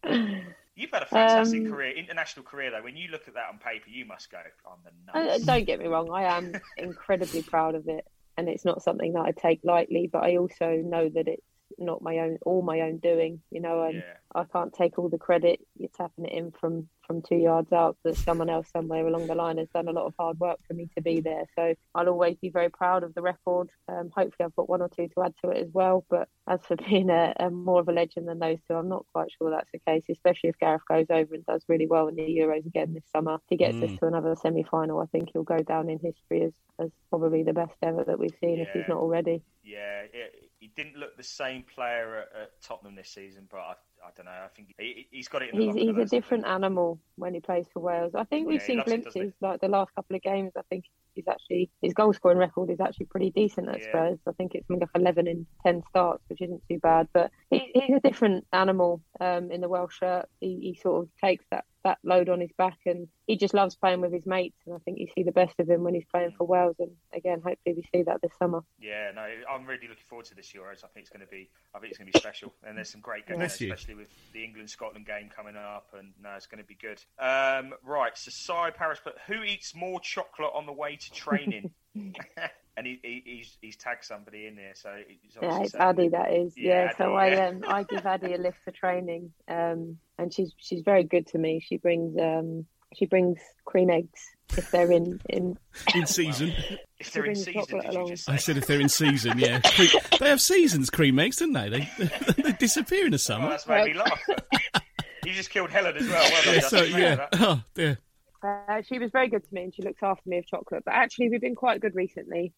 You've 0.77 0.91
had 0.93 1.03
a 1.03 1.07
fantastic 1.07 1.63
Um, 1.63 1.71
career, 1.71 1.91
international 1.97 2.45
career 2.45 2.71
though. 2.71 2.83
When 2.83 2.97
you 2.97 3.09
look 3.09 3.27
at 3.27 3.35
that 3.35 3.49
on 3.53 3.59
paper, 3.59 3.89
you 3.89 4.05
must 4.05 4.31
go, 4.31 4.39
"I'm 4.65 4.79
the 4.85 5.19
Uh, 5.19 5.25
nuts." 5.25 5.45
don't 5.45 5.65
get 5.67 5.81
me 5.81 5.87
wrong, 5.89 6.09
I 6.13 6.23
am 6.37 6.53
incredibly 6.77 7.43
proud 7.43 7.75
of 7.75 7.89
it, 7.89 8.07
and 8.37 8.49
it's 8.49 8.65
not 8.65 8.83
something 8.83 9.13
that 9.15 9.23
I 9.23 9.33
take 9.33 9.61
lightly. 9.65 10.07
But 10.07 10.23
I 10.23 10.37
also 10.37 10.77
know 10.77 11.09
that 11.09 11.27
it's 11.27 11.43
not 11.79 12.03
my 12.03 12.19
own 12.19 12.39
all 12.45 12.63
my 12.63 12.81
own 12.81 12.99
doing. 12.99 13.41
You 13.51 13.61
know, 13.61 13.83
and 13.83 14.03
I 14.35 14.45
can't 14.45 14.73
take 14.73 14.99
all 14.99 15.09
the 15.09 15.19
credit. 15.19 15.61
You're 15.79 15.89
tapping 15.97 16.27
it 16.27 16.33
in 16.33 16.53
from 16.53 16.89
from 17.07 17.23
two 17.23 17.37
yards 17.37 17.73
out 17.73 17.97
that 18.05 18.17
someone 18.19 18.51
else 18.51 18.69
somewhere 18.71 19.07
along 19.07 19.27
the 19.29 19.35
line 19.35 19.57
has 19.57 19.69
done 19.71 19.89
a 19.89 19.93
lot 19.93 20.05
of 20.05 20.13
hard 20.19 20.39
work 20.39 20.59
for 20.69 20.75
me 20.75 20.91
to 20.95 21.01
be 21.01 21.21
there. 21.21 21.45
So 21.57 21.75
I'll 21.95 22.09
always 22.09 22.37
be 22.37 22.51
very 22.51 22.69
proud 22.69 23.03
of 23.03 23.15
the 23.15 23.23
record. 23.23 23.71
Um, 23.89 24.11
hopefully, 24.15 24.45
I've 24.45 24.55
got 24.57 24.69
one 24.69 24.83
or 24.83 24.91
two 24.91 25.09
to 25.09 25.23
add 25.23 25.33
to 25.43 25.51
it 25.51 25.63
as 25.67 25.73
well. 25.73 26.05
But 26.11 26.29
as 26.47 26.61
for 26.67 26.77
being 26.89 27.09
a, 27.09 27.33
a 27.41 27.49
more 27.49 27.81
of 27.81 27.89
a 27.89 27.93
legend 27.93 28.29
than 28.29 28.39
those 28.39 28.59
two, 28.69 28.75
I'm 28.75 28.91
not 28.91 29.07
quite 29.13 29.31
sure 29.33 29.51
that's 29.51 29.71
the 29.73 29.79
case. 29.79 30.05
Especially 30.11 30.51
if 30.51 30.59
Gareth 30.59 30.83
goes 30.87 31.07
over 31.09 31.35
and 31.35 31.47
does 31.47 31.65
really 31.67 31.87
well 31.87 32.09
in 32.09 32.17
the 32.17 32.23
Euros 32.23 32.67
again 32.67 32.93
this 32.93 33.05
summer. 33.11 33.37
If 33.37 33.41
he 33.49 33.57
gets 33.57 33.77
us 33.83 33.91
Mm. 33.91 33.99
to 34.01 34.07
another 34.07 34.37
semi-final, 34.37 35.01
I 35.01 35.07
think 35.07 35.31
he'll 35.33 35.45
go 35.45 35.59
down 35.59 35.89
in 35.89 35.99
history 35.99 36.43
as, 36.43 36.53
as 36.79 36.91
probably 37.09 37.43
the 37.43 37.55
best 37.55 37.77
ever 37.83 38.05
that 38.05 38.19
we've 38.19 38.37
seen 38.41 38.61
if 38.61 38.69
he's 38.75 38.89
not 38.89 38.99
already. 38.99 39.43
Yeah, 39.65 40.03
it, 40.13 40.48
he 40.59 40.69
didn't 40.77 40.97
look 40.97 41.17
the 41.17 41.23
same 41.23 41.63
player 41.63 42.19
at, 42.35 42.43
at 42.43 42.63
Tottenham 42.63 42.95
this 42.95 43.11
season, 43.11 43.47
but 43.51 43.59
I, 43.59 43.73
I 44.05 44.11
don't 44.17 44.27
know. 44.27 44.33
I 44.33 44.49
think 44.55 44.75
he, 44.79 45.07
he's 45.11 45.29
got 45.29 45.43
it 45.43 45.51
in 45.51 45.57
the 45.57 45.63
He's, 45.65 45.75
he's 45.75 45.97
a 45.99 46.05
different 46.05 46.47
animal 46.47 46.99
when 47.17 47.35
he 47.35 47.41
plays 47.41 47.67
for 47.73 47.81
Wales. 47.81 48.15
I 48.15 48.25
think 48.25 48.49
we've 48.49 48.61
Yeah, 48.61 48.67
seen 48.67 48.79
loves 48.79 48.93
it, 48.93 49.05
glimpses, 49.05 49.33
like 49.41 49.61
the 49.61 49.69
last 49.69 49.95
couple 49.95 50.17
of 50.17 50.23
games. 50.23 50.53
I 50.57 50.63
think 50.69 50.85
he's 51.19 51.29
actually 51.29 51.71
his 51.83 51.93
goal 51.95 52.13
scoring 52.13 52.39
record 52.39 52.71
is 52.71 52.81
actually 52.81 53.07
pretty 53.07 53.31
decent 53.31 53.69
at 53.69 53.81
Yeah. 53.81 53.89
Spurs. 53.89 54.19
I 54.27 54.33
think 54.33 54.55
it's 54.55 54.67
something 54.67 54.81
like 54.95 55.01
eleven 55.03 55.27
in 55.27 55.47
ten 55.65 55.83
starts, 55.91 56.23
which 56.29 56.41
isn't 56.43 56.63
too 56.69 56.79
bad. 56.79 57.09
But 57.13 57.31
he, 57.51 57.71
he's 57.75 57.97
a 57.97 58.01
different 58.01 58.47
animal 58.53 59.03
um, 59.21 59.51
in 59.51 59.61
the 59.61 59.69
Welsh 59.69 59.99
shirt. 59.99 60.29
He, 60.41 60.59
he 60.75 60.79
sort 60.81 61.03
of 61.05 61.09
takes 61.23 61.45
that 61.51 61.65
that 61.85 61.99
load 62.03 62.29
on 62.29 62.41
his 62.41 62.51
back, 62.59 62.77
and 62.87 63.07
he 63.29 63.37
just 63.37 63.55
loves 63.55 63.77
playing 63.77 64.01
with 64.01 64.13
his 64.13 64.27
mates. 64.27 64.57
And 64.67 64.75
I 64.75 64.79
think 64.79 64.99
you 64.99 65.07
see 65.15 65.23
the 65.23 65.31
best 65.33 65.55
of 65.61 65.69
him 65.71 65.85
when 65.85 65.95
he's 65.95 66.05
playing 66.13 66.33
for 66.37 66.45
Wales. 66.47 66.75
And 66.81 66.91
again, 67.15 67.41
hopefully 67.45 67.77
we 67.77 67.85
see 67.95 68.03
that 68.03 68.21
this 68.21 68.33
summer. 68.39 68.63
Yeah, 68.81 69.13
no, 69.15 69.25
I'm 69.49 69.65
really 69.65 69.87
looking 69.89 70.05
forward 70.09 70.27
to 70.27 70.35
this 70.35 70.53
Euros. 70.53 70.83
I 70.85 70.89
think 70.89 71.05
it's 71.07 71.11
going 71.11 71.25
to 71.25 71.31
be, 71.31 71.49
I 71.75 71.79
think 71.79 71.91
it's 71.91 71.99
going 71.99 72.11
to 72.11 72.13
be 72.13 72.19
special, 72.19 72.53
and 72.67 72.77
there's 72.77 72.91
some 72.91 73.01
great 73.01 73.27
games, 73.27 73.39
Bless 73.39 73.61
you. 73.61 73.73
especially 73.73 73.95
with 73.95 74.09
the 74.33 74.43
England 74.45 74.69
Scotland 74.71 75.07
game 75.07 75.31
coming 75.35 75.57
up, 75.57 75.87
and 75.97 76.13
no, 76.21 76.31
it's 76.37 76.47
going 76.47 76.63
to 76.63 76.67
be 76.67 76.75
good. 76.81 77.01
Um, 77.19 77.75
right, 77.85 78.17
so 78.19 78.31
Cy 78.33 78.71
Paris, 78.71 78.99
but 79.05 79.15
who 79.29 79.43
eats 79.45 79.75
more 79.75 80.01
chocolate 80.01 80.51
on 80.55 80.67
the 80.67 80.73
way 80.73 80.97
to 81.09 81.15
training? 81.15 81.71
and 81.95 82.87
he, 82.87 83.01
he, 83.03 83.23
he's 83.25 83.57
he's 83.61 83.77
tagged 83.77 84.05
somebody 84.05 84.47
in 84.47 84.57
there, 84.57 84.73
so 84.75 84.95
he's 85.09 85.37
Yeah, 85.41 85.61
it's 85.63 85.73
saying- 85.73 85.83
Addy. 85.85 86.09
That 86.09 86.33
is. 86.33 86.55
Yeah. 86.57 86.97
so 86.97 87.17
Addy, 87.19 87.37
I 87.37 87.37
yeah. 87.39 87.49
um 87.49 87.65
I 87.67 87.83
give 87.85 88.07
Addy 88.07 88.35
a 88.35 88.39
lift 88.39 88.59
for 88.65 88.71
training. 88.71 89.33
Um, 89.49 89.99
and 90.19 90.33
she's 90.33 90.53
she's 90.59 90.83
very 90.83 91.05
good 91.05 91.27
to 91.29 91.39
me. 91.39 91.61
She 91.67 91.77
brings 91.77 92.17
um 92.19 92.67
she 92.95 93.07
brings 93.07 93.39
cream 93.65 93.91
eggs 93.91 94.21
if 94.57 94.71
they're 94.71 94.91
in 94.93 95.21
in. 95.29 95.59
In 95.95 96.07
season. 96.07 96.53
If 96.99 97.13
they're 97.13 97.27
in 97.27 97.37
season, 97.37 97.63
did 97.81 97.85
you 97.85 97.91
along. 97.91 98.09
just 98.09 98.29
I 98.29 98.37
said 98.37 98.57
if 98.57 98.67
they're 98.67 98.81
in 98.81 98.89
season, 98.89 99.39
yeah. 99.39 99.61
They 100.19 100.29
have 100.29 100.41
seasons, 100.41 100.91
cream 100.91 101.19
eggs, 101.21 101.37
don't 101.37 101.53
they? 101.53 101.69
They, 101.69 101.89
they 102.43 102.53
disappear 102.53 103.05
in 103.07 103.13
the 103.13 103.19
summer. 103.19 103.49
that's 103.51 103.69
made 103.69 103.93
me 103.93 103.95
laugh. 103.95 104.21
you 105.25 105.33
just 105.33 105.51
killed 105.51 105.71
Helen 105.71 105.97
as 105.97 106.09
well. 106.09 106.29
Well 106.31 106.43
done, 106.43 106.55
Yeah, 106.55 106.61
Justin. 106.61 106.91
so, 106.91 106.99
yeah. 106.99 107.27
Oh, 107.35 107.63
dear. 107.75 107.99
Uh, 108.43 108.83
she 108.83 108.99
was 108.99 109.11
very 109.11 109.29
good 109.29 109.43
to 109.45 109.55
me, 109.55 109.65
and 109.65 109.75
she 109.75 109.83
looks 109.83 110.03
after 110.03 110.29
me 110.29 110.39
of 110.39 110.47
chocolate. 110.47 110.85
But 110.85 110.95
actually, 110.95 111.29
we've 111.31 111.41
been 111.41 111.55
quite 111.57 111.81
good 111.81 111.95
recently, 111.95 112.53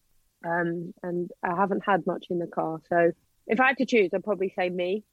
um, 0.45 0.93
and 1.03 1.31
I 1.43 1.55
haven't 1.55 1.83
had 1.85 2.05
much 2.05 2.25
in 2.29 2.39
the 2.39 2.47
car. 2.47 2.79
So 2.89 3.11
if 3.47 3.59
I 3.59 3.67
had 3.67 3.77
to 3.77 3.85
choose, 3.85 4.11
I'd 4.13 4.23
probably 4.23 4.53
say 4.55 4.69
me. 4.69 5.03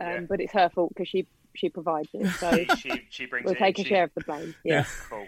Um, 0.00 0.06
Yeah. 0.06 0.20
But 0.20 0.40
it's 0.40 0.52
her 0.52 0.68
fault 0.70 0.90
because 0.94 1.08
she 1.08 1.26
she 1.54 1.68
provides 1.68 2.08
it. 2.14 2.26
So 2.38 2.74
she, 2.76 3.02
she 3.10 3.26
brings 3.26 3.44
we'll 3.44 3.54
it 3.54 3.58
take 3.58 3.78
in. 3.78 3.84
a 3.84 3.84
She- 3.84 3.90
share 3.90 4.04
of 4.04 4.10
the 4.14 4.22
blame. 4.22 4.54
Yeah. 4.64 4.84
Cool. 5.10 5.26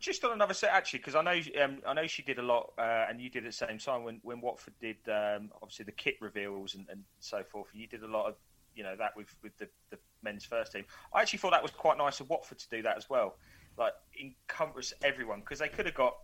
Just 0.00 0.24
on 0.24 0.32
another 0.32 0.54
set, 0.54 0.70
actually, 0.72 0.98
because 0.98 1.14
I 1.14 1.22
know 1.22 1.40
um, 1.62 1.78
I 1.86 1.92
know 1.94 2.06
she 2.08 2.22
did 2.22 2.38
a 2.38 2.42
lot, 2.42 2.72
uh, 2.78 3.06
and 3.08 3.20
you 3.20 3.30
did 3.30 3.44
at 3.44 3.50
the 3.52 3.66
same 3.66 3.78
time 3.78 4.02
when, 4.02 4.18
when 4.22 4.40
Watford 4.40 4.74
did 4.80 4.96
um, 5.06 5.50
obviously 5.62 5.84
the 5.84 5.92
kit 5.92 6.16
reveals 6.20 6.74
and, 6.74 6.86
and 6.90 7.04
so 7.20 7.44
forth. 7.44 7.68
You 7.74 7.86
did 7.86 8.02
a 8.02 8.08
lot 8.08 8.26
of 8.26 8.34
you 8.74 8.82
know 8.82 8.96
that 8.96 9.14
with 9.16 9.28
with 9.42 9.56
the, 9.58 9.68
the 9.90 9.98
men's 10.24 10.44
first 10.44 10.72
team. 10.72 10.84
I 11.14 11.20
actually 11.20 11.38
thought 11.38 11.52
that 11.52 11.62
was 11.62 11.70
quite 11.70 11.96
nice 11.98 12.18
of 12.18 12.28
Watford 12.28 12.58
to 12.58 12.68
do 12.68 12.82
that 12.82 12.96
as 12.96 13.08
well, 13.08 13.36
like 13.78 13.92
encompass 14.20 14.92
everyone 15.02 15.40
because 15.40 15.58
they 15.58 15.68
could 15.68 15.86
have 15.86 15.94
got 15.94 16.16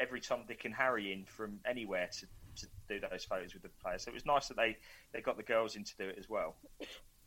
every 0.00 0.20
Tom, 0.20 0.40
Dick, 0.46 0.64
and 0.64 0.74
Harry 0.74 1.12
in 1.12 1.24
from 1.24 1.60
anywhere 1.68 2.08
to, 2.12 2.26
to 2.56 2.66
do 2.88 3.00
those 3.00 3.24
photos 3.24 3.54
with 3.54 3.62
the 3.62 3.68
players. 3.82 4.02
So 4.02 4.10
it 4.10 4.14
was 4.14 4.26
nice 4.26 4.48
that 4.48 4.56
they, 4.56 4.76
they 5.12 5.20
got 5.20 5.36
the 5.36 5.42
girls 5.42 5.76
in 5.76 5.84
to 5.84 5.96
do 5.96 6.08
it 6.08 6.16
as 6.18 6.28
well. 6.28 6.56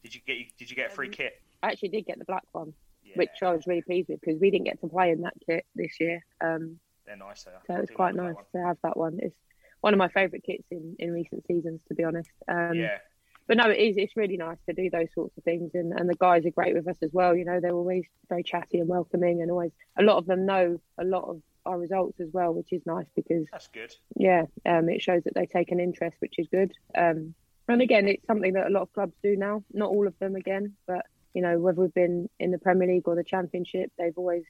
Did 0.04 0.14
you 0.16 0.22
get 0.26 0.38
did 0.58 0.70
you 0.70 0.76
get 0.76 0.92
a 0.92 0.94
free 0.96 1.10
kit? 1.10 1.42
I 1.64 1.72
actually 1.72 1.90
did 1.90 2.06
get 2.06 2.20
the 2.20 2.26
black 2.26 2.44
one, 2.52 2.74
which 3.16 3.30
I 3.42 3.52
was 3.52 3.66
really 3.68 3.82
pleased 3.82 4.10
with 4.10 4.22
because 4.22 4.40
we 4.40 4.52
didn't 4.52 4.66
get 4.66 4.80
to 4.82 4.88
play 4.88 5.12
in 5.12 5.22
that 5.22 5.34
kit 5.46 5.66
this 5.76 6.00
year. 6.00 6.24
Um, 6.42 6.80
They're 7.06 7.18
nice. 7.18 7.44
So 7.44 7.52
it 7.74 7.82
was 7.82 7.90
quite 7.96 8.16
nice 8.16 8.36
to 8.54 8.62
have 8.64 8.78
that 8.84 8.96
one. 8.96 9.20
It's 9.22 9.36
one 9.82 9.94
of 9.94 9.98
my 9.98 10.08
favourite 10.08 10.44
kits 10.44 10.66
in, 10.72 10.96
in 11.00 11.12
recent 11.12 11.46
seasons, 11.48 11.82
to 11.88 11.96
be 11.96 12.04
honest. 12.04 12.30
Um, 12.48 12.74
Yeah. 12.74 12.98
But 13.48 13.58
no, 13.58 13.70
it 13.70 13.78
is. 13.80 13.96
It's 13.98 14.18
really 14.18 14.38
nice 14.38 14.58
to 14.68 14.74
do 14.74 14.90
those 14.90 15.08
sorts 15.14 15.38
of 15.38 15.44
things, 15.44 15.72
and, 15.74 15.94
and 15.94 16.10
the 16.10 16.16
guys 16.16 16.46
are 16.46 16.52
great 16.52 16.76
with 16.76 16.88
us 16.88 16.98
as 17.02 17.12
well. 17.14 17.36
You 17.36 17.46
know, 17.46 17.60
they're 17.62 17.72
always 17.72 18.04
very 18.28 18.44
chatty 18.44 18.80
and 18.80 18.90
welcoming, 18.90 19.42
and 19.42 19.50
always 19.50 19.72
a 19.98 20.04
lot 20.04 20.18
of 20.18 20.26
them 20.26 20.46
know 20.46 20.80
a 20.98 21.06
lot 21.06 21.24
of 21.24 21.42
our 21.66 21.78
results 21.78 22.20
as 22.20 22.30
well, 22.32 22.54
which 22.54 22.72
is 22.72 22.82
nice 22.86 23.08
because 23.16 23.46
That's 23.52 23.68
good. 23.68 23.94
yeah, 24.16 24.44
um, 24.66 24.90
it 24.90 25.02
shows 25.02 25.24
that 25.24 25.34
they 25.34 25.46
take 25.46 25.72
an 25.72 25.80
interest, 25.80 26.18
which 26.20 26.36
is 26.38 26.48
good. 26.48 26.74
Um, 26.96 27.34
and 27.70 27.82
again, 27.82 28.08
it's 28.08 28.26
something 28.28 28.54
that 28.54 28.68
a 28.68 28.70
lot 28.70 28.84
of 28.84 28.94
clubs 28.94 29.14
do 29.22 29.36
now. 29.36 29.64
Not 29.74 29.90
all 29.90 30.08
of 30.08 30.18
them, 30.20 30.36
again, 30.36 30.76
but 30.86 31.06
you 31.34 31.42
know, 31.42 31.60
whether 31.60 31.82
we've 31.82 31.94
been 31.94 32.30
in 32.40 32.52
the 32.52 32.58
Premier 32.58 32.88
League 32.88 33.08
or 33.08 33.16
the 33.16 33.24
Championship, 33.24 33.92
they've 33.98 34.18
always 34.18 34.44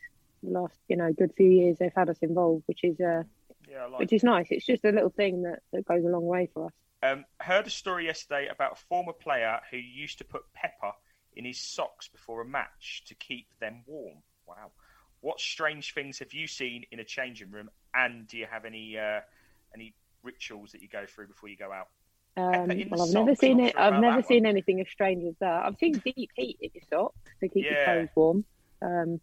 the 0.44 0.52
last 0.52 0.78
you 0.88 0.96
know 0.96 1.12
good 1.14 1.34
few 1.36 1.50
years 1.50 1.78
they've 1.80 1.92
had 1.96 2.10
us 2.10 2.18
involved, 2.22 2.64
which 2.68 2.84
is 2.84 3.00
uh, 3.00 3.24
Yeah, 3.70 3.86
like 3.86 4.00
which 4.00 4.14
is 4.14 4.24
nice. 4.24 4.48
It's 4.50 4.66
just 4.66 4.86
a 4.86 4.92
little 4.92 5.10
thing 5.10 5.44
that, 5.44 5.60
that 5.74 5.86
goes 5.86 6.04
a 6.04 6.08
long 6.08 6.26
way 6.26 6.50
for 6.54 6.68
us. 6.68 6.74
Um, 7.04 7.26
heard 7.40 7.68
a 7.68 7.70
story 7.70 8.06
yesterday 8.06 8.48
about 8.48 8.74
a 8.74 8.76
former 8.90 9.14
player 9.14 9.60
who 9.70 9.78
used 9.78 10.18
to 10.20 10.24
put 10.24 10.42
pepper 10.54 10.92
in 11.36 11.46
his 11.46 11.60
socks 11.60 12.08
before 12.08 12.42
a 12.42 12.46
match 12.46 13.04
to 13.08 13.16
keep 13.16 13.48
them 13.60 13.84
warm. 13.86 14.18
Wow. 14.48 14.72
What 15.22 15.40
strange 15.40 15.94
things 15.94 16.20
have 16.20 16.34
you 16.34 16.48
seen 16.48 16.86
in 16.92 17.00
a 17.00 17.04
changing 17.04 17.52
room? 17.52 17.70
And 17.94 18.28
do 18.28 18.38
you 18.38 18.48
have 18.50 18.66
any 18.66 18.98
uh, 18.98 19.22
any 19.74 19.94
rituals 20.24 20.72
that 20.72 20.82
you 20.82 20.88
go 20.88 21.06
through 21.06 21.28
before 21.28 21.50
you 21.50 21.58
go 21.58 21.72
out? 21.72 21.88
Um, 22.38 22.68
well, 22.90 23.02
I've 23.02 23.14
never 23.14 23.36
seen 23.36 23.60
it. 23.60 23.72
sure 23.72 23.82
I've 23.82 24.00
never 24.00 24.22
seen 24.22 24.46
anything 24.46 24.80
as 24.80 24.88
strange 24.92 25.24
as 25.26 25.34
that. 25.40 25.66
I've 25.66 25.78
seen 25.78 25.94
deep 25.94 26.30
heat 26.36 26.58
in 26.62 26.70
your 26.74 26.84
socks 26.90 27.32
to 27.40 27.50
keep 27.50 27.66
your 27.66 27.84
toes 27.84 28.10
warm. 28.16 28.46
Um, 28.82 29.20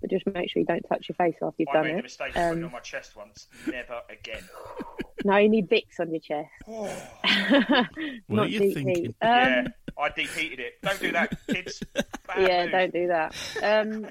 but 0.00 0.10
just 0.10 0.26
make 0.26 0.50
sure 0.50 0.60
you 0.60 0.66
don't 0.66 0.82
touch 0.82 1.08
your 1.08 1.16
face 1.16 1.36
after 1.42 1.54
you've 1.58 1.68
I 1.70 1.72
done 1.74 1.82
made 1.84 1.92
it. 1.92 1.96
the 1.96 2.02
mistake 2.02 2.28
of 2.28 2.34
putting 2.34 2.58
Um, 2.58 2.64
on 2.66 2.72
my 2.72 2.80
chest 2.80 3.16
once. 3.16 3.46
Never 3.66 4.00
again. 4.10 4.42
no, 5.24 5.36
you 5.36 5.48
need 5.48 5.68
Vicks 5.68 5.98
on 6.00 6.10
your 6.10 6.20
chest. 6.20 6.50
What 6.66 8.36
Not 8.36 8.46
are 8.46 8.48
you 8.48 8.58
deep 8.60 8.74
thinking? 8.74 8.94
heat. 9.04 9.06
Um, 9.22 9.28
yeah, 9.30 9.66
I 9.98 10.08
deep 10.10 10.30
heated 10.30 10.60
it. 10.60 10.74
Don't 10.82 11.00
do 11.00 11.12
that, 11.12 11.38
kids. 11.48 11.82
Bad 11.94 12.04
yeah, 12.48 12.62
move. 12.64 12.72
don't 12.72 12.92
do 12.92 13.06
that. 13.08 13.34
Um, 13.62 14.06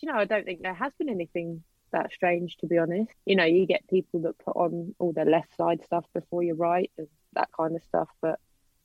you 0.00 0.12
know, 0.12 0.18
I 0.18 0.24
don't 0.26 0.44
think 0.44 0.62
there 0.62 0.74
has 0.74 0.92
been 0.98 1.08
anything 1.08 1.62
that 1.92 2.12
strange, 2.12 2.56
to 2.58 2.66
be 2.66 2.78
honest. 2.78 3.10
You 3.26 3.36
know, 3.36 3.44
you 3.44 3.66
get 3.66 3.86
people 3.88 4.20
that 4.22 4.38
put 4.38 4.54
on 4.56 4.94
all 4.98 5.12
their 5.12 5.24
left 5.24 5.56
side 5.56 5.80
stuff 5.84 6.04
before 6.14 6.42
your 6.42 6.54
right 6.56 6.90
and 6.98 7.08
that 7.34 7.48
kind 7.56 7.74
of 7.74 7.82
stuff, 7.84 8.08
but 8.20 8.38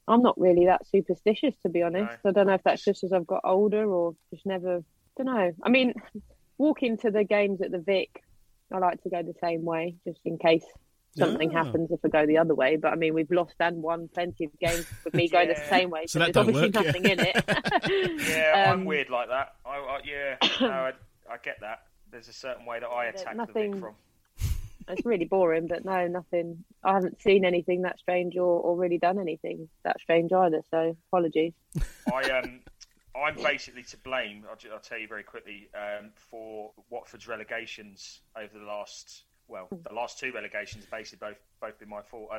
I'm 0.08 0.22
not 0.22 0.40
really 0.40 0.66
that 0.68 0.88
superstitious, 0.88 1.56
to 1.64 1.70
be 1.70 1.82
honest. 1.84 2.18
I 2.26 2.32
don't 2.32 2.48
know 2.48 2.54
if 2.54 2.64
that's 2.64 2.84
just 2.86 3.04
as 3.04 3.12
I've 3.12 3.28
got 3.28 3.42
older 3.44 3.86
or 3.92 4.16
just 4.32 4.46
never. 4.46 4.84
Don't 5.18 5.28
know. 5.28 5.52
I 5.64 5.70
mean, 5.70 5.94
walking 6.58 6.98
to 7.00 7.12
the 7.12 7.24
games 7.24 7.62
at 7.62 7.72
the 7.72 7.80
Vic, 7.80 8.24
I 8.74 8.80
like 8.80 9.02
to 9.04 9.10
go 9.10 9.22
the 9.24 9.36
same 9.42 9.64
way, 9.64 9.96
just 10.06 10.20
in 10.26 10.38
case 10.38 10.64
something 11.18 11.56
Ah. 11.56 11.64
happens 11.64 11.90
if 11.92 12.00
I 12.04 12.10
go 12.10 12.26
the 12.26 12.38
other 12.40 12.54
way. 12.56 12.76
But 12.76 12.92
I 12.92 12.96
mean, 12.96 13.14
we've 13.14 13.32
lost 13.32 13.56
and 13.60 13.82
won 13.82 14.10
plenty 14.14 14.46
of 14.46 14.60
games 14.60 14.86
with 15.06 15.14
me 15.14 15.30
going 15.30 15.48
the 15.50 15.56
same 15.70 15.90
way, 15.90 16.06
So 16.08 16.20
so, 16.20 16.26
that 16.26 16.34
there's 16.34 16.46
don't 16.48 16.56
obviously 16.56 16.84
work, 16.84 16.86
nothing 16.86 17.06
in 17.06 17.20
it. 17.20 18.28
Yeah, 18.30 18.72
I'm 18.74 18.80
Um, 18.82 18.86
weird 18.86 19.10
like 19.10 19.30
that. 19.30 19.56
I, 19.66 19.78
I, 19.78 20.00
yeah, 20.04 20.36
no, 20.62 20.68
I, 20.70 20.92
I 21.30 21.38
get 21.44 21.58
that. 21.62 21.84
There's 22.12 22.28
a 22.28 22.34
certain 22.34 22.66
way 22.66 22.80
that 22.80 22.88
I 22.90 23.06
there's 23.06 23.22
attack 23.22 23.34
the 23.34 23.38
nothing- 23.38 23.74
Vic 23.74 23.82
from. 23.82 23.96
it's 24.90 25.06
really 25.06 25.26
boring, 25.26 25.68
but 25.68 25.86
no, 25.86 26.08
nothing. 26.08 26.64
I 26.84 26.94
haven't 26.96 27.22
seen 27.22 27.46
anything 27.46 27.84
that 27.84 27.98
strange 28.00 28.36
or, 28.36 28.60
or 28.60 28.76
really 28.76 28.98
done 28.98 29.20
anything 29.20 29.70
that 29.84 30.00
strange 30.02 30.32
either. 30.34 30.62
So 30.70 30.98
apologies. 31.10 31.54
I 32.14 32.22
um, 32.32 32.60
I'm 33.16 33.36
basically 33.36 33.84
to 33.84 33.98
blame. 33.98 34.44
I'll, 34.50 34.74
I'll 34.74 34.80
tell 34.80 34.98
you 34.98 35.08
very 35.08 35.24
quickly 35.24 35.70
um, 35.74 36.12
for 36.16 36.72
Watford's 36.90 37.28
relegations 37.28 38.22
over 38.36 38.60
the 38.60 38.66
last 38.66 39.24
well, 39.48 39.68
the 39.72 39.94
last 39.94 40.20
two 40.20 40.32
relegations 40.32 40.86
basically 40.86 41.28
both 41.28 41.38
both 41.62 41.80
been 41.80 41.90
my 41.90 42.02
fault. 42.02 42.30
I, 42.32 42.38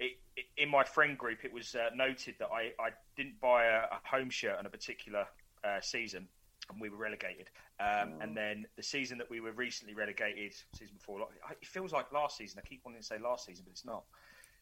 it, 0.00 0.18
it, 0.36 0.44
in 0.56 0.68
my 0.68 0.84
friend 0.84 1.16
group, 1.16 1.44
it 1.44 1.52
was 1.52 1.74
uh, 1.74 1.90
noted 1.94 2.34
that 2.38 2.48
I, 2.52 2.72
I 2.82 2.90
didn't 3.16 3.40
buy 3.40 3.66
a, 3.66 3.84
a 3.84 4.00
home 4.04 4.28
shirt 4.28 4.58
on 4.58 4.66
a 4.66 4.68
particular 4.68 5.26
uh, 5.62 5.80
season, 5.80 6.28
and 6.70 6.80
we 6.80 6.88
were 6.88 6.96
relegated. 6.96 7.48
Um, 7.80 8.14
And 8.20 8.36
then 8.36 8.66
the 8.76 8.82
season 8.82 9.18
that 9.18 9.30
we 9.30 9.40
were 9.40 9.52
recently 9.52 9.94
relegated, 9.94 10.54
season 10.74 10.96
before, 10.96 11.28
it 11.60 11.66
feels 11.66 11.92
like 11.92 12.12
last 12.12 12.36
season. 12.36 12.60
I 12.62 12.68
keep 12.68 12.80
wanting 12.84 13.00
to 13.00 13.06
say 13.06 13.18
last 13.18 13.46
season, 13.46 13.64
but 13.66 13.72
it's 13.72 13.84
not 13.84 14.04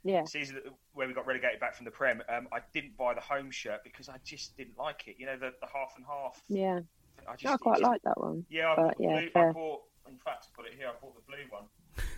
Yeah. 0.04 0.24
season 0.24 0.58
where 0.94 1.06
we 1.06 1.14
got 1.14 1.26
relegated 1.26 1.60
back 1.60 1.74
from 1.74 1.84
the 1.84 1.90
Prem, 1.90 2.22
um, 2.28 2.48
I 2.52 2.58
didn't 2.72 2.96
buy 2.96 3.14
the 3.14 3.20
home 3.20 3.50
shirt 3.50 3.82
because 3.84 4.08
I 4.08 4.16
just 4.24 4.56
didn't 4.56 4.76
like 4.78 5.06
it. 5.06 5.16
You 5.18 5.26
know, 5.26 5.36
the, 5.36 5.52
the 5.60 5.68
half 5.72 5.94
and 5.96 6.04
half. 6.06 6.42
Yeah. 6.48 6.80
I 7.28 7.32
just, 7.32 7.44
No, 7.44 7.52
I 7.52 7.56
quite 7.58 7.72
just- 7.78 7.82
like 7.82 8.02
that 8.02 8.20
one. 8.20 8.44
Yeah, 8.50 8.72
I 8.72 8.76
bought, 8.76 8.96
the 8.98 9.04
yeah, 9.04 9.20
blue, 9.32 9.42
I 9.42 9.52
bought. 9.52 9.80
In 10.08 10.18
fact, 10.18 10.46
I 10.52 10.56
put 10.60 10.66
it 10.66 10.74
here. 10.76 10.88
I 10.88 10.92
bought 11.00 11.14
the 11.14 11.22
blue 11.26 11.44
one. 11.50 11.64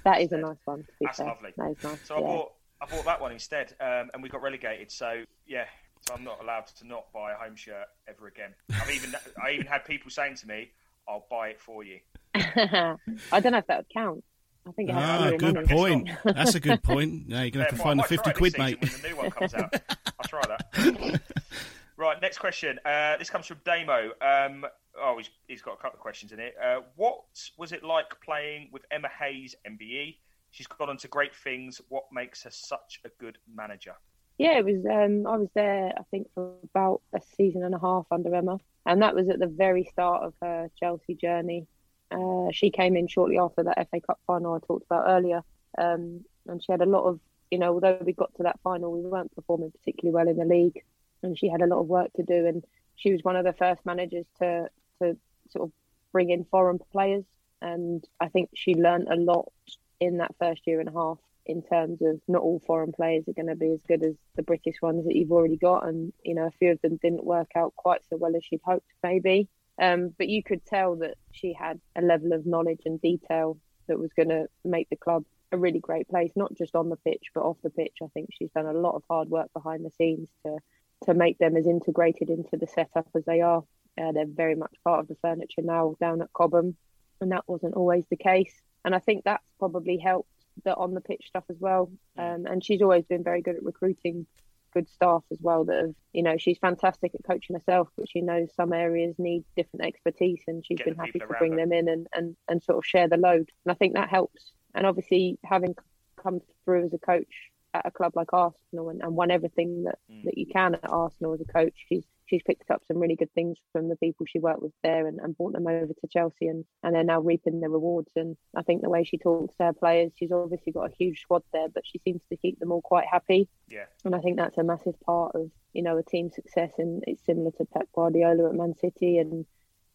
That 0.04 0.20
is 0.22 0.32
a 0.32 0.38
nice 0.38 0.56
one. 0.64 0.78
To 0.84 0.84
be 0.98 1.04
That's 1.06 1.18
fair. 1.18 1.26
lovely. 1.26 1.50
That 1.56 1.70
is 1.70 1.82
nice. 1.84 1.98
So 2.04 2.16
I 2.16 2.20
bought 2.20 2.52
I 2.80 2.86
bought 2.86 3.04
that 3.04 3.20
one 3.20 3.32
instead, 3.32 3.74
um, 3.80 4.10
and 4.14 4.22
we 4.22 4.28
got 4.28 4.40
relegated. 4.42 4.90
So 4.90 5.22
yeah, 5.46 5.64
so 6.00 6.14
I'm 6.14 6.24
not 6.24 6.42
allowed 6.42 6.66
to 6.78 6.86
not 6.86 7.12
buy 7.12 7.32
a 7.32 7.36
home 7.36 7.56
shirt 7.56 7.86
ever 8.08 8.26
again. 8.26 8.54
I've 8.72 8.90
even 8.90 9.14
I 9.44 9.50
even 9.52 9.66
had 9.66 9.84
people 9.84 10.10
saying 10.10 10.36
to 10.36 10.48
me, 10.48 10.70
"I'll 11.08 11.26
buy 11.30 11.48
it 11.48 11.60
for 11.60 11.84
you." 11.84 12.00
I 12.34 12.96
don't 13.40 13.52
know 13.52 13.58
if 13.58 13.66
that 13.66 13.78
would 13.78 13.90
count. 13.92 14.24
I 14.66 14.72
think 14.72 14.88
it 14.90 14.94
has 14.94 15.04
Ah, 15.20 15.30
to 15.30 15.36
be 15.36 15.44
your 15.44 15.52
good 15.52 15.68
point. 15.68 16.10
That's 16.24 16.54
a 16.54 16.60
good 16.60 16.82
point. 16.82 17.28
Now 17.28 17.42
you're 17.42 17.50
gonna 17.50 17.64
have 17.66 17.76
to 17.76 17.82
find 17.82 17.98
the 17.98 18.04
fifty 18.04 18.32
quid, 18.32 18.56
mate. 18.58 18.80
When 18.80 18.90
the 19.02 19.08
new 19.08 19.16
one 19.16 19.30
comes 19.30 19.54
out, 19.54 19.72
I'll 20.18 20.28
try 20.28 20.42
that. 20.46 21.20
right, 21.96 22.20
next 22.22 22.38
question. 22.38 22.78
Uh, 22.84 23.16
this 23.18 23.30
comes 23.30 23.46
from 23.46 23.58
Damo. 23.64 24.12
Um, 24.20 24.64
oh, 25.00 25.18
he's, 25.18 25.30
he's 25.48 25.62
got 25.62 25.72
a 25.74 25.76
couple 25.76 25.96
of 25.96 26.00
questions 26.00 26.32
in 26.32 26.40
it. 26.40 26.54
Uh, 26.62 26.80
what 26.96 27.20
was 27.58 27.72
it 27.72 27.84
like 27.84 28.06
playing 28.24 28.68
with 28.72 28.82
Emma 28.90 29.08
Hayes, 29.20 29.54
MBE? 29.68 30.16
She's 30.50 30.66
gone 30.66 30.88
on 30.88 30.96
to 30.98 31.08
great 31.08 31.34
things. 31.34 31.80
What 31.88 32.04
makes 32.12 32.42
her 32.44 32.50
such 32.50 33.00
a 33.04 33.08
good 33.20 33.38
manager? 33.52 33.94
Yeah, 34.38 34.58
it 34.58 34.64
was. 34.64 34.84
Um, 34.86 35.26
I 35.26 35.36
was 35.36 35.48
there, 35.54 35.92
I 35.96 36.02
think, 36.10 36.28
for 36.34 36.52
about 36.64 37.02
a 37.14 37.20
season 37.36 37.62
and 37.64 37.74
a 37.74 37.78
half 37.78 38.06
under 38.10 38.34
Emma, 38.34 38.58
and 38.86 39.02
that 39.02 39.14
was 39.14 39.28
at 39.28 39.38
the 39.38 39.46
very 39.46 39.84
start 39.84 40.22
of 40.24 40.32
her 40.42 40.70
Chelsea 40.80 41.14
journey. 41.14 41.66
Uh, 42.10 42.50
she 42.52 42.70
came 42.70 42.96
in 42.96 43.06
shortly 43.08 43.38
after 43.38 43.62
that 43.64 43.88
FA 43.90 44.00
Cup 44.00 44.20
final 44.26 44.54
I 44.54 44.66
talked 44.66 44.84
about 44.86 45.08
earlier, 45.08 45.42
um, 45.78 46.24
and 46.46 46.62
she 46.62 46.70
had 46.70 46.82
a 46.82 46.86
lot 46.86 47.04
of, 47.04 47.20
you 47.50 47.58
know, 47.58 47.74
although 47.74 47.98
we 48.04 48.12
got 48.12 48.34
to 48.36 48.44
that 48.44 48.60
final, 48.62 48.92
we 48.92 49.00
weren't 49.00 49.34
performing 49.34 49.70
particularly 49.70 50.14
well 50.14 50.28
in 50.28 50.36
the 50.36 50.44
league, 50.44 50.82
and 51.22 51.38
she 51.38 51.48
had 51.48 51.62
a 51.62 51.66
lot 51.66 51.80
of 51.80 51.86
work 51.86 52.12
to 52.14 52.22
do. 52.22 52.46
And 52.46 52.64
she 52.96 53.12
was 53.12 53.24
one 53.24 53.36
of 53.36 53.44
the 53.44 53.52
first 53.52 53.84
managers 53.84 54.26
to 54.40 54.68
to 55.00 55.16
sort 55.50 55.68
of 55.68 55.72
bring 56.12 56.30
in 56.30 56.44
foreign 56.44 56.78
players, 56.92 57.24
and 57.60 58.04
I 58.20 58.28
think 58.28 58.50
she 58.54 58.74
learned 58.74 59.08
a 59.08 59.16
lot 59.16 59.52
in 60.00 60.18
that 60.18 60.34
first 60.38 60.66
year 60.66 60.80
and 60.80 60.88
a 60.88 60.92
half 60.92 61.18
in 61.46 61.62
terms 61.62 62.00
of 62.00 62.20
not 62.26 62.42
all 62.42 62.62
foreign 62.66 62.92
players 62.92 63.28
are 63.28 63.34
going 63.34 63.48
to 63.48 63.54
be 63.54 63.72
as 63.72 63.80
good 63.86 64.02
as 64.02 64.14
the 64.34 64.42
British 64.42 64.80
ones 64.80 65.04
that 65.04 65.14
you've 65.14 65.32
already 65.32 65.56
got, 65.56 65.86
and 65.86 66.12
you 66.22 66.34
know 66.34 66.46
a 66.46 66.58
few 66.58 66.72
of 66.72 66.80
them 66.82 66.96
didn't 66.96 67.24
work 67.24 67.50
out 67.56 67.74
quite 67.76 68.02
so 68.08 68.16
well 68.16 68.36
as 68.36 68.44
she'd 68.44 68.60
hoped 68.64 68.86
maybe. 69.02 69.48
Um, 69.80 70.14
but 70.16 70.28
you 70.28 70.42
could 70.42 70.64
tell 70.64 70.96
that 70.96 71.16
she 71.32 71.52
had 71.52 71.80
a 71.96 72.02
level 72.02 72.32
of 72.32 72.46
knowledge 72.46 72.82
and 72.84 73.00
detail 73.00 73.58
that 73.88 73.98
was 73.98 74.12
going 74.12 74.28
to 74.28 74.46
make 74.64 74.88
the 74.88 74.96
club 74.96 75.24
a 75.52 75.58
really 75.58 75.80
great 75.80 76.08
place, 76.08 76.32
not 76.36 76.54
just 76.54 76.74
on 76.74 76.88
the 76.88 76.96
pitch 76.96 77.26
but 77.34 77.42
off 77.42 77.56
the 77.62 77.70
pitch. 77.70 77.96
I 78.02 78.06
think 78.14 78.30
she's 78.32 78.50
done 78.50 78.66
a 78.66 78.72
lot 78.72 78.94
of 78.94 79.02
hard 79.08 79.28
work 79.28 79.52
behind 79.52 79.84
the 79.84 79.90
scenes 79.90 80.28
to 80.44 80.58
to 81.04 81.14
make 81.14 81.38
them 81.38 81.56
as 81.56 81.66
integrated 81.66 82.30
into 82.30 82.56
the 82.56 82.66
setup 82.66 83.06
as 83.14 83.24
they 83.24 83.40
are. 83.40 83.62
Uh, 84.00 84.12
they're 84.12 84.26
very 84.26 84.54
much 84.54 84.74
part 84.84 85.00
of 85.00 85.08
the 85.08 85.16
furniture 85.20 85.62
now 85.62 85.94
down 86.00 86.22
at 86.22 86.32
Cobham, 86.32 86.76
and 87.20 87.32
that 87.32 87.44
wasn't 87.46 87.74
always 87.74 88.04
the 88.10 88.16
case. 88.16 88.54
And 88.84 88.94
I 88.94 88.98
think 88.98 89.24
that's 89.24 89.44
probably 89.58 89.98
helped 89.98 90.30
the 90.64 90.74
on 90.74 90.94
the 90.94 91.00
pitch 91.00 91.24
stuff 91.26 91.44
as 91.50 91.56
well. 91.58 91.90
Um, 92.16 92.46
and 92.46 92.64
she's 92.64 92.82
always 92.82 93.04
been 93.04 93.22
very 93.22 93.42
good 93.42 93.56
at 93.56 93.64
recruiting 93.64 94.26
good 94.74 94.88
staff 94.88 95.22
as 95.30 95.38
well. 95.40 95.64
That 95.64 95.76
have, 95.76 95.94
you 96.12 96.22
know, 96.22 96.36
she's 96.36 96.58
fantastic 96.58 97.12
at 97.14 97.24
coaching 97.24 97.54
herself, 97.54 97.88
but 97.96 98.08
she 98.08 98.20
knows 98.20 98.54
some 98.54 98.72
areas 98.72 99.14
need 99.18 99.44
different 99.56 99.86
expertise, 99.86 100.42
and 100.46 100.64
she's 100.66 100.78
Get 100.78 100.86
been 100.86 100.96
happy 100.96 101.20
to 101.20 101.26
bring 101.38 101.52
her. 101.52 101.58
them 101.58 101.72
in 101.72 101.88
and, 101.88 102.06
and 102.14 102.36
and 102.48 102.62
sort 102.62 102.78
of 102.78 102.86
share 102.86 103.08
the 103.08 103.16
load. 103.16 103.50
And 103.64 103.72
I 103.72 103.74
think 103.74 103.94
that 103.94 104.10
helps. 104.10 104.52
And 104.74 104.86
obviously, 104.86 105.38
having 105.44 105.74
come 106.20 106.40
through 106.64 106.86
as 106.86 106.92
a 106.92 106.98
coach 106.98 107.50
at 107.74 107.86
a 107.86 107.90
club 107.90 108.12
like 108.14 108.32
Arsenal 108.32 108.88
and, 108.88 109.02
and 109.02 109.14
won 109.14 109.30
everything 109.30 109.84
that, 109.84 109.98
Mm. 110.10 110.24
that 110.24 110.38
you 110.38 110.46
can 110.46 110.74
at 110.74 110.90
Arsenal 110.90 111.34
as 111.34 111.40
a 111.40 111.44
coach, 111.44 111.74
she's 111.88 112.04
she's 112.26 112.42
picked 112.42 112.70
up 112.70 112.82
some 112.88 112.98
really 112.98 113.16
good 113.16 113.32
things 113.34 113.58
from 113.72 113.88
the 113.88 113.96
people 113.96 114.24
she 114.24 114.38
worked 114.38 114.62
with 114.62 114.72
there 114.82 115.06
and, 115.06 115.18
and 115.20 115.36
brought 115.36 115.52
them 115.52 115.66
over 115.66 115.92
to 115.92 116.08
Chelsea 116.10 116.46
and, 116.46 116.64
and 116.82 116.94
they're 116.94 117.04
now 117.04 117.20
reaping 117.20 117.60
the 117.60 117.68
rewards. 117.68 118.10
And 118.16 118.36
I 118.56 118.62
think 118.62 118.80
the 118.80 118.88
way 118.88 119.04
she 119.04 119.18
talks 119.18 119.54
to 119.56 119.64
her 119.64 119.72
players, 119.74 120.12
she's 120.16 120.32
obviously 120.32 120.72
got 120.72 120.90
a 120.90 120.94
huge 120.94 121.20
squad 121.20 121.42
there, 121.52 121.68
but 121.68 121.82
she 121.86 121.98
seems 121.98 122.22
to 122.30 122.36
keep 122.38 122.58
them 122.58 122.72
all 122.72 122.80
quite 122.80 123.06
happy. 123.10 123.48
Yeah. 123.68 123.84
And 124.06 124.14
I 124.14 124.20
think 124.20 124.38
that's 124.38 124.56
a 124.56 124.62
massive 124.64 124.98
part 125.00 125.34
of, 125.34 125.50
you 125.74 125.82
know, 125.82 125.98
a 125.98 126.02
team 126.02 126.30
success 126.30 126.70
and 126.78 127.04
it's 127.06 127.24
similar 127.26 127.50
to 127.58 127.66
Pep 127.66 127.88
Guardiola 127.94 128.48
at 128.48 128.54
Man 128.54 128.74
City 128.80 129.18
and 129.18 129.44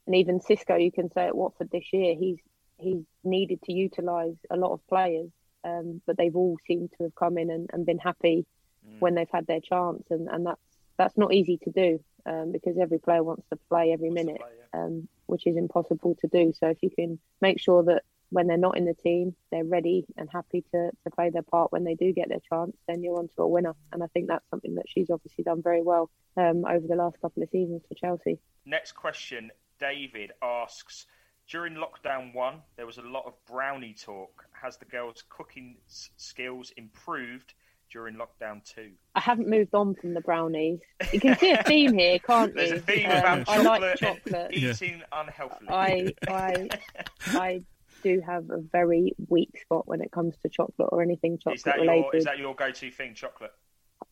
and 0.06 0.16
even 0.16 0.40
Xisco 0.40 0.84
you 0.84 0.92
can 0.92 1.12
say 1.12 1.26
at 1.26 1.36
Watford 1.36 1.70
this 1.72 1.92
year, 1.94 2.16
he's 2.16 2.40
he's 2.78 3.04
needed 3.24 3.62
to 3.64 3.74
utilise 3.74 4.38
a 4.50 4.56
lot 4.56 4.72
of 4.72 4.88
players. 4.88 5.30
Um, 5.64 6.02
but 6.06 6.18
they've 6.18 6.36
all 6.36 6.58
seemed 6.66 6.92
to 6.98 7.04
have 7.04 7.16
come 7.16 7.38
in 7.38 7.50
and, 7.50 7.70
and 7.74 7.86
been 7.86 8.00
happy 8.00 8.46
when 9.00 9.16
they've 9.16 9.30
had 9.32 9.46
their 9.46 9.60
chance 9.60 10.04
and, 10.10 10.28
and 10.30 10.46
that's 10.46 10.62
that's 10.98 11.18
not 11.18 11.34
easy 11.34 11.58
to 11.58 11.72
do 11.72 12.00
um, 12.26 12.52
because 12.52 12.78
every 12.78 13.00
player 13.00 13.24
wants 13.24 13.48
to 13.50 13.56
play 13.70 13.94
every 13.94 14.10
minute, 14.10 14.42
um, 14.74 15.08
which 15.28 15.48
is 15.48 15.56
impossible 15.56 16.16
to 16.20 16.28
do. 16.28 16.54
So 16.60 16.68
if 16.68 16.78
you 16.82 16.90
can 16.90 17.20
make 17.40 17.60
sure 17.60 17.84
that 17.84 18.04
when 18.32 18.48
they're 18.48 18.58
not 18.58 18.78
in 18.78 18.84
the 18.86 18.94
team, 18.94 19.34
they're 19.50 19.64
ready 19.64 20.06
and 20.18 20.30
happy 20.30 20.64
to, 20.74 20.92
to 20.92 21.10
play 21.16 21.30
their 21.30 21.42
part 21.42 21.72
when 21.72 21.86
they 21.86 21.96
do 21.96 22.12
get 22.12 22.30
their 22.30 22.42
chance, 22.50 22.76
then 22.88 23.02
you're 23.02 23.18
onto 23.18 23.42
a 23.42 23.48
winner. 23.48 23.76
And 23.92 24.04
I 24.04 24.08
think 24.08 24.28
that's 24.28 24.48
something 24.50 24.76
that 24.76 24.86
she's 24.88 25.10
obviously 25.10 25.46
done 25.46 25.64
very 25.64 25.82
well 25.82 26.10
um, 26.38 26.66
over 26.66 26.86
the 26.86 26.96
last 26.96 27.20
couple 27.22 27.42
of 27.42 27.50
seasons 27.50 27.82
for 27.88 27.96
Chelsea. 27.96 28.38
Next 28.66 28.92
question. 28.92 29.52
David 29.80 30.34
asks 30.44 31.08
During 31.50 31.74
lockdown 31.76 32.34
one, 32.34 32.62
there 32.78 32.86
was 32.86 33.00
a 33.00 33.02
lot 33.02 33.26
of 33.26 33.34
brownie 33.48 33.96
talk. 34.00 34.46
Has 34.62 34.78
the 34.78 34.86
girls' 34.86 35.24
cooking 35.30 35.78
s- 35.88 36.12
skills 36.18 36.72
improved 36.78 37.56
during 37.92 38.16
lockdown 38.16 38.64
two? 38.64 38.92
I 39.16 39.20
haven't 39.20 39.48
moved 39.48 39.74
on 39.74 39.96
from 39.96 40.14
the 40.14 40.22
brownies. 40.22 40.80
You 41.12 41.20
can 41.20 41.36
see 41.40 41.52
a 41.52 41.64
theme 41.64 41.98
here, 41.98 42.20
can't 42.28 42.54
There's 42.54 42.70
you? 42.70 42.76
a 42.76 42.80
theme 42.82 43.10
Um, 43.10 43.18
about 43.18 43.50
I 43.50 43.64
chocolate, 43.64 43.66
like 43.66 43.82
and 43.82 44.00
chocolate. 44.24 44.52
eating 44.54 45.02
unhealthily. 45.12 45.70
I 45.70 46.14
I 46.28 46.70
I 47.28 47.62
do 48.04 48.22
have 48.24 48.50
a 48.52 48.60
very 48.72 49.16
weak 49.28 49.58
spot 49.60 49.88
when 49.88 50.02
it 50.02 50.12
comes 50.12 50.38
to 50.44 50.50
chocolate 50.50 50.90
or 50.92 51.02
anything 51.02 51.40
chocolate 51.40 51.56
is 51.58 51.64
that 51.64 51.80
related. 51.80 52.04
your 52.04 52.16
is 52.16 52.24
that 52.26 52.38
your 52.38 52.54
go-to 52.54 52.92
thing, 52.92 53.16
chocolate? 53.16 53.54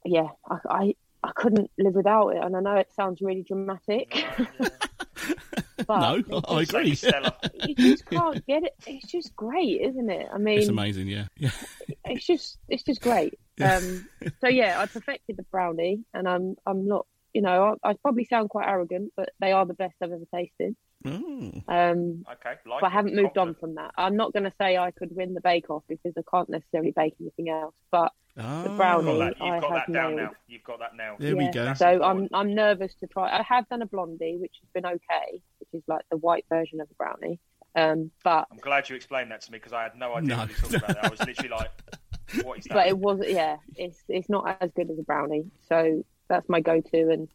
Yeah, 0.04 0.30
I, 0.50 0.58
I 0.70 0.96
I 1.24 1.32
couldn't 1.36 1.70
live 1.78 1.94
without 1.94 2.30
it, 2.30 2.44
and 2.44 2.56
I 2.58 2.62
know 2.62 2.76
it 2.78 2.92
sounds 2.96 3.22
really 3.22 3.44
dramatic. 3.44 4.12
But 5.88 6.00
no, 6.00 6.16
it 6.38 6.46
I 6.48 6.64
just- 6.64 7.04
agree. 7.06 7.32
You 7.68 7.76
just 7.76 8.06
can't 8.06 8.46
get 8.46 8.64
it. 8.64 8.74
It's 8.86 9.08
just 9.12 9.36
great, 9.36 9.82
isn't 9.82 10.10
it? 10.10 10.28
I 10.34 10.38
mean, 10.38 10.60
It's 10.60 10.68
amazing, 10.68 11.08
yeah. 11.08 11.26
yeah. 11.38 11.50
it's 12.06 12.26
just 12.26 12.58
it's 12.70 12.84
just 12.84 13.02
great. 13.02 13.34
Um, 13.62 14.08
so 14.42 14.48
yeah, 14.48 14.80
I 14.80 14.86
perfected 14.86 15.38
the 15.38 15.44
brownie, 15.52 16.04
and 16.14 16.28
I'm 16.28 16.56
I'm 16.66 16.88
not. 16.88 17.06
You 17.34 17.42
know, 17.44 17.76
I, 17.84 17.90
I 17.90 17.94
probably 18.02 18.26
sound 18.26 18.50
quite 18.50 18.68
arrogant, 18.68 19.12
but 19.16 19.30
they 19.40 19.52
are 19.52 19.66
the 19.66 19.74
best 19.76 19.96
I've 20.02 20.12
ever 20.12 20.26
tasted. 20.34 20.76
Mm. 21.06 21.64
Um, 21.68 22.24
Okay, 22.32 22.56
like 22.68 22.82
but 22.82 22.88
I 22.88 22.90
haven't 22.90 23.16
moved 23.16 23.38
on 23.38 23.54
from 23.54 23.76
that. 23.76 23.92
I'm 23.98 24.16
not 24.16 24.34
going 24.34 24.46
to 24.46 24.54
say 24.60 24.78
I 24.78 24.90
could 24.92 25.16
win 25.16 25.36
the 25.36 25.42
Bake 25.42 25.70
Off 25.70 25.84
because 25.88 26.14
I 26.18 26.22
can't 26.32 26.50
necessarily 26.50 26.92
bake 26.96 27.14
anything 27.22 27.50
else. 27.50 27.76
But 27.92 28.12
the 28.36 28.74
brownie, 28.76 29.12
You've 29.12 29.20
got 29.20 29.38
that, 29.38 29.42
I 29.44 29.54
you've 29.54 29.62
got 29.62 29.74
that 29.88 29.94
down 29.94 30.16
nailed. 30.16 30.30
now. 30.32 30.36
You've 30.48 30.64
got 30.64 30.80
that 30.80 30.96
now. 30.96 31.16
There 31.20 31.36
we 31.36 31.44
Yeah, 31.46 31.52
go. 31.52 31.74
So 31.76 32.02
I'm 32.04 32.28
I'm 32.34 32.56
nervous 32.56 32.96
to 33.02 33.08
try. 33.08 33.30
I 33.38 33.44
have 33.44 33.68
done 33.70 33.82
a 33.84 33.86
blondie, 33.88 34.38
which 34.40 34.56
has 34.62 34.70
been 34.74 34.86
okay, 34.86 35.42
which 35.72 35.82
is 35.82 35.88
like 35.88 36.04
the 36.12 36.18
white 36.18 36.46
version 36.50 36.82
of 36.82 36.88
a 36.90 36.94
brownie. 36.96 37.40
Um, 37.76 38.10
but 38.24 38.48
I'm 38.52 38.58
glad 38.58 38.90
you 38.90 38.96
explained 38.96 39.30
that 39.32 39.42
to 39.42 39.52
me 39.52 39.58
because 39.60 39.74
I 39.74 39.84
had 39.84 39.96
no 39.96 40.16
idea 40.16 40.30
No. 40.36 40.38
what 40.38 40.50
you 40.50 40.56
were 40.56 40.62
talking 40.62 40.76
about. 40.78 40.94
There. 40.96 41.06
I 41.06 41.10
was 41.10 41.20
literally 41.20 41.50
like, 41.50 41.72
"What 42.44 42.58
is 42.60 42.66
that?" 42.66 42.74
but 42.74 42.88
it 42.88 42.98
was 42.98 43.20
yeah, 43.28 43.58
it's 43.76 44.02
it's 44.10 44.30
not 44.30 44.58
as 44.62 44.72
good 44.72 44.90
as 44.90 44.98
a 44.98 45.04
brownie. 45.04 45.46
So 45.70 46.04
that's 46.28 46.50
my 46.50 46.60
go-to. 46.60 47.10
And 47.12 47.30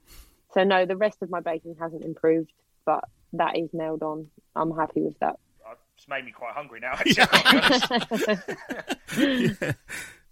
so 0.52 0.64
no, 0.64 0.84
the 0.84 0.96
rest 0.96 1.22
of 1.22 1.30
my 1.30 1.38
baking 1.40 1.76
hasn't 1.80 2.02
improved, 2.04 2.52
but 2.84 3.04
that 3.34 3.56
is 3.56 3.70
nailed 3.72 4.02
on. 4.02 4.26
I'm 4.56 4.74
happy 4.76 5.00
with 5.02 5.16
that. 5.20 5.38
It's 5.96 6.08
made 6.08 6.24
me 6.24 6.32
quite 6.32 6.54
hungry 6.54 6.80
now. 6.80 6.92
Actually, 6.94 7.22
I've 7.30 8.48
got 9.60 9.68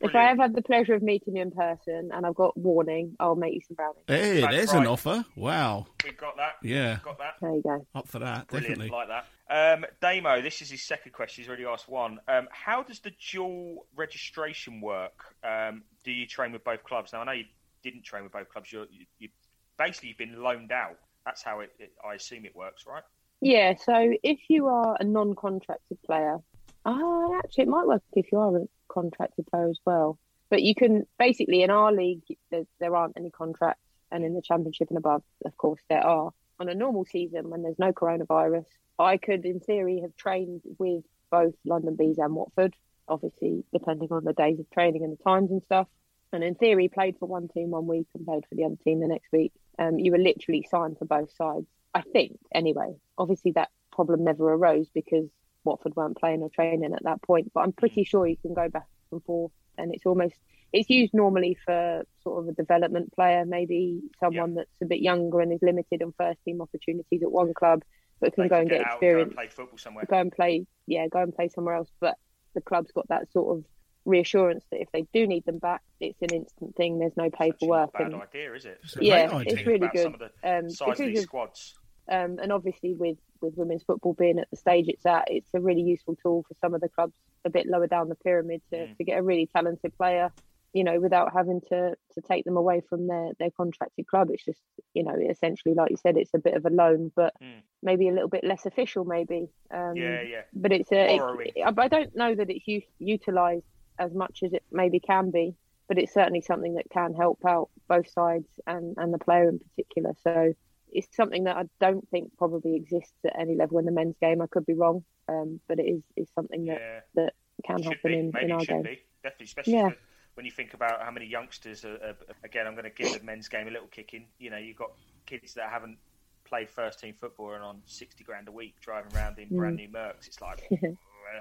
to 0.00 0.06
be. 0.06 0.10
If 0.10 0.16
I 0.16 0.30
ever 0.30 0.42
have 0.42 0.54
the 0.54 0.62
pleasure 0.62 0.94
of 0.94 1.02
meeting 1.02 1.36
you 1.36 1.42
in 1.42 1.50
person 1.50 2.10
and 2.12 2.26
I've 2.26 2.34
got 2.34 2.56
warning, 2.56 3.16
I'll 3.20 3.36
make 3.36 3.54
you 3.54 3.60
some 3.66 3.74
brownies. 3.74 4.02
Hey, 4.06 4.40
That's 4.40 4.54
there's 4.54 4.72
right. 4.72 4.82
an 4.82 4.86
offer. 4.86 5.24
Wow. 5.36 5.86
We've 6.04 6.16
got 6.16 6.36
that. 6.36 6.54
Yeah. 6.62 6.94
We've 6.94 7.02
got 7.02 7.18
that. 7.18 7.34
There 7.40 7.54
you 7.54 7.62
go. 7.62 7.86
Up 7.94 8.08
for 8.08 8.18
that, 8.20 8.48
Brilliant, 8.48 8.78
definitely. 8.78 8.96
like 8.96 9.08
that. 9.08 9.26
Um, 9.50 9.84
Damo, 10.00 10.40
this 10.42 10.62
is 10.62 10.70
his 10.70 10.82
second 10.82 11.12
question. 11.12 11.42
He's 11.42 11.48
already 11.48 11.64
asked 11.64 11.88
one. 11.88 12.20
Um, 12.28 12.48
how 12.52 12.82
does 12.82 13.00
the 13.00 13.12
dual 13.32 13.86
registration 13.96 14.80
work? 14.80 15.34
Um, 15.42 15.82
do 16.04 16.12
you 16.12 16.26
train 16.26 16.52
with 16.52 16.64
both 16.64 16.84
clubs? 16.84 17.12
Now, 17.12 17.22
I 17.22 17.24
know 17.24 17.32
you 17.32 17.44
didn't 17.82 18.04
train 18.04 18.22
with 18.22 18.32
both 18.32 18.48
clubs. 18.48 18.72
You're, 18.72 18.86
you, 18.90 19.06
you 19.18 19.28
basically 19.76 20.10
you've 20.10 20.18
been 20.18 20.40
loaned 20.40 20.72
out. 20.72 20.98
That's 21.24 21.42
how 21.42 21.60
it, 21.60 21.72
it. 21.78 21.92
I 22.08 22.14
assume 22.14 22.44
it 22.44 22.54
works, 22.54 22.84
right? 22.86 23.02
Yeah, 23.40 23.74
so 23.74 24.12
if 24.22 24.38
you 24.48 24.66
are 24.66 24.96
a 25.00 25.04
non-contracted 25.04 26.02
player, 26.02 26.38
ah, 26.84 27.38
actually, 27.38 27.62
it 27.64 27.68
might 27.68 27.86
work 27.86 28.02
if 28.12 28.30
you 28.30 28.38
are 28.38 28.56
a 28.56 28.66
contracted 28.90 29.46
player 29.46 29.68
as 29.68 29.78
well. 29.84 30.18
But 30.50 30.62
you 30.62 30.74
can 30.74 31.06
basically 31.18 31.62
in 31.62 31.70
our 31.70 31.92
league, 31.92 32.22
there, 32.50 32.64
there 32.80 32.96
aren't 32.96 33.16
any 33.16 33.30
contracts, 33.30 33.86
and 34.10 34.24
in 34.24 34.34
the 34.34 34.42
championship 34.42 34.88
and 34.88 34.98
above, 34.98 35.22
of 35.44 35.56
course, 35.56 35.80
there 35.88 36.04
are. 36.04 36.32
On 36.58 36.68
a 36.68 36.74
normal 36.74 37.04
season, 37.06 37.48
when 37.48 37.62
there's 37.62 37.78
no 37.78 37.92
coronavirus, 37.92 38.66
I 38.98 39.16
could, 39.16 39.46
in 39.46 39.60
theory, 39.60 40.00
have 40.00 40.14
trained 40.16 40.62
with 40.78 41.04
both 41.30 41.54
London 41.64 41.96
Bees 41.96 42.18
and 42.18 42.34
Watford. 42.34 42.74
Obviously, 43.08 43.64
depending 43.72 44.08
on 44.12 44.24
the 44.24 44.32
days 44.32 44.60
of 44.60 44.68
training 44.70 45.04
and 45.04 45.16
the 45.16 45.22
times 45.22 45.50
and 45.50 45.62
stuff. 45.62 45.88
And 46.32 46.44
in 46.44 46.54
theory, 46.54 46.88
played 46.88 47.16
for 47.18 47.26
one 47.26 47.48
team 47.48 47.70
one 47.70 47.86
week 47.86 48.06
and 48.14 48.26
played 48.26 48.44
for 48.48 48.54
the 48.54 48.64
other 48.64 48.76
team 48.84 49.00
the 49.00 49.08
next 49.08 49.32
week. 49.32 49.52
Um, 49.78 49.98
you 49.98 50.12
were 50.12 50.18
literally 50.18 50.66
signed 50.70 50.98
for 50.98 51.06
both 51.06 51.34
sides. 51.34 51.66
I 51.94 52.02
think, 52.02 52.38
anyway. 52.54 52.94
Obviously, 53.16 53.52
that 53.52 53.70
problem 53.90 54.24
never 54.24 54.52
arose 54.52 54.88
because 54.94 55.28
Watford 55.64 55.96
weren't 55.96 56.18
playing 56.18 56.42
or 56.42 56.50
training 56.50 56.94
at 56.94 57.04
that 57.04 57.22
point. 57.22 57.52
But 57.52 57.60
I'm 57.60 57.72
pretty 57.72 58.04
sure 58.04 58.26
you 58.26 58.36
can 58.36 58.54
go 58.54 58.68
back 58.68 58.86
and 59.12 59.22
forth 59.24 59.52
and 59.78 59.94
it's 59.94 60.06
almost 60.06 60.34
it's 60.72 60.88
used 60.88 61.12
normally 61.14 61.56
for 61.64 62.04
sort 62.22 62.42
of 62.44 62.48
a 62.48 62.52
development 62.52 63.12
player, 63.12 63.44
maybe 63.44 64.02
someone 64.20 64.54
that's 64.54 64.70
a 64.82 64.86
bit 64.86 65.00
younger 65.00 65.40
and 65.40 65.52
is 65.52 65.58
limited 65.62 66.02
on 66.02 66.12
first 66.16 66.38
team 66.44 66.60
opportunities 66.60 67.22
at 67.22 67.30
one 67.30 67.52
club, 67.54 67.82
but 68.20 68.34
can 68.34 68.44
They 68.44 68.48
go 68.48 68.54
can 68.54 68.60
and 68.60 68.70
get 68.70 68.78
get 68.78 68.86
out, 68.86 68.92
experience. 68.94 69.18
Go 69.18 69.28
and 69.28 69.34
play 69.34 69.48
football 69.48 69.78
somewhere. 69.78 70.04
Go 70.08 70.16
and 70.18 70.32
play, 70.32 70.66
yeah, 70.86 71.08
go 71.08 71.20
and 71.22 71.34
play 71.34 71.48
somewhere 71.48 71.74
else. 71.74 71.90
But 72.00 72.16
the 72.54 72.60
club's 72.60 72.92
got 72.92 73.08
that 73.08 73.32
sort 73.32 73.58
of 73.58 73.64
reassurance 74.04 74.64
that 74.70 74.80
if 74.80 74.88
they 74.92 75.06
do 75.12 75.26
need 75.26 75.44
them 75.44 75.58
back, 75.58 75.82
it's 75.98 76.20
an 76.22 76.32
instant 76.32 76.76
thing. 76.76 76.98
There's 77.00 77.16
no 77.16 77.30
paperwork. 77.30 77.92
Bad 77.92 78.12
and 78.12 78.22
idea, 78.22 78.54
is 78.54 78.64
it? 78.64 78.80
yeah, 79.00 79.40
it's 79.44 79.66
really 79.66 79.78
about 79.78 79.92
good. 79.92 80.02
Some 80.04 80.14
of 80.14 80.20
the 80.20 80.58
um, 80.58 80.70
size 80.70 80.80
of 80.80 80.86
because 80.86 80.98
these 80.98 81.18
of- 81.18 81.24
squads. 81.24 81.74
Um, 82.10 82.38
and 82.42 82.52
obviously 82.52 82.94
with 82.94 83.18
with 83.40 83.54
women's 83.56 83.82
football 83.82 84.12
being 84.14 84.38
at 84.38 84.50
the 84.50 84.56
stage 84.56 84.86
it's 84.88 85.06
at, 85.06 85.24
it's 85.30 85.48
a 85.54 85.60
really 85.60 85.82
useful 85.82 86.16
tool 86.22 86.44
for 86.46 86.54
some 86.60 86.74
of 86.74 86.80
the 86.80 86.88
clubs 86.88 87.14
a 87.44 87.50
bit 87.50 87.66
lower 87.66 87.86
down 87.86 88.08
the 88.08 88.14
pyramid 88.16 88.60
to, 88.70 88.76
Mm. 88.76 88.96
to 88.98 89.04
get 89.04 89.18
a 89.18 89.22
really 89.22 89.46
talented 89.46 89.96
player. 89.96 90.30
You 90.72 90.84
know, 90.84 91.00
without 91.00 91.32
having 91.32 91.60
to 91.70 91.96
to 92.14 92.20
take 92.20 92.44
them 92.44 92.56
away 92.56 92.80
from 92.88 93.06
their 93.08 93.32
their 93.40 93.50
contracted 93.50 94.06
club, 94.06 94.30
it's 94.30 94.44
just 94.44 94.60
you 94.94 95.02
know 95.02 95.14
essentially 95.34 95.74
like 95.74 95.90
you 95.90 95.96
said, 95.96 96.16
it's 96.16 96.34
a 96.34 96.38
bit 96.38 96.54
of 96.54 96.64
a 96.64 96.70
loan, 96.70 97.10
but 97.16 97.32
Mm. 97.42 97.62
maybe 97.82 98.08
a 98.08 98.12
little 98.12 98.28
bit 98.28 98.44
less 98.44 98.66
official, 98.66 99.04
maybe. 99.04 99.48
Um, 99.72 99.96
Yeah, 99.96 100.20
yeah. 100.22 100.42
But 100.54 100.70
it's 100.72 100.92
a. 100.92 101.18
Borrowing. 101.18 101.48
It, 101.56 101.62
I 101.78 101.88
don't 101.88 102.14
know 102.14 102.34
that 102.34 102.50
it's 102.50 102.68
u- 102.68 102.82
utilised 102.98 103.66
as 103.98 104.12
much 104.14 104.42
as 104.44 104.52
it 104.52 104.62
maybe 104.70 105.00
can 105.00 105.30
be, 105.30 105.54
but 105.88 105.98
it's 105.98 106.12
certainly 106.14 106.40
something 106.40 106.74
that 106.74 106.88
can 106.90 107.14
help 107.14 107.40
out 107.44 107.68
both 107.88 108.08
sides 108.08 108.48
and 108.66 108.94
and 108.98 109.12
the 109.12 109.18
player 109.18 109.48
in 109.48 109.58
particular. 109.58 110.12
So 110.22 110.54
it's 110.92 111.14
something 111.16 111.44
that 111.44 111.56
I 111.56 111.64
don't 111.80 112.06
think 112.10 112.36
probably 112.38 112.76
exists 112.76 113.12
at 113.24 113.38
any 113.38 113.54
level 113.56 113.78
in 113.78 113.84
the 113.84 113.92
men's 113.92 114.16
game. 114.20 114.40
I 114.42 114.46
could 114.46 114.66
be 114.66 114.74
wrong, 114.74 115.04
um, 115.28 115.60
but 115.68 115.78
it 115.78 115.84
is 115.84 116.02
is 116.16 116.28
something 116.34 116.64
that 116.66 116.78
Yeah. 116.80 117.00
that 117.14 117.32
can 117.66 117.82
happen 117.82 117.98
be. 118.12 118.18
in, 118.18 118.30
Maybe 118.32 118.44
in 118.46 118.50
it 118.50 118.54
our 118.54 118.64
game. 118.64 118.82
be. 118.82 119.00
Definitely, 119.22 119.44
especially 119.44 119.72
Yeah. 119.74 119.90
when 120.34 120.46
you 120.46 120.52
think 120.52 120.74
about 120.74 121.02
how 121.02 121.10
many 121.10 121.26
youngsters 121.26 121.84
are, 121.84 121.96
are 122.02 122.16
again, 122.42 122.66
I'm 122.66 122.74
going 122.74 122.84
to 122.84 122.90
give 122.90 123.18
the 123.18 123.24
men's 123.24 123.48
game 123.48 123.68
a 123.68 123.70
little 123.70 123.88
kick 123.88 124.14
in. 124.14 124.26
You 124.38 124.50
know, 124.50 124.56
you've 124.58 124.76
got 124.76 124.92
kids 125.26 125.54
that 125.54 125.68
haven't 125.70 125.98
played 126.44 126.70
first 126.70 126.98
team 127.00 127.14
football 127.14 127.52
and 127.54 127.62
on 127.62 127.82
60 127.86 128.24
grand 128.24 128.48
a 128.48 128.52
week 128.52 128.74
driving 128.80 129.14
around 129.14 129.38
in 129.38 129.48
brand 129.56 129.78
Mm. 129.78 129.82
new 129.82 129.88
Mercs. 129.90 130.26
It's 130.26 130.40
like, 130.40 130.66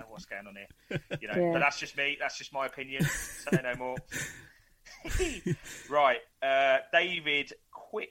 what's 0.10 0.26
going 0.26 0.45
on 0.45 0.56
here? 0.56 1.00
You 1.22 1.28
know, 1.30 1.36
Yeah. 1.36 1.52
but 1.54 1.60
that's 1.60 1.80
just 1.80 1.95
me. 1.97 2.18
That's 2.20 2.38
just 2.38 2.52
my 2.54 2.66
opinion. 2.68 3.04
Say 3.06 3.60
no 3.64 3.74
more. 3.76 3.95
right. 5.89 6.20
Uh, 6.41 6.78
David 6.91 7.54
Quick, 7.72 8.10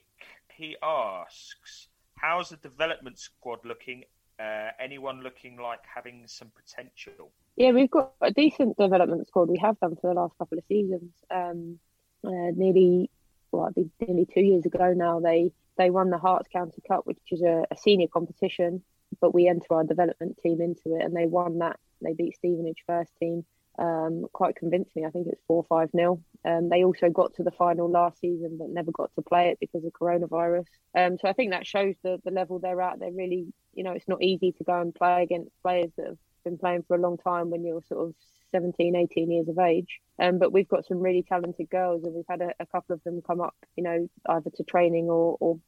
he 0.58 0.76
asks, 0.82 1.88
how's 2.16 2.50
the 2.50 2.56
development 2.56 3.18
squad 3.18 3.60
looking? 3.64 4.04
Uh, 4.38 4.70
anyone 4.78 5.22
looking 5.22 5.56
like 5.56 5.80
having 5.92 6.24
some 6.26 6.50
potential? 6.54 7.30
Yeah, 7.56 7.70
we've 7.70 7.90
got 7.90 8.12
a 8.20 8.30
decent 8.30 8.76
development 8.76 9.26
squad. 9.26 9.48
We 9.48 9.58
have 9.58 9.78
done 9.80 9.96
for 9.96 10.12
the 10.12 10.20
last 10.20 10.36
couple 10.38 10.58
of 10.58 10.64
seasons. 10.68 11.12
Um, 11.30 11.78
uh, 12.24 12.52
nearly, 12.54 13.10
well, 13.50 13.72
nearly 14.00 14.26
two 14.32 14.40
years 14.40 14.64
ago 14.66 14.92
now. 14.94 15.20
They 15.20 15.52
they 15.76 15.90
won 15.90 16.10
the 16.10 16.18
Herts 16.18 16.50
County 16.52 16.82
Cup, 16.86 17.06
which 17.06 17.18
is 17.30 17.42
a, 17.42 17.64
a 17.70 17.76
senior 17.76 18.08
competition, 18.08 18.82
but 19.20 19.32
we 19.32 19.48
enter 19.48 19.66
our 19.70 19.84
development 19.84 20.38
team 20.42 20.60
into 20.60 20.96
it, 20.96 21.04
and 21.04 21.16
they 21.16 21.26
won 21.26 21.58
that. 21.58 21.78
They 22.02 22.14
beat 22.14 22.36
Stevenage 22.36 22.82
first 22.86 23.10
team 23.20 23.44
um, 23.78 24.26
quite 24.32 24.56
convincingly. 24.56 25.06
I 25.06 25.10
think 25.10 25.28
it's 25.28 25.40
four 25.46 25.64
five 25.68 25.90
nil. 25.92 26.20
Um, 26.44 26.68
they 26.68 26.84
also 26.84 27.10
got 27.10 27.34
to 27.34 27.42
the 27.42 27.50
final 27.50 27.90
last 27.90 28.20
season, 28.20 28.56
but 28.58 28.70
never 28.70 28.92
got 28.92 29.14
to 29.14 29.22
play 29.22 29.48
it 29.48 29.58
because 29.60 29.84
of 29.84 29.92
coronavirus. 29.92 30.66
Um, 30.96 31.18
so 31.18 31.28
I 31.28 31.32
think 31.32 31.52
that 31.52 31.66
shows 31.66 31.94
the 32.02 32.20
the 32.24 32.30
level 32.30 32.58
they're 32.58 32.80
at. 32.80 32.98
They're 32.98 33.12
really, 33.12 33.52
you 33.74 33.84
know, 33.84 33.92
it's 33.92 34.08
not 34.08 34.22
easy 34.22 34.52
to 34.52 34.64
go 34.64 34.80
and 34.80 34.94
play 34.94 35.22
against 35.22 35.50
players 35.62 35.90
that 35.96 36.06
have 36.06 36.18
been 36.44 36.58
playing 36.58 36.84
for 36.86 36.96
a 36.96 37.00
long 37.00 37.18
time 37.18 37.50
when 37.50 37.64
you're 37.64 37.82
sort 37.88 38.08
of 38.08 38.14
17, 38.52 38.96
18 38.96 39.30
years 39.30 39.48
of 39.48 39.58
age. 39.58 40.00
Um, 40.18 40.38
but 40.38 40.52
we've 40.52 40.68
got 40.68 40.86
some 40.86 41.00
really 41.00 41.22
talented 41.22 41.70
girls, 41.70 42.04
and 42.04 42.14
we've 42.14 42.24
had 42.28 42.40
a, 42.40 42.52
a 42.60 42.66
couple 42.66 42.94
of 42.94 43.04
them 43.04 43.22
come 43.22 43.40
up, 43.40 43.54
you 43.76 43.84
know, 43.84 44.08
either 44.28 44.50
to 44.50 44.64
training 44.64 45.08
or, 45.08 45.36
or 45.40 45.58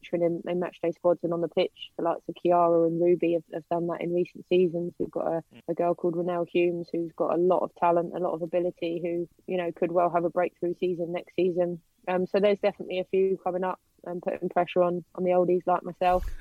featuring 0.00 0.22
in, 0.22 0.50
in 0.50 0.60
match 0.60 0.76
day 0.82 0.92
squads 0.92 1.20
and 1.22 1.32
on 1.32 1.40
the 1.40 1.48
pitch. 1.48 1.90
The 1.96 2.04
likes 2.04 2.22
of 2.28 2.34
Kiara 2.34 2.86
and 2.86 3.00
Ruby 3.00 3.34
have, 3.34 3.44
have 3.52 3.68
done 3.70 3.86
that 3.88 4.00
in 4.00 4.12
recent 4.12 4.44
seasons. 4.48 4.92
We've 4.98 5.10
got 5.10 5.26
a, 5.26 5.42
a 5.68 5.74
girl 5.74 5.94
called 5.94 6.14
Renelle 6.14 6.48
Humes 6.48 6.88
who's 6.92 7.12
got 7.16 7.34
a 7.34 7.38
lot 7.38 7.62
of 7.62 7.70
talent, 7.76 8.12
a 8.14 8.18
lot 8.18 8.34
of 8.34 8.42
ability, 8.42 9.00
who, 9.02 9.28
you 9.46 9.58
know, 9.58 9.70
could 9.72 9.92
well 9.92 10.10
have 10.10 10.24
a 10.24 10.30
breakthrough 10.30 10.74
season 10.78 11.12
next 11.12 11.34
season. 11.36 11.80
Um, 12.08 12.26
so 12.26 12.40
there's 12.40 12.58
definitely 12.58 13.00
a 13.00 13.04
few 13.04 13.38
coming 13.42 13.64
up 13.64 13.80
and 14.04 14.22
putting 14.22 14.48
pressure 14.48 14.82
on 14.82 15.04
on 15.14 15.24
the 15.24 15.30
oldies 15.30 15.66
like 15.66 15.82
myself. 15.82 16.24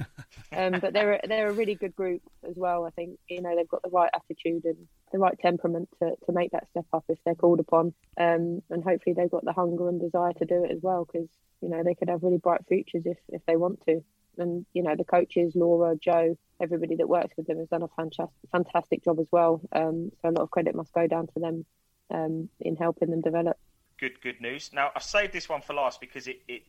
Um, 0.51 0.79
but 0.79 0.93
they're 0.93 1.13
a, 1.13 1.27
they're 1.27 1.49
a 1.49 1.53
really 1.53 1.75
good 1.75 1.95
group 1.95 2.23
as 2.47 2.55
well. 2.55 2.83
I 2.83 2.89
think 2.89 3.19
you 3.29 3.41
know 3.41 3.55
they've 3.55 3.67
got 3.67 3.83
the 3.83 3.89
right 3.89 4.09
attitude 4.13 4.65
and 4.65 4.87
the 5.11 5.19
right 5.19 5.37
temperament 5.37 5.89
to, 5.99 6.15
to 6.25 6.31
make 6.31 6.51
that 6.51 6.67
step 6.71 6.85
up 6.91 7.03
if 7.07 7.19
they're 7.23 7.35
called 7.35 7.59
upon. 7.59 7.93
Um, 8.17 8.63
and 8.71 8.83
hopefully 8.83 9.13
they've 9.13 9.29
got 9.29 9.45
the 9.45 9.53
hunger 9.53 9.87
and 9.89 10.01
desire 10.01 10.33
to 10.33 10.45
do 10.45 10.63
it 10.63 10.71
as 10.71 10.79
well 10.81 11.05
because 11.05 11.29
you 11.61 11.69
know 11.69 11.83
they 11.83 11.93
could 11.93 12.09
have 12.09 12.23
really 12.23 12.39
bright 12.39 12.61
futures 12.67 13.03
if 13.05 13.17
if 13.29 13.45
they 13.45 13.57
want 13.57 13.85
to. 13.85 14.03
And 14.39 14.65
you 14.73 14.81
know 14.81 14.95
the 14.95 15.03
coaches, 15.03 15.53
Laura, 15.55 15.95
Joe, 15.95 16.35
everybody 16.59 16.95
that 16.95 17.07
works 17.07 17.37
with 17.37 17.45
them 17.45 17.59
has 17.59 17.67
done 17.67 17.83
a 17.83 17.87
fantastic 17.89 18.49
fantastic 18.51 19.03
job 19.03 19.19
as 19.19 19.27
well. 19.31 19.61
Um, 19.71 20.11
so 20.21 20.29
a 20.29 20.31
lot 20.31 20.43
of 20.43 20.51
credit 20.51 20.73
must 20.73 20.93
go 20.93 21.05
down 21.05 21.27
to 21.27 21.39
them 21.39 21.65
um, 22.09 22.49
in 22.59 22.75
helping 22.75 23.11
them 23.11 23.21
develop. 23.21 23.57
Good, 23.99 24.21
good 24.21 24.39
news. 24.39 24.71
Now 24.73 24.91
I 24.95 24.99
saved 24.99 25.33
this 25.33 25.49
one 25.49 25.61
for 25.61 25.73
last 25.73 25.99
because 25.99 26.27
it, 26.27 26.41
it, 26.47 26.63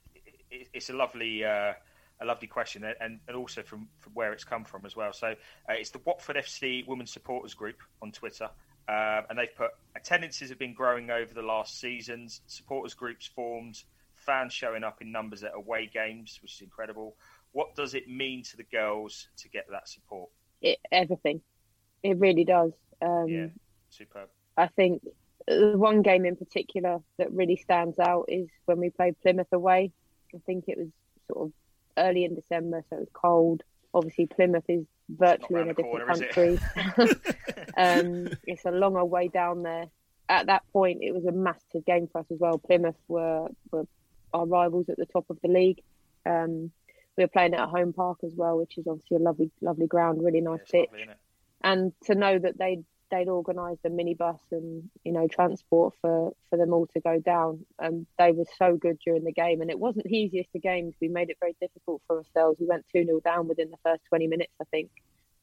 it 0.51 0.69
it's 0.73 0.91
a 0.91 0.93
lovely 0.93 1.45
uh, 1.45 1.73
a 2.21 2.25
lovely 2.25 2.49
question 2.49 2.85
and, 3.01 3.21
and 3.27 3.37
also 3.37 3.63
from, 3.63 3.89
from 3.99 4.13
where 4.15 4.33
it's 4.33 4.45
come 4.45 4.65
from 4.65 4.85
as 4.85 4.95
well. 4.95 5.13
So 5.13 5.29
uh, 5.29 5.73
it's 5.73 5.91
the 5.91 6.01
Watford 6.05 6.37
FC 6.37 6.87
Women's 6.87 7.13
Supporters 7.13 7.55
Group 7.55 7.77
on 8.03 8.13
Twitter. 8.13 8.51
Uh, 8.89 9.23
and 9.29 9.39
they've 9.39 9.55
put 9.57 9.71
attendances 9.97 10.49
have 10.49 10.59
been 10.59 10.75
growing 10.75 11.11
over 11.11 11.33
the 11.33 11.43
last 11.43 11.81
seasons. 11.81 12.41
Supporters 12.47 12.95
groups 12.95 13.27
formed, 13.27 13.83
fans 14.15 14.53
showing 14.53 14.85
up 14.85 15.01
in 15.01 15.13
numbers 15.13 15.45
at 15.45 15.53
away 15.55 15.89
games, 15.93 16.39
which 16.43 16.55
is 16.55 16.61
incredible. 16.61 17.17
What 17.53 17.75
does 17.75 17.95
it 17.95 18.09
mean 18.09 18.43
to 18.45 18.57
the 18.57 18.65
girls 18.65 19.29
to 19.39 19.49
get 19.49 19.67
that 19.71 19.89
support? 19.89 20.31
It, 20.61 20.79
everything, 20.93 21.41
it 22.03 22.19
really 22.19 22.45
does. 22.45 22.73
Um, 23.01 23.29
Yeah, 23.29 23.47
superb. 23.89 24.29
I 24.57 24.67
think 24.67 25.03
the 25.51 25.79
one 25.79 26.03
game 26.03 26.25
in 26.25 26.37
particular 26.37 27.01
that 27.19 27.33
really 27.33 27.57
stands 27.57 27.99
out 27.99 28.27
is 28.29 28.49
when 28.67 28.79
we 28.79 28.91
played 28.91 29.21
Plymouth 29.21 29.53
away. 29.53 29.93
I 30.35 30.39
think 30.47 30.65
it 30.69 30.79
was 30.79 30.89
sort 31.27 31.49
of 31.49 31.53
early 31.99 32.25
in 32.25 32.35
December, 32.35 32.85
so 32.89 32.97
it 32.97 33.01
was 33.01 33.09
cold. 33.13 33.63
Obviously, 33.93 34.27
Plymouth 34.27 34.65
is 34.69 34.87
virtually 35.09 35.63
in 35.63 35.71
a 35.71 35.75
different 35.75 36.07
corner, 36.07 36.13
is 36.13 36.21
it? 36.21 36.31
country. 36.31 36.59
um, 37.77 38.29
it's 38.47 38.65
a 38.65 38.71
longer 38.71 39.05
way 39.05 39.29
down 39.29 39.63
there. 39.63 39.87
At 40.29 40.47
that 40.47 40.63
point, 40.73 41.01
it 41.03 41.13
was 41.13 41.25
a 41.25 41.33
massive 41.33 41.85
game 41.85 42.09
for 42.11 42.21
us 42.21 42.27
as 42.31 42.39
well. 42.39 42.59
Plymouth 42.59 42.95
were, 43.09 43.49
were 43.73 43.87
our 44.33 44.47
rivals 44.47 44.89
at 44.89 44.97
the 44.97 45.07
top 45.07 45.29
of 45.31 45.39
the 45.43 45.49
league. 45.49 45.83
Um, 46.25 46.71
we 47.17 47.25
were 47.25 47.29
playing 47.29 47.55
at 47.55 47.65
a 47.65 47.67
home 47.67 47.93
park 47.93 48.19
as 48.23 48.33
well, 48.37 48.57
which 48.57 48.79
is 48.79 48.87
obviously 48.87 49.17
a 49.17 49.21
lovely, 49.21 49.51
lovely 49.61 49.89
ground, 49.89 50.23
really 50.23 50.41
nice 50.41 50.61
It's 50.61 50.71
pitch 50.71 50.89
lovely, 50.93 51.07
and 51.63 51.93
to 52.05 52.15
know 52.15 52.39
that 52.39 52.57
they'd 52.57 52.85
they'd 53.11 53.29
organised 53.29 53.81
a 53.85 53.89
minibus 53.89 54.39
and 54.51 54.89
you 55.05 55.13
know 55.13 55.27
transport 55.29 55.95
for 56.01 56.33
for 56.49 56.57
them 56.57 56.73
all 56.73 56.87
to 56.89 57.01
go 57.01 57.21
down. 57.21 57.65
And 57.79 58.07
they 58.19 58.33
were 58.33 58.47
so 58.59 58.77
good 58.77 58.99
during 59.05 59.25
the 59.25 59.33
game. 59.33 59.61
And 59.61 59.71
it 59.71 59.79
wasn't 59.79 60.07
the 60.07 60.17
easiest 60.17 60.51
of 60.55 60.63
games. 60.63 60.95
We 61.01 61.09
made 61.09 61.31
it 61.31 61.39
very 61.41 61.57
difficult 61.61 62.03
for 62.07 62.19
ourselves. 62.19 62.59
We 62.61 62.67
went 62.67 62.87
2-0 62.95 63.23
down 63.23 63.49
within 63.49 63.71
the 63.71 63.77
first 63.85 64.03
20 64.09 64.27
minutes 64.27 64.53
i 64.61 64.65
think. 64.71 64.91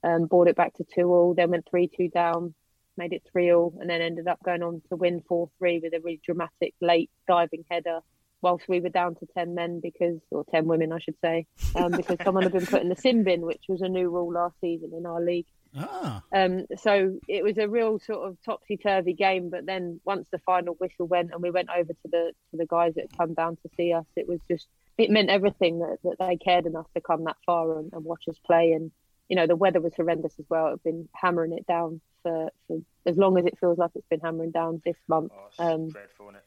Um, 0.03 0.27
brought 0.27 0.47
it 0.47 0.55
back 0.55 0.75
to 0.75 0.83
2-all 0.83 1.33
then 1.33 1.49
went 1.49 1.67
3-2 1.73 2.13
down 2.13 2.53
made 2.97 3.13
it 3.13 3.23
3-all 3.35 3.73
and 3.79 3.89
then 3.89 3.99
ended 3.99 4.27
up 4.27 4.41
going 4.43 4.61
on 4.61 4.81
to 4.89 4.95
win 4.95 5.23
4-3 5.29 5.49
with 5.81 5.93
a 5.93 5.99
really 6.03 6.21
dramatic 6.23 6.75
late 6.81 7.09
diving 7.27 7.65
header 7.69 8.01
whilst 8.41 8.67
we 8.67 8.79
were 8.79 8.89
down 8.89 9.15
to 9.15 9.25
10 9.35 9.55
men 9.55 9.79
because 9.81 10.19
or 10.31 10.45
10 10.51 10.65
women 10.65 10.91
i 10.91 10.99
should 10.99 11.17
say 11.23 11.45
um, 11.75 11.91
because 11.91 12.17
someone 12.23 12.43
had 12.43 12.51
been 12.51 12.65
put 12.65 12.81
in 12.81 12.89
the 12.89 12.95
sin 12.95 13.23
bin 13.23 13.41
which 13.41 13.63
was 13.67 13.81
a 13.81 13.89
new 13.89 14.09
rule 14.09 14.31
last 14.31 14.55
season 14.61 14.91
in 14.95 15.05
our 15.05 15.21
league 15.21 15.47
Ah. 15.75 16.23
um, 16.31 16.65
so 16.77 17.19
it 17.27 17.43
was 17.43 17.57
a 17.57 17.67
real 17.67 17.99
sort 17.99 18.27
of 18.27 18.37
topsy 18.43 18.77
turvy 18.77 19.13
game. 19.13 19.49
But 19.49 19.65
then 19.65 19.99
once 20.05 20.27
the 20.31 20.39
final 20.39 20.75
whistle 20.75 21.07
went 21.07 21.31
and 21.33 21.41
we 21.41 21.51
went 21.51 21.69
over 21.69 21.93
to 21.93 22.07
the 22.11 22.31
to 22.51 22.57
the 22.57 22.65
guys 22.65 22.93
that 22.95 23.07
had 23.09 23.17
come 23.17 23.33
down 23.33 23.55
to 23.57 23.69
see 23.75 23.93
us, 23.93 24.05
it 24.15 24.27
was 24.27 24.39
just 24.49 24.67
it 24.97 25.09
meant 25.09 25.29
everything 25.29 25.79
that, 25.79 25.97
that 26.03 26.15
they 26.19 26.37
cared 26.37 26.65
enough 26.65 26.87
to 26.95 27.01
come 27.01 27.23
that 27.25 27.37
far 27.45 27.77
and, 27.79 27.91
and 27.93 28.03
watch 28.03 28.23
us 28.27 28.37
play. 28.45 28.71
And 28.73 28.91
you 29.29 29.35
know 29.35 29.47
the 29.47 29.55
weather 29.55 29.81
was 29.81 29.93
horrendous 29.95 30.33
as 30.39 30.45
well. 30.49 30.67
It'd 30.67 30.83
been 30.83 31.09
hammering 31.13 31.53
it 31.53 31.67
down 31.67 32.01
for, 32.23 32.49
for 32.67 32.79
as 33.05 33.17
long 33.17 33.37
as 33.37 33.45
it 33.45 33.57
feels 33.59 33.77
like 33.77 33.91
it's 33.95 34.07
been 34.09 34.19
hammering 34.21 34.51
down 34.51 34.81
this 34.85 34.97
month. 35.07 35.31
Oh, 35.35 35.47
it's 35.49 35.59
Um, 35.59 35.89
dreadful, 35.89 36.27
isn't 36.29 36.35
it? 36.37 36.43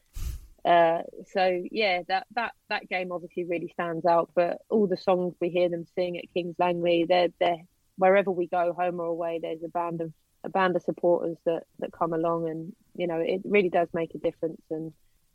uh, 0.63 1.01
so 1.33 1.63
yeah, 1.71 2.01
that, 2.07 2.27
that 2.35 2.53
that 2.69 2.87
game 2.89 3.11
obviously 3.11 3.45
really 3.45 3.69
stands 3.73 4.05
out. 4.05 4.29
But 4.35 4.61
all 4.69 4.85
the 4.87 4.97
songs 4.97 5.35
we 5.39 5.49
hear 5.49 5.69
them 5.69 5.85
sing 5.95 6.17
at 6.17 6.31
Kings 6.33 6.55
Langley, 6.59 7.05
they're 7.07 7.29
they're 7.39 7.61
wherever 7.97 8.31
we 8.31 8.47
go, 8.47 8.73
home 8.73 8.99
or 8.99 9.05
away, 9.05 9.39
there's 9.41 9.63
a 9.63 9.69
band 9.69 10.01
of 10.01 10.13
a 10.43 10.49
band 10.49 10.75
of 10.75 10.81
supporters 10.81 11.37
that 11.45 11.63
that 11.79 11.91
come 11.91 12.13
along, 12.13 12.49
and 12.49 12.73
you 12.95 13.07
know 13.07 13.19
it 13.19 13.41
really 13.45 13.69
does 13.69 13.89
make 13.93 14.15
a 14.15 14.19
difference. 14.19 14.61
And 14.69 14.93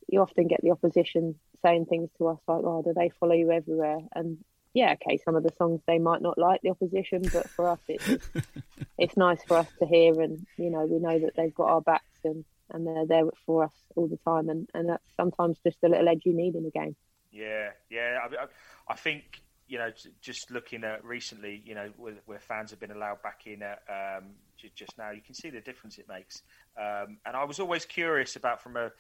you 0.08 0.20
often 0.20 0.48
get 0.48 0.60
the 0.62 0.70
opposition 0.70 1.36
saying 1.62 1.86
things 1.86 2.10
to 2.18 2.28
us 2.28 2.38
like, 2.46 2.62
"Oh, 2.64 2.82
do 2.82 2.92
they 2.94 3.10
follow 3.20 3.34
you 3.34 3.52
everywhere?" 3.52 4.00
And 4.14 4.38
yeah, 4.74 4.94
okay, 4.94 5.16
some 5.16 5.36
of 5.36 5.42
the 5.42 5.52
songs 5.56 5.80
they 5.86 5.98
might 5.98 6.22
not 6.22 6.38
like 6.38 6.60
the 6.62 6.70
opposition, 6.70 7.22
but 7.32 7.48
for 7.48 7.68
us, 7.68 7.80
it's 7.88 8.28
it's 8.98 9.16
nice 9.16 9.42
for 9.44 9.56
us 9.56 9.68
to 9.78 9.86
hear, 9.86 10.20
and 10.20 10.46
you 10.56 10.70
know 10.70 10.84
we 10.84 10.98
know 10.98 11.18
that 11.18 11.34
they've 11.36 11.54
got 11.54 11.68
our 11.68 11.80
backs, 11.80 12.18
and 12.24 12.44
and 12.70 12.86
they're 12.86 13.06
there 13.06 13.24
for 13.46 13.64
us 13.64 13.72
all 13.94 14.08
the 14.08 14.18
time, 14.18 14.48
and, 14.48 14.68
and 14.74 14.88
that's 14.88 15.08
sometimes 15.16 15.58
just 15.64 15.78
a 15.82 15.88
little 15.88 16.08
edge 16.08 16.22
you 16.24 16.34
need 16.34 16.54
in 16.54 16.64
the 16.64 16.70
game. 16.70 16.96
Yeah, 17.30 17.70
yeah. 17.90 18.18
I, 18.22 18.44
I, 18.44 18.46
I 18.88 18.96
think 18.96 19.42
you 19.68 19.78
know, 19.78 19.90
just 20.20 20.50
looking 20.50 20.84
at 20.84 21.04
recently, 21.04 21.62
you 21.64 21.74
know, 21.74 21.90
where, 21.96 22.14
where 22.26 22.38
fans 22.38 22.70
have 22.70 22.80
been 22.80 22.92
allowed 22.92 23.22
back 23.22 23.42
in 23.46 23.62
at, 23.62 23.82
um, 23.88 24.30
just 24.74 24.96
now, 24.98 25.10
you 25.10 25.20
can 25.20 25.34
see 25.34 25.50
the 25.50 25.60
difference 25.60 25.98
it 25.98 26.08
makes. 26.08 26.42
Um, 26.78 27.18
and 27.26 27.36
I 27.36 27.44
was 27.44 27.60
always 27.60 27.84
curious 27.84 28.36
about 28.36 28.62
from 28.62 28.76
a 28.76 28.90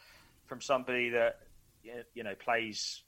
from 0.46 0.60
somebody 0.60 1.08
that 1.10 1.40
you 2.14 2.22
know 2.22 2.34
plays 2.36 3.02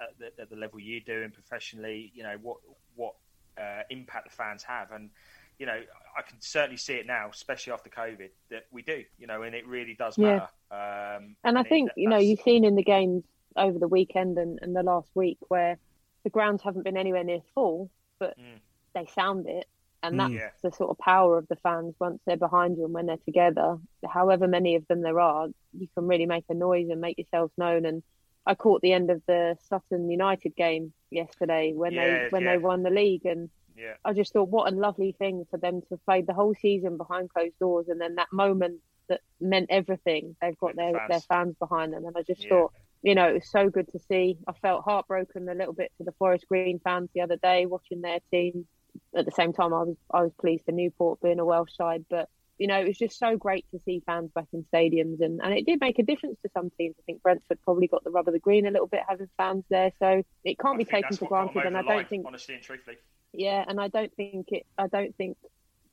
at 0.00 0.18
the, 0.18 0.42
at 0.42 0.50
the 0.50 0.56
level 0.56 0.80
you're 0.80 1.00
doing 1.00 1.30
professionally, 1.30 2.12
you 2.14 2.22
know, 2.22 2.36
what 2.42 2.58
what 2.94 3.14
uh, 3.58 3.82
impact 3.90 4.30
the 4.30 4.36
fans 4.36 4.62
have, 4.62 4.92
and 4.92 5.10
you 5.58 5.66
know, 5.66 5.80
I 6.16 6.22
can 6.22 6.40
certainly 6.40 6.76
see 6.76 6.94
it 6.94 7.06
now, 7.06 7.28
especially 7.32 7.72
after 7.72 7.88
COVID, 7.88 8.30
that 8.50 8.66
we 8.72 8.82
do, 8.82 9.04
you 9.18 9.26
know, 9.26 9.42
and 9.42 9.54
it 9.54 9.66
really 9.66 9.94
does 9.94 10.18
matter. 10.18 10.48
Yeah. 10.70 11.16
Um, 11.16 11.36
and 11.44 11.56
I 11.56 11.62
think 11.62 11.90
it, 11.90 12.00
you 12.00 12.08
know 12.08 12.18
you've 12.18 12.40
seen 12.40 12.64
in 12.64 12.74
the 12.74 12.82
games 12.82 13.24
over 13.56 13.78
the 13.78 13.88
weekend 13.88 14.36
and, 14.38 14.58
and 14.62 14.74
the 14.74 14.82
last 14.82 15.08
week 15.14 15.38
where 15.48 15.78
the 16.24 16.30
grounds 16.30 16.62
haven't 16.62 16.82
been 16.84 16.96
anywhere 16.96 17.24
near 17.24 17.40
full, 17.54 17.90
but 18.18 18.36
Mm. 18.38 18.58
they 18.94 19.06
sound 19.06 19.46
it. 19.46 19.66
And 20.02 20.20
that's 20.20 20.32
Mm. 20.32 20.36
Yeah. 20.36 20.50
the 20.62 20.72
sort 20.72 20.90
of 20.90 20.98
power 20.98 21.38
of 21.38 21.48
the 21.48 21.56
fans 21.56 21.94
once 21.98 22.20
they're 22.26 22.36
behind 22.36 22.76
you 22.76 22.84
and 22.84 22.92
when 22.92 23.06
they're 23.06 23.16
together. 23.18 23.78
However 24.06 24.46
many 24.46 24.74
of 24.74 24.86
them 24.88 25.00
there 25.00 25.18
are, 25.18 25.48
you 25.72 25.88
can 25.94 26.06
really 26.06 26.26
make 26.26 26.44
a 26.50 26.54
noise 26.54 26.90
and 26.90 27.00
make 27.00 27.16
yourselves 27.16 27.52
known. 27.56 27.86
And 27.86 28.02
I 28.44 28.54
caught 28.54 28.82
the 28.82 28.92
end 28.92 29.10
of 29.10 29.22
the 29.26 29.56
Sutton 29.62 30.10
United 30.10 30.54
game 30.56 30.92
yesterday 31.10 31.72
when 31.72 31.92
Yeah, 31.92 32.24
they 32.24 32.28
when 32.30 32.42
yeah. 32.42 32.52
they 32.52 32.58
won 32.58 32.82
the 32.82 32.90
league, 32.90 33.24
and 33.24 33.48
Yeah. 33.76 33.96
I 34.04 34.12
just 34.12 34.32
thought 34.34 34.50
what 34.50 34.70
a 34.70 34.76
lovely 34.76 35.12
thing 35.12 35.46
for 35.46 35.56
them 35.56 35.80
to 35.80 35.88
have 35.90 36.04
played 36.04 36.26
the 36.26 36.34
whole 36.34 36.54
season 36.54 36.98
behind 36.98 37.30
closed 37.30 37.58
doors, 37.58 37.88
and 37.88 37.98
then 38.00 38.16
that 38.16 38.30
moment 38.32 38.82
that 39.08 39.22
meant 39.40 39.70
everything. 39.70 40.36
They've 40.40 40.58
got 40.58 40.76
their 40.76 40.92
fans. 40.92 41.08
their 41.08 41.20
fans 41.20 41.56
behind 41.56 41.92
them, 41.94 42.04
and 42.04 42.14
I 42.16 42.22
just 42.22 42.42
Yeah. 42.42 42.48
thought 42.50 42.72
you 43.04 43.14
know, 43.14 43.28
it 43.28 43.34
was 43.34 43.50
so 43.50 43.68
good 43.68 43.86
to 43.92 43.98
see. 43.98 44.38
I 44.48 44.52
felt 44.62 44.82
heartbroken 44.82 45.46
a 45.48 45.54
little 45.54 45.74
bit 45.74 45.92
for 45.98 46.04
the 46.04 46.12
Forest 46.12 46.46
Green 46.48 46.80
fans 46.82 47.10
the 47.14 47.20
other 47.20 47.36
day 47.36 47.66
watching 47.66 48.00
their 48.00 48.18
team. 48.32 48.66
At 49.14 49.26
the 49.26 49.30
same 49.30 49.52
time, 49.52 49.74
I 49.74 49.82
was 49.82 49.96
I 50.10 50.22
was 50.22 50.32
pleased 50.40 50.64
for 50.64 50.72
Newport 50.72 51.20
being 51.20 51.38
a 51.38 51.44
Welsh 51.44 51.76
side, 51.76 52.06
but 52.08 52.30
you 52.56 52.66
know, 52.66 52.80
it 52.80 52.86
was 52.88 52.96
just 52.96 53.18
so 53.18 53.36
great 53.36 53.66
to 53.72 53.80
see 53.80 54.02
fans 54.06 54.30
back 54.34 54.46
in 54.54 54.64
stadiums, 54.72 55.20
and, 55.20 55.40
and 55.42 55.52
it 55.52 55.66
did 55.66 55.80
make 55.80 55.98
a 55.98 56.02
difference 56.02 56.38
to 56.42 56.50
some 56.54 56.70
teams. 56.78 56.94
I 56.98 57.02
think 57.04 57.22
Brentford 57.22 57.58
probably 57.62 57.88
got 57.88 58.04
the 58.04 58.10
rub 58.10 58.26
of 58.26 58.32
the 58.32 58.40
green 58.40 58.64
a 58.66 58.70
little 58.70 58.86
bit 58.86 59.00
having 59.06 59.28
fans 59.36 59.64
there, 59.68 59.90
so 59.98 60.22
it 60.42 60.58
can't 60.58 60.78
be 60.78 60.86
I 60.86 60.88
think 60.90 61.04
taken 61.04 61.16
for 61.18 61.24
what 61.26 61.30
got 61.30 61.40
'em 61.40 61.52
granted. 61.52 61.66
And 61.66 61.76
I 61.76 61.82
the 61.82 61.88
line, 61.88 61.96
don't 61.98 62.08
think, 62.08 62.26
honestly 62.26 62.54
and 62.54 62.64
truthfully. 62.64 62.96
yeah, 63.34 63.64
and 63.68 63.78
I 63.80 63.88
don't 63.88 64.14
think 64.16 64.46
it. 64.52 64.64
I 64.78 64.86
don't 64.86 65.14
think 65.16 65.36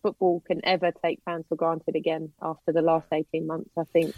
football 0.02 0.40
can 0.48 0.62
ever 0.64 0.94
take 1.04 1.20
fans 1.26 1.46
for 1.50 1.56
granted 1.58 1.96
again 1.98 2.32
after 2.42 2.72
the 2.72 2.82
last 2.82 3.08
eighteen 3.12 3.48
months. 3.48 3.72
I 3.78 3.84
think 3.92 4.16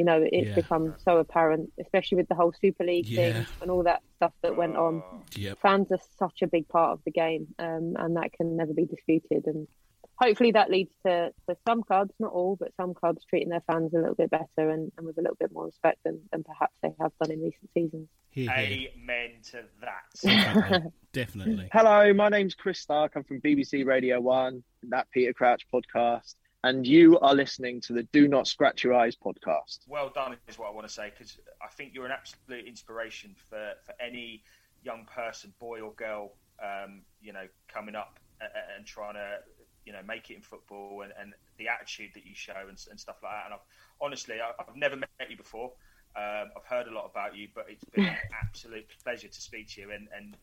you 0.00 0.06
know 0.06 0.22
it's 0.32 0.48
Yeah. 0.48 0.54
become 0.54 0.94
so 1.04 1.18
apparent, 1.18 1.70
especially 1.78 2.16
with 2.16 2.28
the 2.28 2.34
whole 2.34 2.54
Super 2.58 2.84
League 2.84 3.06
Yeah. 3.06 3.18
thing 3.18 3.46
and 3.60 3.70
all 3.70 3.82
that 3.82 4.02
stuff 4.16 4.32
that 4.40 4.56
went 4.56 4.74
on. 4.76 5.02
Yep. 5.36 5.58
Fans 5.58 5.88
are 5.92 6.00
such 6.18 6.40
a 6.40 6.46
big 6.46 6.66
part 6.68 6.92
of 6.92 7.04
the 7.04 7.10
game, 7.10 7.48
um, 7.58 7.96
and 7.98 8.16
that 8.16 8.32
can 8.32 8.56
never 8.56 8.72
be 8.72 8.86
disputed. 8.86 9.46
And 9.46 9.68
hopefully 10.16 10.52
that 10.52 10.70
leads 10.70 10.90
to, 11.04 11.32
to 11.48 11.56
some 11.68 11.82
clubs, 11.82 12.14
not 12.18 12.32
all, 12.32 12.56
but 12.56 12.72
some 12.78 12.94
clubs 12.94 13.22
treating 13.28 13.50
their 13.50 13.60
fans 13.70 13.92
a 13.92 13.98
little 13.98 14.14
bit 14.14 14.30
better 14.30 14.70
and, 14.70 14.90
and 14.96 15.04
with 15.06 15.18
a 15.18 15.20
little 15.20 15.36
bit 15.38 15.52
more 15.52 15.66
respect 15.66 15.98
than, 16.04 16.18
than 16.32 16.44
perhaps 16.44 16.74
they 16.82 16.92
have 16.98 17.12
done 17.22 17.32
in 17.32 17.42
recent 17.42 17.70
seasons. 17.74 18.08
Here, 18.30 18.50
here. 18.52 18.88
Amen 18.96 19.30
to 19.50 19.64
that. 19.82 20.04
Definitely. 20.22 20.90
Definitely. 21.12 21.68
Hello, 21.72 22.14
my 22.14 22.30
name's 22.30 22.54
Chris 22.54 22.78
Stark. 22.80 23.12
I'm 23.16 23.24
from 23.24 23.40
BBC 23.42 23.84
Radio 23.84 24.18
1, 24.20 24.62
that 24.84 25.10
Peter 25.10 25.34
Crouch 25.34 25.66
podcast. 25.70 26.36
And 26.62 26.86
you 26.86 27.18
are 27.20 27.34
listening 27.34 27.80
to 27.82 27.94
the 27.94 28.02
Do 28.12 28.28
Not 28.28 28.46
Scratch 28.46 28.84
Your 28.84 28.92
Eyes 28.94 29.16
podcast. 29.16 29.78
well 29.88 30.10
done 30.14 30.36
is 30.46 30.58
what 30.58 30.68
I 30.68 30.72
want 30.72 30.86
to 30.86 30.92
say 30.92 31.10
because 31.10 31.38
I 31.62 31.68
think 31.68 31.94
you're 31.94 32.04
an 32.04 32.12
absolute 32.12 32.66
inspiration 32.66 33.34
for, 33.48 33.72
for 33.82 33.94
any 33.98 34.42
young 34.82 35.06
person, 35.06 35.54
boy 35.58 35.80
or 35.80 35.92
girl, 35.92 36.32
um, 36.62 37.00
you 37.22 37.32
know, 37.32 37.46
coming 37.66 37.94
up 37.94 38.20
and, 38.42 38.50
and 38.76 38.86
trying 38.86 39.14
to, 39.14 39.38
you 39.86 39.92
know, 39.94 40.00
make 40.06 40.30
it 40.30 40.34
in 40.34 40.42
football 40.42 41.00
and, 41.02 41.14
and 41.18 41.32
the 41.56 41.68
attitude 41.68 42.10
that 42.14 42.26
you 42.26 42.34
show 42.34 42.66
and, 42.68 42.78
and 42.90 43.00
stuff 43.00 43.16
like 43.22 43.32
that. 43.32 43.44
And 43.46 43.54
I've, 43.54 43.60
honestly, 44.00 44.36
I, 44.40 44.50
I've 44.60 44.76
never 44.76 44.96
met 44.96 45.08
you 45.30 45.38
before. 45.38 45.72
Um, 46.16 46.50
I've 46.56 46.64
heard 46.68 46.88
a 46.88 46.92
lot 46.92 47.08
about 47.10 47.36
you, 47.36 47.48
but 47.54 47.66
it's 47.68 47.84
been 47.84 48.04
an 48.04 48.16
absolute 48.44 48.86
pleasure 49.04 49.28
to 49.28 49.40
speak 49.40 49.68
to 49.70 49.80
you 49.82 49.90
and, 49.92 50.08
and 50.16 50.34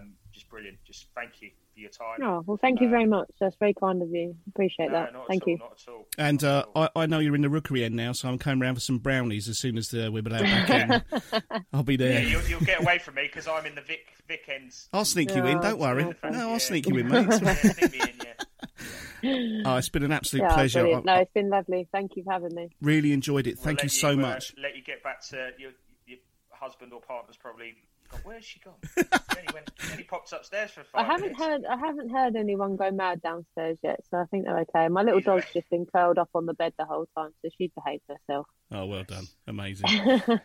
um, 0.00 0.12
just 0.32 0.48
brilliant. 0.48 0.78
Just 0.84 1.06
thank 1.14 1.42
you 1.42 1.50
for 1.74 1.80
your 1.80 1.90
time. 1.90 2.20
Oh, 2.22 2.42
well, 2.46 2.56
thank 2.56 2.80
you 2.80 2.88
very 2.88 3.06
much. 3.06 3.28
That's 3.38 3.54
very 3.60 3.74
kind 3.74 4.00
of 4.02 4.08
you. 4.10 4.34
Appreciate 4.48 4.86
No, 4.90 4.92
that. 5.04 5.12
not 5.12 5.22
at 5.22 5.28
Thank 5.28 5.42
all, 5.46 5.52
you. 5.52 5.58
Not 5.58 5.72
at 5.86 5.92
all. 5.92 6.06
And 6.18 6.42
uh, 6.42 6.64
I, 6.74 6.88
I 6.96 7.06
know 7.06 7.18
you're 7.18 7.34
in 7.34 7.42
the 7.42 7.50
rookery 7.50 7.84
end 7.84 7.96
now, 7.96 8.12
so 8.12 8.28
I'm 8.28 8.38
coming 8.38 8.60
round 8.60 8.76
for 8.78 8.80
some 8.80 8.98
brownies 8.98 9.48
as 9.48 9.58
soon 9.58 9.76
as 9.76 9.88
the, 9.88 10.10
we're 10.10 10.22
allowed 10.26 10.42
back 10.42 10.70
in. 10.70 11.42
I'll 11.72 11.82
be 11.82 11.94
Yeah, 11.94 11.98
there. 11.98 12.22
you'll, 12.24 12.42
you'll 12.48 12.60
get 12.60 12.80
away 12.80 12.98
from 12.98 13.14
me 13.16 13.22
because 13.24 13.46
I'm 13.46 13.66
in 13.66 13.74
the 13.74 13.82
Vic 13.82 14.06
Vic 14.26 14.42
ends. 14.48 14.88
I'll 14.92 15.04
sneak 15.04 15.34
you 15.34 15.44
in, 15.44 15.58
Oh, 15.58 15.62
don't 15.62 15.78
worry. 15.78 16.04
No, 16.04 16.12
I'll 16.30 16.50
Yeah. 16.52 16.58
sneak 16.58 16.88
you 16.88 16.96
in, 16.96 17.08
mate. 17.08 17.28
Yeah, 17.42 17.52
sneak 19.20 19.32
me 19.32 19.44
in, 19.44 19.56
yeah. 19.60 19.62
Oh, 19.72 19.76
it's 19.76 19.88
been 19.88 20.02
an 20.02 20.12
absolute 20.12 20.42
Yeah, 20.42 20.54
pleasure. 20.54 20.80
brilliant. 20.80 21.08
I, 21.08 21.14
No, 21.16 21.20
it's 21.22 21.32
been 21.32 21.50
lovely. 21.50 21.88
Thank 21.92 22.16
you 22.16 22.24
for 22.24 22.32
having 22.32 22.54
me. 22.54 22.68
really 22.82 23.12
enjoyed 23.12 23.46
it. 23.46 23.56
We'll 23.56 23.64
Thank 23.64 23.78
let 23.78 23.84
you 23.84 23.88
so 23.90 24.10
uh, 24.10 24.16
much. 24.16 24.54
let 24.60 24.76
you 24.76 24.82
get 24.82 25.02
back 25.02 25.20
to 25.28 25.50
your, 25.58 25.70
your 26.06 26.18
husband 26.50 26.92
or 26.92 27.00
partner's 27.00 27.36
probably. 27.36 27.74
God, 28.10 28.20
where's 28.24 28.44
she 28.44 28.58
gone? 28.58 28.74
Jenny, 28.96 29.46
when, 29.52 29.62
Jenny 29.88 30.02
pops 30.02 30.32
upstairs 30.32 30.72
for 30.72 30.82
five 30.82 31.04
I 31.04 31.12
haven't 31.12 31.38
minutes. 31.38 31.40
heard 31.44 31.64
I 31.64 31.76
haven't 31.76 32.08
heard 32.10 32.34
anyone 32.34 32.74
go 32.74 32.90
mad 32.90 33.22
downstairs 33.22 33.78
yet, 33.84 34.00
so 34.10 34.16
I 34.18 34.24
think 34.32 34.46
they're 34.46 34.58
okay. 34.62 34.88
My 34.88 35.02
little 35.02 35.18
Either 35.20 35.26
dog's 35.38 35.44
way. 35.44 35.60
just 35.60 35.70
been 35.70 35.86
curled 35.86 36.18
up 36.18 36.28
on 36.34 36.44
the 36.46 36.54
bed 36.54 36.72
the 36.76 36.86
whole 36.86 37.06
time, 37.16 37.30
so 37.40 37.50
she 37.56 37.70
behaved 37.72 38.02
herself. 38.08 38.48
Oh, 38.72 38.86
well 38.86 39.04
done. 39.04 39.26
Amazing. 39.46 39.88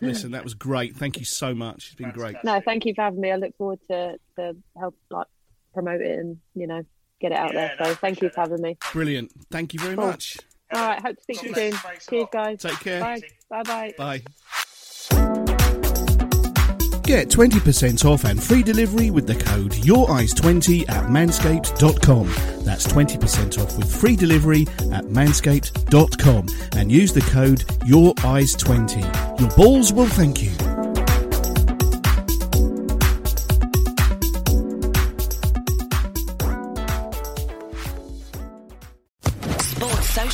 Listen, 0.00 0.32
that 0.32 0.42
was 0.42 0.54
great. 0.54 0.96
Thank 0.96 1.18
you 1.20 1.24
so 1.24 1.54
much. 1.54 1.86
It's 1.86 1.94
been 1.94 2.10
great. 2.10 2.36
no, 2.42 2.60
thank 2.60 2.84
you 2.84 2.94
for 2.94 3.02
having 3.02 3.20
me. 3.20 3.30
I 3.30 3.36
look 3.36 3.56
forward 3.56 3.78
to 3.88 4.18
to 4.36 4.56
help 4.76 4.96
like 5.10 5.28
promote 5.74 6.00
it 6.00 6.18
and 6.18 6.38
you 6.56 6.66
know 6.66 6.82
get 7.20 7.32
it 7.32 7.38
out 7.38 7.52
Yeah, 7.54 7.74
there. 7.76 7.84
So 7.86 7.90
I 7.90 7.94
thank 7.94 8.22
you 8.22 8.28
for 8.30 8.40
having 8.40 8.60
me. 8.62 8.76
Brilliant. 8.92 9.32
Thank 9.50 9.74
you 9.74 9.80
very 9.80 9.96
Cool. 9.96 10.06
much. 10.06 10.38
All 10.72 10.86
right, 10.86 11.00
hope 11.00 11.16
to 11.16 11.22
speak 11.22 11.40
to 11.40 11.48
you 11.48 11.54
soon. 11.54 11.70
bless. 11.70 11.82
Thanks 11.82 12.06
Cheers, 12.06 12.26
guys. 12.32 12.58
Take 12.60 12.80
care. 12.80 13.00
Bye. 13.00 13.20
Bye. 13.48 13.62
Bye. 13.62 13.94
Bye. 13.96 14.22
Get 17.02 17.28
20% 17.28 18.04
off 18.04 18.24
and 18.24 18.42
free 18.42 18.64
delivery 18.64 19.10
with 19.10 19.28
the 19.28 19.36
code 19.36 19.70
YourEyes20 19.70 20.88
at 20.90 21.04
manscaped.com. 21.04 22.26
That's 22.64 22.84
20% 22.88 23.62
off 23.62 23.78
with 23.78 23.94
free 24.00 24.16
delivery 24.16 24.62
at 24.92 25.04
manscaped.com 25.04 26.46
and 26.76 26.90
use 26.90 27.12
the 27.12 27.20
code 27.20 27.60
YourEyes20. 27.86 29.38
Your 29.40 29.50
balls 29.50 29.92
will 29.92 30.08
thank 30.08 30.42
you. 30.42 30.50